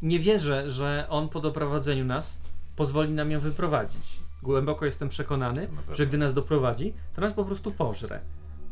Nie 0.02 0.20
wierzę, 0.20 0.72
że 0.72 1.08
on 1.10 1.30
po 1.30 1.40
doprowadzeniu 1.42 2.06
nas 2.06 2.38
pozwoli 2.76 3.12
nam 3.12 3.32
ją 3.32 3.40
wyprowadzić. 3.40 4.20
Głęboko 4.44 4.86
jestem 4.86 5.10
przekonany, 5.10 5.68
że 5.94 6.08
gdy 6.08 6.18
nas 6.18 6.34
doprowadzi, 6.34 6.94
to 7.14 7.22
nas 7.22 7.34
po 7.34 7.46
prostu 7.46 7.72
pożre. 7.72 8.20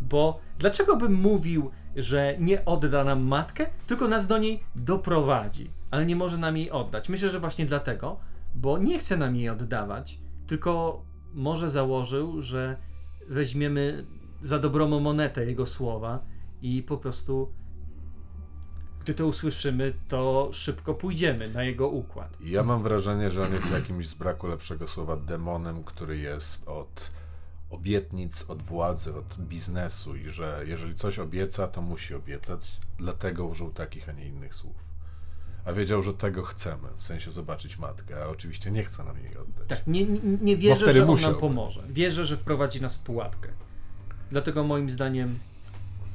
Bo 0.01 0.39
dlaczego 0.59 0.97
bym 0.97 1.13
mówił, 1.13 1.71
że 1.95 2.35
nie 2.39 2.65
odda 2.65 3.03
nam 3.03 3.21
matkę, 3.23 3.65
tylko 3.87 4.07
nas 4.07 4.27
do 4.27 4.37
niej 4.37 4.63
doprowadzi, 4.75 5.69
ale 5.91 6.05
nie 6.05 6.15
może 6.15 6.37
nam 6.37 6.57
jej 6.57 6.71
oddać? 6.71 7.09
Myślę, 7.09 7.29
że 7.29 7.39
właśnie 7.39 7.65
dlatego, 7.65 8.19
bo 8.55 8.77
nie 8.77 8.99
chce 8.99 9.17
nam 9.17 9.35
jej 9.35 9.49
oddawać, 9.49 10.17
tylko 10.47 11.01
może 11.35 11.69
założył, 11.69 12.41
że 12.41 12.77
weźmiemy 13.29 14.05
za 14.43 14.59
dobrą 14.59 14.99
monetę 14.99 15.45
jego 15.45 15.65
słowa 15.65 16.19
i 16.61 16.83
po 16.83 16.97
prostu 16.97 17.53
gdy 19.05 19.13
to 19.13 19.27
usłyszymy, 19.27 19.93
to 20.07 20.49
szybko 20.53 20.93
pójdziemy 20.93 21.49
na 21.49 21.63
jego 21.63 21.87
układ. 21.87 22.37
Ja 22.41 22.63
mam 22.63 22.83
wrażenie, 22.83 23.31
że 23.31 23.43
on 23.43 23.53
jest 23.53 23.71
jakimś 23.71 24.07
z 24.07 24.13
braku 24.13 24.47
lepszego 24.47 24.87
słowa 24.87 25.17
demonem, 25.17 25.83
który 25.83 26.17
jest 26.17 26.67
od 26.67 27.11
obietnic, 27.69 28.49
od 28.49 28.61
władzy, 28.61 29.15
od 29.15 29.37
biznesu 29.39 30.15
i 30.15 30.29
że 30.29 30.63
jeżeli 30.67 30.95
coś 30.95 31.19
obieca, 31.19 31.67
to 31.67 31.81
musi 31.81 32.15
obiecać, 32.15 32.77
dlatego 32.97 33.45
użył 33.45 33.71
takich, 33.71 34.09
a 34.09 34.11
nie 34.11 34.25
innych 34.25 34.55
słów. 34.55 34.84
A 35.65 35.73
wiedział, 35.73 36.01
że 36.01 36.13
tego 36.13 36.43
chcemy, 36.43 36.87
w 36.97 37.03
sensie 37.03 37.31
zobaczyć 37.31 37.77
matkę, 37.77 38.23
a 38.23 38.27
oczywiście 38.27 38.71
nie 38.71 38.83
chce 38.83 39.03
nam 39.03 39.17
jej 39.17 39.37
oddać. 39.37 39.67
Tak, 39.67 39.87
nie, 39.87 40.05
nie, 40.05 40.19
nie 40.41 40.57
wierzę, 40.57 40.93
że 40.93 41.07
on 41.07 41.21
nam 41.21 41.35
pomoże. 41.35 41.83
Wierzę, 41.89 42.25
że 42.25 42.37
wprowadzi 42.37 42.81
nas 42.81 42.95
w 42.95 42.99
pułapkę. 42.99 43.49
Dlatego 44.31 44.63
moim 44.63 44.91
zdaniem 44.91 45.39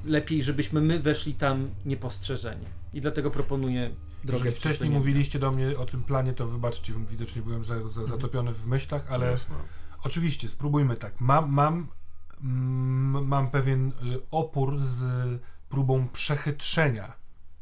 lepiej, 0.04 0.42
żebyśmy 0.42 0.80
my 0.80 1.00
weszli 1.00 1.34
tam 1.34 1.70
niepostrzeżeni. 1.86 2.66
I 2.94 3.00
dlatego 3.00 3.30
proponuję 3.30 3.90
drogę 4.24 4.44
Jeżeli 4.44 4.60
wcześniej 4.60 4.90
mówiliście 4.90 5.38
do 5.38 5.52
mnie 5.52 5.78
o 5.78 5.86
tym 5.86 6.02
planie, 6.02 6.32
to 6.32 6.46
wybaczcie, 6.46 6.92
widocznie 7.10 7.42
byłem 7.42 7.64
za, 7.64 7.88
za, 7.88 8.06
zatopiony 8.06 8.54
w 8.54 8.66
myślach, 8.66 9.12
ale 9.12 9.30
Jasno. 9.30 9.56
oczywiście, 10.02 10.48
spróbujmy 10.48 10.96
tak. 10.96 11.20
Mam, 11.20 11.52
mam, 11.52 11.88
mm, 12.42 13.26
mam 13.26 13.50
pewien 13.50 13.88
y, 13.88 13.92
opór 14.30 14.80
z 14.80 15.04
próbą 15.68 16.08
przechytrzenia 16.08 17.12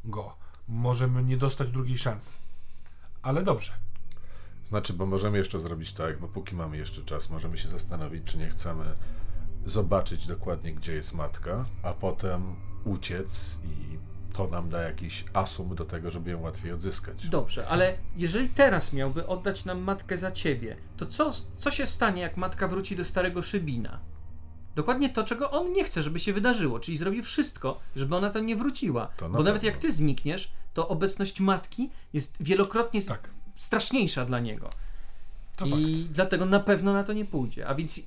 go. 0.05 0.37
Możemy 0.69 1.25
nie 1.25 1.37
dostać 1.37 1.71
drugiej 1.71 1.99
szansy. 1.99 2.37
Ale 3.23 3.43
dobrze. 3.43 3.73
Znaczy, 4.65 4.93
bo 4.93 5.07
możemy 5.07 5.39
jeszcze 5.39 5.61
zrobić 5.61 5.93
tak, 5.93 6.21
bo 6.21 6.29
póki 6.29 6.55
mamy 6.55 6.77
jeszcze 6.77 7.03
czas, 7.03 7.31
możemy 7.31 7.59
się 7.59 7.69
zastanowić, 7.69 8.25
czy 8.25 8.39
nie 8.39 8.47
chcemy 8.49 8.85
zobaczyć 9.67 10.27
dokładnie, 10.27 10.73
gdzie 10.73 10.93
jest 10.93 11.15
matka, 11.15 11.65
a 11.83 11.93
potem 11.93 12.57
uciec 12.85 13.59
i 13.65 13.99
to 14.33 14.47
nam 14.49 14.69
da 14.69 14.83
jakiś 14.83 15.25
asum 15.33 15.75
do 15.75 15.85
tego, 15.85 16.11
żeby 16.11 16.31
ją 16.31 16.41
łatwiej 16.41 16.73
odzyskać. 16.73 17.29
Dobrze, 17.29 17.69
ale 17.69 17.95
jeżeli 18.17 18.49
teraz 18.49 18.93
miałby 18.93 19.27
oddać 19.27 19.65
nam 19.65 19.79
matkę 19.81 20.19
za 20.19 20.31
ciebie, 20.31 20.77
to 20.97 21.07
co, 21.07 21.33
co 21.59 21.71
się 21.71 21.87
stanie, 21.87 22.23
jak 22.23 22.37
matka 22.37 22.69
wróci 22.69 22.97
do 22.97 23.05
starego 23.05 23.43
Szybina? 23.43 23.99
Dokładnie 24.75 25.11
to, 25.11 25.25
czego 25.25 25.51
on 25.51 25.73
nie 25.73 25.85
chce, 25.85 26.03
żeby 26.03 26.19
się 26.19 26.33
wydarzyło, 26.33 26.81
czyli 26.81 26.97
zrobi 26.97 27.23
wszystko, 27.23 27.81
żeby 27.97 28.17
ona 28.17 28.31
tam 28.31 28.47
nie 28.47 28.57
wróciła. 28.57 29.07
To 29.17 29.29
Bo 29.29 29.39
na 29.39 29.45
nawet 29.45 29.63
pewno. 29.63 29.75
jak 29.75 29.83
ty 29.83 29.93
znikniesz, 29.93 30.53
to 30.79 30.89
obecność 30.89 31.41
matki 31.41 31.91
jest 32.13 32.43
wielokrotnie 32.43 33.03
Tak. 33.03 33.31
straszniejsza 33.57 34.25
dla 34.25 34.41
niego. 34.41 34.71
To 35.57 35.67
I 35.67 35.71
fakt. 35.71 36.13
dlatego 36.13 36.47
na 36.47 36.61
pewno 36.61 36.93
na 36.93 37.05
to 37.05 37.13
nie 37.13 37.25
pójdzie. 37.25 37.67
A 37.69 37.75
więc 37.75 38.01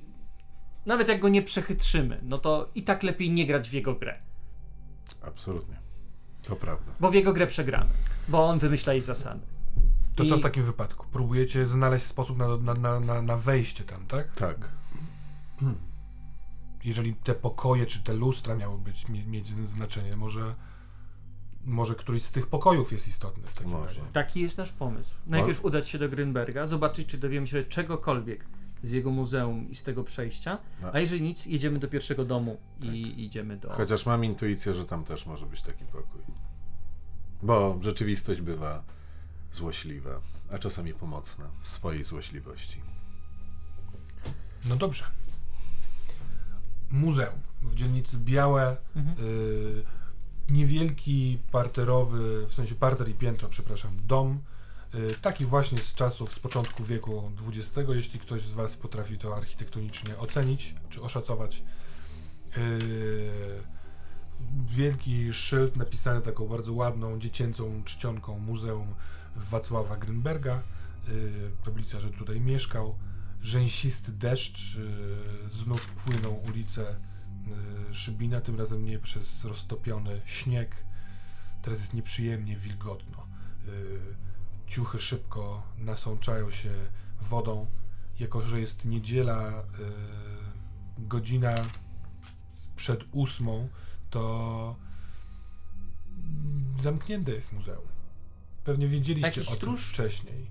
nawet 0.86 1.08
jak 1.08 1.20
go 1.20 1.28
nie 1.28 1.42
przechytrzymy, 1.42 2.20
no 2.22 2.38
to 2.38 2.68
i 2.74 2.82
tak 2.82 3.02
lepiej 3.02 3.30
nie 3.30 3.46
grać 3.46 3.68
w 3.68 3.72
jego 3.72 3.94
grę. 3.94 4.18
Absolutnie. 5.22 5.76
To 6.44 6.56
prawda. 6.56 6.92
Bo 7.00 7.10
w 7.10 7.14
jego 7.14 7.32
grę 7.32 7.46
przegramy. 7.46 7.90
Bo 8.28 8.48
on 8.48 8.58
wymyśla 8.58 8.92
jej 8.92 9.02
zasady. 9.02 9.40
To 10.14 10.24
co 10.24 10.36
I- 10.36 10.38
w 10.38 10.42
takim 10.42 10.62
wypadku? 10.64 11.06
Próbujecie 11.12 11.66
znaleźć 11.66 12.04
sposób 12.06 12.38
na, 12.38 12.56
na, 12.56 12.74
na, 12.74 13.00
na, 13.00 13.22
na 13.22 13.36
wejście 13.36 13.84
tam, 13.84 14.06
tak? 14.06 14.34
Tak. 14.36 14.68
Jeżeli 16.84 17.14
te 17.14 17.34
pokoje 17.34 17.86
czy 17.86 18.02
te 18.02 18.14
lustra 18.14 18.54
miały 18.54 18.78
być, 18.78 19.08
mie, 19.08 19.26
mieć 19.26 19.48
znaczenie, 19.48 20.16
może, 20.16 20.54
może 21.64 21.94
któryś 21.94 22.22
z 22.22 22.30
tych 22.30 22.46
pokojów 22.46 22.92
jest 22.92 23.08
istotny 23.08 23.42
w 23.46 23.54
takim 23.54 23.70
Może. 23.70 23.86
razie. 23.86 24.00
Taki 24.12 24.40
jest 24.40 24.58
nasz 24.58 24.72
pomysł. 24.72 25.10
Najpierw 25.26 25.64
udać 25.64 25.88
się 25.88 25.98
do 25.98 26.08
Grünberga, 26.08 26.66
zobaczyć, 26.66 27.08
czy 27.08 27.18
dowiemy 27.18 27.46
się 27.46 27.64
czegokolwiek 27.64 28.44
z 28.82 28.90
jego 28.90 29.10
muzeum 29.10 29.70
i 29.70 29.74
z 29.74 29.82
tego 29.82 30.04
przejścia. 30.04 30.58
No. 30.82 30.90
A 30.92 31.00
jeżeli 31.00 31.22
nic, 31.22 31.46
jedziemy 31.46 31.78
do 31.78 31.88
pierwszego 31.88 32.24
domu 32.24 32.60
i 32.80 33.24
idziemy 33.24 33.56
do. 33.56 33.70
Chociaż 33.70 34.06
mam 34.06 34.24
intuicję, 34.24 34.74
że 34.74 34.84
tam 34.84 35.04
też 35.04 35.26
może 35.26 35.46
być 35.46 35.62
taki 35.62 35.84
pokój. 35.84 36.20
Bo 37.42 37.78
rzeczywistość 37.80 38.40
bywa 38.40 38.82
złośliwa, 39.52 40.20
a 40.52 40.58
czasami 40.58 40.94
pomocna 40.94 41.48
w 41.60 41.68
swojej 41.68 42.04
złośliwości. 42.04 42.80
No 44.68 44.76
dobrze. 44.76 45.04
Muzeum 46.90 47.40
w 47.62 47.74
dzielnicy 47.74 48.18
Białe. 48.18 48.76
Mhm. 48.96 49.26
y, 49.28 49.84
niewielki 50.52 51.38
parterowy, 51.50 52.46
w 52.46 52.54
sensie 52.54 52.74
parter 52.74 53.08
i 53.08 53.14
piętro, 53.14 53.48
przepraszam, 53.48 53.90
dom. 54.06 54.40
y, 54.94 55.14
taki 55.22 55.46
właśnie 55.46 55.78
z 55.78 55.94
czasów, 55.94 56.34
z 56.34 56.38
początku 56.38 56.84
wieku 56.84 57.30
XX, 57.48 57.88
jeśli 57.88 58.20
ktoś 58.20 58.42
z 58.42 58.52
Was 58.52 58.76
potrafi 58.76 59.18
to 59.18 59.36
architektonicznie 59.36 60.18
ocenić 60.18 60.74
czy 60.90 61.02
oszacować. 61.02 61.62
Y, 62.56 63.62
wielki 64.66 65.32
szyld 65.32 65.76
napisany 65.76 66.20
taką 66.20 66.48
bardzo 66.48 66.72
ładną, 66.72 67.18
dziecięcą 67.18 67.82
czcionką 67.84 68.38
Muzeum 68.38 68.94
Wacława 69.36 69.96
Grynberga. 69.96 70.62
Y, 71.08 71.50
tablica, 71.64 72.00
że 72.00 72.10
tutaj 72.10 72.40
mieszkał. 72.40 72.94
Rzęsisty 73.42 74.12
deszcz, 74.12 74.78
znów 75.52 75.88
płyną 75.88 76.28
ulice 76.30 76.90
y, 76.90 77.11
Szybina, 77.92 78.40
tym 78.40 78.58
razem 78.58 78.84
nie 78.84 78.98
przez 78.98 79.44
roztopiony 79.44 80.20
śnieg. 80.24 80.84
Teraz 81.62 81.78
jest 81.78 81.94
nieprzyjemnie 81.94 82.56
wilgotno. 82.56 83.26
Y, 83.68 83.98
ciuchy 84.66 84.98
szybko 84.98 85.62
nasączają 85.78 86.50
się 86.50 86.70
wodą. 87.20 87.66
Jako, 88.20 88.42
że 88.42 88.60
jest 88.60 88.84
niedziela, 88.84 89.50
y, 89.50 89.62
godzina 90.98 91.54
przed 92.76 93.00
ósmą, 93.12 93.68
to 94.10 94.76
zamknięte 96.80 97.32
jest 97.32 97.52
muzeum. 97.52 97.86
Pewnie 98.64 98.88
wiedzieliście 98.88 99.28
Jakiś 99.40 99.46
o 99.46 99.50
tym 99.50 99.56
stróż? 99.56 99.86
wcześniej. 99.86 100.50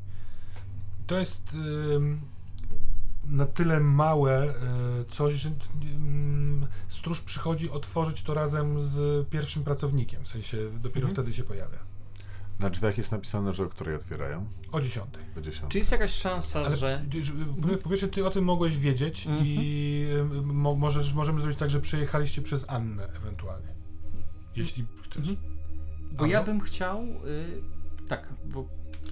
To 1.07 1.19
jest 1.19 1.55
na 3.25 3.45
tyle 3.45 3.79
małe 3.79 4.49
y, 4.49 5.05
coś, 5.09 5.33
że 5.33 5.49
ym, 5.95 6.67
stróż 6.87 7.21
przychodzi 7.21 7.69
otworzyć 7.69 8.21
to 8.23 8.33
razem 8.33 8.81
z 8.81 9.27
pierwszym 9.29 9.63
pracownikiem, 9.63 10.23
w 10.23 10.27
sensie 10.27 10.57
dopiero 10.73 11.07
Mhm. 11.07 11.11
wtedy 11.13 11.33
się 11.33 11.43
pojawia. 11.43 11.77
Na 12.59 12.69
drzwiach 12.69 12.97
jest 12.97 13.11
napisane, 13.11 13.53
że 13.53 13.63
o 13.63 13.69
której 13.69 13.95
otwierają? 13.95 14.45
O 14.71 14.81
dziesiątej. 14.81 15.23
O 15.37 15.41
10. 15.41 15.71
Czy 15.71 15.77
jest 15.79 15.91
jakaś 15.91 16.11
szansa, 16.13 16.59
Ale 16.65 16.77
że. 16.77 17.05
ty- 17.11 17.23
że- 17.23 17.33
po- 17.61 17.77
po 17.77 17.89
pierwsze, 17.89 18.07
ty 18.07 18.25
o 18.25 18.29
tym 18.29 18.43
mogłeś 18.43 18.77
wiedzieć 18.77 19.27
Mhm. 19.27 19.45
i 19.47 20.07
y, 20.39 20.41
mo, 20.41 20.75
możesz, 20.75 21.13
możemy 21.13 21.41
zrobić 21.41 21.59
tak, 21.59 21.69
że 21.69 21.79
przejechaliście 21.81 22.41
przez 22.41 22.65
Annę 22.67 23.07
ewentualnie. 23.15 23.67
Jeśli 24.55 24.85
chcesz. 25.03 25.17
Mhm. 25.29 25.37
Bo 26.11 26.23
Anno? 26.23 26.33
ja 26.33 26.43
bym 26.43 26.61
chciał. 26.61 27.03
Y, 27.03 27.61
tak, 28.07 28.27
bo 28.45 28.65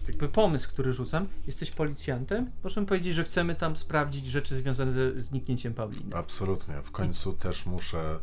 jakby 0.09 0.29
pomysł, 0.29 0.69
który 0.69 0.93
rzucam, 0.93 1.27
jesteś 1.47 1.71
policjantem. 1.71 2.51
Możemy 2.63 2.87
powiedzieć, 2.87 3.15
że 3.15 3.23
chcemy 3.23 3.55
tam 3.55 3.77
sprawdzić 3.77 4.27
rzeczy 4.27 4.55
związane 4.55 4.91
ze 4.91 5.19
zniknięciem 5.19 5.73
Pauliny. 5.73 6.15
Absolutnie. 6.15 6.81
W 6.83 6.91
końcu 6.91 7.33
też 7.33 7.65
muszę 7.65 8.19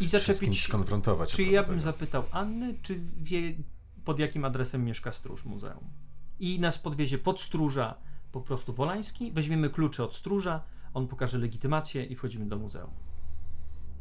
I 0.00 0.08
się 0.08 0.34
z 0.34 0.40
kimś 0.40 0.62
skonfrontować. 0.62 1.32
Czy 1.32 1.42
ja 1.42 1.62
bym 1.62 1.70
tego. 1.70 1.82
zapytał 1.82 2.24
Anny, 2.30 2.74
czy 2.82 3.00
wie 3.22 3.54
pod 4.04 4.18
jakim 4.18 4.44
adresem 4.44 4.84
mieszka 4.84 5.12
stróż 5.12 5.44
muzeum? 5.44 5.84
I 6.40 6.60
nas 6.60 6.78
podwiezie 6.78 7.18
pod 7.18 7.40
stróża 7.40 7.94
po 8.32 8.40
prostu 8.40 8.72
Wolański, 8.72 9.32
weźmiemy 9.32 9.70
klucze 9.70 10.04
od 10.04 10.14
stróża, 10.14 10.60
on 10.94 11.08
pokaże 11.08 11.38
legitymację 11.38 12.04
i 12.04 12.16
wchodzimy 12.16 12.46
do 12.46 12.56
muzeum. 12.56 12.90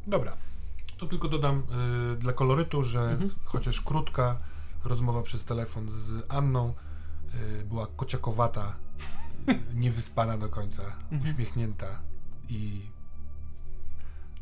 Dobra. 0.08 0.38
To 0.98 1.08
tylko 1.08 1.28
dodam 1.28 1.64
y, 2.14 2.16
dla 2.18 2.34
kolorytu, 2.34 2.84
że 2.84 3.00
Mhm. 3.02 3.30
chociaż 3.46 3.82
krótka 3.82 4.40
rozmowa 4.86 5.22
przez 5.22 5.46
telefon 5.46 5.90
z 5.92 6.26
Anną 6.30 6.70
y, 6.70 6.91
była 7.70 7.88
kociakowata, 7.96 8.76
y, 9.50 9.60
niewyspana 9.76 10.38
do 10.38 10.50
końca, 10.50 10.84
Mhm. 11.12 11.22
uśmiechnięta 11.32 12.00
i 12.50 12.82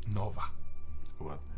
nowa. 0.07 0.49
Ładnie. 1.19 1.53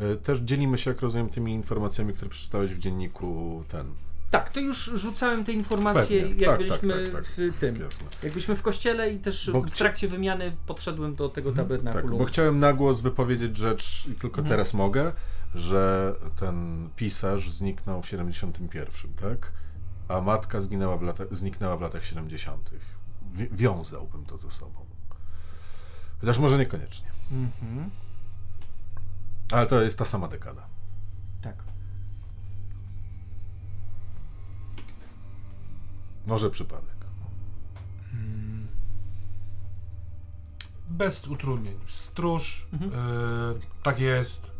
E, 0.00 0.16
Też 0.16 0.38
dzielimy 0.38 0.78
się, 0.78 0.90
jak 0.90 1.00
rozumiem, 1.00 1.28
tymi 1.28 1.52
informacjami, 1.52 2.12
które 2.14 2.30
przeczytałeś 2.30 2.74
w 2.74 2.78
dzienniku 2.78 3.64
ten. 3.68 3.86
Tak, 4.30 4.52
to 4.52 4.60
już 4.60 4.84
rzucałem 4.94 5.44
te 5.44 5.52
informacje, 5.52 6.22
Pewnie. 6.22 6.36
jak 6.42 6.50
Tak, 6.50 6.58
byliśmy 6.58 6.94
tak, 7.04 7.12
tak, 7.14 7.24
tak. 7.24 7.32
w 7.54 7.58
tym. 7.58 7.76
Jasne. 7.76 8.06
Jak 8.22 8.32
byliśmy 8.32 8.56
w 8.56 8.62
kościele 8.62 9.10
i 9.12 9.18
też 9.18 9.50
Bo 9.52 9.62
w 9.62 9.70
trakcie 9.76 10.08
wymiany 10.08 10.56
podszedłem 10.66 11.14
do 11.14 11.28
tego 11.28 11.50
Tak, 11.52 11.56
tabernakulu. 11.56 12.18
bo 12.18 12.24
chciałem 12.24 12.58
na 12.58 12.72
głos 12.72 13.00
wypowiedzieć 13.00 13.56
rzecz 13.56 14.06
i 14.06 14.14
tylko 14.14 14.38
Mhm. 14.40 14.48
teraz 14.48 14.74
mogę, 14.74 15.12
że 15.54 16.14
ten 16.40 16.88
pisarz 16.96 17.50
zniknął 17.50 18.02
w 18.02 18.06
71, 18.08 19.12
tak? 19.14 19.52
A 20.08 20.20
matka 20.20 20.60
zginęła 20.60 20.96
w 20.96 21.02
lata, 21.02 21.24
zniknęła 21.30 21.76
w 21.76 21.80
latach 21.80 22.04
70. 22.04 22.70
Wi- 23.32 23.48
wiązałbym 23.52 24.26
to 24.26 24.38
ze 24.38 24.50
sobą. 24.50 24.86
Chociaż 26.20 26.38
może 26.38 26.58
niekoniecznie. 26.58 27.08
Mhm. 27.30 27.90
Ale 29.50 29.66
to 29.66 29.82
jest 29.82 29.98
ta 29.98 30.04
sama 30.04 30.28
dekada. 30.28 30.66
Tak. 31.42 31.56
Może 36.26 36.50
przypadek. 36.50 36.98
Bez 40.88 41.26
utrudnień. 41.28 41.78
Stróż, 41.86 42.66
Mhm. 42.72 42.92
y, 42.92 43.60
tak 43.82 44.00
jest, 44.00 44.50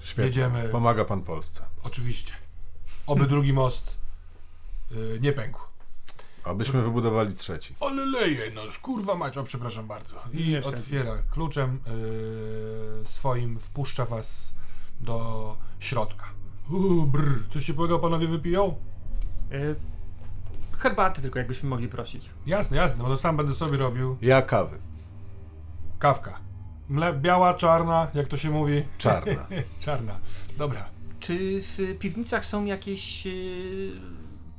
Świetnie. 0.00 0.24
Jedziemy. 0.24 0.68
Pomaga 0.68 1.04
pan 1.04 1.22
Polsce. 1.22 1.62
oczywiście. 1.82 2.32
Oby 3.06 3.26
drugi 3.26 3.52
most 3.52 3.96
nie 5.20 5.32
pękł. 5.32 5.60
Abyśmy 6.44 6.82
wybudowali 6.82 7.34
trzeci. 7.34 7.74
Ale 7.80 8.06
leje, 8.06 8.50
no 8.54 8.62
kurwa 8.82 9.14
mać, 9.14 9.36
o 9.36 9.44
przepraszam 9.44 9.86
bardzo. 9.86 10.16
I 10.32 10.48
Nie 10.48 10.64
otwiera 10.64 11.22
kluczem 11.30 11.80
y, 13.04 13.08
swoim, 13.08 13.58
wpuszcza 13.58 14.04
was 14.04 14.54
do 15.00 15.56
środka. 15.78 16.24
Uuu, 16.70 17.06
brr, 17.06 17.48
coś 17.50 17.64
ciepłego 17.64 17.98
panowie 17.98 18.28
wypiją? 18.28 18.74
Y, 19.52 19.76
herbaty 20.78 21.22
tylko 21.22 21.38
jakbyśmy 21.38 21.68
mogli 21.68 21.88
prosić. 21.88 22.30
Jasne, 22.46 22.76
jasne, 22.76 23.02
no 23.02 23.08
to 23.08 23.18
sam 23.18 23.36
będę 23.36 23.54
sobie 23.54 23.78
robił. 23.78 24.16
Ja 24.22 24.42
kawy. 24.42 24.78
Kawka. 25.98 26.38
Mle, 26.88 27.12
biała, 27.12 27.54
czarna, 27.54 28.08
jak 28.14 28.28
to 28.28 28.36
się 28.36 28.50
mówi? 28.50 28.84
Czarna. 28.98 29.46
Czarna. 29.80 30.18
Dobra. 30.58 30.88
Czy 31.20 31.60
w 31.60 31.98
piwnicach 31.98 32.44
są 32.44 32.64
jakieś 32.64 33.26
y, 33.26 33.92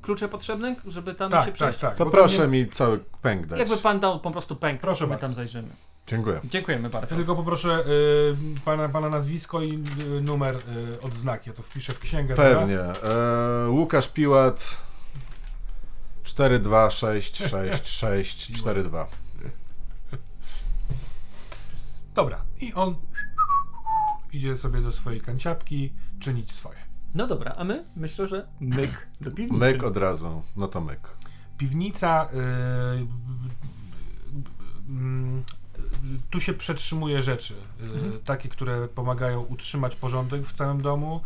klucze 0.07 0.29
potrzebne, 0.29 0.75
żeby 0.87 1.13
tam 1.13 1.31
Tak, 1.31 1.41
się 1.41 1.45
tak, 1.45 1.53
przejść? 1.55 1.79
tak. 1.79 1.95
To 1.95 2.05
bo 2.05 2.11
proszę 2.11 2.41
nie- 2.41 2.47
mi 2.63 2.69
cały 2.69 2.99
pęk 3.21 3.45
dać. 3.45 3.59
Jakby 3.59 3.77
pan 3.77 3.99
dał 3.99 4.19
po 4.19 4.31
prostu 4.31 4.55
pęk, 4.55 4.81
Proszę 4.81 5.03
my 5.03 5.09
bardzo. 5.09 5.25
tam 5.25 5.35
zajrzymy. 5.35 5.67
Dziękuję. 6.07 6.41
Dziękujemy 6.43 6.89
bardzo. 6.89 7.15
Ja 7.15 7.17
tylko 7.17 7.35
poproszę 7.35 7.83
y, 7.87 8.35
pana, 8.65 8.89
pana 8.89 9.09
nazwisko 9.09 9.61
i 9.61 9.83
y, 10.17 10.21
numer 10.21 10.55
y, 10.55 10.61
odznaki. 11.01 11.49
Ja 11.49 11.55
to 11.55 11.63
wpiszę 11.63 11.93
w 11.93 11.99
księgę. 11.99 12.35
Pewnie. 12.35 12.79
E, 12.79 12.93
Łukasz 13.69 14.07
Piłat 14.09 14.77
4266642. 16.23 19.05
Dobra. 22.13 22.41
I 22.61 22.73
on 22.73 22.95
idzie 24.33 24.57
sobie 24.57 24.81
do 24.81 24.91
swojej 24.91 25.21
kanciapki 25.21 25.93
czynić 26.19 26.51
swoje. 26.51 26.86
No 27.15 27.27
dobra, 27.27 27.55
a 27.57 27.63
my 27.63 27.85
myślę, 27.95 28.27
że 28.27 28.47
myk 28.59 29.07
do 29.21 29.31
piwnicy. 29.31 29.65
Myk 29.65 29.83
od 29.83 29.97
razu. 29.97 30.41
No 30.55 30.67
to 30.67 30.81
myk. 30.81 30.99
Piwnica. 31.57 32.29
y, 32.33 33.07
mm, 34.89 35.43
tu 36.29 36.39
się 36.39 36.53
przetrzymuje 36.53 37.23
rzeczy. 37.23 37.53
y, 37.53 37.83
Mhm. 37.83 38.19
Takie, 38.25 38.49
które 38.49 38.87
pomagają 38.87 39.41
utrzymać 39.41 39.95
porządek 39.95 40.41
w 40.45 40.53
całym 40.53 40.81
domu. 40.81 41.21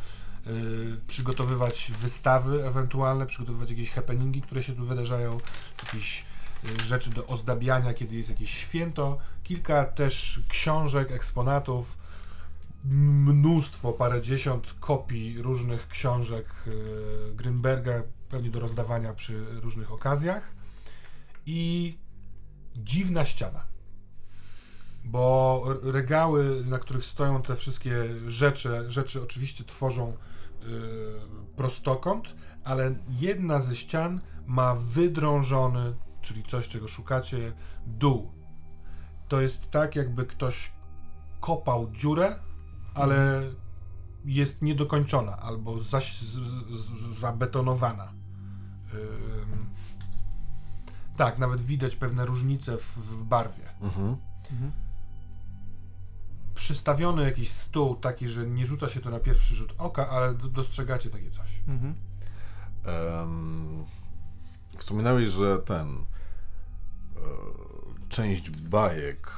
y, 0.47 0.97
przygotowywać 1.07 1.91
wystawy 2.01 2.65
ewentualne, 2.67 3.25
przygotowywać 3.25 3.69
jakieś 3.69 3.89
happeningi, 3.91 4.41
które 4.41 4.63
się 4.63 4.75
tu 4.75 4.85
wydarzają, 4.85 5.37
jakieś 5.85 6.25
y, 6.81 6.83
rzeczy 6.83 7.09
do 7.09 7.27
ozdabiania, 7.27 7.93
kiedy 7.93 8.15
jest 8.15 8.29
jakieś 8.29 8.49
święto, 8.57 9.17
kilka 9.43 9.85
też 9.85 10.39
książek, 10.49 11.11
eksponatów, 11.11 11.97
mnóstwo, 12.85 13.93
parędziesiąt 13.93 14.73
kopii 14.79 15.41
różnych 15.41 15.87
książek 15.87 16.45
y, 16.67 17.35
Grünberga, 17.35 18.03
pewnie 18.29 18.49
do 18.49 18.59
rozdawania 18.59 19.13
przy 19.13 19.45
różnych 19.61 19.91
okazjach 19.91 20.51
i 21.45 21.97
dziwna 22.75 23.25
ściana. 23.25 23.63
Bo 25.03 25.63
regały, 25.83 26.65
na 26.65 26.79
których 26.79 27.05
stoją 27.05 27.41
te 27.41 27.55
wszystkie 27.55 27.93
rzeczy, 28.27 28.91
rzeczy 28.91 29.23
oczywiście 29.23 29.63
tworzą 29.63 30.11
y, 30.11 30.15
prostokąt, 31.55 32.27
ale 32.63 32.95
jedna 33.19 33.61
ze 33.61 33.75
ścian 33.75 34.21
ma 34.45 34.75
wydrążony 34.75 35.93
czyli 36.21 36.43
coś, 36.43 36.67
czego 36.67 36.87
szukacie, 36.87 37.53
dół. 37.87 38.31
To 39.27 39.41
jest 39.41 39.71
tak, 39.71 39.95
jakby 39.95 40.25
ktoś 40.25 40.71
kopał 41.39 41.91
dziurę, 41.91 42.39
ale 42.93 43.49
jest 44.25 44.61
niedokończona 44.61 45.37
albo 45.37 45.81
zaś, 45.81 46.19
z, 46.19 46.33
z, 46.79 47.19
zabetonowana. 47.19 48.13
Ym, 48.93 49.69
tak, 51.17 51.37
nawet 51.37 51.61
widać 51.61 51.95
pewne 51.95 52.25
różnice 52.25 52.77
w, 52.77 52.97
w 52.97 53.23
barwie. 53.23 53.69
Mhm. 53.81 54.17
Przystawiony 56.55 57.23
jakiś 57.23 57.51
stół 57.51 57.95
taki, 57.95 58.27
że 58.27 58.47
nie 58.47 58.65
rzuca 58.65 58.89
się 58.89 58.99
to 58.99 59.09
na 59.09 59.19
pierwszy 59.19 59.55
rzut 59.55 59.73
oka, 59.77 60.09
ale 60.09 60.33
dostrzegacie 60.33 61.09
takie 61.09 61.31
coś. 61.31 61.61
Mhm. 61.67 61.95
Em, 62.85 63.85
wspominałeś, 64.77 65.29
że 65.29 65.57
ten. 65.59 65.87
E, 65.97 66.01
część 68.09 68.49
bajek, 68.49 69.31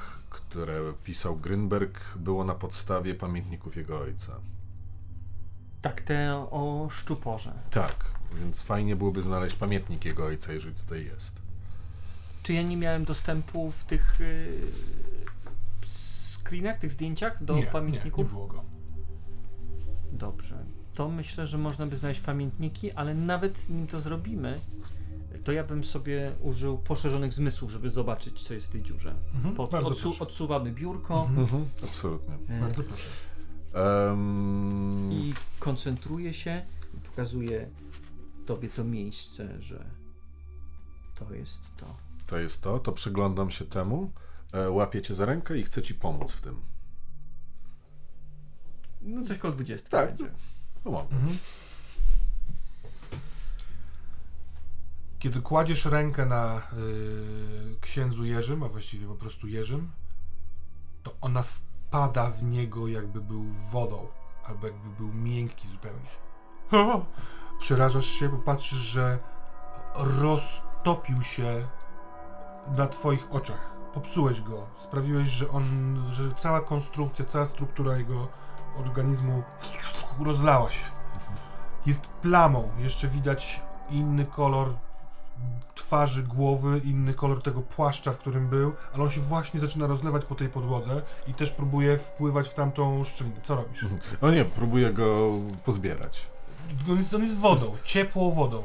które 0.53 0.93
pisał 1.03 1.37
Grynberg, 1.37 2.17
było 2.17 2.43
na 2.43 2.55
podstawie 2.55 3.15
pamiętników 3.15 3.75
jego 3.75 3.99
ojca. 3.99 4.39
Tak, 5.81 6.01
te 6.01 6.33
o 6.51 6.87
szczuporze. 6.91 7.53
Tak, 7.71 8.05
więc 8.39 8.61
fajnie 8.61 8.95
byłoby 8.95 9.21
znaleźć 9.21 9.55
pamiętnik 9.55 10.05
jego 10.05 10.25
ojca, 10.25 10.53
jeżeli 10.53 10.75
tutaj 10.75 11.05
jest. 11.05 11.41
Czy 12.43 12.53
ja 12.53 12.61
nie 12.61 12.77
miałem 12.77 13.05
dostępu 13.05 13.71
w 13.71 13.83
tych 13.83 14.21
y, 14.21 14.61
screenach, 15.85 16.77
tych 16.77 16.91
zdjęciach 16.91 17.43
do 17.43 17.55
nie, 17.55 17.65
pamiętników? 17.65 18.17
Nie, 18.17 18.23
nie 18.23 18.29
było 18.29 18.47
go. 18.47 18.63
Dobrze. 20.11 20.65
To 20.93 21.09
myślę, 21.09 21.47
że 21.47 21.57
można 21.57 21.85
by 21.85 21.97
znaleźć 21.97 22.21
pamiętniki, 22.21 22.91
ale 22.91 23.15
nawet 23.15 23.69
nim 23.69 23.87
to 23.87 24.01
zrobimy, 24.01 24.59
to 25.43 25.51
ja 25.51 25.63
bym 25.63 25.83
sobie 25.83 26.35
użył 26.41 26.77
poszerzonych 26.77 27.33
zmysłów, 27.33 27.71
żeby 27.71 27.89
zobaczyć, 27.89 28.43
co 28.47 28.53
jest 28.53 28.65
w 28.67 28.69
tej 28.69 28.83
dziurze. 28.83 29.15
Mhm, 29.35 29.55
Pod, 29.55 29.71
bardzo 29.71 29.89
odsu 29.89 30.13
odsuwamy 30.19 30.71
biurko 30.71 31.27
Mhm, 31.37 31.65
absolutnie. 31.83 32.35
e, 32.49 32.59
Bardzo 32.61 32.83
proszę. 32.83 33.09
I 35.11 35.33
koncentruję 35.59 36.33
się 36.33 36.65
i 36.97 36.97
pokazuję 37.09 37.69
tobie 38.45 38.69
to 38.69 38.83
miejsce, 38.83 39.61
że 39.61 39.85
to 41.15 41.33
jest 41.33 41.61
to. 41.79 41.85
to 42.27 42.39
jest 42.39 42.61
to, 42.61 42.79
to 42.79 42.91
przyglądam 42.91 43.51
się 43.51 43.65
temu, 43.65 44.11
e, 44.53 44.69
łapię 44.69 45.01
cię 45.01 45.13
za 45.15 45.25
rękę 45.25 45.57
i 45.57 45.63
chcę 45.63 45.81
ci 45.81 45.95
pomóc 45.95 46.31
w 46.31 46.41
tym. 46.41 46.61
No 49.01 49.25
coś 49.25 49.37
koło 49.37 49.53
20 49.53 49.89
Tak. 49.89 50.09
będzie. 50.09 50.33
Pomogę. 50.83 51.15
Mhm. 51.15 51.37
Kiedy 55.23 55.41
kładziesz 55.41 55.85
rękę 55.85 56.25
na 56.25 56.57
y, 56.57 56.61
księdzu 57.81 58.25
Jerzym, 58.25 58.63
a 58.63 58.67
właściwie 58.67 59.07
po 59.07 59.15
prostu 59.15 59.47
Jerzym, 59.47 59.91
to 61.03 61.11
ona 61.21 61.43
wpada 61.43 62.29
w 62.29 62.43
niego 62.43 62.87
jakby 62.87 63.21
był 63.21 63.43
wodą, 63.71 64.07
albo 64.43 64.67
jakby 64.67 64.89
był 64.89 65.13
miękki 65.13 65.67
zupełnie. 65.67 66.09
O! 66.71 67.05
Przerażasz 67.59 68.05
się, 68.05 68.29
bo 68.29 68.37
patrzysz, 68.37 68.79
że 68.79 69.19
roztopił 69.95 71.21
się 71.21 71.67
na 72.77 72.87
twoich 72.87 73.27
oczach. 73.31 73.75
Popsułeś 73.93 74.41
go. 74.41 74.67
Sprawiłeś, 74.77 75.29
że 75.29 75.49
on, 75.49 75.95
że 76.11 76.33
cała 76.35 76.61
konstrukcja, 76.61 77.25
cała 77.25 77.45
struktura 77.45 77.97
jego 77.97 78.27
organizmu 78.77 79.43
rozlała 80.19 80.71
się. 80.71 80.85
Jest 81.85 82.07
plamą. 82.07 82.71
Jeszcze 82.77 83.07
widać 83.07 83.61
inny 83.89 84.25
kolor 84.25 84.73
twarzy, 85.75 86.23
głowy, 86.23 86.81
inny 86.83 87.13
kolor 87.13 87.43
tego 87.43 87.61
płaszcza, 87.61 88.13
w 88.13 88.17
którym 88.17 88.49
był, 88.49 88.73
ale 88.93 89.03
on 89.03 89.09
się 89.09 89.21
właśnie 89.21 89.59
zaczyna 89.59 89.87
rozlewać 89.87 90.25
po 90.25 90.35
tej 90.35 90.49
podłodze 90.49 91.01
i 91.27 91.33
też 91.33 91.51
próbuje 91.51 91.97
wpływać 91.97 92.49
w 92.49 92.53
tamtą 92.53 93.03
szczelinę. 93.03 93.41
Co 93.43 93.55
robisz? 93.55 93.85
O 94.21 94.31
nie, 94.31 94.45
próbuję 94.45 94.93
go 94.93 95.31
pozbierać. 95.65 96.27
On 96.89 96.97
jest, 96.97 97.13
on 97.13 97.23
jest 97.23 97.37
wodą, 97.37 97.75
ciepłą 97.83 98.31
wodą. 98.31 98.63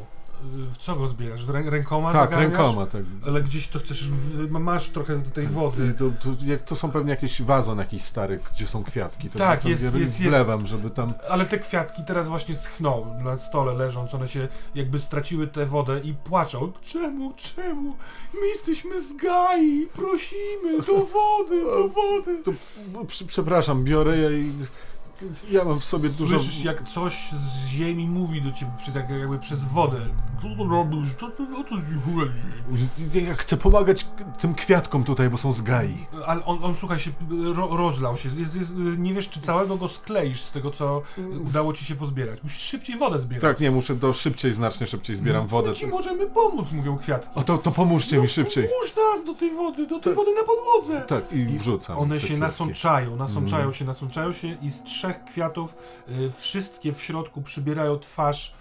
W 0.73 0.77
co 0.78 0.97
go 0.97 1.09
zbierasz? 1.09 1.47
Rę, 1.48 1.62
rękoma 1.70 2.12
Tak, 2.12 2.31
zaganiasz? 2.31 2.59
rękoma, 2.59 2.86
tak. 2.86 3.02
Ale 3.27 3.43
gdzieś 3.43 3.69
to 3.69 3.78
chcesz, 3.78 4.09
masz 4.51 4.89
trochę 4.90 5.20
tej 5.20 5.44
I 5.44 5.48
wody. 5.48 5.94
To, 5.98 6.05
to, 6.10 6.31
to 6.66 6.77
są 6.77 6.90
pewnie 6.90 7.10
jakieś 7.10 7.43
wazon 7.43 7.78
jakiś 7.78 8.02
stary, 8.02 8.40
gdzie 8.55 8.66
są 8.66 8.85
kwiatki. 8.85 9.31
To 9.31 9.39
Tak, 9.39 9.65
jest- 9.65 9.82
jest- 9.82 9.97
jest. 9.97 10.19
wlewam, 10.23 10.66
żeby 10.66 10.90
tam... 10.90 11.12
Ale 11.31 11.44
te 11.47 11.59
kwiatki 11.59 12.02
teraz 12.06 12.28
właśnie 12.28 12.56
schną 12.56 13.15
na 13.24 13.39
stole 13.39 13.74
leżąc, 13.74 14.15
one 14.15 14.28
się 14.28 14.48
jakby 14.74 14.98
straciły 15.01 15.47
tę 15.47 15.66
wodę 15.66 16.01
i 16.01 16.15
płaczą. 16.15 16.73
Czemu, 16.82 17.35
czemu? 17.36 17.97
My 18.40 18.47
jesteśmy 18.48 19.02
z 19.02 19.16
Gai, 19.16 19.86
prosimy, 19.94 20.78
do 20.86 20.93
wody, 21.06 21.65
do 21.65 21.89
wody. 21.89 22.43
To, 22.44 22.52
przepraszam, 23.27 23.85
biorę 23.85 24.16
je 24.16 24.40
i... 24.40 24.52
Ja 25.51 25.65
mam 25.65 25.81
w 25.81 25.85
sobie 25.85 26.09
dużo... 26.09 26.39
Słyszysz 26.39 26.65
jak 26.65 26.89
coś 26.89 27.31
z 27.31 27.66
ziemi 27.66 28.07
mówi 28.09 28.43
do 28.43 28.53
ciebie 28.53 28.73
przez, 28.78 28.95
jak- 28.95 29.11
jakby 29.11 29.39
przez 29.39 29.65
wodę. 29.65 30.01
Co 30.43 30.49
to 30.65 30.70
robisz? 30.70 31.15
Co 31.15 31.31
to, 31.31 31.43
o 31.43 31.65
co 31.65 31.77
ci? 33.12 33.24
Ja 33.27 33.35
chcę 33.35 33.57
pomagać 33.57 34.07
tym 34.40 34.55
kwiatkom 34.55 35.05
tutaj, 35.05 35.31
bo 35.31 35.36
są 35.36 35.53
z 35.53 35.62
Gai. 35.62 36.07
Ale 36.27 36.45
on, 36.45 36.65
on 36.65 36.74
słuchaj 36.77 37.01
się, 37.01 37.11
ro, 37.57 37.77
rozlał 37.77 38.16
się. 38.16 38.28
Jest, 38.36 38.57
jest, 38.57 38.73
nie 38.99 39.15
wiesz, 39.15 39.28
czy 39.28 39.40
całego 39.40 39.77
go 39.77 39.89
skleisz 39.89 40.40
z 40.43 40.53
tego, 40.53 40.70
co 40.70 41.03
udało 41.47 41.73
ci 41.73 41.85
się 41.85 41.95
pozbierać. 41.95 42.43
Musisz 42.43 42.61
szybciej 42.61 42.99
wodę 42.99 43.19
zbierać. 43.19 43.43
Tak, 43.43 43.61
nie, 43.61 43.70
muszę 43.70 43.97
to 43.97 44.12
szybciej, 44.12 44.55
znacznie 44.55 44.86
szybciej 44.86 45.16
zbieram 45.16 45.47
wodę. 45.47 45.69
My 45.70 45.77
ci 45.77 45.86
możemy 45.86 46.27
pomóc, 46.27 46.73
mówią 46.73 46.99
kwiatki. 46.99 47.31
O, 47.35 47.43
to, 47.43 47.59
to 47.59 47.70
pomóżcie 47.70 48.19
mi 48.19 48.28
szybciej. 48.28 48.69
Włóż 48.69 48.95
nas 48.97 49.24
do 49.24 49.35
tej 49.35 49.55
wody, 49.55 49.86
do 49.86 49.99
tej 50.01 50.15
wody 50.15 50.31
na 50.35 50.43
podłodze. 50.45 51.07
Tak, 51.07 51.32
i 51.32 51.45
wrzucam. 51.59 51.99
One 51.99 52.15
te 52.15 52.20
się 52.20 52.27
kwiatki. 52.27 52.40
nasączają, 52.40 53.16
nasączają 53.16 53.62
Mm. 53.62 53.74
się, 53.74 53.85
nasączają 53.85 54.32
się 54.32 54.57
i 54.62 54.70
z 54.70 54.82
trzech 55.09 55.25
kwiatów 55.25 55.77
y, 56.09 56.31
wszystkie 56.31 56.93
w 56.93 57.03
środku 57.03 57.43
przybierają 57.43 57.99
twarz 57.99 58.55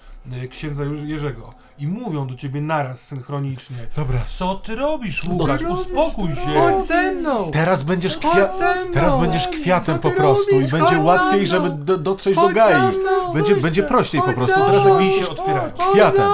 y, 0.44 0.48
księdza 0.48 0.84
Jerzego 0.84 1.54
i 1.80 1.88
mówią 1.88 2.28
do 2.28 2.36
ciebie 2.36 2.62
naraz 2.62 3.02
synchronicznie. 3.02 3.78
Dobra. 3.96 4.22
Co 4.38 4.56
ty 4.56 4.76
robisz, 4.76 5.24
Łukasz? 5.24 5.62
robisz? 5.62 5.86
Uspokój 5.86 6.36
się. 6.36 6.60
Chodź 6.60 6.88
ze 6.88 7.12
mną! 7.12 7.52
Teraz 7.52 7.84
będziesz, 7.84 8.18
kwia... 8.18 8.50
Teraz 8.94 9.20
będziesz 9.20 9.48
kwiatem 9.48 10.00
po 10.00 10.12
prostu 10.12 10.52
robisz? 10.52 10.68
i 10.68 10.72
będzie 10.72 10.96
Chodź 10.96 11.06
łatwiej, 11.06 11.48
żeby 11.48 11.70
do, 11.70 11.98
dotrzeć 11.98 12.36
do 12.36 12.42
Chodź 12.42 12.56
Gai. 12.56 12.74
za 12.94 13.00
mną! 13.00 13.34
Będzie, 13.34 13.56
będzie 13.56 13.84
prościej 13.84 14.22
po 14.22 14.34
prostu. 14.34 14.56
Teraz 14.56 14.84
Drzwi 14.84 15.10
się 15.20 15.30
otwierają. 15.30 15.72
Chodź 15.78 15.92
Kwiatem. 15.92 16.32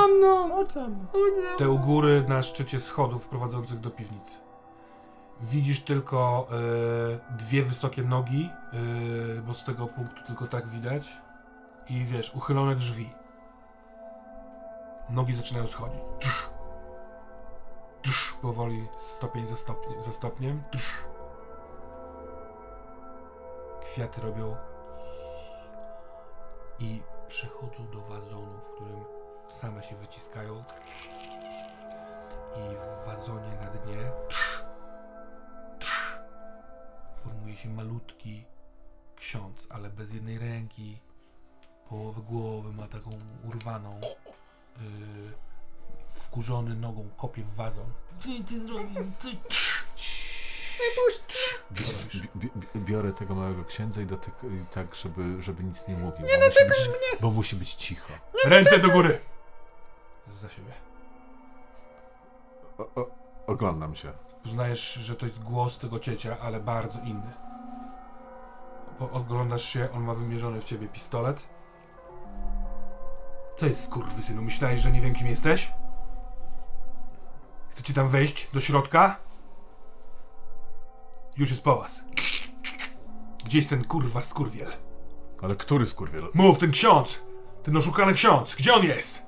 Te 1.57 1.69
u 1.69 1.80
góry 1.80 2.23
na 2.27 2.44
szczycie 2.44 2.80
schodów 2.80 3.27
prowadzących 3.27 3.80
do 3.80 3.90
piwnicy. 3.90 4.44
Widzisz 5.43 5.81
tylko 5.81 6.47
e, 6.51 7.35
dwie 7.37 7.63
wysokie 7.63 8.03
nogi, 8.03 8.49
e, 8.73 9.41
bo 9.41 9.53
z 9.53 9.63
tego 9.63 9.87
punktu 9.87 10.23
tylko 10.27 10.47
tak 10.47 10.67
widać. 10.67 11.07
I 11.89 12.05
wiesz, 12.05 12.35
uchylone 12.35 12.75
drzwi. 12.75 13.13
Nogi 15.09 15.33
zaczynają 15.33 15.67
schodzić. 15.67 16.01
Trz. 16.19 16.49
Trz. 18.01 18.33
Powoli, 18.41 18.87
stopień 18.97 19.47
za, 19.47 19.57
stopnie, 19.57 20.03
za 20.03 20.13
stopniem. 20.13 20.63
Trz. 20.71 20.89
Kwiaty 23.81 24.21
robią 24.21 24.55
i 26.79 27.01
przechodzą 27.27 27.87
do 27.87 28.01
wazonu, 28.01 28.59
w 28.59 28.75
którym 28.75 29.03
same 29.49 29.83
się 29.83 29.95
wyciskają 29.95 30.63
i 32.55 32.75
w 32.75 33.05
wazonie 33.05 33.55
na 33.61 33.67
dnie 33.67 34.11
formuje 37.23 37.55
się 37.55 37.69
malutki 37.69 38.45
ksiądz, 39.15 39.67
ale 39.69 39.89
bez 39.89 40.13
jednej 40.13 40.39
ręki. 40.39 40.97
Połowę 41.89 42.21
głowy 42.21 42.73
ma 42.73 42.87
taką 42.87 43.09
urwaną. 43.43 44.01
Yy, 44.01 45.33
wkurzony 46.09 46.75
nogą 46.75 47.09
kopie 47.17 47.43
w 47.43 47.55
wazon. 47.55 47.93
Co 48.19 48.29
ty 48.47 48.59
zrobił? 48.59 49.11
Robisz? 51.69 52.21
Bi- 52.21 52.29
bi- 52.35 52.51
bi- 52.75 52.79
biorę 52.79 53.13
tego 53.13 53.35
małego 53.35 53.65
księdza 53.65 54.01
i 54.01 54.05
dotyk, 54.05 54.33
tak, 54.73 54.95
żeby, 54.95 55.41
żeby 55.41 55.63
nic 55.63 55.87
nie 55.87 55.95
mówił. 55.95 56.25
Nie 56.25 56.37
bo, 56.39 56.45
musi 56.45 56.65
być, 56.67 56.89
bo 57.21 57.31
musi 57.31 57.55
być 57.55 57.73
cicho. 57.73 58.13
Ręce 58.45 58.79
do 58.79 58.89
góry! 58.89 59.19
Za 60.31 60.49
siebie. 60.49 60.71
O, 62.77 63.01
o, 63.01 63.09
oglądam 63.47 63.95
się. 63.95 64.13
Uznajesz, 64.45 64.93
że 64.93 65.15
to 65.15 65.25
jest 65.25 65.43
głos 65.43 65.77
tego 65.77 65.99
ciecia, 65.99 66.37
ale 66.41 66.59
bardzo 66.59 66.99
inny. 66.99 67.31
Oglądasz 68.99 69.63
się, 69.65 69.91
on 69.91 70.03
ma 70.03 70.13
wymierzony 70.13 70.61
w 70.61 70.63
ciebie 70.63 70.87
pistolet. 70.87 71.43
Co 73.57 73.65
jest 73.65 73.83
skurwysynu? 73.83 74.41
Myślałeś, 74.41 74.81
że 74.81 74.91
nie 74.91 75.01
wiem 75.01 75.15
kim 75.15 75.27
jesteś? 75.27 75.71
Chcecie 77.69 77.93
tam 77.93 78.09
wejść 78.09 78.49
do 78.53 78.59
środka? 78.59 79.19
Już 81.37 81.51
jest 81.51 81.63
po 81.63 81.75
was. 81.75 82.03
Gdzie 83.45 83.57
jest 83.57 83.69
ten 83.69 83.83
kurwa 83.83 84.21
skurwiel? 84.21 84.71
Ale 85.41 85.55
który 85.55 85.87
skurwiel? 85.87 86.29
Mów, 86.33 86.59
ten 86.59 86.71
ksiądz! 86.71 87.21
Ten 87.63 87.77
oszukany 87.77 88.13
ksiądz! 88.13 88.55
Gdzie 88.55 88.73
on 88.73 88.83
jest? 88.83 89.23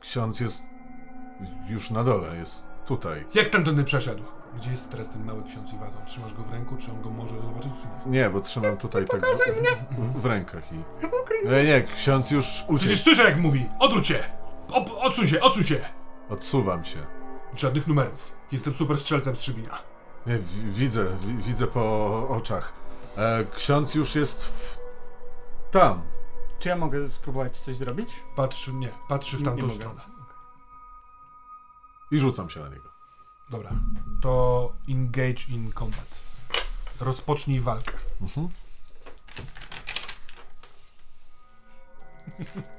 Ksiądz 0.00 0.40
jest 0.40 0.64
już 1.68 1.90
na 1.90 2.04
dole, 2.04 2.36
jest 2.36 2.73
tutaj. 2.86 3.24
Jak 3.34 3.48
tamtędy 3.48 3.84
przeszedł? 3.84 4.22
Gdzie 4.56 4.70
jest 4.70 4.90
teraz 4.90 5.10
ten 5.10 5.24
mały 5.24 5.42
ksiądz 5.42 5.72
i 5.72 5.78
wazon? 5.78 6.06
Trzymasz 6.06 6.34
go 6.34 6.42
w 6.42 6.52
ręku, 6.52 6.76
czy 6.76 6.90
on 6.90 7.02
go 7.02 7.10
może 7.10 7.34
zobaczyć, 7.42 7.72
czy 7.82 8.08
nie? 8.10 8.18
Nie, 8.18 8.30
bo 8.30 8.40
trzymam 8.40 8.76
tutaj 8.76 9.04
tak 9.06 9.20
w, 9.20 9.98
w, 9.98 10.20
w 10.20 10.26
rękach 10.26 10.62
i... 10.72 10.76
Nie, 11.48 11.64
nie, 11.64 11.82
ksiądz 11.82 12.30
już 12.30 12.46
uciekł. 12.62 12.76
Przecież 12.78 13.02
słyszę 13.02 13.22
jak 13.24 13.36
mówi! 13.40 13.66
Odwróć 13.78 14.06
się! 14.06 14.18
Ob, 14.72 14.90
odsuń 15.00 15.28
się, 15.28 15.40
odsuń 15.40 15.64
się! 15.64 15.80
Odsuwam 16.28 16.84
się. 16.84 16.98
Żadnych 17.56 17.86
numerów. 17.86 18.32
Jestem 18.52 18.74
super 18.74 18.98
strzelcem 18.98 19.36
z 19.36 19.38
Trzybinia. 19.38 19.78
Nie, 20.26 20.38
w, 20.38 20.74
widzę, 20.74 21.04
w, 21.04 21.42
widzę 21.46 21.66
po 21.66 22.28
oczach. 22.28 22.72
E, 23.16 23.44
ksiądz 23.56 23.94
już 23.94 24.14
jest 24.14 24.44
w... 24.44 24.78
tam. 25.70 26.02
Czy 26.58 26.68
ja 26.68 26.76
mogę 26.76 27.08
spróbować 27.08 27.58
coś 27.58 27.76
zrobić? 27.76 28.08
Patrzy, 28.36 28.72
nie, 28.72 28.88
patrzy 29.08 29.36
w 29.36 29.40
Nie 29.40 29.44
tamtą 29.44 29.62
mogę. 29.62 29.74
stronę. 29.74 30.00
I 32.10 32.18
rzucam 32.18 32.50
się 32.50 32.60
na 32.60 32.68
niego. 32.68 32.88
Dobra. 33.50 33.70
To 34.22 34.72
engage 34.88 35.44
in 35.48 35.72
combat. 35.72 36.06
Rozpocznij 37.00 37.60
walkę. 37.60 37.92
Mhm. 38.20 38.48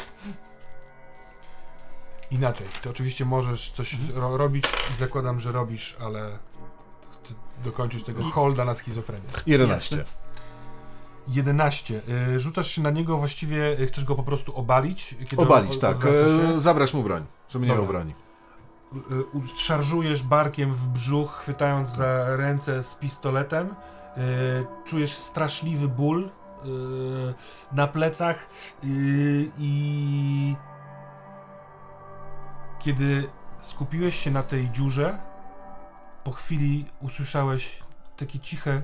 Inaczej. 2.31 2.67
Ty 2.81 2.89
oczywiście 2.89 3.25
możesz 3.25 3.71
coś 3.71 3.97
ro 4.13 4.37
robić 4.37 4.65
i 4.93 4.97
zakładam, 4.97 5.39
że 5.39 5.51
robisz, 5.51 5.95
ale 5.99 6.39
dokończyć 7.63 8.03
tego 8.03 8.23
holda 8.23 8.65
na 8.65 8.73
schizofrenię. 8.73 9.27
11. 9.45 10.05
11. 11.27 12.01
Y, 12.35 12.39
rzucasz 12.39 12.71
się 12.71 12.81
na 12.81 12.89
niego, 12.91 13.17
właściwie 13.17 13.79
y, 13.79 13.87
chcesz 13.87 14.03
go 14.03 14.15
po 14.15 14.23
prostu 14.23 14.55
obalić? 14.55 15.15
On 15.37 15.43
Obalić, 15.45 15.79
tak. 15.79 15.95
odwraca 15.95 16.27
się? 16.27 16.61
Zabrać 16.61 16.93
mu 16.93 17.03
broń, 17.03 17.25
żeby 17.49 17.67
nie 17.67 17.73
miał 17.73 17.85
broni. 17.85 18.13
Y, 18.95 19.57
szarżujesz 19.57 20.23
barkiem 20.23 20.73
w 20.73 20.87
brzuch, 20.87 21.31
chwytając 21.31 21.89
za 21.89 22.35
ręce 22.37 22.83
z 22.83 22.95
pistoletem. 22.95 23.67
Y, 23.67 24.65
czujesz 24.85 25.13
straszliwy 25.13 25.87
ból 25.87 26.23
y, 26.25 26.29
na 27.71 27.87
plecach 27.87 28.49
i 29.57 30.55
kiedy 32.79 33.29
skupiłeś 33.61 34.19
się 34.19 34.31
na 34.31 34.43
tej 34.43 34.69
dziurze, 34.69 35.17
po 36.23 36.31
chwili 36.31 36.85
usłyszałeś 37.01 37.83
takie 38.17 38.39
ciche 38.39 38.81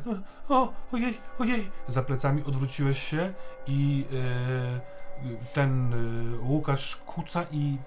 o, 0.49 0.73
ojej, 0.91 1.17
ojej, 1.39 1.71
za 1.87 2.03
plecami 2.03 2.43
odwróciłeś 2.43 3.03
się 3.03 3.33
i 3.67 4.05
ten 5.53 5.93
Łukasz 6.41 6.95
kuca 6.95 7.45
i 7.51 7.77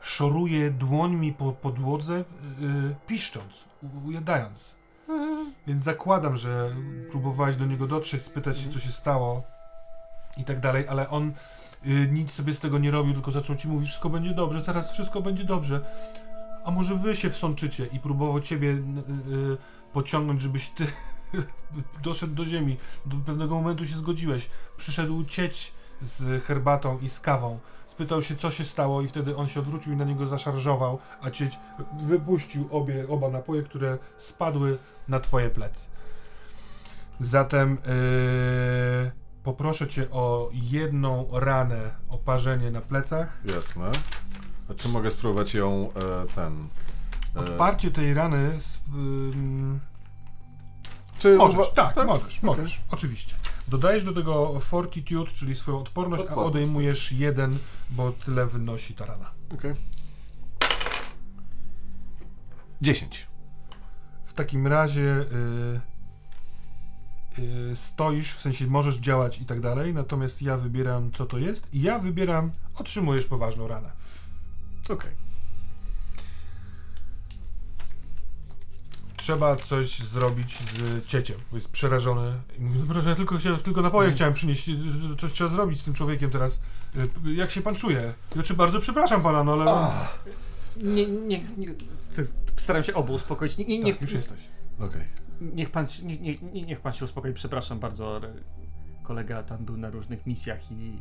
szoruje 0.00 0.70
dłońmi 0.70 1.32
po 1.32 1.52
podłodze, 1.52 2.24
yy, 2.60 2.94
piszcząc, 3.06 3.52
ujadając. 4.06 4.74
Więc 5.66 5.82
zakładam, 5.82 6.36
że 6.36 6.70
próbowałeś 7.10 7.56
do 7.56 7.66
niego 7.66 7.86
dotrzeć, 7.86 8.22
spytać 8.22 8.58
się, 8.58 8.70
co 8.70 8.78
się 8.78 8.92
stało 8.92 9.42
i 10.36 10.44
tak 10.44 10.60
dalej, 10.60 10.88
ale 10.88 11.10
on 11.10 11.32
yy, 11.84 12.08
nic 12.08 12.32
sobie 12.32 12.54
z 12.54 12.60
tego 12.60 12.78
nie 12.78 12.90
robił, 12.90 13.14
tylko 13.14 13.30
zaczął 13.30 13.56
ci 13.56 13.68
mówić, 13.68 13.88
wszystko 13.88 14.10
będzie 14.10 14.34
dobrze, 14.34 14.60
zaraz 14.60 14.92
wszystko 14.92 15.22
będzie 15.22 15.44
dobrze. 15.44 15.80
A 16.64 16.70
może 16.70 16.94
wy 16.94 17.16
się 17.16 17.30
wsączycie 17.30 17.86
i 17.86 18.00
próbował 18.00 18.40
ciebie 18.40 18.68
yy, 18.68 18.82
pociągnąć, 19.92 20.40
żebyś 20.40 20.68
ty 20.68 20.86
doszedł 22.02 22.34
do 22.34 22.46
ziemi. 22.46 22.76
Do 23.06 23.16
pewnego 23.16 23.54
momentu 23.54 23.86
się 23.86 23.96
zgodziłeś. 23.96 24.50
Przyszedł 24.76 25.24
cieć 25.24 25.72
z 26.00 26.44
herbatą 26.44 26.98
i 26.98 27.08
z 27.08 27.20
kawą. 27.20 27.58
Spytał 27.96 28.22
się, 28.22 28.36
co 28.36 28.50
się 28.50 28.64
stało, 28.64 29.02
i 29.02 29.08
wtedy 29.08 29.36
on 29.36 29.48
się 29.48 29.60
odwrócił 29.60 29.92
i 29.92 29.96
na 29.96 30.04
niego 30.04 30.26
zaszarżował, 30.26 30.98
a 31.22 31.30
cieć 31.30 31.58
wypuścił 32.02 32.68
obie, 32.70 33.08
oba 33.08 33.28
napoje, 33.28 33.62
które 33.62 33.98
spadły 34.18 34.78
na 35.08 35.20
twoje 35.20 35.50
plecy. 35.50 35.86
Zatem 37.20 37.70
yy, 37.70 39.10
poproszę 39.42 39.88
cię 39.88 40.10
o 40.10 40.50
jedną 40.52 41.28
ranę, 41.32 41.90
oparzenie 42.08 42.70
na 42.70 42.80
plecach. 42.80 43.38
Jasne. 43.44 43.90
A 44.70 44.74
czy 44.74 44.88
mogę 44.88 45.10
spróbować 45.10 45.54
ją 45.54 45.90
e, 45.92 46.26
ten... 46.34 46.68
E, 47.36 47.40
Odparcie 47.40 47.90
tej 47.90 48.14
rany. 48.14 48.60
Z, 48.60 48.80
ym, 48.94 49.80
czy 51.18 51.36
możesz, 51.36 51.58
uwa- 51.58 51.74
tak, 51.74 52.06
możesz, 52.06 52.42
możesz, 52.42 52.80
oczywiście. 52.90 53.34
Dodajesz 53.68 54.04
do 54.04 54.12
tego 54.12 54.60
fortitude, 54.60 55.30
czyli 55.32 55.56
swoją 55.56 55.80
odporność, 55.80 56.20
a 56.22 56.24
Odporność. 56.24 56.50
odejmujesz 56.50 57.12
jeden, 57.12 57.58
bo 57.90 58.12
tyle 58.12 58.46
wynosi 58.46 58.94
ta 58.94 59.04
rana. 59.04 59.30
Okej. 59.54 59.74
10. 62.82 63.26
W 64.24 64.32
takim 64.32 64.66
razie 64.66 65.24
y, 67.38 67.40
y, 67.72 67.76
stoisz, 67.76 68.32
w 68.34 68.40
sensie 68.40 68.66
możesz 68.66 68.96
działać 68.96 69.40
i 69.40 69.44
tak 69.46 69.60
dalej, 69.60 69.94
natomiast 69.94 70.42
ja 70.42 70.56
wybieram 70.56 71.12
co 71.12 71.26
to 71.26 71.38
jest 71.38 71.74
i 71.74 71.82
ja 71.82 71.98
wybieram, 71.98 72.52
otrzymujesz 72.74 73.24
poważną 73.26 73.68
ranę. 73.68 73.90
Okej. 74.88 75.25
Trzeba 79.16 79.56
coś 79.56 79.98
zrobić 79.98 80.58
z 80.58 81.06
cieciem, 81.06 81.36
bo 81.50 81.56
jest 81.56 81.68
przerażony 81.70 82.32
i 82.58 82.62
mówi, 82.62 82.78
dobra, 82.78 83.00
że 83.00 83.10
ja 83.10 83.16
tylko, 83.16 83.38
chciałem- 83.38 83.60
tylko 83.60 83.82
napoje 83.82 84.10
chciałem 84.12 84.34
przynieść, 84.34 84.70
coś 85.20 85.32
trzeba 85.32 85.50
zrobić 85.50 85.80
z 85.80 85.84
tym 85.84 85.94
człowiekiem 85.94 86.30
teraz. 86.30 86.60
Y, 87.26 87.34
Jak 87.34 87.50
się 87.50 87.60
pan 87.62 87.74
czuje? 87.76 88.14
Znaczy, 88.32 88.54
bardzo 88.54 88.80
przepraszam 88.80 89.22
pana, 89.22 89.44
no 89.44 89.52
ale... 89.52 89.90
Nie, 90.76 91.06
nie, 91.06 91.40
nie 91.56 91.68
ty- 92.16 92.28
staram 92.56 92.82
się 92.82 92.94
obu 92.94 93.12
uspokoić. 93.12 93.56
Nie, 93.58 93.64
nie, 93.64 93.76
Tak, 93.78 93.84
niech, 93.86 94.00
już 94.02 94.12
jesteś. 94.12 94.40
Okej. 94.80 95.04
niech, 95.40 95.70
pan, 95.70 95.88
się- 95.88 96.04
nie, 96.06 96.18
nie, 96.18 96.34
nie, 96.52 96.62
niech 96.62 96.80
pan 96.80 96.92
się 96.92 97.04
uspokoi, 97.04 97.32
przepraszam 97.32 97.78
bardzo, 97.78 98.20
kolega 99.02 99.42
tam 99.42 99.64
był 99.64 99.76
na 99.76 99.90
różnych 99.90 100.26
misjach 100.26 100.70
i... 100.72 100.92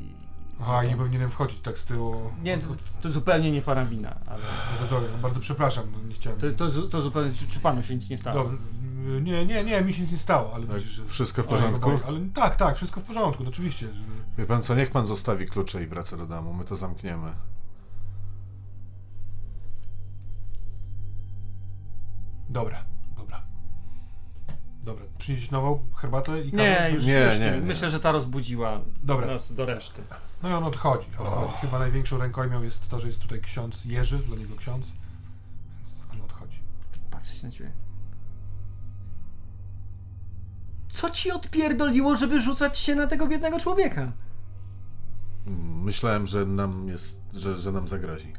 Aha, 0.62 0.84
i 0.84 0.88
nie 0.88 0.98
powinienem 0.98 1.30
wchodzić 1.30 1.60
tak 1.60 1.80
z 1.80 1.86
tyłu. 1.86 2.16
Nie, 2.44 2.58
to, 2.58 2.68
to 3.02 3.12
zupełnie 3.12 3.52
nie 3.52 3.62
pana 3.62 3.86
wina, 3.86 4.16
ale 4.28 4.40
Rozumiem, 4.82 5.22
bardzo 5.22 5.40
przepraszam, 5.40 5.86
no, 5.92 6.04
nie 6.08 6.16
chciałem... 6.16 6.40
to, 6.40 6.52
to, 6.52 6.70
zu- 6.70 6.90
to 6.90 7.02
zupełnie, 7.02 7.34
czy, 7.34 7.48
czy 7.48 7.60
panu 7.60 7.84
się 7.84 7.96
nic 7.96 8.10
nie 8.10 8.18
stało? 8.18 8.36
Dobra, 8.44 8.58
y, 9.18 9.22
nie, 9.22 9.46
nie, 9.46 9.64
nie, 9.64 9.82
mi 9.82 9.94
się 9.94 10.02
nic 10.02 10.12
nie 10.12 10.18
stało, 10.18 10.54
ale 10.54 10.68
Tak, 10.68 10.76
widzisz, 10.78 10.92
że... 10.92 11.06
wszystko 11.06 11.44
w 11.44 11.48
porządku? 11.48 11.90
oj, 11.90 12.00
Ale 12.08 12.20
tak, 12.34 12.56
tak, 12.56 12.76
wszystko 12.76 13.02
w 13.02 13.04
porządku, 13.04 13.44
no 13.44 13.50
oczywiście. 13.50 13.88
Wie 14.38 14.46
pan 14.46 14.62
co, 14.62 14.76
niech 14.76 14.92
pan 14.92 15.06
zostawi 15.06 15.46
klucze 15.46 15.84
i 15.84 15.88
wraca 15.88 16.18
do 16.18 16.26
domu. 16.28 16.54
My 16.54 16.66
to 16.66 16.76
zamkniemy. 16.76 17.34
Dobra, 22.50 22.86
dobra. 24.86 25.06
Przynieść 25.18 25.52
nową 25.52 25.80
herbatę 25.96 26.42
i 26.42 26.52
kawę? 26.52 26.64
Nie, 26.64 26.90
już, 26.96 27.06
Nie, 27.06 27.20
już 27.20 27.40
nie, 27.40 27.52
nie. 27.52 27.58
Myślę, 27.62 27.90
że 27.90 28.00
ta 28.00 28.12
rozbudziła 28.12 28.82
Dobra. 29.04 29.28
nas 29.28 29.54
do 29.54 29.66
reszty. 29.66 30.02
No 30.44 30.50
i 30.50 30.54
on 30.54 30.64
odchodzi. 30.64 31.08
ale 31.20 31.48
Chyba 31.62 31.80
największą 31.80 32.18
rękojmią 32.18 32.62
jest 32.62 32.90
to, 32.90 33.00
że 33.00 33.08
jest 33.08 33.20
tutaj 33.20 33.42
ksiądz 33.42 33.86
Jerzy, 33.86 34.18
dla 34.18 34.38
niego 34.38 34.56
ksiądz. 34.56 34.86
Więc 35.78 36.06
on 36.14 36.22
odchodzi. 36.22 36.60
Patrzę 37.12 37.36
się 37.36 37.48
na 37.48 37.54
ciebie. 37.54 37.72
Co 40.90 41.10
ci 41.10 41.32
odpierdoliło, 41.32 42.16
żeby 42.16 42.42
rzucać 42.42 42.78
się 42.78 42.96
na 42.96 43.08
tego 43.08 43.28
biednego 43.28 43.60
człowieka? 43.60 44.12
Myślałem, 45.84 46.28
że 46.28 46.46
nam 46.46 46.88
jest, 46.88 47.22
że, 47.34 47.58
że 47.58 47.72
nam 47.72 47.88
zagrozi. 47.88 48.34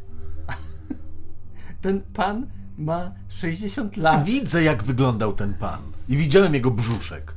Ten 1.83 2.03
pan 2.03 2.47
ma 2.79 3.13
60 3.29 3.97
lat. 3.97 4.25
Widzę, 4.25 4.63
jak 4.63 4.83
wyglądał 4.83 5.33
ten 5.33 5.55
pan. 5.55 5.96
I 6.09 6.17
widziałem 6.17 6.55
jego 6.55 6.71
brzuszek. 6.71 7.35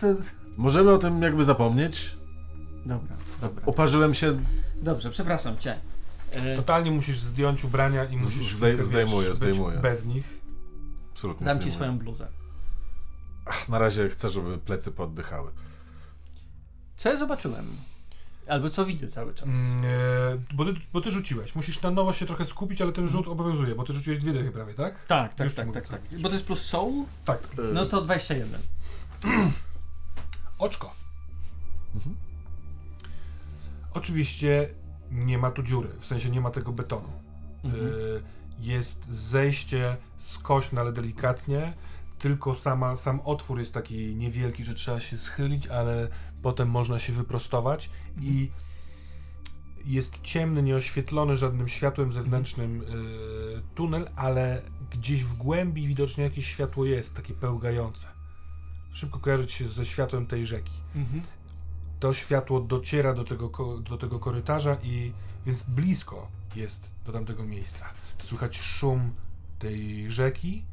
To... 0.00 0.06
Możemy 0.56 0.90
o 0.92 0.98
tym 0.98 1.22
jakby 1.22 1.44
zapomnieć? 1.44 2.16
Dobra, 2.86 3.16
dobra. 3.40 3.62
Oparzyłem 3.66 4.14
się. 4.14 4.40
Dobrze, 4.82 5.10
przepraszam 5.10 5.58
cię. 5.58 5.78
E, 6.32 6.56
Totalnie 6.56 6.90
musisz 6.90 7.20
zdjąć 7.20 7.64
ubrania 7.64 8.04
i 8.04 8.16
musisz 8.16 8.54
zdej- 8.54 8.76
wiesz, 8.76 8.86
zdejmuję, 8.86 9.28
być 9.28 9.36
zdejmuję. 9.36 9.78
bez 9.78 10.04
nich. 10.06 10.38
Absolutnie. 11.12 11.46
dam 11.46 11.56
ci 11.58 11.62
zdejmuję. 11.62 11.74
swoją 11.76 11.98
bluzę. 11.98 12.28
Ach, 13.46 13.68
Na 13.68 13.78
razie 13.78 14.08
chcę, 14.08 14.30
żeby 14.30 14.58
plecy 14.58 14.92
poddychały. 14.92 15.50
Co 16.96 17.08
ja 17.08 17.16
zobaczyłem? 17.16 17.66
Albo 18.48 18.70
co 18.70 18.86
widzę 18.86 19.08
cały 19.08 19.34
czas? 19.34 19.48
Mm, 19.48 19.84
e, 19.84 20.54
bo, 20.54 20.64
ty, 20.64 20.72
bo 20.92 21.00
ty 21.00 21.10
rzuciłeś. 21.10 21.54
Musisz 21.54 21.82
na 21.82 21.90
nowo 21.90 22.12
się 22.12 22.26
trochę 22.26 22.44
skupić, 22.44 22.82
ale 22.82 22.92
ten 22.92 23.08
rzut 23.08 23.28
obowiązuje, 23.28 23.74
bo 23.74 23.84
ty 23.84 23.92
rzuciłeś 23.92 24.18
dwie 24.18 24.32
dechy 24.32 24.50
prawie, 24.50 24.74
tak? 24.74 25.06
Tak, 25.06 25.34
tak, 25.34 25.44
Już 25.44 25.54
tak, 25.54 25.72
tak, 25.72 25.88
tak. 25.88 26.00
Bo 26.20 26.28
to 26.28 26.34
jest 26.34 26.46
plus 26.46 26.62
soul? 26.62 27.04
Tak. 27.24 27.38
No 27.72 27.86
to 27.86 28.02
21. 28.02 28.60
Oczko. 30.58 30.94
Oczywiście 33.94 34.68
nie 35.10 35.38
ma 35.38 35.50
tu 35.50 35.62
dziury, 35.62 35.88
w 35.98 36.06
sensie 36.06 36.30
nie 36.30 36.40
ma 36.40 36.50
tego 36.50 36.72
betonu. 36.72 37.08
Mhm. 37.64 37.86
Y, 37.86 38.22
jest 38.60 39.06
zejście 39.06 39.96
skośne, 40.18 40.80
ale 40.80 40.92
delikatnie. 40.92 41.72
Tylko 42.18 42.54
sama, 42.54 42.96
sam 42.96 43.20
otwór 43.24 43.58
jest 43.58 43.74
taki 43.74 44.14
niewielki, 44.14 44.64
że 44.64 44.74
trzeba 44.74 45.00
się 45.00 45.18
schylić, 45.18 45.66
ale 45.66 46.08
potem 46.42 46.70
można 46.70 46.98
się 46.98 47.12
wyprostować 47.12 47.90
i 48.20 48.50
jest 49.84 50.20
ciemny, 50.22 50.62
nieoświetlony 50.62 51.36
żadnym 51.36 51.68
światłem 51.68 52.12
zewnętrznym 52.12 52.80
y, 52.80 52.84
tunel, 53.74 54.10
ale 54.16 54.62
gdzieś 54.90 55.24
w 55.24 55.34
głębi 55.34 55.86
widocznie 55.86 56.24
jakieś 56.24 56.46
światło 56.46 56.84
jest, 56.84 57.14
takie 57.14 57.34
pełgające. 57.34 58.06
Szybko 58.92 59.18
kojarzyć 59.18 59.52
się 59.52 59.68
ze 59.68 59.86
światłem 59.86 60.26
tej 60.26 60.46
rzeki. 60.46 60.72
To 62.00 62.14
światło 62.14 62.60
dociera 62.60 63.14
do 63.14 63.24
tego, 63.24 63.50
do 63.80 63.98
tego 63.98 64.18
korytarza 64.18 64.76
i 64.82 65.12
więc 65.46 65.62
blisko 65.62 66.28
jest 66.56 66.92
do 67.06 67.12
tamtego 67.12 67.44
miejsca. 67.44 67.86
Słychać 68.18 68.58
szum 68.58 69.12
tej 69.58 70.10
rzeki, 70.10 70.64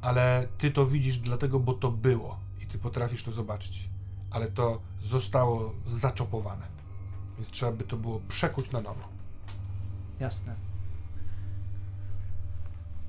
ale 0.00 0.48
ty 0.58 0.70
to 0.70 0.86
widzisz 0.86 1.18
dlatego, 1.18 1.60
bo 1.60 1.72
to 1.72 1.90
było 1.90 2.40
i 2.60 2.66
ty 2.66 2.78
potrafisz 2.78 3.22
to 3.22 3.32
zobaczyć. 3.32 3.89
Ale 4.30 4.48
to 4.48 4.80
zostało 5.00 5.72
zaczopowane. 5.86 6.66
Więc 7.38 7.50
trzeba 7.50 7.72
by 7.72 7.84
to 7.84 7.96
było 7.96 8.20
przekuć 8.28 8.70
na 8.70 8.80
nowo. 8.80 9.02
Jasne. 10.20 10.54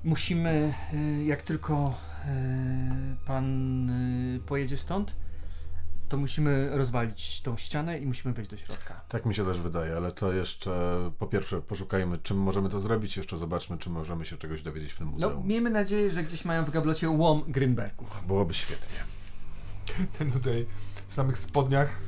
Musimy, 0.04 0.74
y, 1.20 1.24
jak 1.24 1.42
tylko 1.42 1.94
y, 2.24 3.26
pan 3.26 3.90
y, 3.90 4.40
pojedzie 4.46 4.76
stąd, 4.76 5.16
to 6.08 6.16
musimy 6.16 6.76
rozwalić 6.76 7.40
tą 7.40 7.56
ścianę 7.56 7.98
i 7.98 8.06
musimy 8.06 8.34
wejść 8.34 8.50
do 8.50 8.56
środka. 8.56 9.00
Tak 9.08 9.26
mi 9.26 9.34
się 9.34 9.44
też 9.44 9.60
wydaje, 9.60 9.96
ale 9.96 10.12
to 10.12 10.32
jeszcze 10.32 10.98
po 11.18 11.26
pierwsze 11.26 11.60
poszukajmy, 11.62 12.18
czym 12.18 12.36
możemy 12.38 12.68
to 12.68 12.78
zrobić, 12.78 13.16
jeszcze 13.16 13.38
zobaczmy, 13.38 13.78
czy 13.78 13.90
możemy 13.90 14.24
się 14.24 14.36
czegoś 14.36 14.62
dowiedzieć 14.62 14.92
w 14.92 14.98
tym 14.98 15.06
No, 15.06 15.12
muzeum. 15.12 15.46
miejmy 15.46 15.70
nadzieję, 15.70 16.10
że 16.10 16.22
gdzieś 16.22 16.44
mają 16.44 16.64
w 16.64 16.70
gablocie 16.70 17.10
łom 17.10 17.44
Grynbergów. 17.48 18.24
Byłoby 18.26 18.54
świetnie. 18.54 18.98
Ten 20.18 20.32
tutaj 20.32 20.66
w 21.12 21.14
samych 21.14 21.38
spodniach 21.38 22.00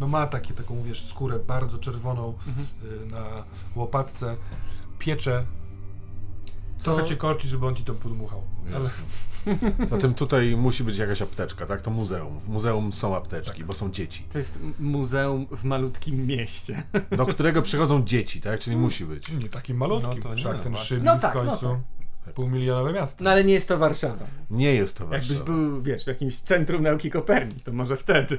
no 0.00 0.08
ma 0.08 0.26
takie, 0.26 0.54
taką 0.54 0.82
wiesz, 0.82 1.06
skórę 1.06 1.38
bardzo 1.38 1.78
czerwoną 1.78 2.34
y, 2.84 3.06
na 3.12 3.44
łopatce. 3.74 4.36
Piecze. 4.98 5.44
Trochę 6.82 7.04
cię 7.04 7.16
korci, 7.16 7.48
żeby 7.48 7.66
on 7.66 7.74
ci 7.74 7.84
to 7.84 7.94
podmuchał. 7.94 8.42
Ale 8.74 8.84
Jasne. 8.84 9.04
Zatem 9.90 10.14
tutaj 10.14 10.56
musi 10.56 10.84
być 10.84 10.96
jakaś 10.98 11.22
apteczka, 11.22 11.66
tak? 11.66 11.80
To 11.82 11.90
muzeum. 11.90 12.40
W 12.40 12.48
muzeum 12.48 12.92
są 12.92 13.16
apteczki, 13.16 13.64
bo 13.64 13.74
są 13.74 13.90
dzieci. 13.90 14.24
To 14.32 14.38
jest 14.38 14.58
muzeum 14.80 15.46
w 15.50 15.64
malutkim 15.64 16.26
mieście. 16.26 16.82
Do 17.16 17.26
którego 17.26 17.62
przychodzą 17.62 18.04
dzieci, 18.04 18.40
tak? 18.40 18.60
Czyli 18.60 18.76
musi 18.76 19.04
być. 19.04 19.28
nie 19.32 19.48
takim 19.48 19.76
malutkim. 19.76 20.10
No 20.16 20.22
to 20.22 20.28
nie, 20.28 20.36
Wszak 20.36 20.56
no 20.56 20.62
ten 20.62 20.72
właśnie. 20.72 20.88
szybi 20.88 21.06
No 21.06 21.16
w 21.16 21.20
tak, 21.20 21.34
no 21.34 21.44
końcu. 21.44 21.80
Półmilionowe 22.34 22.92
miasto. 22.92 23.24
No 23.24 23.30
ale 23.30 23.44
nie 23.44 23.54
jest 23.54 23.68
to 23.68 23.78
Warszawa. 23.78 24.26
Nie 24.50 24.74
jest 24.74 24.98
to 24.98 25.04
Jakbyś 25.04 25.28
Warszawa. 25.28 25.44
był, 25.44 25.82
wiesz, 25.82 26.04
w 26.04 26.06
jakimś 26.06 26.36
centrum 26.40 26.82
nauki 26.82 27.10
Kopernik, 27.10 27.64
to 27.64 27.72
może 27.72 27.96
wtedy. 27.96 28.38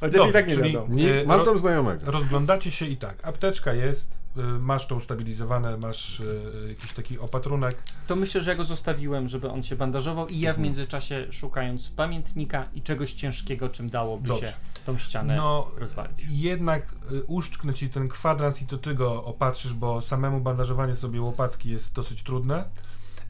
Chociaż 0.00 0.14
Dobrze, 0.16 0.30
i 0.30 0.32
tak 0.32 0.48
nie 0.48 0.54
czyli- 0.54 0.72
wiadomo. 0.72 0.94
Nie, 0.94 1.20
Y, 1.22 1.26
mam 1.26 1.44
tam 1.44 1.58
znajomego. 1.58 2.10
Rozglądacie 2.10 2.70
się 2.70 2.86
i 2.86 2.96
tak. 2.96 3.26
Apteczka 3.26 3.72
jest, 3.72 4.10
y, 4.36 4.40
masz 4.42 4.86
to 4.86 4.94
ustabilizowane, 4.96 5.76
masz 5.76 6.20
y, 6.20 6.40
jakiś 6.68 6.92
taki 6.92 7.18
opatrunek. 7.18 7.76
To 8.06 8.16
myślę, 8.16 8.42
że 8.42 8.50
ja 8.50 8.56
go 8.56 8.64
zostawiłem, 8.64 9.28
żeby 9.28 9.50
on 9.50 9.62
się 9.62 9.76
bandażował 9.76 10.26
i 10.28 10.40
ja 10.40 10.50
Mhm. 10.50 10.56
w 10.56 10.64
międzyczasie 10.64 11.26
szukając 11.30 11.88
pamiętnika 11.90 12.68
i 12.74 12.82
czegoś 12.82 13.12
ciężkiego, 13.12 13.68
czym 13.68 13.90
dałoby 13.90 14.28
Dobrze. 14.28 14.46
się 14.50 14.52
tą 14.86 14.98
ścianę 14.98 15.36
No, 15.36 15.70
rozwalić. 15.78 16.18
jednak 16.30 16.94
uszczknę 17.26 17.74
ci 17.74 17.88
ten 17.90 18.08
kwadrans 18.08 18.62
i 18.62 18.66
to 18.66 18.78
ty 18.78 18.94
go 18.94 19.24
opatrzysz, 19.24 19.74
bo 19.74 20.00
samemu 20.02 20.40
bandażowanie 20.40 20.96
sobie 20.96 21.20
łopatki 21.20 21.70
jest 21.70 21.92
dosyć 21.94 22.22
trudne. 22.22 22.64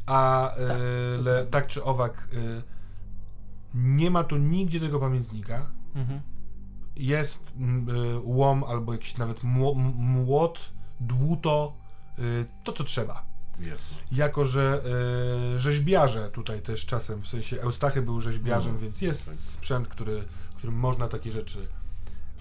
A 0.06 0.54
y, 0.56 1.22
le, 1.22 1.46
tak 1.46 1.66
czy 1.66 1.84
owak, 1.84 2.28
y, 2.32 2.62
nie 3.74 4.10
ma 4.10 4.24
tu 4.24 4.36
nigdzie 4.36 4.80
tego 4.80 5.00
pamiętnika. 5.00 5.66
Mhm. 5.94 6.20
Jest 6.96 7.48
y, 7.50 7.52
łom 8.22 8.64
albo 8.64 8.92
jakiś 8.92 9.16
nawet 9.16 9.42
młot, 9.42 10.72
dłuto, 11.00 11.74
y, 12.18 12.46
to 12.64 12.72
co 12.72 12.84
trzeba. 12.84 13.24
Jasne. 13.60 13.96
Jako, 14.12 14.44
że 14.44 14.82
y, 15.56 15.60
rzeźbiarze 15.60 16.30
tutaj 16.30 16.62
też 16.62 16.86
czasem, 16.86 17.22
w 17.22 17.28
sensie 17.28 17.60
Eustachy 17.62 18.02
był 18.02 18.20
rzeźbiarzem, 18.20 18.70
Mm, 18.70 18.82
więc 18.82 19.00
jest 19.00 19.26
tak. 19.26 19.34
sprzęt, 19.34 19.88
który, 19.88 20.24
którym 20.56 20.74
można 20.76 21.08
takie 21.08 21.32
rzeczy 21.32 21.66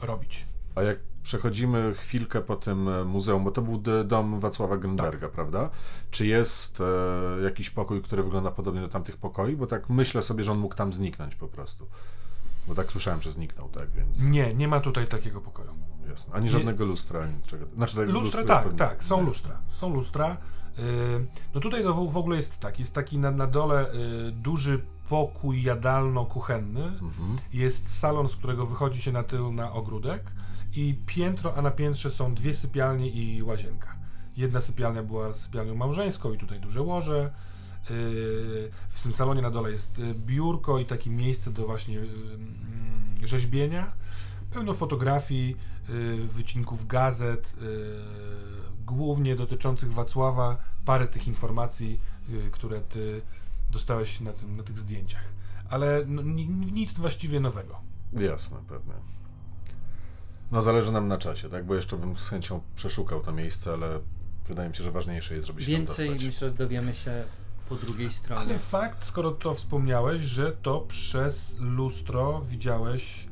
robić. 0.01 0.45
A 0.75 0.81
jak 0.81 0.97
przechodzimy 1.25 1.93
chwilkę 1.97 2.41
po 2.41 2.55
tym 2.55 2.89
e, 2.89 3.03
muzeum, 3.03 3.43
bo 3.43 3.51
to 3.51 3.61
był 3.61 3.81
dom 4.05 4.39
Wacława 4.39 4.77
Grünberga, 4.77 5.29
prawda? 5.29 5.69
Czy 6.11 6.27
jest 6.27 6.81
e, 6.81 7.41
jakiś 7.43 7.69
pokój, 7.69 8.01
który 8.01 8.23
wygląda 8.23 8.51
podobnie 8.51 8.81
do 8.81 8.87
tamtych 8.87 9.17
pokoi? 9.17 9.55
Bo 9.55 9.67
tak 9.67 9.89
myślę 9.89 10.21
sobie, 10.21 10.43
że 10.43 10.51
on 10.51 10.57
mógł 10.57 10.75
tam 10.75 10.93
zniknąć 10.93 11.35
po 11.35 11.47
prostu. 11.47 11.87
Bo 12.67 12.75
tak 12.75 12.91
słyszałem, 12.91 13.21
że 13.21 13.31
zniknął, 13.31 13.69
tak 13.69 13.91
więc 13.91 14.21
Nie, 14.21 14.53
nie 14.53 14.67
ma 14.67 14.79
tutaj 14.79 15.07
takiego 15.07 15.41
pokoju. 15.41 15.69
jasne. 16.09 16.33
Ani 16.33 16.49
żadnego 16.49 16.85
lustra, 16.85 17.19
ani 17.21 17.33
niczego. 17.35 17.65
Znaczy, 17.75 17.95
tak, 17.95 18.09
Lustra, 18.09 18.43
tak, 18.45 18.63
pewnie- 18.63 18.79
tak, 18.79 19.03
są 19.03 19.17
nie. 19.17 19.23
lustra. 19.27 19.57
Są 19.69 19.93
lustra. 19.93 20.37
Yy, 20.77 20.83
no 21.53 21.61
tutaj 21.61 21.83
to 21.83 21.93
w, 21.93 22.13
w 22.13 22.17
ogóle 22.17 22.37
jest 22.37 22.59
tak, 22.59 22.79
jest 22.79 22.93
taki 22.93 23.17
na, 23.17 23.31
na 23.31 23.47
dole 23.47 23.91
yy, 23.93 24.31
duży 24.31 24.85
pokój 25.09 25.63
jadalno-kuchenny. 25.63 26.85
Mhm. 26.85 27.37
Jest 27.53 27.99
salon, 27.99 28.29
z 28.29 28.35
którego 28.35 28.65
wychodzi 28.65 29.01
się 29.01 29.11
na 29.11 29.23
tył 29.23 29.51
na 29.51 29.71
ogródek 29.73 30.31
i 30.77 30.93
piętro, 31.05 31.55
a 31.55 31.61
na 31.61 31.71
piętrze 31.71 32.11
są 32.11 32.35
dwie 32.35 32.53
sypialnie 32.53 33.09
i 33.09 33.43
łazienka. 33.43 33.95
Jedna 34.37 34.61
sypialnia 34.61 35.03
była 35.03 35.33
sypialnią 35.33 35.75
małżeńską 35.75 36.33
i 36.33 36.37
tutaj 36.37 36.59
duże 36.59 36.81
łoże. 36.81 37.31
Yy, 37.89 37.95
w 38.89 39.01
tym 39.03 39.13
salonie 39.13 39.41
na 39.41 39.51
dole 39.51 39.71
jest 39.71 39.99
y, 39.99 40.13
biurko 40.15 40.79
i 40.79 40.85
takie 40.85 41.09
miejsce 41.09 41.51
do 41.51 41.65
właśnie 41.65 41.99
y, 41.99 42.01
mm, 42.01 43.15
rzeźbienia. 43.23 43.91
Pełno 44.51 44.73
fotografii, 44.73 45.57
y, 45.89 46.27
wycinków 46.27 46.87
gazet, 46.87 47.55
głównie 48.85 49.35
dotyczących 49.35 49.93
Wacława, 49.93 50.57
parę 50.85 51.07
tych 51.07 51.27
informacji, 51.27 51.99
które 52.51 52.81
ty 52.81 53.21
dostałeś 53.71 54.21
na, 54.21 54.33
tym, 54.33 54.57
na 54.57 54.63
tych 54.63 54.79
zdjęciach. 54.79 55.23
Ale 55.69 56.03
no, 56.07 56.21
ni- 56.21 56.47
nic 56.47 56.93
właściwie 56.93 57.39
nowego. 57.39 57.79
Jasne, 58.13 58.57
pewnie. 58.67 58.93
No 60.51 60.61
zależy 60.61 60.91
nam 60.91 61.07
na 61.07 61.17
czasie, 61.17 61.49
tak? 61.49 61.65
Bo 61.65 61.75
jeszcze 61.75 61.97
bym 61.97 62.17
z 62.17 62.29
chęcią 62.29 62.61
przeszukał 62.75 63.21
to 63.21 63.31
miejsce, 63.31 63.73
ale 63.73 63.99
wydaje 64.47 64.69
mi 64.69 64.75
się, 64.75 64.83
że 64.83 64.91
ważniejsze 64.91 65.35
jest, 65.35 65.47
żeby 65.47 65.61
się 65.61 65.67
Więcej 65.67 66.07
tam 66.07 66.15
dostać. 66.15 66.27
myślę, 66.27 66.51
dowiemy 66.51 66.95
się 66.95 67.23
po 67.69 67.75
drugiej 67.75 68.11
stronie. 68.11 68.41
Ale 68.41 68.59
fakt, 68.59 69.05
skoro 69.05 69.31
to 69.31 69.55
wspomniałeś, 69.55 70.21
że 70.21 70.51
to 70.51 70.79
przez 70.79 71.57
lustro 71.59 72.41
widziałeś 72.49 73.27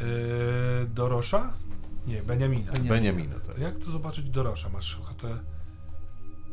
yy, 0.00 0.06
Dorosza? 0.94 1.52
Nie, 2.06 2.22
Beniamina. 2.22 2.72
Beniamina. 2.72 2.94
Beniamina, 2.94 3.34
tak. 3.34 3.54
To 3.54 3.60
jak 3.60 3.78
to 3.78 3.90
zobaczyć 3.90 4.30
Dorosza? 4.30 4.68
Masz 4.68 4.98
ochotę 4.98 5.38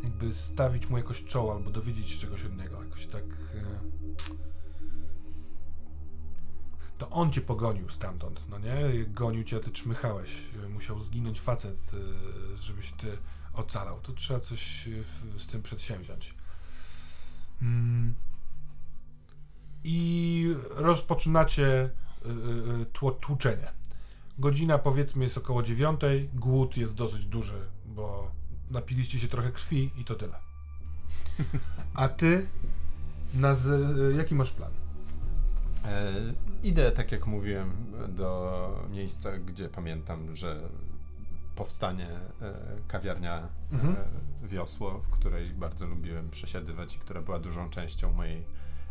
jakby 0.03 0.33
stawić 0.33 0.89
mu 0.89 0.97
jakoś 0.97 1.23
czoło 1.23 1.55
albo 1.55 1.71
dowiedzieć 1.71 2.09
się 2.09 2.17
czegoś 2.17 2.45
od 2.45 2.57
niego, 2.57 2.83
jakoś 2.83 3.05
tak... 3.07 3.23
Yy... 3.23 4.37
To 6.97 7.09
on 7.09 7.31
cię 7.31 7.41
pogonił 7.41 7.89
stamtąd, 7.89 8.41
no 8.49 8.59
nie? 8.59 9.05
Gonił 9.05 9.43
cię, 9.43 9.57
a 9.57 9.59
ty 9.59 9.71
czmychałeś. 9.71 10.43
Musiał 10.73 10.99
zginąć 10.99 11.41
facet, 11.41 11.93
yy, 11.93 12.57
żebyś 12.57 12.91
ty 12.91 13.17
ocalał. 13.53 13.99
To 14.01 14.13
trzeba 14.13 14.39
coś 14.39 14.89
w, 14.89 15.41
z 15.41 15.45
tym 15.45 15.61
przedsięwziąć. 15.61 16.33
Mm. 17.61 18.15
I 19.83 20.55
rozpoczynacie 20.69 21.89
y, 22.25 22.29
y, 22.29 23.07
y, 23.07 23.11
tłuczenie. 23.21 23.71
Godzina 24.39 24.77
powiedzmy 24.77 25.23
jest 25.23 25.37
około 25.37 25.63
dziewiątej, 25.63 26.29
głód 26.33 26.77
jest 26.77 26.95
dosyć 26.95 27.25
duży, 27.25 27.67
bo 27.85 28.31
napiliście 28.71 29.19
się 29.19 29.27
trochę 29.27 29.51
krwi 29.51 29.91
i 29.97 30.05
to 30.05 30.15
tyle. 30.15 30.39
A 31.93 32.07
ty, 32.07 32.47
na 33.33 33.55
z, 33.55 33.67
y, 33.67 34.17
jaki 34.17 34.35
masz 34.35 34.51
plan? 34.51 34.71
E, 35.85 36.13
idę, 36.63 36.91
tak 36.91 37.11
jak 37.11 37.27
mówiłem, 37.27 37.93
do 38.09 38.87
miejsca, 38.89 39.37
gdzie 39.37 39.69
pamiętam, 39.69 40.35
że 40.35 40.69
powstanie 41.55 42.09
e, 42.41 42.53
kawiarnia 42.87 43.47
Mhm. 43.71 43.95
e, 43.95 44.47
Wiosło, 44.47 44.99
w 44.99 45.09
której 45.09 45.49
bardzo 45.49 45.87
lubiłem 45.87 46.29
przesiadywać 46.29 46.95
i 46.95 46.99
która 46.99 47.21
była 47.21 47.39
dużą 47.39 47.69
częścią 47.69 48.13
mojej, 48.13 48.45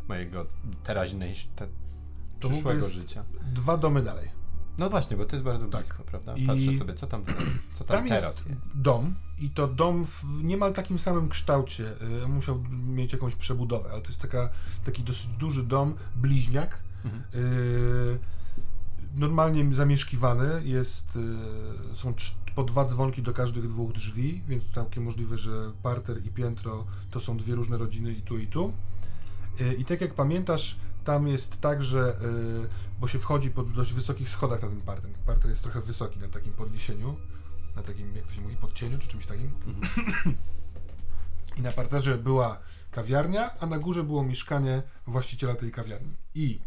mojego 0.08 0.46
teraźnej, 0.84 1.34
te, 1.56 1.68
przyszłego 2.38 2.88
życia. 2.88 3.24
Dwa 3.54 3.76
domy 3.76 4.02
dalej. 4.02 4.30
No 4.78 4.90
właśnie, 4.90 5.16
bo 5.16 5.24
to 5.24 5.36
jest 5.36 5.44
bardzo 5.44 5.66
Tak. 5.66 5.80
blisko, 5.80 6.02
prawda? 6.04 6.34
I- 6.36 6.46
Patrzę 6.46 6.72
sobie, 6.72 6.94
co 6.94 7.06
tam 7.06 7.22
teraz, 7.24 7.42
co 7.72 7.84
tam, 7.84 7.96
Tam 7.98 8.08
teraz 8.08 8.36
jest, 8.36 8.48
jest. 8.48 8.60
dom 8.74 9.14
i 9.38 9.50
to 9.50 9.68
dom 9.68 10.06
w 10.06 10.24
niemal 10.42 10.72
takim 10.72 10.98
samym 10.98 11.28
kształcie. 11.28 11.92
Y, 12.24 12.28
musiał 12.28 12.64
mieć 12.86 13.12
jakąś 13.12 13.34
przebudowę, 13.34 13.90
ale 13.92 14.00
to 14.02 14.08
jest 14.08 14.20
taka, 14.20 14.48
taki 14.84 15.02
dosyć 15.02 15.26
duży 15.26 15.62
dom, 15.62 15.94
bliźniak. 16.16 16.78
Mhm. 17.04 17.22
Y, 17.34 18.18
normalnie 19.16 19.74
zamieszkiwany 19.74 20.60
jest, 20.64 21.16
y, 21.92 21.94
są 21.94 22.14
po 22.54 22.64
dwa 22.64 22.84
dzwonki 22.84 23.22
do 23.22 23.32
każdych 23.32 23.68
dwóch 23.68 23.92
drzwi, 23.92 24.42
więc 24.48 24.68
całkiem 24.68 25.04
możliwe, 25.04 25.38
że 25.38 25.72
parter 25.82 26.26
i 26.26 26.30
piętro 26.30 26.84
to 27.10 27.20
są 27.20 27.36
dwie 27.36 27.54
różne 27.54 27.78
rodziny 27.78 28.12
i 28.12 28.22
tu 28.22 28.38
i 28.38 28.46
tu. 28.46 28.72
Y, 29.60 29.74
I 29.74 29.84
tak 29.84 30.00
jak 30.00 30.14
pamiętasz, 30.14 30.76
tam 31.06 31.28
jest 31.28 31.60
tak, 31.60 31.82
że, 31.84 32.16
y, 32.64 33.00
bo 33.00 33.08
się 33.08 33.18
wchodzi 33.18 33.50
po 33.50 33.62
dość 33.62 33.92
wysokich 33.92 34.30
schodach 34.30 34.62
na 34.62 34.68
ten 34.68 34.80
parter. 34.82 35.10
Parter 35.26 35.50
jest 35.50 35.62
trochę 35.62 35.80
wysoki 35.80 36.18
na 36.18 36.28
takim 36.28 36.52
podniesieniu. 36.52 37.16
na 37.76 37.82
takim, 37.82 38.16
jak 38.16 38.26
to 38.26 38.32
się 38.32 38.40
mówi, 38.40 38.56
podcieniu 38.56 38.98
czy 38.98 39.08
czymś 39.08 39.26
takim. 39.26 39.50
I 41.56 41.62
na 41.62 41.72
parterze 41.72 42.18
była 42.18 42.58
kawiarnia, 42.90 43.58
a 43.60 43.66
na 43.66 43.78
górze 43.78 44.04
było 44.04 44.24
mieszkanie 44.24 44.82
właściciela 45.06 45.54
tej 45.54 45.72
kawiarni. 45.72 46.16
I 46.34 46.60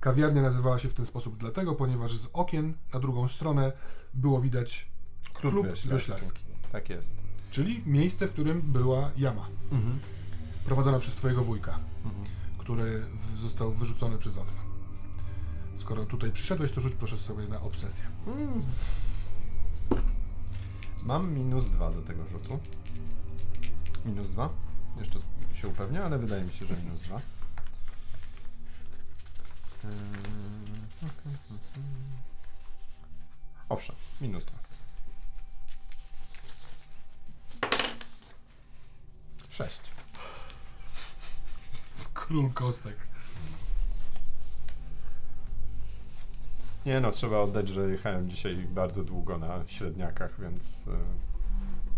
kawiarnia 0.00 0.42
nazywała 0.42 0.78
się 0.78 0.88
w 0.88 0.94
ten 0.94 1.06
sposób 1.06 1.36
dlatego, 1.36 1.74
ponieważ 1.74 2.16
z 2.16 2.28
okien 2.32 2.74
na 2.94 3.00
drugą 3.00 3.28
stronę 3.28 3.72
było 4.14 4.40
widać 4.40 4.88
Klub, 5.34 5.52
klub 5.52 5.66
wioślarski. 5.66 6.40
Tak 6.72 6.88
jest. 6.90 7.14
Czyli 7.50 7.82
miejsce, 7.86 8.26
w 8.28 8.30
którym 8.32 8.62
była 8.62 9.10
jama, 9.16 9.46
Mhm. 9.72 9.98
prowadzona 10.64 10.98
przez 10.98 11.14
twojego 11.14 11.44
wujka, 11.44 11.78
Mhm. 12.04 12.24
Który 12.66 13.06
został 13.38 13.72
wyrzucony 13.72 14.18
przez 14.18 14.38
okno. 14.38 14.62
Skoro 15.76 16.04
tutaj 16.06 16.32
przyszedłeś, 16.32 16.72
to 16.72 16.80
rzuć 16.80 16.94
proszę 16.94 17.18
sobie 17.18 17.48
na 17.48 17.60
obsesję. 17.60 18.04
Mam 21.02 21.32
minus 21.32 21.68
dwa 21.68 21.90
do 21.90 22.02
tego 22.02 22.26
rzutu. 22.26 22.58
Minus 24.04 24.28
dwa. 24.28 24.48
Jeszcze 24.98 25.18
się 25.52 25.68
upewnię, 25.68 26.04
ale 26.04 26.18
wydaje 26.18 26.44
mi 26.44 26.52
się, 26.52 26.66
że 26.66 26.76
minus 26.76 27.00
dwa. 27.00 27.16
Eee, 29.84 29.90
Owszem, 33.68 33.96
minus 34.20 34.44
dwa. 34.44 34.58
Sześć. 39.50 39.95
Król 42.16 42.50
kostek. 42.52 42.96
Nie 46.86 47.00
no, 47.00 47.10
trzeba 47.10 47.40
oddać, 47.40 47.68
że 47.68 47.90
jechałem 47.90 48.30
dzisiaj 48.30 48.56
bardzo 48.56 49.04
długo 49.04 49.38
na 49.38 49.60
średniakach, 49.66 50.40
więc 50.40 50.84
e, 50.88 50.90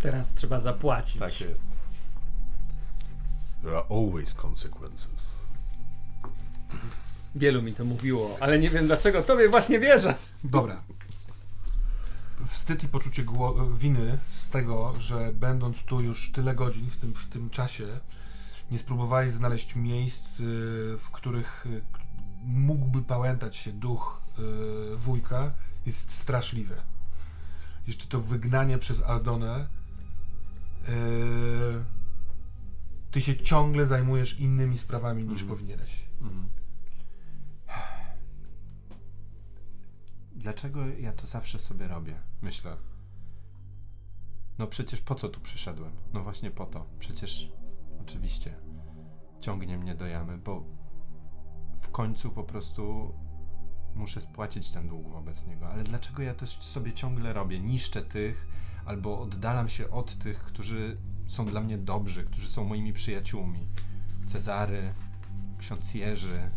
Teraz 0.03 0.35
trzeba 0.35 0.61
zapłacić. 0.61 1.19
tak 1.19 1.41
jest. 1.41 1.65
There 3.63 3.77
are 3.77 3.87
always 3.91 4.35
consequences. 4.35 5.39
Wielu 7.35 7.63
mi 7.63 7.73
to 7.73 7.85
mówiło, 7.85 8.37
ale 8.41 8.59
nie 8.59 8.71
wiem 8.71 8.87
dlaczego 8.87 9.23
tobie 9.23 9.49
właśnie 9.49 9.79
wierzę. 9.81 10.15
Dobra. 10.45 10.83
Wstyd 12.49 12.85
i 12.85 12.89
poczucie 12.89 13.25
winy 13.79 14.19
z 14.31 14.49
tego, 14.49 14.95
że 15.01 15.33
będąc 15.33 15.85
tu 15.85 16.01
już 16.01 16.33
tyle 16.33 16.55
godzin 16.55 16.91
w 16.91 16.97
tym, 16.97 17.15
w 17.15 17.27
tym 17.27 17.51
czasie, 17.51 17.87
nie 18.71 18.79
spróbowałeś 18.79 19.33
znaleźć 19.33 19.77
miejsc, 19.77 20.41
y, 20.41 20.45
w 20.99 21.11
których 21.13 21.67
y, 21.67 21.83
mógłby 22.45 23.03
pałętać 23.03 23.57
się 23.57 23.73
duch 23.73 24.21
y, 24.93 24.97
wujka, 24.97 25.53
jest 25.87 26.11
straszliwe. 26.11 26.83
Jeszcze 27.87 28.07
to 28.07 28.21
wygnanie 28.21 28.79
przez 28.79 29.03
Aldonę. 29.03 29.69
Ty 33.11 33.21
się 33.21 33.37
ciągle 33.37 33.87
zajmujesz 33.87 34.41
innymi 34.41 34.79
sprawami 34.79 35.23
niż 35.23 35.43
Mhm. 35.43 35.49
powinieneś. 35.49 36.05
Mhm. 36.21 36.49
Dlaczego 40.33 40.87
ja 40.87 41.13
to 41.13 41.27
zawsze 41.27 41.59
sobie 41.59 41.89
robię? 41.89 42.21
Myślę. 42.43 42.77
No 44.59 44.67
przecież 44.67 45.01
po 45.01 45.15
co 45.15 45.29
tu 45.29 45.41
przyszedłem? 45.41 45.93
No 46.13 46.23
właśnie 46.23 46.51
po 46.51 46.67
to. 46.67 46.87
Przecież 46.99 47.53
oczywiście 48.01 48.55
ciągnie 49.41 49.79
mnie 49.79 49.95
do 49.95 50.07
jamy, 50.07 50.39
bo 50.39 50.65
w 51.81 51.91
końcu 51.91 52.31
po 52.31 52.45
prostu 52.45 53.15
muszę 53.95 54.21
spłacić 54.21 54.71
ten 54.71 54.89
dług 54.89 55.09
wobec 55.09 55.47
niego. 55.47 55.69
Ale 55.69 55.83
dlaczego 55.83 56.23
ja 56.23 56.35
to 56.35 56.47
sobie 56.47 56.93
ciągle 56.93 57.33
robię? 57.33 57.61
Niszczę 57.61 58.03
tych 58.03 58.47
albo 58.85 59.21
oddalam 59.21 59.69
się 59.69 59.91
od 59.91 60.15
tych, 60.15 60.39
którzy 60.39 60.97
są 61.27 61.47
dla 61.47 61.61
mnie 61.61 61.79
dobrzy, 61.79 62.25
którzy 62.25 62.49
są 62.49 62.65
moimi 62.65 62.93
przyjaciółmi. 62.93 63.67
Cezary, 64.27 64.93
ksiądz 65.59 65.95
Jerzy, 65.95 66.51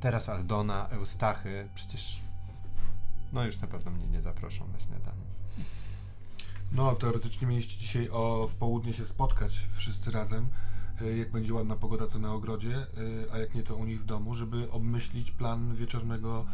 teraz 0.00 0.28
Aldona, 0.28 0.88
Eustachy, 0.88 1.68
przecież 1.74 2.20
no 3.32 3.44
już 3.44 3.60
na 3.60 3.66
pewno 3.66 3.90
mnie 3.90 4.06
nie 4.06 4.22
zaproszą 4.22 4.68
na 4.68 4.80
śniadanie. 4.80 5.24
No, 6.74 6.94
teoretycznie 6.94 7.46
mieliście 7.46 7.78
dzisiaj 7.78 8.08
o 8.10 8.48
w 8.48 8.54
południe 8.54 8.94
się 8.94 9.06
spotkać 9.06 9.66
wszyscy 9.74 10.10
razem. 10.10 10.46
Y, 11.02 11.16
Jak 11.16 11.30
będzie 11.30 11.54
ładna 11.54 11.76
pogoda, 11.76 12.06
to 12.06 12.18
na 12.18 12.32
ogrodzie, 12.32 12.86
y, 12.98 13.32
a 13.32 13.38
jak 13.38 13.54
nie, 13.54 13.62
to 13.62 13.76
u 13.76 13.84
nich 13.84 14.00
w 14.00 14.04
domu, 14.04 14.34
żeby 14.34 14.70
obmyślić 14.70 15.30
plan 15.30 15.74
wieczornego 15.76 16.46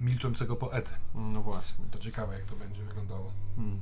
milczącego 0.00 0.56
poety. 0.56 0.90
No 1.14 1.42
właśnie. 1.42 1.84
To 1.90 1.98
ciekawe, 1.98 2.34
jak 2.34 2.44
to 2.44 2.56
będzie 2.56 2.82
wyglądało. 2.82 3.32
Hmm. 3.56 3.80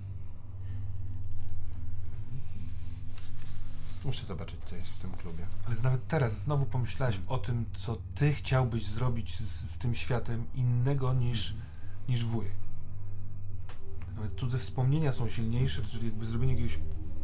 Muszę 4.04 4.26
zobaczyć, 4.26 4.60
co 4.64 4.76
jest 4.76 4.88
w 4.88 4.98
tym 4.98 5.12
klubie. 5.12 5.46
Ale 5.66 5.76
nawet 5.82 6.06
teraz 6.08 6.40
znowu 6.40 6.66
pomyślałeś 6.66 7.20
o 7.28 7.38
tym, 7.38 7.64
co 7.72 7.98
ty 8.14 8.34
chciałbyś 8.34 8.86
zrobić 8.86 9.38
z, 9.40 9.70
z 9.70 9.78
tym 9.78 9.94
światem 9.94 10.46
innego 10.54 11.14
niż, 11.14 11.54
niż 12.08 12.24
wuj. 12.24 12.46
Nawet 14.16 14.34
cudze 14.34 14.58
wspomnienia 14.58 15.12
są 15.12 15.28
silniejsze, 15.28 15.82
czyli 15.82 16.06
jakby 16.06 16.26
zrobienie 16.26 16.52
jakiegoś 16.52 16.78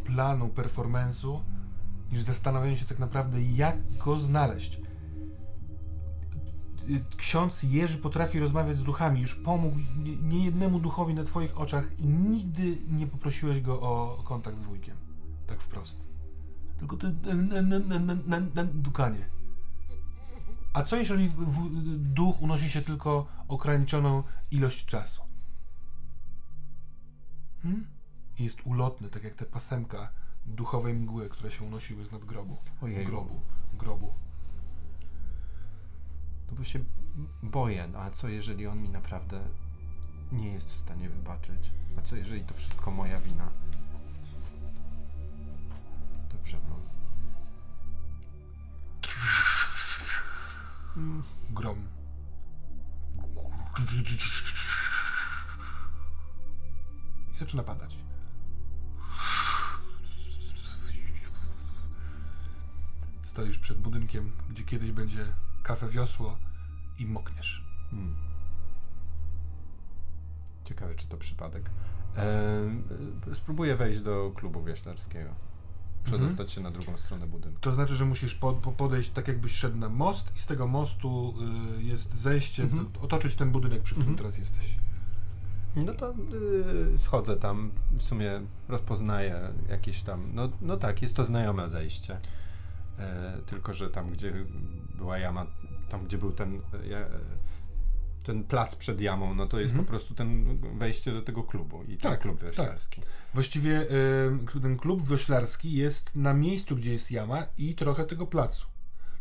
planu, 0.04 0.48
performance'u, 0.48 1.40
niż 2.12 2.22
zastanawianie 2.22 2.76
się 2.76 2.84
tak 2.84 2.98
naprawdę, 2.98 3.42
jak 3.42 3.96
go 3.96 4.18
znaleźć. 4.18 4.80
Ksiądz 7.16 7.62
Jerzy 7.62 7.98
potrafi 7.98 8.38
rozmawiać 8.38 8.76
z 8.76 8.82
duchami, 8.82 9.20
już 9.20 9.34
pomógł 9.34 9.76
nie- 9.98 10.16
niejednemu 10.16 10.80
duchowi 10.80 11.14
na 11.14 11.24
twoich 11.24 11.58
oczach 11.60 11.98
i 11.98 12.06
nigdy 12.06 12.78
nie 12.90 13.06
poprosiłeś 13.06 13.60
go 13.60 13.80
o 13.80 14.22
kontakt 14.24 14.58
z 14.58 14.62
wujkiem. 14.64 14.96
Tak 15.46 15.60
wprost. 15.62 16.06
Tylko 16.78 16.96
to 16.96 17.06
dukanie. 18.74 19.30
A 20.72 20.82
co 20.82 20.96
jeżeli 20.96 21.30
duch 21.96 22.42
unosi 22.42 22.70
się 22.70 22.82
tylko 22.82 23.26
ograniczoną 23.48 24.22
ilość 24.50 24.84
czasu? 24.84 25.22
Hmm? 27.62 27.86
I 28.38 28.44
jest 28.44 28.58
ulotny, 28.64 29.08
tak 29.08 29.24
jak 29.24 29.34
te 29.34 29.44
pasemka 29.44 30.12
duchowej 30.46 30.94
mgły, 30.94 31.28
które 31.28 31.50
się 31.50 31.64
unosiły 31.64 32.04
z 32.04 32.12
nad 32.12 32.24
grobu. 32.24 32.56
Ojej. 32.82 33.06
Grobu. 33.06 33.40
Grobu. 33.74 34.14
No 36.50 36.56
bo 36.56 36.64
się 36.64 36.84
boję, 37.42 37.88
no 37.92 37.98
a 37.98 38.10
co 38.10 38.28
jeżeli 38.28 38.66
on 38.66 38.82
mi 38.82 38.88
naprawdę 38.88 39.40
nie 40.32 40.52
jest 40.52 40.72
w 40.72 40.76
stanie 40.76 41.08
wybaczyć? 41.08 41.70
A 41.98 42.02
co 42.02 42.16
jeżeli 42.16 42.44
to 42.44 42.54
wszystko 42.54 42.90
moja 42.90 43.20
wina? 43.20 43.50
Dobrze, 46.32 46.60
no. 46.68 46.76
Mm, 50.96 51.22
Grom. 51.50 51.88
Zaczyna 57.42 57.62
padać. 57.62 57.96
Stoisz 63.22 63.58
przed 63.58 63.78
budynkiem, 63.78 64.32
gdzie 64.50 64.64
kiedyś 64.64 64.92
będzie 64.92 65.24
kafe 65.62 65.88
wiosło 65.88 66.36
i 66.98 67.06
mokniesz. 67.06 67.64
Hmm. 67.90 68.14
Ciekawe, 70.64 70.94
czy 70.94 71.06
to 71.06 71.16
przypadek. 71.16 71.70
Ehm, 72.16 72.82
e, 73.30 73.34
spróbuję 73.34 73.76
wejść 73.76 74.00
do 74.00 74.32
klubu 74.34 74.64
wioślarskiego. 74.64 75.30
Przedostać 76.04 76.50
się 76.52 76.60
na 76.60 76.70
drugą 76.70 76.96
stronę 76.96 77.26
budynku. 77.26 77.60
To 77.60 77.72
znaczy, 77.72 77.94
że 77.94 78.04
musisz 78.04 78.34
po, 78.34 78.52
po 78.52 78.72
podejść 78.72 79.10
tak, 79.10 79.28
jakbyś 79.28 79.52
szedł 79.52 79.76
na 79.78 79.88
most, 79.88 80.36
i 80.36 80.38
z 80.38 80.46
tego 80.46 80.66
mostu 80.66 81.34
y, 81.78 81.82
jest 81.82 82.14
zejście, 82.14 82.62
Mhm. 82.62 82.92
do, 82.92 83.00
otoczyć 83.00 83.34
ten 83.34 83.50
budynek, 83.52 83.82
przy 83.82 83.94
którym 83.94 84.10
Mhm. 84.10 84.18
teraz 84.18 84.38
jesteś. 84.38 84.78
No 85.76 85.92
to 85.92 86.14
y, 86.94 86.98
schodzę 86.98 87.36
tam, 87.36 87.70
w 87.92 88.02
sumie 88.02 88.40
rozpoznaję 88.68 89.48
jakieś 89.70 90.02
tam. 90.02 90.30
No, 90.34 90.48
no 90.60 90.76
tak, 90.76 91.02
jest 91.02 91.16
to 91.16 91.24
znajome 91.24 91.68
zejście. 91.68 92.20
E, 92.98 93.38
tylko, 93.46 93.74
że 93.74 93.90
tam, 93.90 94.10
gdzie 94.10 94.32
była 94.94 95.18
jama, 95.18 95.46
tam, 95.88 96.04
gdzie 96.04 96.18
był 96.18 96.32
ten, 96.32 96.60
ten 98.22 98.44
plac 98.44 98.74
przed 98.74 99.00
jamą, 99.00 99.34
no 99.34 99.46
to 99.46 99.60
jest 99.60 99.70
Mhm. 99.70 99.84
po 99.86 99.90
prostu 99.90 100.14
ten 100.14 100.58
wejście 100.78 101.12
do 101.12 101.22
tego 101.22 101.42
klubu 101.42 101.82
i 101.82 101.96
ten 101.98 102.10
Tak, 102.10 102.20
klub 102.20 102.36
tak. 102.40 102.44
wioślarski. 102.44 103.00
Właściwie 103.34 103.82
y, 104.56 104.60
ten 104.62 104.76
klub 104.78 105.08
wioślarski 105.08 105.72
jest 105.72 106.16
na 106.16 106.34
miejscu, 106.34 106.76
gdzie 106.76 106.92
jest 106.92 107.10
jama 107.10 107.46
i 107.58 107.74
trochę 107.74 108.04
tego 108.04 108.26
placu. 108.26 108.66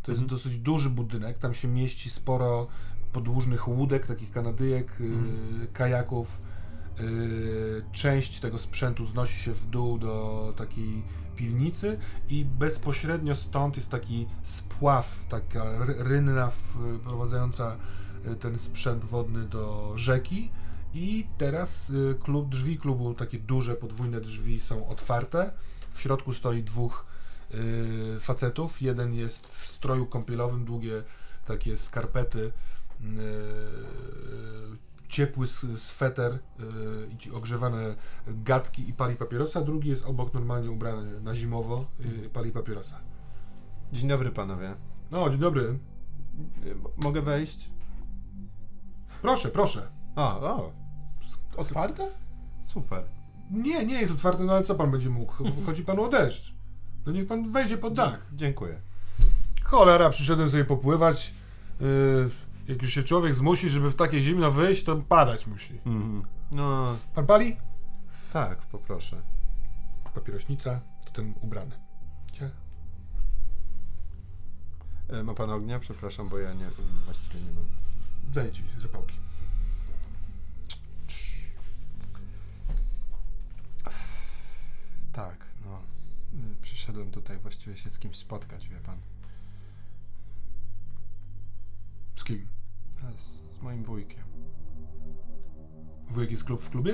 To 0.04 0.12
jest 0.12 0.22
Mhm. 0.22 0.28
dosyć 0.40 0.58
duży 0.58 0.90
budynek, 0.90 1.38
tam 1.38 1.54
się 1.54 1.68
mieści 1.68 2.10
sporo 2.10 2.68
podłużnych 3.14 3.68
łódek, 3.68 4.08
takich 4.08 4.32
kanadyjek, 4.32 5.02
y, 5.02 5.04
Mhm. 5.04 5.68
kajaków. 5.74 6.42
Y, 7.00 7.84
część 7.92 8.40
tego 8.40 8.58
sprzętu 8.58 9.06
znosi 9.06 9.40
się 9.44 9.54
w 9.54 9.66
dół 9.66 9.98
do 9.98 10.54
takiej 10.58 11.04
piwnicy 11.36 11.98
i 12.30 12.46
bezpośrednio 12.46 13.36
stąd 13.36 13.76
jest 13.76 13.90
taki 13.90 14.28
spław, 14.44 15.20
taka 15.30 15.64
ry- 15.86 15.96
rynna 16.04 16.50
wprowadzająca 16.50 17.78
y, 18.32 18.36
ten 18.36 18.60
sprzęt 18.60 19.06
wodny 19.06 19.44
do 19.44 19.94
rzeki 19.96 20.52
I 20.94 21.28
teraz 21.38 21.92
klub, 22.24 22.50
drzwi 22.50 22.78
klubu, 22.78 23.14
takie 23.14 23.40
duże, 23.40 23.76
podwójne 23.76 24.22
drzwi 24.22 24.60
są 24.60 24.88
otwarte. 24.88 25.52
W 25.92 26.02
środku 26.02 26.34
stoi 26.34 26.64
dwóch 26.64 27.06
facetów. 28.20 28.82
Jeden 28.82 29.14
jest 29.14 29.48
w 29.48 29.68
stroju 29.68 30.06
kąpielowym, 30.06 30.66
długie 30.66 31.04
takie 31.46 31.78
skarpety, 31.78 32.52
ciepły 35.10 35.46
s- 35.46 35.66
sweter, 35.76 36.34
y, 36.34 36.40
i 37.28 37.32
ogrzewane 37.32 37.96
gadki 38.28 38.90
i 38.90 38.94
pali 38.94 39.16
papierosa. 39.16 39.62
Drugi 39.62 39.90
jest 39.90 40.06
obok 40.06 40.34
normalnie 40.34 40.72
ubrany 40.72 41.22
na 41.22 41.36
zimowo, 41.36 41.86
y, 42.26 42.30
pali 42.30 42.52
papierosa. 42.52 43.00
Dzień 43.94 44.10
dobry 44.10 44.32
panowie. 44.32 44.76
No, 45.12 45.30
dzień 45.30 45.40
dobry. 45.40 45.80
Mogę 46.98 47.22
wejść? 47.22 47.70
Proszę, 49.22 49.50
proszę. 49.50 49.88
A, 50.16 50.40
o. 50.40 50.72
Otwarte? 51.58 52.08
Super. 52.66 53.04
Nie, 53.52 53.86
nie 53.86 54.02
jest 54.02 54.12
otwarte, 54.12 54.44
no 54.44 54.54
ale 54.54 54.64
co 54.64 54.76
pan 54.76 54.92
będzie 54.92 55.10
mógł? 55.10 55.34
Chodzi 55.66 55.84
panu 55.84 56.04
o 56.04 56.10
deszcz. 56.10 56.54
No 57.06 57.12
niech 57.12 57.28
pan 57.28 57.52
wejdzie 57.52 57.78
pod 57.78 57.94
dach. 57.94 58.28
Dziękuję. 58.34 58.82
Cholera, 59.64 60.10
przyszedłem 60.10 60.50
sobie 60.50 60.66
popływać. 60.66 61.34
Yy, 61.80 62.30
jak 62.68 62.82
już 62.82 62.94
się 62.94 63.04
człowiek 63.04 63.36
zmusi, 63.36 63.70
żeby 63.70 63.90
w 63.90 63.96
takie 63.96 64.22
zimno 64.22 64.52
wyjść, 64.52 64.84
to 64.84 64.96
padać 64.98 65.48
musi. 65.48 65.74
Mhm. 65.86 66.24
No, 66.52 66.98
Pan 67.16 67.26
pali? 67.26 67.58
tak, 68.34 68.62
poproszę. 68.62 69.22
Papierośnica, 70.16 70.80
to 71.06 71.12
ten 71.12 71.34
ubrany. 71.42 71.80
Cie? 72.32 72.50
E, 75.10 75.24
ma 75.24 75.34
pan 75.34 75.50
ognia? 75.50 75.80
Przepraszam, 75.80 76.30
bo 76.30 76.40
ja 76.40 76.54
nie, 76.54 76.66
właściwie 77.06 77.40
nie 77.40 77.52
mam. 77.52 77.66
Daję 78.34 78.52
ci 78.52 78.64
zapałki. 78.78 79.16
Tak, 85.14 85.46
no. 85.66 85.80
y, 86.34 86.56
Przyszedłem 86.62 87.12
tutaj 87.12 87.38
właściwie 87.38 87.78
się 87.78 87.90
z 87.90 88.00
kimś 88.00 88.18
spotkać, 88.18 88.68
wie 88.70 88.78
pan. 88.78 88.98
Z 92.16 92.24
kim? 92.24 92.48
A, 93.04 93.12
Z, 93.18 93.24
z 93.60 93.62
moim 93.62 93.84
wujkiem. 93.84 94.24
Wujek 96.10 96.32
jest 96.32 96.44
klub 96.44 96.62
w 96.62 96.70
klubie? 96.70 96.94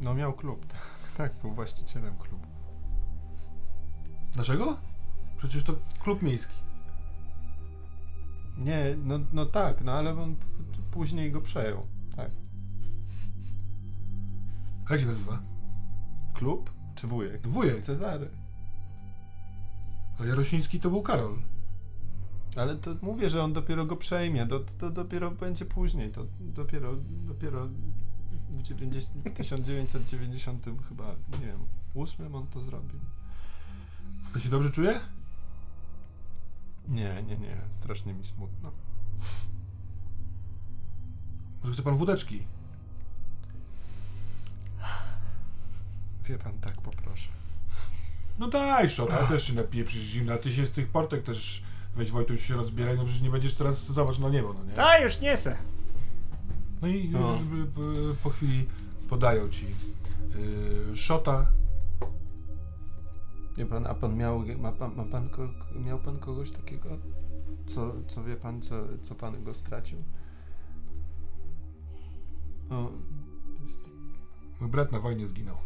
No 0.00 0.14
miał 0.14 0.32
klub, 0.32 0.66
tak, 0.72 0.80
tak, 1.16 1.40
był 1.42 1.52
właścicielem 1.54 2.16
klubu. 2.16 2.46
Dlaczego? 4.34 4.76
Przecież 5.36 5.64
to 5.64 5.76
klub 5.98 6.22
miejski. 6.22 6.54
Nie, 8.58 8.96
no, 9.04 9.18
no 9.32 9.46
tak, 9.46 9.84
no 9.84 9.92
ale 9.92 10.18
on 10.22 10.36
p- 10.36 10.44
p- 10.46 10.82
później 10.90 11.32
go 11.32 11.40
przejął, 11.40 11.86
tak. 12.16 12.30
Jak 14.90 15.00
się 15.00 15.06
nazywa? 15.06 15.42
Klub 16.34 16.74
czy 16.94 17.06
wujek? 17.06 17.48
Wujek. 17.48 17.80
Cezary. 17.84 18.30
A 20.20 20.24
Jarosiński 20.24 20.80
to 20.80 20.90
był 20.90 21.02
Karol. 21.02 21.38
Ale 22.56 22.76
to 22.76 22.90
mówię, 23.02 23.30
że 23.30 23.42
on 23.42 23.52
dopiero 23.52 23.86
go 23.86 23.96
przejmie, 23.96 24.46
to, 24.46 24.60
to 24.60 24.90
dopiero 24.90 25.30
będzie 25.30 25.64
później, 25.64 26.10
to 26.10 26.26
dopiero, 26.40 26.92
dopiero 27.26 27.68
w, 28.50 28.62
90, 28.62 29.28
w 29.28 29.32
1990 29.34 30.66
chyba, 30.88 31.14
nie 31.40 31.46
wiem, 31.46 31.60
ósmym 31.94 32.34
on 32.34 32.46
to 32.46 32.60
zrobił. 32.60 33.00
To 34.32 34.40
się 34.40 34.48
dobrze 34.48 34.70
czuje? 34.70 35.00
Nie, 36.88 37.22
nie, 37.22 37.36
nie, 37.36 37.56
strasznie 37.70 38.14
mi 38.14 38.24
smutno. 38.24 38.72
Może 41.62 41.72
chce 41.72 41.82
pan 41.82 41.96
wódeczki? 41.96 42.46
Wie 46.24 46.38
pan, 46.38 46.58
tak 46.60 46.80
poproszę. 46.80 47.28
No 48.38 48.48
daj, 48.48 48.90
szota, 48.90 49.20
ja 49.20 49.26
też 49.26 49.46
się 49.46 49.52
napiję 49.52 49.84
przecież 49.84 50.06
zimno, 50.06 50.32
a 50.32 50.38
ty 50.38 50.52
się 50.52 50.66
z 50.66 50.72
tych 50.72 50.88
portek 50.88 51.24
też 51.24 51.62
weź 51.96 52.10
Wojtuś 52.10 52.46
się 52.46 52.54
rozbieraj, 52.54 52.96
no 52.96 53.04
przecież 53.04 53.22
nie 53.22 53.30
będziesz 53.30 53.54
teraz, 53.54 53.86
zobacz 53.92 54.18
na 54.18 54.28
niebo, 54.28 54.52
no 54.52 54.64
nie? 54.64 54.82
A 54.84 54.98
już 54.98 55.20
nie 55.20 55.36
se. 55.36 55.56
No 56.82 56.88
i 56.88 57.08
No. 57.08 57.36
żeby 57.38 57.66
po, 57.66 57.80
po 58.22 58.30
chwili 58.30 58.64
podają 59.08 59.48
ci 59.48 59.66
yy, 60.88 60.96
szota. 60.96 61.46
Wie 63.56 63.66
pan, 63.66 63.86
a 63.86 63.94
pan 63.94 64.16
miał, 64.16 64.42
ma 64.58 64.72
pan, 64.72 64.94
ma 64.96 65.04
pan, 65.04 65.28
ko, 65.30 65.48
miał 65.84 65.98
pan 65.98 66.18
kogoś 66.18 66.50
takiego, 66.50 66.88
co, 67.66 67.94
co 68.08 68.24
wie 68.24 68.36
pan, 68.36 68.62
co, 68.62 68.74
co 69.02 69.14
pan 69.14 69.44
go 69.44 69.54
stracił? 69.54 69.98
O, 72.70 72.90
jest 73.62 73.88
Mój 74.60 74.70
brat 74.70 74.92
na 74.92 75.00
wojnie 75.00 75.26
zginął. 75.28 75.56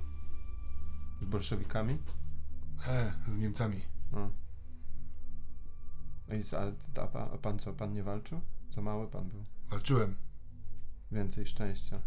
z 1.22 1.24
bolszewikami? 1.24 1.98
E, 2.88 3.12
z 3.28 3.38
Niemcami. 3.38 3.80
O. 4.12 4.28
No 6.30 6.36
i 6.36 6.42
za, 6.42 6.72
a, 7.02 7.06
pan, 7.06 7.28
a 7.34 7.38
pan 7.38 7.58
co, 7.58 7.72
pan 7.72 7.92
nie 7.94 8.02
walczył? 8.02 8.40
Za 8.74 8.80
mały 8.82 9.08
pan 9.08 9.28
był. 9.28 9.44
Walczyłem. 9.70 10.14
Więcej 11.12 11.46
szczęścia. 11.46 12.00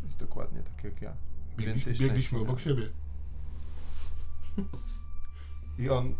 To 0.00 0.04
jest 0.06 0.18
dokładnie 0.18 0.62
tak 0.62 0.84
jak 0.84 1.02
ja. 1.02 1.12
Biegli, 1.56 1.66
Więcej 1.66 1.94
biegliśmy 1.94 2.38
obok 2.38 2.66
miałem. 2.66 2.80
siebie. 2.80 2.92
I 5.78 5.90
on, 5.90 6.14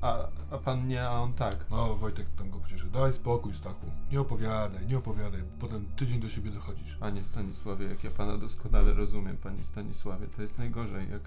a, 0.00 0.28
a 0.50 0.58
pan 0.58 0.88
nie, 0.88 1.08
a 1.08 1.10
on 1.12 1.32
tak. 1.32 1.64
No, 1.70 1.96
Wojtek 1.96 2.26
tam 2.36 2.50
go 2.50 2.58
pocieszył. 2.58 2.90
Daj 2.90 3.12
spokój, 3.12 3.54
Stachu. 3.54 3.86
Nie 4.12 4.20
opowiadaj, 4.20 4.86
nie 4.86 4.98
opowiadaj. 4.98 5.42
Potem 5.60 5.86
tydzień 5.96 6.20
do 6.20 6.28
siebie 6.28 6.50
dochodzisz. 6.50 6.96
Panie 6.96 7.24
Stanisławie, 7.24 7.86
jak 7.86 8.04
ja 8.04 8.10
pana 8.10 8.38
doskonale 8.38 8.94
rozumiem, 8.94 9.36
panie 9.36 9.64
Stanisławie, 9.64 10.26
to 10.26 10.42
jest 10.42 10.58
najgorzej, 10.58 11.10
jak 11.10 11.22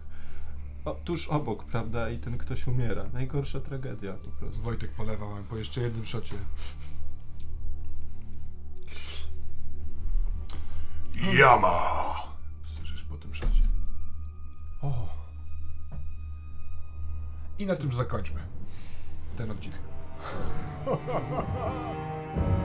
o, 0.85 0.95
tuż 0.95 1.27
obok, 1.27 1.63
prawda, 1.63 2.09
i 2.09 2.17
ten 2.17 2.37
ktoś 2.37 2.67
umiera. 2.67 3.03
Najgorsza 3.13 3.59
tragedia 3.59 4.13
po 4.13 4.29
prostu. 4.29 4.61
Wojtek 4.61 4.91
polewał 4.91 5.29
po 5.49 5.57
jeszcze 5.57 5.81
jednym 5.81 6.05
szocie. 6.05 6.35
Jama! 11.33 12.13
Słyszysz 12.63 13.03
po 13.03 13.17
tym 13.17 13.35
szocie. 13.35 13.67
O, 14.81 15.07
I 17.59 17.65
na 17.65 17.75
tym 17.75 17.93
zakończmy 17.93 18.39
ten 19.37 19.51
odcinek. 19.51 19.81